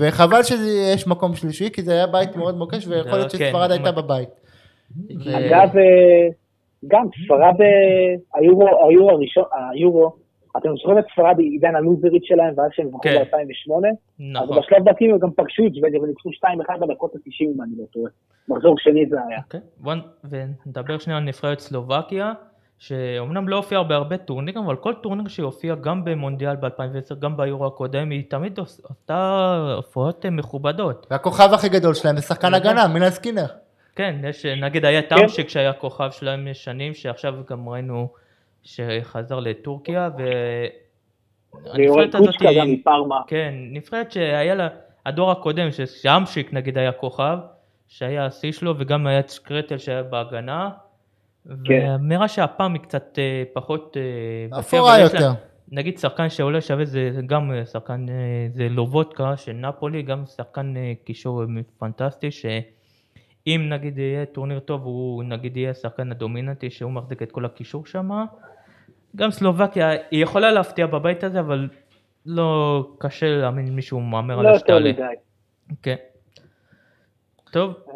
וחבל 0.00 0.42
שיש 0.42 1.06
מקום 1.06 1.34
שלישי, 1.34 1.70
כי 1.70 1.82
זה 1.82 1.92
היה 1.92 2.06
בית 2.06 2.36
מאוד 2.36 2.56
מוקש, 2.58 2.86
ויכול 2.86 3.12
להיות 3.12 3.32
כן, 3.32 3.38
שספרד 3.38 3.70
הייתה. 3.70 3.92
בבית. 3.92 4.28
אגב, 5.10 5.76
אה, 5.76 6.28
גם 6.88 7.06
ספרד, 7.24 7.60
אה, 7.60 8.40
היורו, 8.40 8.66
היורו 9.74 10.12
אתם 10.56 10.68
זוכרים 10.76 10.98
את 10.98 11.04
ספרד 11.12 11.38
עידן 11.38 11.74
הלוזרית 11.76 12.24
שלהם, 12.24 12.54
ואז 12.56 12.70
שהם 12.72 12.88
זכו 12.88 13.00
כן. 13.00 13.22
ב-2008? 13.32 13.86
אז 13.88 13.94
נכון. 14.18 14.58
בשלב 14.58 14.84
בתים 14.90 15.10
הם 15.12 15.18
גם 15.18 15.30
פגשו 15.36 15.62
את 15.66 15.74
שוודיה 15.74 16.00
וניצחו 16.02 16.30
2-1 16.30 16.78
בדקות 16.80 17.14
ה-90 17.14 17.44
אם 17.56 17.62
אני 17.62 17.72
לא 17.78 17.84
טועה. 17.92 18.10
מחזור 18.48 18.74
שני 18.78 19.06
זה 19.10 19.16
היה. 19.28 19.38
אוקיי, 19.44 19.60
בוא 19.78 19.94
שנייה 20.98 21.18
על 21.18 21.24
נבחרת 21.24 21.58
סלובקיה, 21.60 22.32
שאומנם 22.78 23.48
לא 23.48 23.56
הופיעה 23.56 23.82
בהרבה 23.82 24.16
טורנירים, 24.16 24.62
אבל 24.64 24.76
כל 24.76 24.94
טורניר 24.94 25.28
שהיא 25.28 25.44
הופיעה 25.44 25.76
גם 25.76 26.04
במונדיאל 26.04 26.56
ב-2010, 26.56 27.14
גם 27.18 27.36
ביורו 27.36 27.66
הקודם, 27.66 28.10
היא 28.10 28.24
תמיד 28.30 28.58
עוש- 28.58 28.80
עשתה 28.90 29.56
הופעות 29.76 30.24
אה, 30.26 30.30
מכובדות. 30.30 31.06
והכוכב 31.10 31.48
הכי 31.54 31.68
גדול 31.68 31.94
שלהם 31.94 32.16
זה 32.16 32.22
שחקן 32.22 32.54
הגנה, 32.54 32.88
מילה 32.88 33.10
סקינר. 33.10 33.46
כן, 33.96 34.16
יש, 34.28 34.46
נגיד 34.46 34.84
היה 34.84 35.02
טאמשק 35.02 35.48
שהיה 35.48 35.72
כוכב 35.72 36.10
שלהם 36.10 36.48
שנים, 36.52 36.94
שעכשיו 36.94 37.34
גם 37.50 37.68
ראינו 37.68 38.08
שחזר 38.62 39.40
לטורקיה, 39.40 40.10
והנבחרת 40.18 42.14
הזאת 42.14 42.26
קוצ'קה 42.26 42.44
גם 42.58 42.66
היא. 42.66 42.82
כן, 43.26 43.54
נבחרת 43.72 44.12
שהיה 44.12 44.54
לה, 44.54 44.68
הדור 45.06 45.30
הקודם, 45.30 45.68
שאמשיק 45.86 46.52
נגיד 46.52 46.78
היה 46.78 46.92
כוכב, 46.92 47.38
שהיה 47.88 48.26
השיא 48.26 48.52
שלו, 48.52 48.74
וגם 48.78 49.06
היה 49.06 49.20
את 49.20 49.30
שקרטל 49.30 49.78
שהיה 49.78 50.02
בהגנה, 50.02 50.70
כן. 51.64 51.96
ונראה 52.00 52.28
שהפעם 52.28 52.72
היא 52.72 52.82
קצת 52.82 53.18
אה, 53.18 53.42
פחות... 53.52 53.96
אה, 54.52 54.58
אפורה 54.58 54.98
לה- 54.98 55.04
יותר. 55.04 55.32
נגיד 55.72 55.98
שחקן 55.98 56.28
שעולה 56.28 56.60
שווה 56.60 56.84
זה 56.84 57.10
גם 57.26 57.52
אה, 57.52 57.66
שחקן, 57.66 58.06
זה 58.50 58.68
לובודקה 58.68 59.36
של 59.36 59.52
נפולי, 59.52 60.02
גם 60.02 60.26
שחקן 60.26 60.74
קישור 61.04 61.42
פנטסטי, 61.78 62.30
שאם 62.30 63.66
נגיד 63.68 63.98
יהיה 63.98 64.26
טורניר 64.26 64.58
טוב, 64.58 64.84
הוא 64.84 65.24
נגיד 65.24 65.56
יהיה 65.56 65.70
השחקן 65.70 66.10
הדומיננטי 66.10 66.70
שהוא 66.70 66.92
מחזיק 66.92 67.22
את 67.22 67.32
כל 67.32 67.44
הקישור 67.44 67.86
שם. 67.86 68.10
גם 69.16 69.30
סלובקיה, 69.30 69.90
היא 70.10 70.22
יכולה 70.22 70.52
להפתיע 70.52 70.86
בבית 70.86 71.24
הזה, 71.24 71.40
אבל 71.40 71.68
לא 72.26 72.86
קשה 72.98 73.26
להאמין 73.36 73.74
מישהו 73.74 74.00
מהמר 74.00 74.34
לא 74.34 74.40
עליה 74.40 74.52
יותר 74.52 74.64
שתעלה. 74.64 74.90
מדי. 74.92 75.02
כן. 75.82 75.96
טוב, 77.52 77.74
אה, 77.88 77.94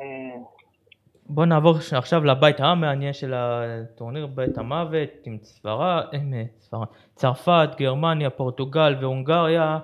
בוא 1.26 1.46
נעבור 1.46 1.80
ש- 1.80 1.92
עכשיו 1.92 2.24
לבית 2.24 2.60
המעניין 2.60 3.12
של 3.12 3.32
הטורניר, 3.36 4.26
בית 4.26 4.58
המוות, 4.58 5.08
עם 5.24 5.38
ספרד, 5.42 6.04
עם, 6.12 6.34
אה, 6.34 6.44
צרפת, 7.14 7.68
גרמניה, 7.78 8.30
פורטוגל 8.30 8.96
והונגריה. 9.00 9.78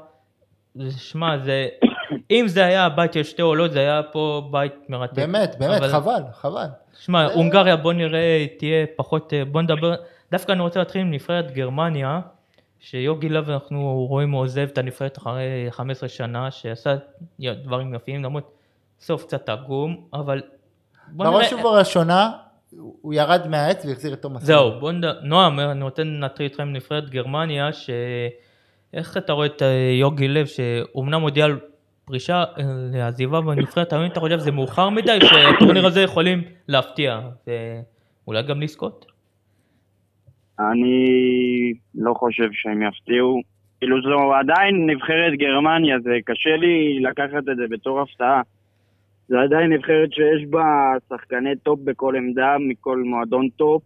זה- 0.74 0.98
שמע, 0.98 1.38
זה, 1.38 1.68
אם 2.30 2.44
זה 2.48 2.64
היה 2.64 2.84
הבית 2.86 3.12
של 3.12 3.22
שתי 3.22 3.42
עולות, 3.42 3.72
זה 3.72 3.78
היה 3.80 4.02
פה 4.02 4.48
בית 4.50 4.72
מרתק. 4.90 5.16
באמת, 5.16 5.56
באמת, 5.58 5.78
אבל- 5.78 5.88
חבל, 5.88 6.22
חבל. 6.32 6.66
שמע, 7.00 7.26
הונגריה 7.32 7.76
בוא 7.76 7.92
נראה, 7.92 8.46
תהיה 8.58 8.86
פחות, 8.96 9.32
אה, 9.32 9.44
בוא 9.44 9.62
נדבר, 9.62 9.94
דווקא 10.30 10.52
אני 10.52 10.60
רוצה 10.60 10.78
להתחיל 10.78 11.00
עם 11.00 11.10
נבחרת 11.10 11.50
גרמניה, 11.50 12.20
שיוגי 12.80 13.28
לב 13.28 13.50
אנחנו 13.50 14.06
רואים 14.08 14.30
הוא 14.30 14.40
עוזב 14.40 14.68
את 14.72 14.78
הנבחרת 14.78 15.18
אחרי 15.18 15.66
15 15.70 16.08
שנה, 16.08 16.50
שעשה 16.50 16.96
דברים 17.40 17.94
יפים, 17.94 18.24
למרות 18.24 18.52
סוף 19.00 19.24
קצת 19.24 19.48
עגום, 19.48 20.04
אבל 20.12 20.42
בראש 21.08 21.52
ובראשונה, 21.52 22.30
הוא 23.02 23.14
ירד 23.14 23.48
מהעץ 23.48 23.84
והחזיר 23.84 24.12
את 24.12 24.22
תומאס. 24.22 24.42
זהו, 24.42 24.80
בוא 24.80 24.92
נד... 24.92 25.04
נועם, 25.22 25.60
אני 25.60 25.84
רוצה 25.84 26.02
להתחיל 26.04 26.44
איתכם 26.44 26.62
עם 26.62 26.72
נבחרת 26.72 27.10
גרמניה, 27.10 27.72
ש... 27.72 27.90
איך 28.94 29.16
אתה 29.16 29.32
רואה 29.32 29.46
את 29.46 29.62
אה, 29.62 29.96
יוגי 30.00 30.28
לב, 30.28 30.46
שאומנם 30.46 31.20
הודיע 31.20 31.44
על 31.44 31.58
פרישה, 32.04 32.44
אה, 32.58 32.64
לעזיבה 32.92 33.40
בנבחרת, 33.40 33.92
האם 33.92 34.06
אתה 34.06 34.20
חושב 34.20 34.38
שזה 34.38 34.50
מאוחר 34.50 34.88
מדי, 34.88 35.18
שהטורניר 35.28 35.86
הזה 35.86 36.00
יכולים 36.00 36.42
להפתיע, 36.68 37.20
ואולי 38.26 38.42
גם 38.42 38.60
לזכות? 38.62 39.06
אני 40.72 41.72
לא 41.94 42.14
חושב 42.14 42.48
שהם 42.52 42.82
יפתיעו. 42.82 43.40
כאילו 43.78 44.02
זו 44.02 44.34
עדיין 44.34 44.90
נבחרת 44.90 45.32
גרמניה, 45.38 45.96
זה 46.00 46.10
קשה 46.24 46.56
לי 46.56 47.00
לקחת 47.00 47.48
את 47.52 47.56
זה 47.56 47.62
בתור 47.70 48.00
הפתעה. 48.00 48.42
זה 49.28 49.40
עדיין 49.40 49.72
נבחרת 49.72 50.12
שיש 50.12 50.46
בה 50.50 50.92
שחקני 51.08 51.56
טופ 51.56 51.80
בכל 51.84 52.16
עמדה, 52.16 52.56
מכל 52.68 53.02
מועדון 53.02 53.48
טופ, 53.56 53.82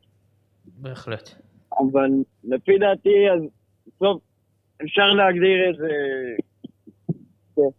בהחלט. 0.78 1.30
אבל 1.78 2.10
לפי 2.44 2.78
דעתי, 2.78 3.30
אז 3.30 3.40
בסוף 3.86 4.22
אפשר 4.84 5.06
להגדיר 5.06 5.68
איזה 5.68 5.88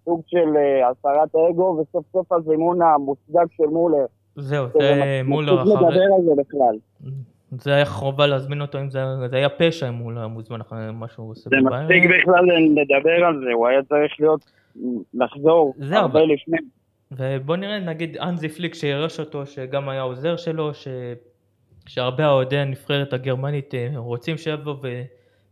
סוג 0.06 0.22
של 0.28 0.58
אה, 0.58 0.90
הסרת 0.90 1.36
אגו, 1.36 1.82
וסוף 1.82 2.06
סוף 2.12 2.32
הזימון 2.32 2.82
המוצדק 2.82 3.54
של 3.58 3.64
מולר. 3.64 4.06
זהו, 4.36 4.68
זה 4.68 4.80
זה 4.80 5.22
מולר 5.26 5.62
אחרי... 5.62 5.74
לדבר 5.74 6.16
על 6.18 6.24
זה 6.26 6.32
בכלל. 6.38 6.78
זה 7.62 7.74
היה 7.76 7.86
חובה 7.86 8.28
להזמין 8.28 8.62
אותו, 8.62 8.80
אם 8.80 8.90
זה, 8.90 9.00
זה 9.30 9.36
היה 9.38 9.50
פשע 9.50 9.90
אם 9.90 9.94
מולר 9.94 10.18
היה 10.18 10.28
מוזמן 10.28 10.62
אחרי 10.62 10.92
מה 10.94 11.08
שהוא 11.08 11.32
עושה 11.32 11.50
זה. 11.50 11.56
מספיק 11.62 12.04
בכלל 12.04 12.46
לדבר 12.76 13.26
על 13.26 13.42
זה, 13.46 13.52
הוא 13.54 13.68
היה 13.68 13.84
צריך 13.84 14.14
להיות, 14.20 14.52
לחזור 15.14 15.74
זהו, 15.78 16.00
הרבה 16.00 16.20
אבל- 16.20 16.28
לפני. 16.34 16.58
ובוא 17.12 17.56
נראה 17.56 17.80
נגיד 17.80 18.18
אנזי 18.18 18.50
פליק 18.50 18.74
שירש 18.74 19.20
אותו 19.20 19.46
שגם 19.46 19.90
היה 19.90 20.02
עוזר 20.02 20.38
שלו 20.38 20.74
ש... 20.74 20.88
שהרבה 21.88 22.30
אוהדי 22.30 22.58
הנבחרת 22.58 23.14
הגרמנית 23.14 23.76
אה, 23.76 23.88
רוצים 23.96 24.38
שיבוא 24.38 24.76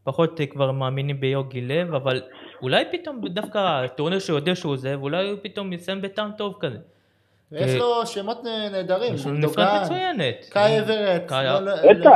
ופחות 0.04 0.42
אה, 0.42 0.46
כבר 0.46 0.72
מאמינים 0.72 1.20
ביוגי 1.20 1.62
לב 1.62 1.94
אבל 1.94 2.22
אולי 2.62 2.84
פתאום 2.92 3.22
דווקא 3.28 3.58
הטורניר 3.86 4.20
שהוא 4.20 4.36
יודע 4.38 4.56
שהוא 4.56 4.72
עוזב 4.72 5.00
אולי 5.02 5.30
הוא 5.30 5.38
פתאום 5.44 5.74
יסיים 5.74 6.02
בטעם 6.02 6.32
טוב 6.38 6.58
כזה 6.60 6.78
ויש 7.54 7.72
כי- 7.72 7.80
לו 7.80 8.06
שמות 8.06 8.44
נהדרים, 8.72 9.14
יש 9.14 9.24
גונדוגן, 9.24 9.48
נבחרת 9.64 9.82
מצוינת. 9.82 10.46
קאי 10.50 10.80
אברט. 10.80 11.32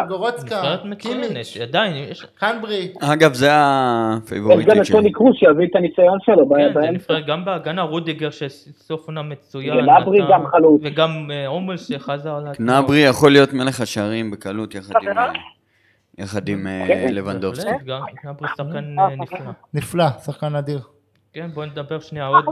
גורוצקה, 0.07 0.55
נבחרת 0.55 0.85
מצוינת, 0.85 1.27
קימיץ', 1.27 1.57
עדיין. 1.61 2.05
קנברי, 2.35 2.93
אגב, 3.01 3.33
זה 3.33 3.45
יש 3.45 3.51
גם 3.51 4.17
הפייבוריטית 4.23 4.77
את 4.77 4.85
שלי. 4.85 4.95
טוני 4.95 5.11
קרוס 5.11 5.35
שיביא 5.37 5.67
את 5.67 5.75
הניסיון 5.75 6.17
שלו 6.21 6.49
כן, 6.49 6.67
זה 6.73 6.79
באמצע. 6.79 7.19
גם 7.19 7.45
בהגנה, 7.45 7.81
רודיגר 7.81 8.29
שסוף 8.29 9.07
עונה 9.07 9.21
מצוין. 9.21 9.89
ונברי 9.89 10.19
גם 10.31 10.47
חלוץ. 10.47 10.81
וגם 10.83 11.31
אה, 11.31 11.47
עומל 11.47 11.77
שחזר 11.77 12.39
לה... 12.39 12.51
נברי 12.59 12.99
יכול 12.99 13.31
להיות 13.31 13.53
מלך 13.53 13.81
השערים 13.81 14.31
בקלות 14.31 14.75
יחד 14.75 14.93
עם... 15.01 15.17
אה, 15.17 15.31
יחד 16.17 16.47
עם 16.47 16.67
אה, 16.67 16.83
כן, 16.87 17.13
לבנדובסקי. 17.13 17.65
בהחלט, 17.71 17.83
גם 17.85 18.01
נברי 18.31 18.47
שחקן 18.57 18.99
אה, 18.99 19.15
נפלא. 19.15 19.39
נפלא, 19.73 20.05
שחקן 20.25 20.55
אדיר. 20.55 20.79
כן, 21.33 21.49
בוא 21.53 21.65
נדבר 21.65 21.99
שנייה 21.99 22.27
עוד... 22.27 22.45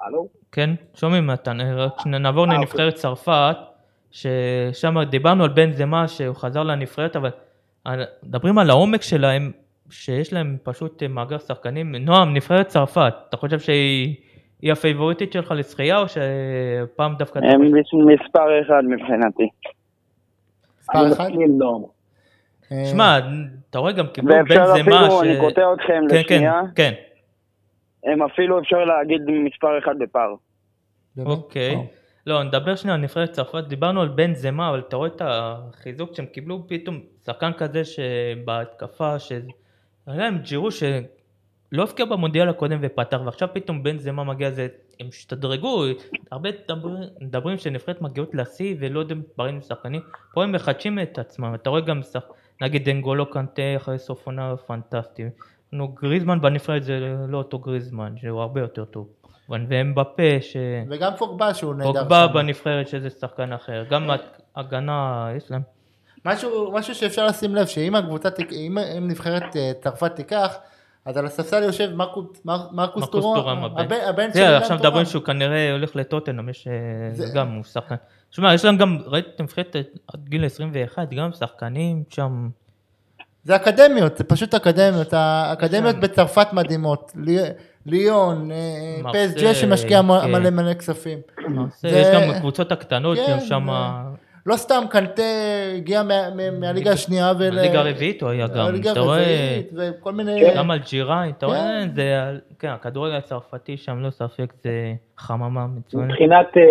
הלו? 0.00 0.28
כן, 0.52 0.70
שומעים 0.94 1.26
מתן, 1.26 1.60
אה, 1.60 1.74
רק 1.74 1.92
שנייה, 2.02 2.18
נעבור 2.18 2.46
אה, 2.50 2.54
לנבחרת 2.54 2.94
צרפת, 2.94 3.56
ששם 4.10 5.02
דיברנו 5.10 5.44
על 5.44 5.50
בן 5.50 5.72
זמה 5.72 6.08
שהוא 6.08 6.36
חזר 6.36 6.62
לנבחרת, 6.62 7.16
אבל 7.16 7.30
מדברים 8.22 8.58
על 8.58 8.70
העומק 8.70 9.02
שלהם, 9.02 9.52
שיש 9.90 10.32
להם 10.32 10.56
פשוט 10.62 11.02
אה, 11.02 11.08
מאגר 11.08 11.38
שחקנים. 11.38 11.94
נועם, 11.94 12.34
נבחרת 12.34 12.66
צרפת, 12.66 13.14
אתה 13.28 13.36
חושב 13.36 13.58
שהיא 13.58 14.14
היא 14.62 14.72
הפייבוריטית 14.72 15.32
שלך 15.32 15.54
לשחייה, 15.56 15.98
או 15.98 16.04
שפעם 16.08 17.14
דווקא... 17.14 17.38
הם 17.38 17.60
מספר 18.06 18.60
אחד 18.62 18.82
מבחינתי. 18.84 19.48
מספר 20.80 21.12
אחד. 21.12 21.30
שמע, 22.84 23.18
אתה 23.70 23.78
רואה 23.78 23.92
גם 23.92 24.06
קיבלו 24.06 24.34
בן 24.34 24.40
ואפשר 24.40 24.66
זמה, 24.66 25.06
אפילו, 25.06 25.22
אני 25.22 25.40
קוטע 25.40 25.72
אתכם 25.72 26.02
כן, 26.10 26.22
כן, 26.28 26.34
לשנייה, 26.34 26.62
כן, 26.74 26.92
הם 28.04 28.22
אפילו 28.22 28.60
אפשר 28.60 28.84
להגיד 28.84 29.20
מספר 29.44 29.78
אחד 29.78 29.98
בפער. 29.98 30.34
אוקיי. 31.18 31.74
או. 31.74 31.86
לא, 32.26 32.42
נדבר 32.42 32.76
שנייה 32.76 32.94
על 32.94 33.00
נבחרת 33.00 33.32
צרפת, 33.32 33.64
דיברנו 33.68 34.02
על 34.02 34.08
בן 34.08 34.34
זמה, 34.34 34.68
אבל 34.70 34.78
אתה 34.78 34.96
רואה 34.96 35.08
את 35.08 35.22
החיזוק 35.24 36.14
שהם 36.14 36.26
קיבלו? 36.26 36.64
פתאום, 36.68 37.00
שחקן 37.24 37.52
כזה 37.52 37.82
שבהתקפה, 37.84 39.18
ש... 39.18 39.32
היה 40.06 40.16
להם 40.16 40.38
ג'ירו 40.38 40.70
שלא 40.70 41.82
הבקיע 41.82 42.04
במונדיאל 42.04 42.48
הקודם 42.48 42.78
ופתח, 42.82 43.20
ועכשיו 43.24 43.48
פתאום 43.52 43.82
בן 43.82 43.98
זמה 43.98 44.24
מגיע 44.24 44.48
לזה, 44.48 44.68
הם 45.00 45.06
השתדרגו, 45.08 45.84
הרבה 46.30 46.50
מדברים, 46.64 46.96
מדברים 47.20 47.58
שנבחרת 47.58 48.02
מגיעות 48.02 48.34
לשיא 48.34 48.76
ולא 48.78 49.00
יודעים 49.00 49.22
דברים 49.34 49.54
עם 49.54 49.60
שחקנים, 49.60 50.00
פה 50.34 50.42
הם 50.42 50.52
מחדשים 50.52 50.98
את 50.98 51.18
עצמם, 51.18 51.54
אתה 51.54 51.70
רואה 51.70 51.80
גם, 51.80 52.02
שח... 52.02 52.22
נגיד 52.60 52.88
אנגולו 52.88 53.30
קנטה 53.30 53.62
אחרי 53.76 53.98
סוף 53.98 54.26
עונה 54.26 54.56
פנטסטי, 54.56 55.24
נו, 55.72 55.88
גריזמן 55.88 56.40
בנבחרת 56.40 56.84
זה 56.84 56.98
לא 57.28 57.38
אותו 57.38 57.58
גריזמן, 57.58 58.14
שהוא 58.16 58.40
הרבה 58.40 58.60
יותר 58.60 58.84
טוב, 58.84 59.08
והם 59.48 59.94
בפה, 59.94 60.40
ש... 60.40 60.56
וגם 60.90 61.12
פוגבה 61.18 61.54
שהוא 61.54 61.74
נהדר. 61.74 61.92
פוגבה. 61.92 62.26
בנבחרת 62.26 62.88
שזה 62.88 63.10
שחקן 63.10 63.52
אחר, 63.52 63.84
גם 63.90 64.10
הגנה 64.56 65.28
יש 65.36 65.50
להם. 65.50 65.62
משהו, 66.24 66.72
משהו 66.72 66.94
שאפשר 66.94 67.26
לשים 67.26 67.54
לב, 67.54 67.66
שאם 67.66 67.94
הקבוצה, 67.94 68.28
אם, 68.52 68.78
אם 68.98 69.08
נבחרת 69.08 69.56
אה, 69.56 69.72
צרפת 69.80 70.16
תיקח, 70.16 70.56
אז 71.04 71.16
על 71.16 71.26
הספסל 71.26 71.62
יושב 71.62 71.94
מרקוס, 71.94 72.26
מר, 72.44 72.68
מרקוס 72.72 73.08
טורם, 73.10 73.64
הבן. 73.64 73.96
הבן, 74.08 74.32
של 74.32 74.38
אילן 74.38 74.54
עכשיו 74.54 74.68
טורם. 74.68 74.80
מדברים 74.80 75.06
שהוא 75.06 75.22
כנראה 75.22 75.72
הולך 75.72 75.96
לטוטנאם, 75.96 76.48
יש 76.48 76.68
אה, 76.68 76.74
זה 77.14 77.26
גם 77.34 77.52
הוא 77.54 77.64
שחקן. 77.64 77.94
שמע, 78.30 78.54
יש 78.54 78.64
להם 78.64 78.76
גם, 78.76 78.98
ראיתם 79.06 79.42
נבחרת 79.44 79.76
עד 80.06 80.28
גיל 80.28 80.44
21, 80.44 81.08
גם 81.14 81.32
שחקנים 81.32 82.02
שם, 82.08 82.48
זה 83.44 83.56
אקדמיות, 83.56 84.16
זה 84.16 84.24
פשוט 84.24 84.54
אקדמיות, 84.54 85.08
האקדמיות 85.12 85.94
שם. 85.94 86.00
בצרפת 86.00 86.52
מדהימות, 86.52 87.12
לי- 87.16 87.38
ליון, 87.86 88.50
אה, 88.50 88.56
מרסיי, 89.02 89.28
פסג'ה 89.28 89.54
שמשקיע 89.54 90.02
מ- 90.02 90.20
כן. 90.22 90.32
מלא 90.32 90.50
מלא 90.50 90.74
כספים. 90.74 91.18
זה- 91.80 91.88
יש 91.88 92.06
גם 92.14 92.30
הקבוצות 92.30 92.72
הקטנות, 92.72 93.18
כן, 93.18 93.32
גם 93.32 93.40
שם, 93.40 93.66
לא 94.46 94.56
סתם 94.56 94.82
קנטה 94.90 95.22
הגיע 95.76 96.02
מה- 96.02 96.30
מה- 96.36 96.50
מהליגה 96.50 96.92
השנייה 96.92 97.32
ול... 97.38 97.58
הליגה 97.58 97.80
הרביעית 97.80 98.22
הוא 98.22 98.30
היה 98.30 98.46
גם, 98.46 98.52
אתה 98.92 99.00
רואה, 99.00 99.18
הרביעית 99.18 99.70
וכל 99.76 100.12
מיני... 100.12 100.54
גם 100.56 100.70
אלג'יראי, 100.70 101.30
אתה 101.30 101.46
רואה, 101.46 101.58
כן. 101.82 101.88
זה, 101.94 102.14
כן, 102.58 102.68
הכדורגל 102.68 103.14
הצרפתי 103.16 103.76
שם, 103.76 103.98
לא 104.00 104.10
ספק, 104.10 104.52
זה 104.62 104.70
חממה 105.18 105.66
מצוינת. 105.66 106.10
מבחינת, 106.10 106.46
אה, 106.56 106.62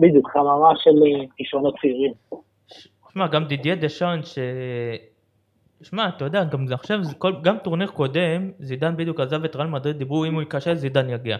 בדיוק, 0.00 0.30
חממה 0.32 0.68
של 0.76 0.90
אה, 0.90 1.24
כישרונות 1.36 1.74
צעירים. 1.80 2.12
שמע, 3.12 3.26
גם 3.26 3.44
דידיה 3.44 3.74
דשאן, 3.74 4.20
ש... 4.24 4.38
שמע, 5.82 6.08
אתה 6.08 6.24
יודע, 6.24 6.44
גם 6.44 6.66
עכשיו, 6.72 7.04
זה 7.04 7.14
כל... 7.14 7.32
גם 7.42 7.58
טורניר 7.64 7.88
קודם, 7.88 8.50
זידן 8.60 8.96
בדיוק 8.96 9.20
עזב 9.20 9.44
את 9.44 9.56
ריאל 9.56 9.66
מדריד, 9.68 9.98
דיברו 9.98 10.24
אם 10.24 10.34
הוא 10.34 10.42
ייכשל, 10.42 10.74
זידן 10.74 11.10
יגיע. 11.10 11.36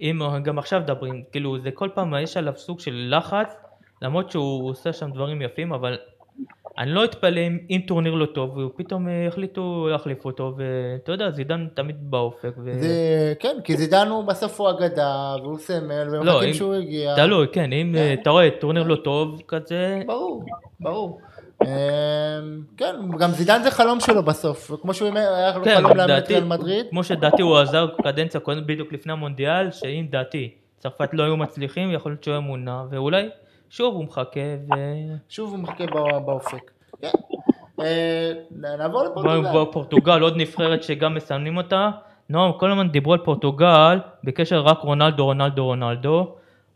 אם, 0.00 0.20
גם 0.42 0.58
עכשיו 0.58 0.80
מדברים, 0.80 1.22
כאילו, 1.32 1.58
זה 1.58 1.70
כל 1.70 1.88
פעם, 1.94 2.14
יש 2.22 2.36
עליו 2.36 2.52
סוג 2.56 2.80
של 2.80 3.14
לחץ, 3.18 3.56
למרות 4.02 4.30
שהוא 4.30 4.70
עושה 4.70 4.92
שם 4.92 5.10
דברים 5.10 5.42
יפים, 5.42 5.72
אבל 5.72 5.96
אני 6.78 6.90
לא 6.90 7.04
אתפלא 7.04 7.40
אם, 7.40 7.58
אם 7.70 7.80
טורניר 7.86 8.14
לא 8.14 8.26
טוב, 8.26 8.56
ופתאום 8.58 9.08
אה, 9.08 9.26
החליטו 9.26 9.88
להחליף 9.90 10.24
אותו, 10.24 10.54
ואתה 10.56 11.12
יודע, 11.12 11.30
זידן 11.30 11.66
תמיד 11.74 11.96
באופק. 12.10 12.52
ו... 12.64 12.72
זה, 12.80 13.34
כן, 13.40 13.56
כי 13.64 13.76
זידן 13.76 14.08
הוא 14.08 14.24
בסוף 14.24 14.60
הוא 14.60 14.70
אגדה, 14.70 15.34
והוא 15.42 15.58
סמל, 15.58 16.02
לא, 16.04 16.20
ומחכים 16.20 16.48
אם- 16.48 16.54
שהוא 16.54 16.74
הגיע. 16.74 17.16
תלוי, 17.16 17.46
כן, 17.52 17.72
אם 17.72 17.94
אה, 17.96 18.14
אתה 18.22 18.30
רואה 18.30 18.48
טורניר 18.60 18.82
לא 18.82 18.96
טוב 18.96 19.42
כזה, 19.48 20.02
ברור, 20.06 20.44
ברור. 20.80 21.20
אמ, 21.62 21.68
כן, 22.76 22.94
גם 23.18 23.30
זידן 23.30 23.62
זה 23.62 23.70
חלום 23.70 24.00
שלו 24.00 24.22
בסוף, 24.22 24.70
וכמו 24.70 24.94
שהוא 24.94 25.10
היה 25.14 25.52
כן, 25.64 25.74
חלום 25.76 25.96
לאמן 25.96 26.18
את 26.18 26.28
ריאל 26.28 26.44
מדריד, 26.44 26.86
כמו 26.90 27.04
שדעתי 27.04 27.42
הוא 27.42 27.58
עזר 27.58 27.86
קדנציה 28.02 28.40
קודם 28.40 28.66
בדיוק 28.66 28.92
לפני 28.92 29.12
המונדיאל, 29.12 29.70
שאם 29.70 30.06
דעתי 30.10 30.50
צרפת 30.78 31.08
לא 31.14 31.22
היו 31.22 31.36
מצליחים, 31.36 31.92
יכול 31.92 32.12
להיות 32.12 32.24
שהוא 32.24 32.32
היה 32.32 32.40
מונע, 32.40 32.82
ואולי 32.90 33.28
שוב 33.70 33.94
הוא 33.94 34.04
מחכה, 34.04 34.40
ו... 34.70 34.74
שוב 35.28 35.50
הוא 35.50 35.58
מחכה 35.58 35.86
בא- 35.86 36.18
באופק. 36.18 36.70
כן. 37.02 37.08
אה, 37.80 38.32
נעבור 38.78 39.02
לפורטוגל. 39.04 39.48
בפורטוגל 39.62 40.20
עוד 40.20 40.36
נבחרת 40.36 40.82
שגם 40.82 41.14
מסמנים 41.14 41.56
אותה, 41.56 41.90
נועם 42.28 42.52
כל 42.52 42.70
הזמן 42.70 42.88
דיברו 42.88 43.12
על 43.12 43.18
פורטוגל, 43.18 43.98
בקשר 44.24 44.60
רק 44.60 44.78
רונלדו, 44.78 45.24
רונלדו, 45.24 45.64
רונלדו, 45.64 46.34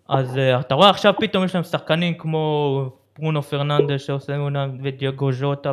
אז 0.08 0.38
אה, 0.38 0.60
אתה 0.60 0.74
רואה 0.74 0.90
עכשיו 0.90 1.14
פתאום 1.20 1.44
יש 1.44 1.54
להם 1.54 1.64
שחקנים 1.64 2.14
כמו 2.14 2.90
ברונו 3.18 3.42
פרננדס 3.42 4.06
שעושה 4.06 4.36
עונה, 4.36 4.66
ודייגו 4.82 5.32
ז'וטה 5.32 5.72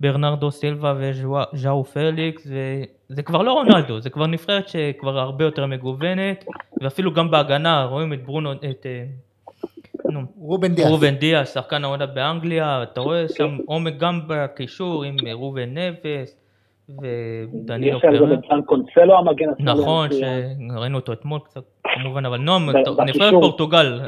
וברנרדו 0.00 0.50
סילבה 0.50 0.94
וז'או 0.98 1.84
פליקס, 1.84 2.46
וזה 2.46 3.22
כבר 3.22 3.42
לא 3.42 3.52
רונלדו, 3.52 4.00
זה 4.00 4.10
כבר 4.10 4.26
נבחרת 4.26 4.68
שכבר 4.68 5.18
הרבה 5.18 5.44
יותר 5.44 5.66
מגוונת, 5.66 6.44
ואפילו 6.80 7.12
גם 7.12 7.30
בהגנה 7.30 7.84
רואים 7.84 8.12
את 8.12 8.24
ברונו, 8.24 8.52
את 8.52 8.86
אה, 8.86 9.04
נו, 10.10 10.20
רובן 10.38 10.74
דיאס. 10.74 10.90
רובן 10.90 11.14
דיאס, 11.14 11.54
שחקן 11.54 11.84
העונה 11.84 12.06
באנגליה, 12.06 12.82
אתה 12.82 13.00
רואה 13.00 13.28
שם 13.28 13.58
עומק 13.66 13.96
גם 13.98 14.20
בקישור 14.26 15.04
עם 15.04 15.16
רובן 15.32 15.78
נבס 15.78 16.36
ודנילו 16.88 17.98
יש 17.98 18.02
קונסלו 18.66 19.18
המגן 19.18 19.48
השמאלי 19.48 19.80
נכון. 19.80 20.08
שראינו 20.12 20.98
אותו 20.98 21.12
אתמול 21.12 21.40
קצת, 21.44 21.62
כמובן, 21.94 22.26
אבל 22.26 22.38
נועם, 22.38 22.70
נבחרת. 23.06 23.32
פורטוגל, 23.32 24.00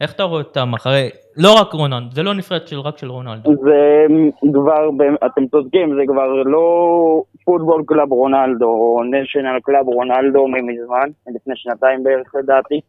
איך 0.00 0.12
אתה 0.12 0.22
רואה 0.22 0.42
אותם 0.42 0.74
אחרי, 0.74 1.08
לא 1.36 1.54
רק 1.60 1.72
רונלדו, 1.72 2.10
זה 2.14 2.22
לא 2.22 2.34
נבחרת 2.34 2.68
של 2.68 2.80
רק 2.80 2.98
של 2.98 3.10
רונלדו. 3.10 3.50
זה 3.62 4.06
כבר, 4.52 4.88
אתם 5.26 5.46
צודקים, 5.46 5.94
זה 5.94 6.02
כבר 6.08 6.28
לא 6.28 7.22
football 7.44 7.82
club 7.86 8.12
רונלדו, 8.12 8.66
או 8.66 9.02
national 9.10 9.60
club 9.62 9.86
רונלדו 9.86 10.48
ממזמן, 10.48 11.08
לפני 11.34 11.56
שנתיים 11.56 12.02
בערך 12.04 12.34
לדעתי. 12.34 12.80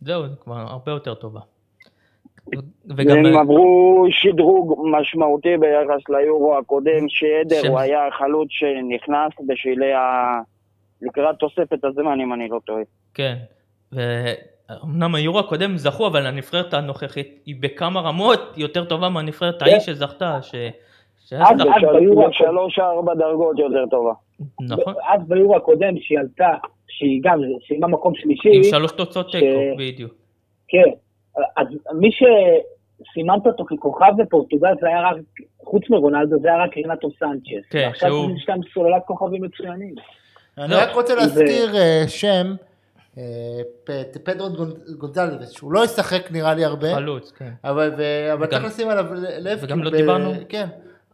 זהו, 0.00 0.28
זה 0.28 0.36
כבר 0.44 0.54
הרבה 0.56 0.92
יותר 0.92 1.14
טובה. 1.14 1.40
וגם, 2.96 3.16
והם 3.24 3.36
עברו 3.36 4.06
שדרוג 4.10 4.86
משמעותי 4.90 5.56
ביחס 5.56 6.08
ליורו 6.08 6.58
הקודם, 6.58 7.08
שעדר 7.08 7.62
שם- 7.62 7.68
הוא 7.68 7.78
היה 7.78 8.06
החלוץ 8.06 8.48
שנכנס 8.50 9.32
בשלהי 9.46 9.92
ה... 9.92 10.38
לקראת 11.02 11.36
תוספת 11.36 11.84
הזמן, 11.84 12.20
אם 12.20 12.32
אני 12.32 12.48
לא 12.48 12.60
טועה. 12.64 12.82
כן, 13.14 13.34
ואומנם 14.70 15.14
היורו 15.14 15.38
הקודם 15.38 15.76
זכו, 15.76 16.06
אבל 16.06 16.26
הנבחרת 16.26 16.74
הנוכחית 16.74 17.38
היא 17.46 17.54
בכמה 17.60 18.00
רמות 18.00 18.40
יותר 18.56 18.84
טובה 18.84 19.08
מהנבחרת 19.08 19.62
ההיא 19.62 19.78
שזכתה, 19.80 20.38
ש... 20.42 20.54
אז- 21.32 21.32
אז 21.32 21.56
ביורו 21.98 22.22
הקודם- 22.22 22.30
בשלוש-ארבע 22.30 23.14
דרגות 23.14 23.58
יותר 23.58 23.84
טובה. 23.90 24.12
נכון, 24.60 24.94
אז 25.14 25.28
ביורו 25.28 25.56
הקודם 25.56 25.94
שהיא 26.00 26.18
עלתה, 26.18 26.48
שהיא 26.88 27.20
גם 27.24 27.40
סיימה 27.68 27.86
מקום 27.86 28.12
שלישי, 28.14 28.48
עם 28.56 28.62
שלוש 28.62 28.92
תוצאות 28.92 29.32
תיקו, 29.32 29.46
בדיוק. 29.78 30.12
כן, 30.68 30.90
אז 31.56 31.66
מי 31.94 32.08
שסימנת 32.12 33.46
אותו 33.46 33.64
ככוכב 33.64 34.12
בפורטוגל 34.18 34.72
זה 34.80 34.86
היה 34.88 35.00
רק, 35.10 35.16
חוץ 35.64 35.90
מרונלדו, 35.90 36.36
זה 36.42 36.48
היה 36.48 36.64
רק 36.64 36.76
רינטו 36.76 37.08
סנצ'ס. 37.18 37.68
כן, 37.70 37.88
עכשיו 37.90 38.08
שהוא- 38.10 38.30
יש 38.36 38.48
להם 38.48 38.60
סוללת 38.74 39.02
כוכבים 39.06 39.42
מצוינים. 39.42 39.94
אני 40.58 40.74
רק 40.74 40.94
רוצה 40.94 41.14
להזכיר 41.14 41.76
אה, 41.76 42.04
שם, 42.08 42.54
פדרו 44.24 44.48
גונ- 44.50 44.96
גונזלבס, 44.98 45.50
שהוא 45.50 45.72
לא 45.72 45.84
ישחק 45.84 46.28
נראה 46.30 46.54
לי 46.54 46.64
הרבה, 46.64 46.94
חלוץ, 46.94 47.32
כן. 47.36 47.50
אבל 47.64 47.92
ו- 47.98 48.32
אבל 48.32 48.46
צריך 48.46 48.64
לשים 48.64 48.88
עליו 48.88 49.06
לב. 49.38 49.58
וגם 49.62 49.82
לא 49.82 49.90
ב- 49.90 49.96
דיברנו? 49.96 50.32
כן. 50.48 50.66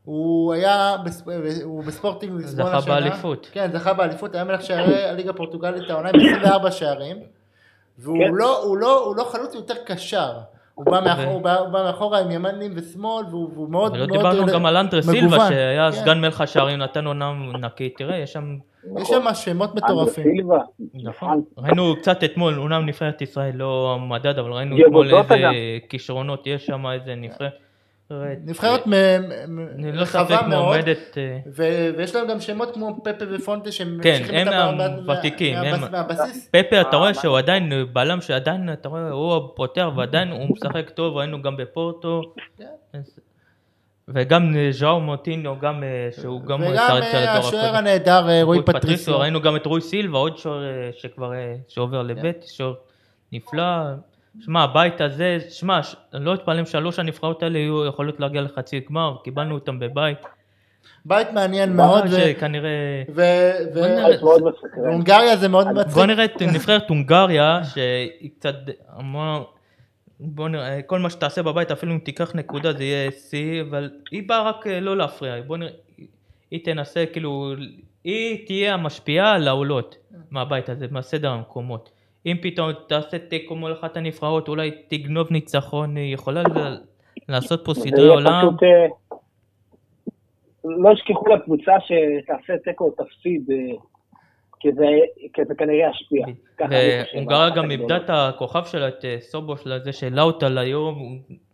הוא 0.04 0.52
היה, 0.52 0.96
בספ- 1.04 1.28
הוא 1.64 1.84
בספורטינג 1.84 2.32
ליסבון 2.40 2.66
זכה 2.66 2.76
השנה. 2.78 2.94
באליפות. 2.94 3.48
כן, 3.52 3.70
זכה 3.72 3.92
באליפות, 3.92 4.34
היה 4.34 4.44
מלך 4.44 4.62
שערי 4.62 5.04
הליגה 5.04 5.30
הפורטוגלית 5.30 5.90
העונה 5.90 6.08
עם 6.08 6.20
24 6.20 6.70
שערים. 6.70 7.16
והוא 7.98 8.18
כן. 8.18 8.30
לא, 8.34 8.62
הוא 8.62 8.76
לא, 8.78 9.04
הוא 9.04 9.16
לא 9.16 9.24
חלוץ, 9.24 9.54
הוא 9.54 9.60
יותר 9.60 9.74
קשר. 9.86 10.32
הוא 10.74 10.84
בא 10.84 11.00
מאחור- 11.04 11.24
הוא 11.24 11.42
בא- 11.42 11.58
הוא 11.58 11.68
בא 11.68 11.82
מאחורה 11.82 12.18
עם 12.20 12.30
ימנים 12.30 12.72
ושמאל, 12.74 13.24
והוא 13.30 13.50
והוא 13.54 13.68
מאוד 13.70 13.92
ולא 13.92 14.06
מאוד 14.06 14.18
דיברנו 14.18 14.46
גם 14.52 14.66
על 14.66 14.76
אנדרה 14.76 15.02
סילבה 15.02 15.26
מגוון. 15.26 15.48
שהיה 15.48 15.92
כן. 15.92 15.96
סגן 15.98 16.20
מלך 16.20 16.40
השערים 16.40 16.78
נתן 16.78 17.06
עונה 17.06 17.32
נקי 17.60 17.88
תראה 17.90 18.16
יש 18.16 18.32
שם 18.32 18.56
יש 19.00 19.08
שם 19.08 19.24
שמות 19.34 19.74
מטורפים. 19.74 20.24
סילבה. 20.24 20.58
נכון 20.94 21.42
ראינו 21.58 21.96
קצת 21.96 22.24
אתמול 22.24 22.58
אומנם 22.58 22.86
נבחרת 22.86 23.22
ישראל 23.22 23.56
לא 23.56 23.96
המדד 24.00 24.38
אבל 24.38 24.52
ראינו 24.52 24.76
אתמול 24.86 25.06
איזה. 25.14 25.48
כישרונות 25.88 26.46
יש 26.46 26.66
שם 26.66 26.86
איזה 26.86 27.14
נבחרת 27.14 27.52
נבחרת 28.44 28.86
לא 28.86 28.92
רחבה 30.02 30.42
מאוד. 30.48 30.76
אה, 31.16 31.38
ויש 31.96 32.14
להם 32.14 32.28
גם 32.28 32.40
שמות 32.40 32.74
כמו 32.74 33.00
פפה 33.04 33.24
ופונטה 33.30 33.72
שהם 33.72 33.98
כן, 34.02 34.10
ממשיכים 34.18 34.48
הם- 34.48 34.48
מהבס- 35.54 35.90
מהבסיס. 35.90 36.48
פפה 36.50 36.80
אתה 36.80 36.96
רואה 36.96 37.08
מה- 37.08 37.14
שהוא 37.14 37.38
עדיין 37.38 37.72
בלם 37.92 38.20
שעדיין 38.20 38.72
אתה 38.72 38.88
רואה 38.88 39.10
הוא 39.10 39.36
הפותח 39.36 39.86
ועדיין 39.96 40.28
הוא 40.30 40.46
משחק 40.50 40.90
טוב 40.90 41.16
ראינו 41.16 41.42
גם 41.42 41.56
בפורטו 41.56 42.22
כן. 42.58 42.64
וגם 44.14 44.54
ז'או 44.70 45.00
מוטינו 45.00 45.58
גם 45.58 45.84
אה, 45.84 46.08
שהוא 46.20 46.40
גם 46.40 46.60
וגם 46.62 46.96
אה, 47.02 47.38
השוער. 47.38 47.76
הנהדר 47.76 48.28
אה, 48.28 48.42
רועי 48.42 48.42
רוי 48.42 48.62
פטריסיו. 48.62 49.18
ראינו 49.18 49.40
גם 49.40 49.56
את 49.56 49.66
רוי 49.66 49.80
סילבה 49.80 50.18
עוד 50.18 50.38
שוער 50.38 50.62
שכבר 50.92 51.32
שעובר 51.68 52.02
לבית 52.02 52.44
שוער 52.48 52.74
נפלא 53.32 53.64
שמע 54.40 54.62
הבית 54.62 55.00
הזה 55.00 55.38
שמע 55.50 55.80
לא 56.12 56.34
אתפלא 56.34 56.60
אם 56.60 56.66
שלוש 56.66 56.98
הנבחרות 56.98 57.42
האלה 57.42 57.58
יהיו 57.58 57.86
יכולות 57.86 58.20
להגיע 58.20 58.40
לחצי 58.40 58.80
גמר 58.88 59.16
קיבלנו 59.24 59.54
אותם 59.54 59.78
בבית 59.78 60.18
בית 61.04 61.32
מעניין 61.32 61.76
מאוד. 61.76 62.04
שכנראה. 62.06 63.02
והונגריה 64.74 65.36
זה 65.36 65.48
מאוד 65.48 65.72
מצחיק. 65.72 65.94
בוא 65.94 66.06
נראה 66.06 66.24
את 66.24 66.42
נבחרת 66.42 66.88
הונגריה 66.88 67.60
שהיא 67.64 68.30
קצת 68.38 68.54
אמרה 68.98 69.40
בוא 70.24 70.48
נראה 70.48 70.82
כל 70.82 70.98
מה 70.98 71.10
שתעשה 71.10 71.42
בבית 71.42 71.70
אפילו 71.70 71.92
אם 71.92 71.98
תיקח 71.98 72.34
נקודה 72.34 72.72
זה 72.72 72.84
יהיה 72.84 73.10
שיא 73.10 73.62
אבל 73.62 73.90
היא 74.10 74.28
באה 74.28 74.42
רק 74.48 74.66
אה, 74.66 74.80
לא 74.80 74.96
להפריע 74.96 75.42
בוא 75.46 75.56
נראה 75.56 75.72
היא 76.50 76.64
תנסה 76.64 77.04
כאילו 77.12 77.54
היא 78.04 78.46
תהיה 78.46 78.74
המשפיעה 78.74 79.34
על 79.34 79.48
העולות 79.48 79.96
מהבית 80.30 80.68
הזה 80.68 80.86
מהסדר 80.90 81.30
המקומות. 81.30 81.90
אם 82.26 82.36
פתאום 82.42 82.70
תעשה 82.86 83.18
תיקו 83.18 83.54
מול 83.54 83.72
אחת 83.72 83.96
הנבחרות 83.96 84.48
אולי 84.48 84.70
תגנוב 84.88 85.26
ניצחון 85.30 85.96
היא 85.96 86.14
יכולה 86.14 86.42
לעשות 87.28 87.64
פה 87.64 87.74
סדרי 87.74 88.08
עולם. 88.08 88.42
פשוט, 88.48 88.62
אה, 88.62 88.86
לא 90.64 90.90
ישכחו 90.92 91.28
לקבוצה 91.28 91.72
שתעשה 91.80 92.58
תיקו 92.64 92.84
או 92.84 92.90
תפסיד, 92.90 93.50
אה, 93.50 93.76
כי 94.62 94.72
זה- 94.72 94.84
כי 95.32 95.42
זה 95.48 95.54
כנראה 95.54 95.90
ישפיע. 95.90 96.26
והונגריה 97.14 97.50
גם. 97.50 97.70
איבדה 97.70 97.96
את 97.96 98.10
הכוכב 98.10 98.64
שלה, 98.64 98.88
את 98.88 99.04
אה, 99.04 99.16
סובוש 99.20 99.66
לזה 99.66 99.92
שהעלה 99.92 100.22
אותה 100.22 100.48
ליום, 100.48 100.98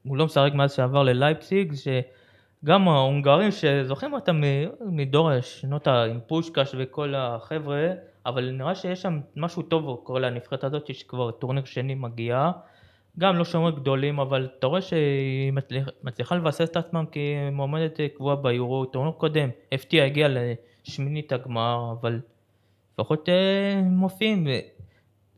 הוא- 0.04 0.16
לא 0.16 0.24
משחק 0.24 0.50
מאז 0.54 0.72
שעבר 0.74 1.02
ללייפסיג, 1.02 1.72
שגם 1.74 2.88
ההונגרים 2.88 3.50
שזוכרים 3.50 4.12
אותם 4.12 4.40
מדור 4.80 5.30
השנות 5.30 5.88
עם 5.88 6.20
פושקש 6.26 6.74
וכל 6.78 7.14
החבר'ה, 7.16 7.88
אבל 8.26 8.50
נראה 8.50 8.74
שיש 8.74 9.02
שם 9.02 9.20
משהו 9.36 9.62
טוב 9.62 10.00
קורה 10.04 10.20
לנבחרת 10.20 10.64
הזאת, 10.64 10.94
שכבר 10.94 11.30
טורניר 11.30 11.64
שני 11.64 11.94
מגיעה. 11.94 12.52
גם 13.18 13.36
לא 13.36 13.44
שומר 13.44 13.70
גדולים, 13.70 14.20
אבל 14.20 14.48
אתה 14.58 14.66
רואה 14.66 14.80
שהיא 14.80 15.52
מצליח- 15.52 15.88
מצליחה 16.04 16.34
לבסס 16.36 16.70
את 16.70 16.76
עצמם 16.76 17.04
כמועמדת 17.12 18.00
אה, 18.00 18.08
קבועה 18.08 18.36
ביורו, 18.36 18.84
טורניר 18.84 19.12
קודם, 19.12 19.48
הפתיע, 19.72 20.04
הגיע 20.04 20.28
לשמינית 20.30 21.32
הגמר, 21.32 21.92
אבל 22.00 22.20
לפחות 22.98 23.28
אה, 23.28 23.34
מופיעים. 23.84 24.46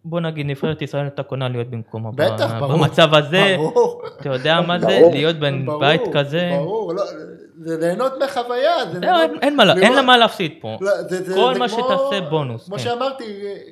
בוא 0.04 0.20
נגיד 0.20 0.46
נבחרת 0.46 0.82
ישראל 0.82 1.02
הייתה 1.02 1.22
קונה 1.22 1.48
להיות 1.48 1.66
במקומה. 1.70 2.10
בטח, 2.14 2.52
ב- 2.52 2.58
ברור. 2.58 2.72
במצב 2.76 3.14
הזה, 3.14 3.54
ברור. 3.58 4.02
אתה 4.20 4.28
יודע 4.28 4.60
מה 4.60 4.78
זה 4.78 4.86
ברור. 4.86 5.10
להיות 5.12 5.36
בבית 5.36 5.66
ברור, 6.00 6.12
כזה, 6.14 6.50
ברור, 6.58 6.94
לא, 6.94 7.02
זה 7.60 7.76
ליהנות 7.80 8.12
מחוויה. 8.24 8.72
זה 8.92 9.00
לא, 9.00 9.06
ליהנות- 9.16 9.42
אין- 9.42 9.56
מה 9.56 9.64
לה- 9.64 9.72
אין 9.72 9.82
לראות- 9.82 9.96
לה 9.96 10.02
מה 10.02 10.16
להפסיד 10.16 10.52
פה. 10.60 10.76
לא, 10.80 10.90
זה- 11.02 11.22
זה- 11.24 11.34
כל 11.34 11.54
זה 11.54 11.58
מה 11.60 11.68
כמו- 11.68 11.78
שתעשה 11.84 12.20
בונוס, 12.30 12.66
כמו 12.66 12.76
כן. 12.76 12.82
שאמרתי, 12.82 13.24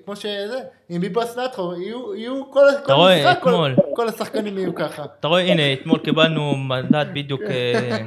כמו 0.04 0.16
שזה, 0.16 0.58
עם 0.88 1.00
ביבוס 1.00 1.38
נטחו, 1.38 1.74
יהיו 1.74 2.14
יהיו 2.14 2.50
כל 2.50 2.60
כל 2.86 2.92
רואה, 2.92 3.18
משחק, 3.30 3.42
כל-. 3.42 3.72
כל 3.96 4.08
השחקנים 4.08 4.58
יהיו 4.58 4.74
ככה. 4.74 5.04
אתה 5.20 5.28
רואה 5.28 5.40
הנה 5.42 5.62
אתמול 5.72 5.98
קיבלנו 5.98 6.54
מדד 6.56 7.06
בדיוק 7.14 7.40
אה, 7.50 7.98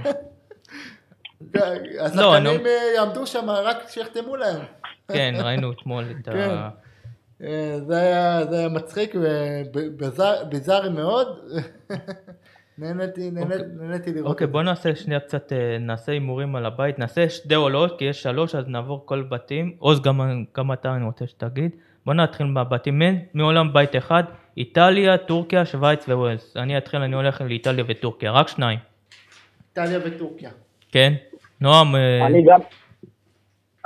השחקנים 1.99 2.35
אני- 2.35 2.65
אה, 2.65 2.93
יעמדו 2.95 3.27
שם 3.27 3.49
רק 3.49 3.77
כשיחתמו 3.87 4.35
להם. 4.35 4.61
כן 5.07 5.33
ראינו 5.39 5.71
אתמול 5.71 6.03
את 6.19 6.25
כן. 6.29 6.49
ה... 6.49 6.69
אה, 7.43 7.79
זה 7.87 7.97
היה 7.97 8.45
זה 8.49 8.59
היה 8.59 8.69
מצחיק 8.69 9.15
וביזארי 9.73 10.89
מאוד. 10.89 11.27
נהניתי 12.77 13.31
נהניתי- 13.31 13.63
נהניתי 13.81 14.13
לראות 14.13 14.27
אוקיי 14.31 14.47
זה. 14.47 14.53
בוא 14.53 14.63
נעשה 14.63 14.95
שנייה 14.95 15.19
קצת 15.19 15.53
אה, 15.53 15.77
נעשה 15.79 16.11
הימורים 16.11 16.55
על 16.55 16.65
הבית 16.65 16.99
נעשה 16.99 17.29
שתי 17.29 17.55
עולות 17.55 17.99
כי 17.99 18.05
יש 18.05 18.23
שלוש 18.23 18.55
אז 18.55 18.67
נעבור 18.67 19.05
כל 19.05 19.21
בתים 19.29 19.75
עוז 19.79 20.01
גם, 20.01 20.21
גם 20.57 20.73
אתה 20.73 20.95
אני 20.95 21.05
רוצה 21.05 21.27
שתגיד 21.27 21.71
בוא 22.05 22.13
נתחיל 22.13 22.45
מהבתים 22.47 23.01
מעולם 23.33 23.73
בית 23.73 23.95
אחד 23.95 24.23
איטליה 24.57 25.17
טורקיה 25.17 25.65
שווייץ 25.65 26.07
וווילס 26.07 26.57
אני 26.57 26.77
אתחיל 26.77 27.01
אני 27.01 27.15
הולך 27.15 27.41
לאיטליה 27.41 27.83
וטורקיה 27.87 28.31
רק 28.31 28.47
שניים 28.47 28.79
איטליה 29.69 29.99
וטורקיה. 30.05 30.49
כן 30.91 31.13
נועם 31.61 31.95
אה, 31.95 32.27
אני 32.27 32.43
גם, 32.43 32.59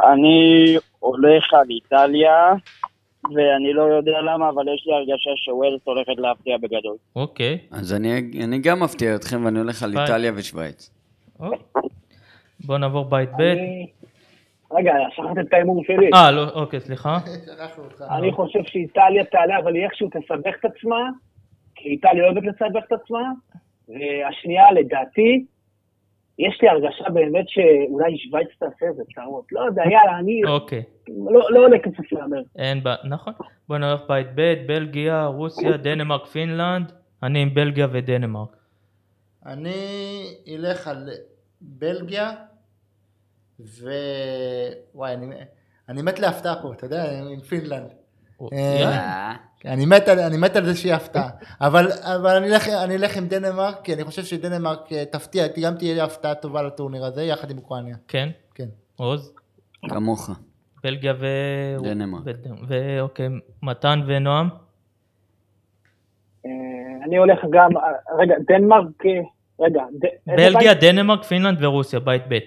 אני 0.04 0.76
הולך 1.00 1.54
על 1.54 1.70
איטליה, 1.70 2.54
ואני 3.24 3.74
לא 3.74 3.82
יודע 3.82 4.22
למה, 4.22 4.50
אבל 4.50 4.66
יש 4.76 4.88
לי 4.88 4.94
הרגשה 4.94 5.30
שווילס 5.36 5.82
הולכת 5.84 6.18
להפתיע 6.18 6.58
בגדול. 6.58 6.98
אוקיי 7.16 7.58
אז 7.72 7.94
אני, 7.94 8.32
אני 8.44 8.60
גם 8.60 8.80
מפתיע 8.80 9.16
אתכם 9.16 9.46
ואני 9.46 9.60
הולך 9.60 9.84
על 9.84 9.92
ביי. 9.92 10.04
איטליה 10.04 10.32
ושווייץ. 10.36 10.92
אוקיי. 11.40 11.60
בוא 12.66 12.78
נעבור 12.78 13.06
בית 13.06 13.30
ב' 13.38 13.42
אני... 13.42 13.88
רגע, 14.72 14.94
שכחת 15.16 15.38
את 15.48 15.54
ההימור 15.54 15.84
שלי. 15.84 16.10
אה 16.14 16.32
לא 16.32 16.50
אוקיי 16.54 16.80
סליחה 16.80 17.18
אותך. 17.78 18.04
אני 18.18 18.32
חושב 18.32 18.60
שאיטליה 18.64 19.24
תעלה, 19.26 19.60
אבל 19.60 19.76
היא 19.76 19.84
איכשהו 19.84 20.10
תסבך 20.10 20.56
את 20.60 20.66
עצמה, 20.66 21.10
כי 21.76 21.90
איטליה 21.90 22.24
אוהבת 22.26 22.44
לסבך 22.44 22.84
את 22.88 22.92
עצמה. 22.92 23.32
והשנייה, 23.90 24.72
לדעתי, 24.72 25.46
יש 26.40 26.62
לי 26.62 26.70
הרגשה 26.70 27.10
באמת 27.10 27.46
שאולי 27.50 28.18
שווייץ 28.18 28.48
תעשה 28.60 28.86
איזה 28.86 29.04
טעות. 29.16 29.46
לא 29.52 29.62
יודע, 29.62 29.82
יאללה, 29.82 30.20
אני 30.20 30.42
אוקיי 30.48 30.84
לא 31.08 31.42
לא 31.50 31.60
עולה 31.60 31.80
כסף 31.80 32.12
להמר. 32.12 32.42
אין 32.56 32.84
בעיה, 32.84 32.98
נכון. 33.04 33.34
בוא 33.68 33.78
נלך 33.78 34.02
בית 34.08 34.28
ב', 34.36 34.54
בלגיה, 34.68 35.26
רוסיה, 35.26 35.78
דנמרק, 35.78 36.26
פינלנד. 36.26 36.92
אני 37.24 37.42
עם 37.42 37.54
בלגיה 37.54 37.88
ודנמרק. 37.92 38.56
אני 39.46 39.74
אלך 40.48 40.88
על 40.88 41.10
בלגיה, 41.62 42.32
ו... 43.60 43.90
וואי, 44.96 45.14
אני, 45.14 45.36
אני 45.90 46.02
מת 46.02 46.20
להפתעה 46.20 46.62
פה, 46.62 46.74
אתה 46.74 46.86
יודע, 46.86 47.04
עם 47.32 47.40
פינלנד. 47.40 47.94
אה, 48.42 48.78
יאללה. 48.80 49.36
אני 49.66 49.86
מת, 49.86 50.08
על, 50.08 50.20
אני 50.20 50.38
מת 50.38 50.56
על 50.56 50.66
זה 50.66 50.76
שיהיה 50.76 50.96
הפתעה, 50.96 51.30
אבל, 51.68 51.88
אבל 52.02 52.36
אני, 52.36 52.48
אלך, 52.48 52.68
אני 52.70 52.96
אלך 52.96 53.18
עם 53.18 53.28
דנמרק, 53.28 53.82
כי 53.84 53.94
אני 53.94 54.04
חושב 54.04 54.24
שדנמרק 54.24 54.94
אה, 54.94 55.06
תפתיע, 55.06 55.44
גם 55.62 55.76
תהיה 55.76 55.94
לי 55.94 56.02
הפתעה 56.02 56.36
טובה 56.36 56.62
לטורניר 56.62 57.06
הזה, 57.06 57.24
יחד 57.24 57.52
עם 57.52 57.58
אוקראינה. 57.58 57.96
כן, 58.08 58.30
כן. 58.56 58.68
עוז, 58.96 59.34
כמוך. 59.90 60.30
בלגיה 60.84 61.14
ו... 61.20 61.26
דנמרק. 61.84 62.22
ו- 62.26 62.66
ואוקיי, 62.68 63.30
מתן 63.64 64.00
ונועם. 64.08 64.50
אה, 66.46 66.52
אני 67.06 67.18
הולך 67.18 67.40
גם, 67.50 67.70
רגע, 68.20 68.36
דנמרק, 68.48 69.04
רגע, 69.60 69.84
בלגיה, 70.28 70.74
בית? 70.74 70.84
דנמרק, 70.84 71.24
פינלנד 71.24 71.64
ורוסיה, 71.64 72.00
בית 72.00 72.24
ב'. 72.30 72.38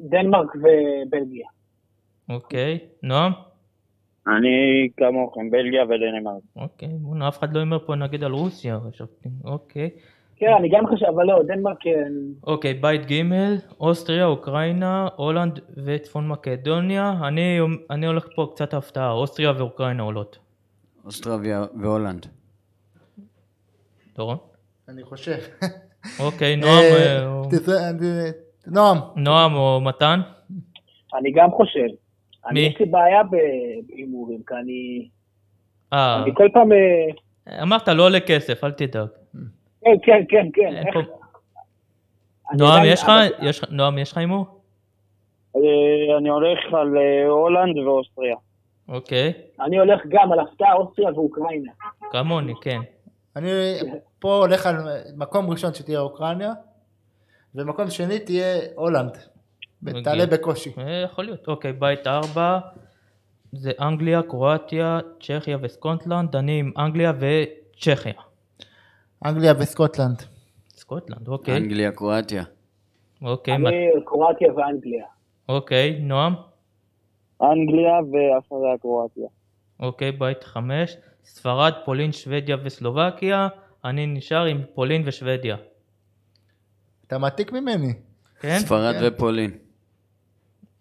דנמרק 0.00 0.48
ובלגיה. 0.54 1.53
אוקיי, 2.28 2.78
נועם? 3.02 3.32
אני 4.26 4.88
כמוכם, 4.96 5.50
בלגיה 5.50 5.82
ודנמרק. 5.84 6.42
אוקיי, 6.56 6.88
בוא'נה, 6.88 7.28
אף 7.28 7.38
אחד 7.38 7.56
לא 7.56 7.60
אומר 7.60 7.78
פה 7.86 7.94
נגיד 7.94 8.24
על 8.24 8.32
רוסיה. 8.32 8.78
חשבתי. 8.88 9.28
אוקיי. 9.44 9.90
כן, 10.36 10.52
אני 10.58 10.68
גם 10.68 10.86
חושב, 10.86 11.06
אבל 11.06 11.24
לא, 11.24 11.42
דנמרק, 11.46 11.86
אה, 11.86 11.92
אוקיי, 12.46 12.74
בית 12.74 13.12
ג', 13.12 13.22
אוסטריה, 13.80 14.26
אוקראינה, 14.26 15.08
הולנד 15.16 15.60
וצפון 15.84 16.28
מקדוניה. 16.28 17.14
אני, 17.22 17.58
אני 17.90 18.06
הולך 18.06 18.26
פה 18.36 18.50
קצת 18.54 18.74
הפתעה, 18.74 19.10
אוסטריה 19.10 19.52
ואוקראינה 19.56 20.02
עולות. 20.02 20.38
אוסטריה 21.04 21.64
והולנד. 21.80 22.26
דורון? 24.16 24.36
אני 24.88 25.02
חושב. 25.02 25.36
אוקיי, 26.20 26.56
נועם, 26.56 26.84
אה, 26.84 27.22
אה, 27.68 27.90
נועם, 28.66 28.98
נועם 29.16 29.54
או 29.54 29.80
מתן? 29.80 30.20
אני 31.14 31.32
גם 31.34 31.50
חושב. 31.50 32.03
אני? 32.50 32.60
יש 32.60 32.80
לי 32.80 32.86
בעיה 32.86 33.22
בהימורים, 33.22 34.40
כי 34.46 34.54
אני, 34.54 35.08
אה, 35.92 36.22
אני 36.22 36.34
כל 36.34 36.48
פעם, 36.52 36.72
אה, 36.72 37.62
אמרת 37.62 37.88
לא 37.88 38.04
עולה 38.06 38.20
כסף, 38.20 38.64
אל 38.64 38.72
תדאג. 38.72 39.08
כן, 39.82 39.96
כן, 40.02 40.24
כן, 40.28 40.46
כן, 40.52 40.82
יש 42.92 43.02
לך, 43.02 43.70
נועם, 43.70 43.98
יש 43.98 44.12
לך 44.12 44.18
הימור? 44.18 44.46
אה, 45.56 46.18
אני 46.18 46.28
הולך 46.28 46.58
על 46.72 46.96
אה, 46.98 47.26
הולנד 47.28 47.78
ואוסטריה. 47.78 48.36
אוקיי, 48.88 49.32
אני 49.60 49.78
הולך 49.78 50.00
גם 50.08 50.32
על 50.32 50.40
הפתעה, 50.40 50.74
אוסטריה 50.74 51.12
ואוקראינה. 51.12 51.72
כמוני, 52.10 52.52
כן. 52.62 52.80
אני 53.36 53.48
פה 54.18 54.36
הולך 54.36 54.66
על 54.66 54.76
מקום 55.16 55.50
ראשון 55.50 55.74
שתהיה 55.74 56.00
אוקראינה, 56.00 56.52
ומקום 57.54 57.90
שני 57.90 58.18
תהיה 58.18 58.54
הולנד. 58.74 59.18
תעלה 60.04 60.26
בקושי. 60.26 60.72
אה, 60.78 61.02
יכול 61.04 61.24
להיות. 61.24 61.48
אוקיי, 61.48 61.72
בית 61.72 62.06
ארבע, 62.06 62.58
זה 63.52 63.72
אנגליה, 63.80 64.22
קרואטיה, 64.22 65.00
צ'כיה 65.20 65.58
וסקוטלנד, 65.62 66.36
אני 66.36 66.60
עם 66.60 66.72
אנגליה 66.78 67.12
וצ'כיה. 67.18 68.12
אנגליה 69.24 69.52
וסקוטלנד. 69.58 70.22
סקוטלנד, 70.68 71.28
אוקיי. 71.28 71.56
אנגליה, 71.56 71.92
קרואטיה. 71.92 72.44
אוקיי, 73.22 73.54
אני 73.54 73.86
קרואטיה 74.04 74.52
ואנגליה. 74.54 75.04
אוקיי, 75.48 75.98
נועם. 76.00 76.34
אנגליה 77.42 77.92
ואחריה 77.92 78.78
קרואטיה. 78.80 79.28
אוקיי, 79.80 80.12
בית 80.12 80.44
חמש, 80.44 80.96
ספרד, 81.24 81.72
פולין, 81.84 82.12
שוודיה 82.12 82.56
וסלובקיה, 82.64 83.48
אני 83.84 84.06
נשאר 84.06 84.44
עם 84.44 84.60
פולין 84.74 85.02
ושוודיה. 85.06 85.56
אתה 87.06 87.18
מעתיק 87.18 87.52
ממני. 87.52 87.92
כן? 88.40 88.58
ספרד 88.58 88.94
כן. 88.94 89.04
ופולין. 89.06 89.50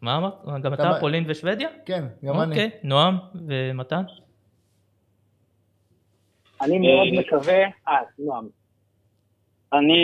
מה 0.03 0.17
אמרת? 0.17 0.61
גם 0.63 0.73
אתה 0.73 0.91
פולין 0.99 1.23
ושוודיה? 1.27 1.69
כן, 1.85 2.05
גם 2.25 2.41
אני. 2.41 2.51
אוקיי, 2.51 2.69
נועם 2.84 3.17
ומתן? 3.47 4.03
אני 6.61 6.80
מאוד 6.80 7.07
מקווה... 7.19 7.63
אה, 7.88 7.97
נועם. 8.19 8.47
אני, 9.73 9.95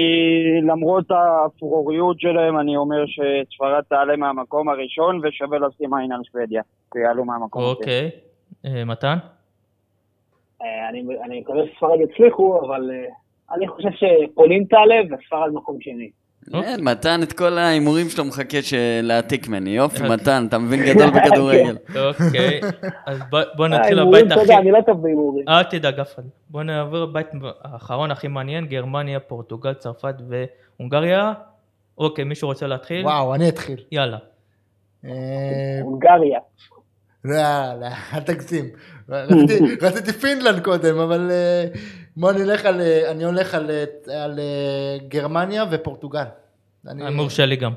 למרות 0.62 1.06
האפרוריות 1.12 2.20
שלהם, 2.20 2.60
אני 2.60 2.78
אומר 2.78 3.06
שספרד 3.06 3.82
תעלה 3.90 4.16
מהמקום 4.16 4.70
הראשון 4.70 5.22
ושווה 5.24 5.60
לשים 5.60 5.94
עין 5.94 6.12
על 6.12 6.22
שוודיה, 6.24 6.62
שיעלו 6.94 7.26
מהמקום 7.26 7.62
הזה. 7.62 7.72
אוקיי. 7.72 8.10
אה, 8.66 8.86
מתן? 8.86 9.18
אה, 10.62 10.90
אני 10.90 11.04
אני 11.24 11.40
מקווה 11.40 11.62
שספרד 11.68 12.00
יצליחו, 12.00 12.60
אבל 12.66 12.92
אה, 12.92 13.56
אני 13.56 13.68
חושב 13.68 13.90
שפולין 13.92 14.64
תעלה 14.64 14.96
וספרד 15.06 15.54
מקום 15.54 15.82
שני. 15.82 16.10
אוקיי. 16.54 16.76
כן, 16.78 16.84
מתן 16.84 17.20
את 17.24 17.34
כל 17.34 17.58
ההימורים 17.58 18.10
שלו 18.10 18.26
מחכה 18.26 18.58
להעתיק 19.04 19.48
ממני. 19.48 19.70
יופי, 19.70 19.96
אוקיי. 20.04 20.10
מתן, 20.16 20.46
אתה 20.50 20.58
מבין 20.58 20.80
גדול 20.86 21.10
בכדורגל. 21.10 21.78
אוקיי, 22.08 22.62
אז 23.06 23.20
בוא- 23.30 23.40
בוא 23.56 23.68
נתחיל 23.68 24.00
אתה 24.00 24.42
הכי... 24.42 24.58
אני 24.58 24.72
לא 24.72 24.80
טוב 24.86 25.02
בהימורים. 25.04 25.46
אל 25.50 25.64
תדאג 25.64 26.00
אף 26.00 26.14
אחד. 26.14 26.24
בוא 26.50 26.64
נעבור 26.64 26.98
לבית 27.00 27.28
האחרון 27.64 28.12
הכי 28.12 28.28
מעניין, 28.28 28.66
גרמניה, 28.66 29.20
פורטוגל, 29.20 29.74
צרפת 29.74 30.16
והונגריה. 30.30 31.34
אוקיי, 31.98 32.24
מישהו 32.26 32.48
רוצה 32.48 32.68
להתחיל? 32.68 33.06
וואו, 33.06 33.36
אני 33.36 33.50
אתחיל. 33.50 33.84
יאללה. 33.92 34.18
אה, 35.06 35.12
הונגריה. 35.82 36.40
לא, 37.26 37.34
לא, 37.82 37.88
אל 38.14 38.20
תגזים. 38.20 38.66
רציתי- 39.10 39.76
רציתי 39.82 40.12
פינלנד 40.14 40.60
קודם, 40.64 41.00
אבל 41.00 41.32
אה, 41.32 41.66
בוא 42.20 42.32
נלך 42.32 42.66
על, 42.66 42.82
אה, 42.82 43.12
אני 43.12 43.24
הולך 43.24 43.56
על, 43.56 43.72
אה, 43.72 43.84
על 44.24 44.40
אה, 44.40 44.98
גרמניה 45.08 45.64
ופורטוגל. 45.72 46.24
אני- 46.88 47.04
ההימור 47.04 47.30
שלי 47.30 47.56
גם. 47.56 47.74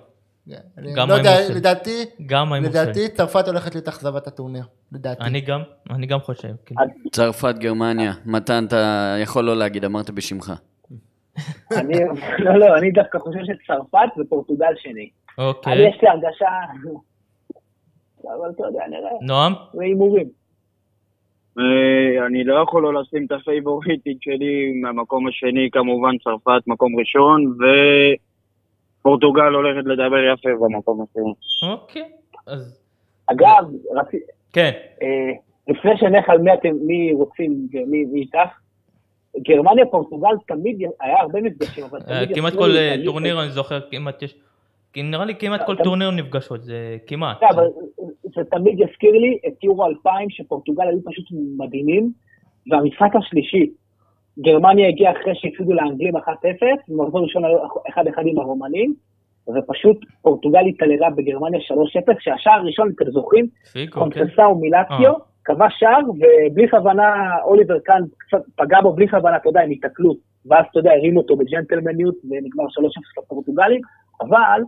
אני 0.78 0.92
גם 0.94 1.08
לא 1.08 1.14
יודע, 1.14 1.30
שלי. 1.46 1.54
לדעתי, 1.54 2.04
גם. 2.26 2.52
לדעתי 2.54 3.08
צרפת 3.08 3.48
הולכת 3.48 3.74
להתאכזבת 3.74 4.26
הטורניר. 4.26 4.64
לדעתי. 4.92 5.22
אני 5.24 5.40
גם, 5.40 5.60
אני 5.90 6.06
גם 6.06 6.20
חושב. 6.20 6.48
כן. 6.66 6.74
צרפת, 7.12 7.54
גרמניה. 7.58 8.12
מתן, 8.26 8.64
אתה 8.68 9.14
יכול 9.22 9.44
לא 9.44 9.56
להגיד, 9.56 9.84
אמרת 9.84 10.10
בשמך. 10.10 10.52
אני, 11.76 11.94
לא, 12.44 12.58
לא, 12.58 12.78
אני 12.78 12.90
דווקא 12.90 13.18
חושב 13.18 13.38
שצרפת 13.44 14.18
ופורטוגל 14.20 14.66
שני. 14.76 14.92
אני, 14.92 15.46
אוקיי. 15.46 15.88
יש 15.88 15.96
לי 16.02 16.08
הרגשה... 16.08 16.46
אבל 18.24 18.50
אתה 18.54 18.62
יודע, 18.66 18.80
נראה. 18.90 19.10
נועם? 19.22 19.52
זה 19.74 19.82
הימורים. 19.82 20.41
אה, 21.58 22.26
אני 22.26 22.44
לא 22.44 22.62
יכול 22.62 22.82
לא 22.82 23.00
לשים 23.00 23.26
את 23.26 23.32
הפייבוריטית 23.32 24.22
שלי 24.22 24.72
מהמקום 24.82 25.28
השני, 25.28 25.68
כמובן 25.72 26.18
צרפת 26.24 26.66
מקום 26.66 26.96
ראשון, 26.98 27.54
ופורטוגל 29.00 29.54
הולכת 29.54 29.86
לדבר 29.86 30.32
יפה 30.32 30.48
במקום 30.60 31.02
השני. 31.02 31.32
אוקיי. 31.70 32.08
אז 32.46 32.82
אגב, 33.26 33.64
רצי, 33.94 34.16
כן. 34.52 34.70
אה, 35.02 35.32
לפני 35.68 35.90
שנלך 35.96 36.28
על 36.28 36.38
מי 36.38 36.54
אתם, 36.54 36.74
מי 36.86 37.12
רוצים 37.12 37.68
ומי 37.72 38.04
מי 38.04 38.20
איתך, 38.20 38.58
גרמניה, 39.38 39.86
פורטוגל, 39.86 40.34
תמיד 40.48 40.78
היה 41.00 41.20
הרבה 41.20 41.40
מפגשים, 41.40 41.84
אבל 41.84 41.98
אה, 42.08 42.26
תמיד... 42.26 42.38
כמעט 42.38 42.52
כל 42.54 42.70
אה, 42.76 42.94
טורניר 43.04 43.42
אני 43.42 43.50
זוכר, 43.50 43.80
כמעט 43.90 44.22
יש... 44.22 44.34
כי 44.92 45.02
נראה 45.02 45.24
לי 45.24 45.34
כמעט 45.34 45.66
כל 45.66 45.76
טורניר 45.84 46.10
נפגשות, 46.10 46.64
זה 46.64 46.96
כמעט. 47.06 47.40
זה 48.34 48.44
תמיד 48.44 48.80
יזכיר 48.80 49.12
לי 49.12 49.38
את 49.46 49.64
יורו 49.64 49.86
2000, 49.86 50.30
שפורטוגל 50.30 50.88
היו 50.88 51.04
פשוט 51.04 51.24
מדהימים, 51.58 52.12
והמשחק 52.70 53.16
השלישי, 53.16 53.70
גרמניה 54.38 54.88
הגיעה 54.88 55.12
אחרי 55.12 55.32
שהפסידו 55.34 55.72
לאנגלים 55.72 56.16
1-0, 56.16 56.20
במחזור 56.88 57.22
ראשון 57.22 57.44
היו 57.44 57.58
1-1 57.88 57.98
עם 58.26 58.38
הרומנים, 58.38 58.94
ופשוט 59.48 59.96
פורטוגל 60.22 60.66
התעללה 60.66 61.10
בגרמניה 61.10 61.60
3-0, 61.60 61.62
שהשער 62.20 62.52
הראשון, 62.52 62.92
אתם 62.96 63.10
זוכרים, 63.10 63.46
כן. 63.72 63.86
קונפסאו 63.86 64.60
מילציו, 64.60 65.12
אה. 65.12 65.18
כבש 65.44 65.72
שער, 65.78 66.00
ובלי 66.10 66.68
כוונה 66.70 67.36
אוליבר 67.44 67.78
קאן 67.78 68.02
פגע 68.56 68.80
בו 68.80 68.92
בלי 68.92 69.08
כוונה, 69.08 69.36
אתה 69.36 69.48
יודע, 69.48 69.62
עם 69.62 69.70
היתקלות, 69.70 70.16
ואז 70.46 70.64
אתה 70.70 70.78
יודע, 70.78 70.92
הרים 70.92 71.16
אותו 71.16 71.36
בג'נטלמניות, 71.36 72.14
ונגמר 72.24 72.64
3-0 72.64 73.22
לפורטוגלים, 73.22 73.80
אבל 74.20 74.62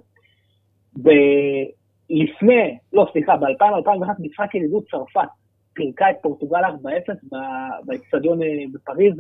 ב- 1.03 1.84
לפני, 2.11 2.79
לא 2.93 3.07
סליחה, 3.13 3.37
ב-2000-2001 3.37 4.09
משחק 4.19 4.55
ידידות 4.55 4.85
צרפת 4.91 5.29
פירקה 5.75 6.11
את 6.11 6.17
פורטוגל 6.23 6.59
4-0 6.59 6.67
ב- 7.33 7.37
באצטדיון 7.87 8.43
אה, 8.43 8.49
בפריז, 8.73 9.15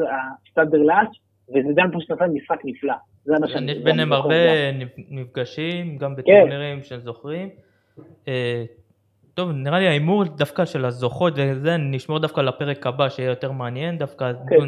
הסטאד 0.48 0.70
ברלאץ', 0.70 1.08
וזידן 1.48 1.90
פשוט 1.98 2.10
נתן 2.10 2.30
משחק 2.30 2.58
נפלא. 2.64 2.94
זה 3.24 3.34
מה 3.40 3.48
שאני... 3.48 3.72
יש 3.72 3.78
ביניהם 3.78 4.12
הרבה 4.12 4.34
גם. 4.80 4.86
מפגשים, 5.10 5.98
גם 5.98 6.14
כן. 6.16 6.22
בטורנירים 6.22 6.82
שזוכרים. 6.82 7.48
אה, 8.28 8.64
טוב, 9.34 9.50
נראה 9.52 9.78
לי 9.78 9.88
ההימור 9.88 10.24
דווקא 10.24 10.64
של 10.64 10.84
הזוכות 10.84 11.32
וזה, 11.36 11.76
נשמור 11.76 12.18
דווקא 12.18 12.40
לפרק 12.40 12.86
הבא 12.86 13.08
שיהיה 13.08 13.28
יותר 13.28 13.52
מעניין, 13.52 13.98
דווקא 13.98 14.32
כן. 14.48 14.56
בוא- 14.56 14.66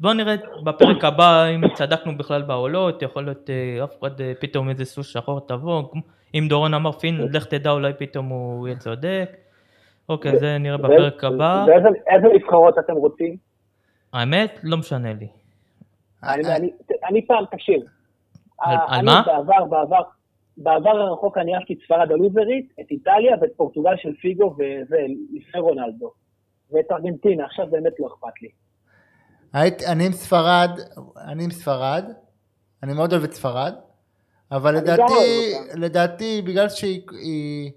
בוא 0.00 0.12
נראה 0.14 0.34
בפרק 0.64 1.04
הבא 1.04 1.44
אם 1.54 1.68
צדקנו 1.74 2.18
בכלל 2.18 2.42
בעולות, 2.42 3.02
יכול 3.02 3.24
להיות 3.24 3.50
אה, 3.50 3.84
אף 3.84 3.98
אחד 4.00 4.10
פתאום 4.40 4.68
איזה 4.68 4.84
סוס 4.84 5.06
שחור 5.12 5.40
תבוא, 5.46 5.82
אם 6.34 6.46
דורון 6.48 6.74
אמר 6.74 6.92
פינלנד, 6.92 7.36
לך 7.36 7.44
תדע 7.44 7.70
אולי 7.70 7.92
פתאום 7.98 8.28
הוא 8.28 8.68
יהיה 8.68 8.78
צודק. 8.78 9.36
אוקיי, 10.08 10.38
זה 10.38 10.58
נראה 10.58 10.76
בפרק 10.76 11.24
הבא. 11.24 11.64
ואיזה 11.68 11.88
איזה 12.06 12.26
נבחרות 12.34 12.78
אתם 12.78 12.92
רוצים? 12.92 13.36
האמת, 14.12 14.60
לא 14.62 14.76
משנה 14.76 15.12
לי. 15.12 15.28
אני, 16.22 16.56
אני, 16.56 16.70
אני 17.08 17.26
פעם, 17.26 17.44
תקשיב. 17.50 17.80
על- 18.58 18.76
אה, 18.76 19.02
מה? 19.02 19.22
בעבר, 19.26 19.64
בעבר, 19.64 20.00
בעבר 20.56 20.90
הרחוק 20.90 21.38
אני 21.38 21.54
אהבתי 21.54 21.72
את 21.72 21.78
ספרד 21.84 22.12
הלוזרית, 22.12 22.72
את 22.80 22.90
איטליה 22.90 23.36
ואת 23.40 23.50
פורטוגל 23.56 23.96
של 23.96 24.14
פיגו 24.20 24.54
וזה, 24.58 24.96
לפני 25.32 25.60
רונלדו. 25.60 26.10
ואת 26.72 26.92
ארגנטינה, 26.92 27.44
עכשיו 27.44 27.66
באמת 27.70 27.92
לא 28.00 28.06
אכפת 28.06 28.42
לי. 28.42 28.48
אני 29.92 30.06
עם 30.06 30.12
ספרד, 30.12 30.70
אני 31.26 31.44
עם 31.44 31.50
ספרד, 31.50 32.04
אני 32.82 32.92
מאוד 32.94 33.12
אוהב 33.12 33.24
את 33.24 33.32
ספרד, 33.32 33.74
אבל 34.52 34.76
לדעתי. 34.76 35.54
לדעתי 35.74 36.42
בגלל 36.42 36.68
שהיא, 36.68 37.00
היא, 37.10 37.70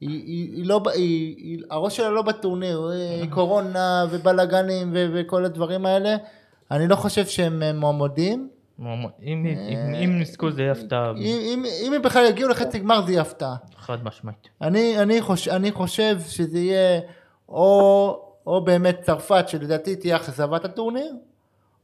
היא, 0.00 0.10
היא, 0.10 0.52
היא 0.56 0.66
לא, 0.66 0.80
היא, 0.94 1.36
היא, 1.36 1.58
הראש 1.70 1.96
שלה 1.96 2.10
לא 2.10 2.22
בטורניר, 2.22 2.88
היא 2.88 3.30
קורונה 3.34 4.06
ובלאגנים 4.10 4.92
וכל 4.94 5.44
הדברים 5.44 5.86
האלה, 5.86 6.16
אני 6.70 6.88
לא 6.88 6.96
חושב 6.96 7.26
שהם 7.26 7.62
אה, 7.62 7.72
מועמדים, 7.72 8.48
אם, 9.22 9.46
אם 10.04 10.18
נסקו 10.20 10.50
זה 10.50 10.62
יהיה 10.62 10.72
הפתעה 10.72 11.12
אם, 11.16 11.94
הם 11.94 12.02
בכלל 12.02 12.24
יגיעו 12.28 12.48
לחצי 12.48 12.78
גמר 12.78 13.06
זה 13.06 13.12
יהיה 13.12 13.22
הפתעה. 13.22 13.54
חד 13.76 14.04
משמעית. 14.04 14.48
אני, 14.62 15.02
אני, 15.02 15.22
חוש, 15.22 15.48
אני 15.48 15.72
חושב 15.72 16.18
שזה 16.28 16.58
יהיה 16.58 17.00
או 17.48 18.60
באמת 18.64 19.00
צרפת 19.00 19.48
שלדעתי 19.48 19.96
תהיה 19.96 20.16
אכזבת 20.16 20.64
הטורניר, 20.64 21.12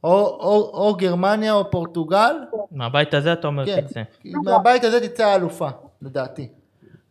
או, 0.05 0.37
או, 0.39 0.71
או 0.73 0.95
גרמניה 0.95 1.53
או 1.53 1.71
פורטוגל, 1.71 2.35
מהבית 2.71 3.13
הזה 3.13 3.33
אתה 3.33 3.47
אומר 3.47 3.65
כן, 3.65 3.81
תצא. 3.81 4.01
מהבית 4.43 4.83
הזה 4.83 5.07
תצא 5.07 5.25
האלופה, 5.25 5.67
לדעתי. 6.01 6.47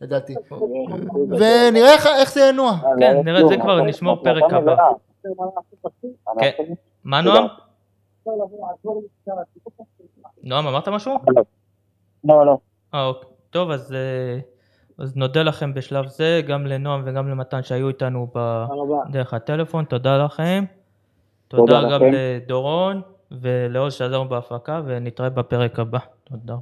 לדעתי. 0.00 0.34
ונראה 1.28 1.92
איך, 1.92 2.06
איך 2.06 2.32
זה 2.32 2.40
ינוע. 2.48 2.72
כן, 2.98 3.20
נראה, 3.24 3.48
זה 3.48 3.56
כבר 3.56 3.80
נשמור 3.80 4.22
פרק 4.24 4.52
הבא. 4.52 4.76
כן. 6.38 6.50
מה 7.04 7.20
נועם? 7.20 7.46
נועם, 10.42 10.66
אמרת 10.66 10.88
משהו? 10.88 11.18
לא, 12.24 12.46
לא. 12.46 12.58
אה, 12.94 13.06
אוקיי. 13.06 13.30
טוב, 13.50 13.70
אז, 13.70 13.92
אה, 13.92 14.38
אז 14.98 15.16
נודה 15.16 15.42
לכם 15.42 15.74
בשלב 15.74 16.06
זה, 16.06 16.40
גם 16.46 16.66
לנועם 16.66 17.02
וגם 17.04 17.28
למתן 17.28 17.62
שהיו 17.62 17.88
איתנו. 17.88 18.26
דרך 19.10 19.34
הטלפון, 19.34 19.84
תודה 19.84 20.24
לכם. 20.24 20.64
תודה 21.56 21.82
גם 21.82 21.88
לכם. 21.90 22.10
לדורון 22.12 23.00
ולעוז 23.42 23.94
שעזרנו 23.94 24.28
בהפקה, 24.28 24.80
ונתראה 24.86 25.30
בפרק 25.30 25.78
הבא. 25.78 25.98
תודה. 26.24 26.54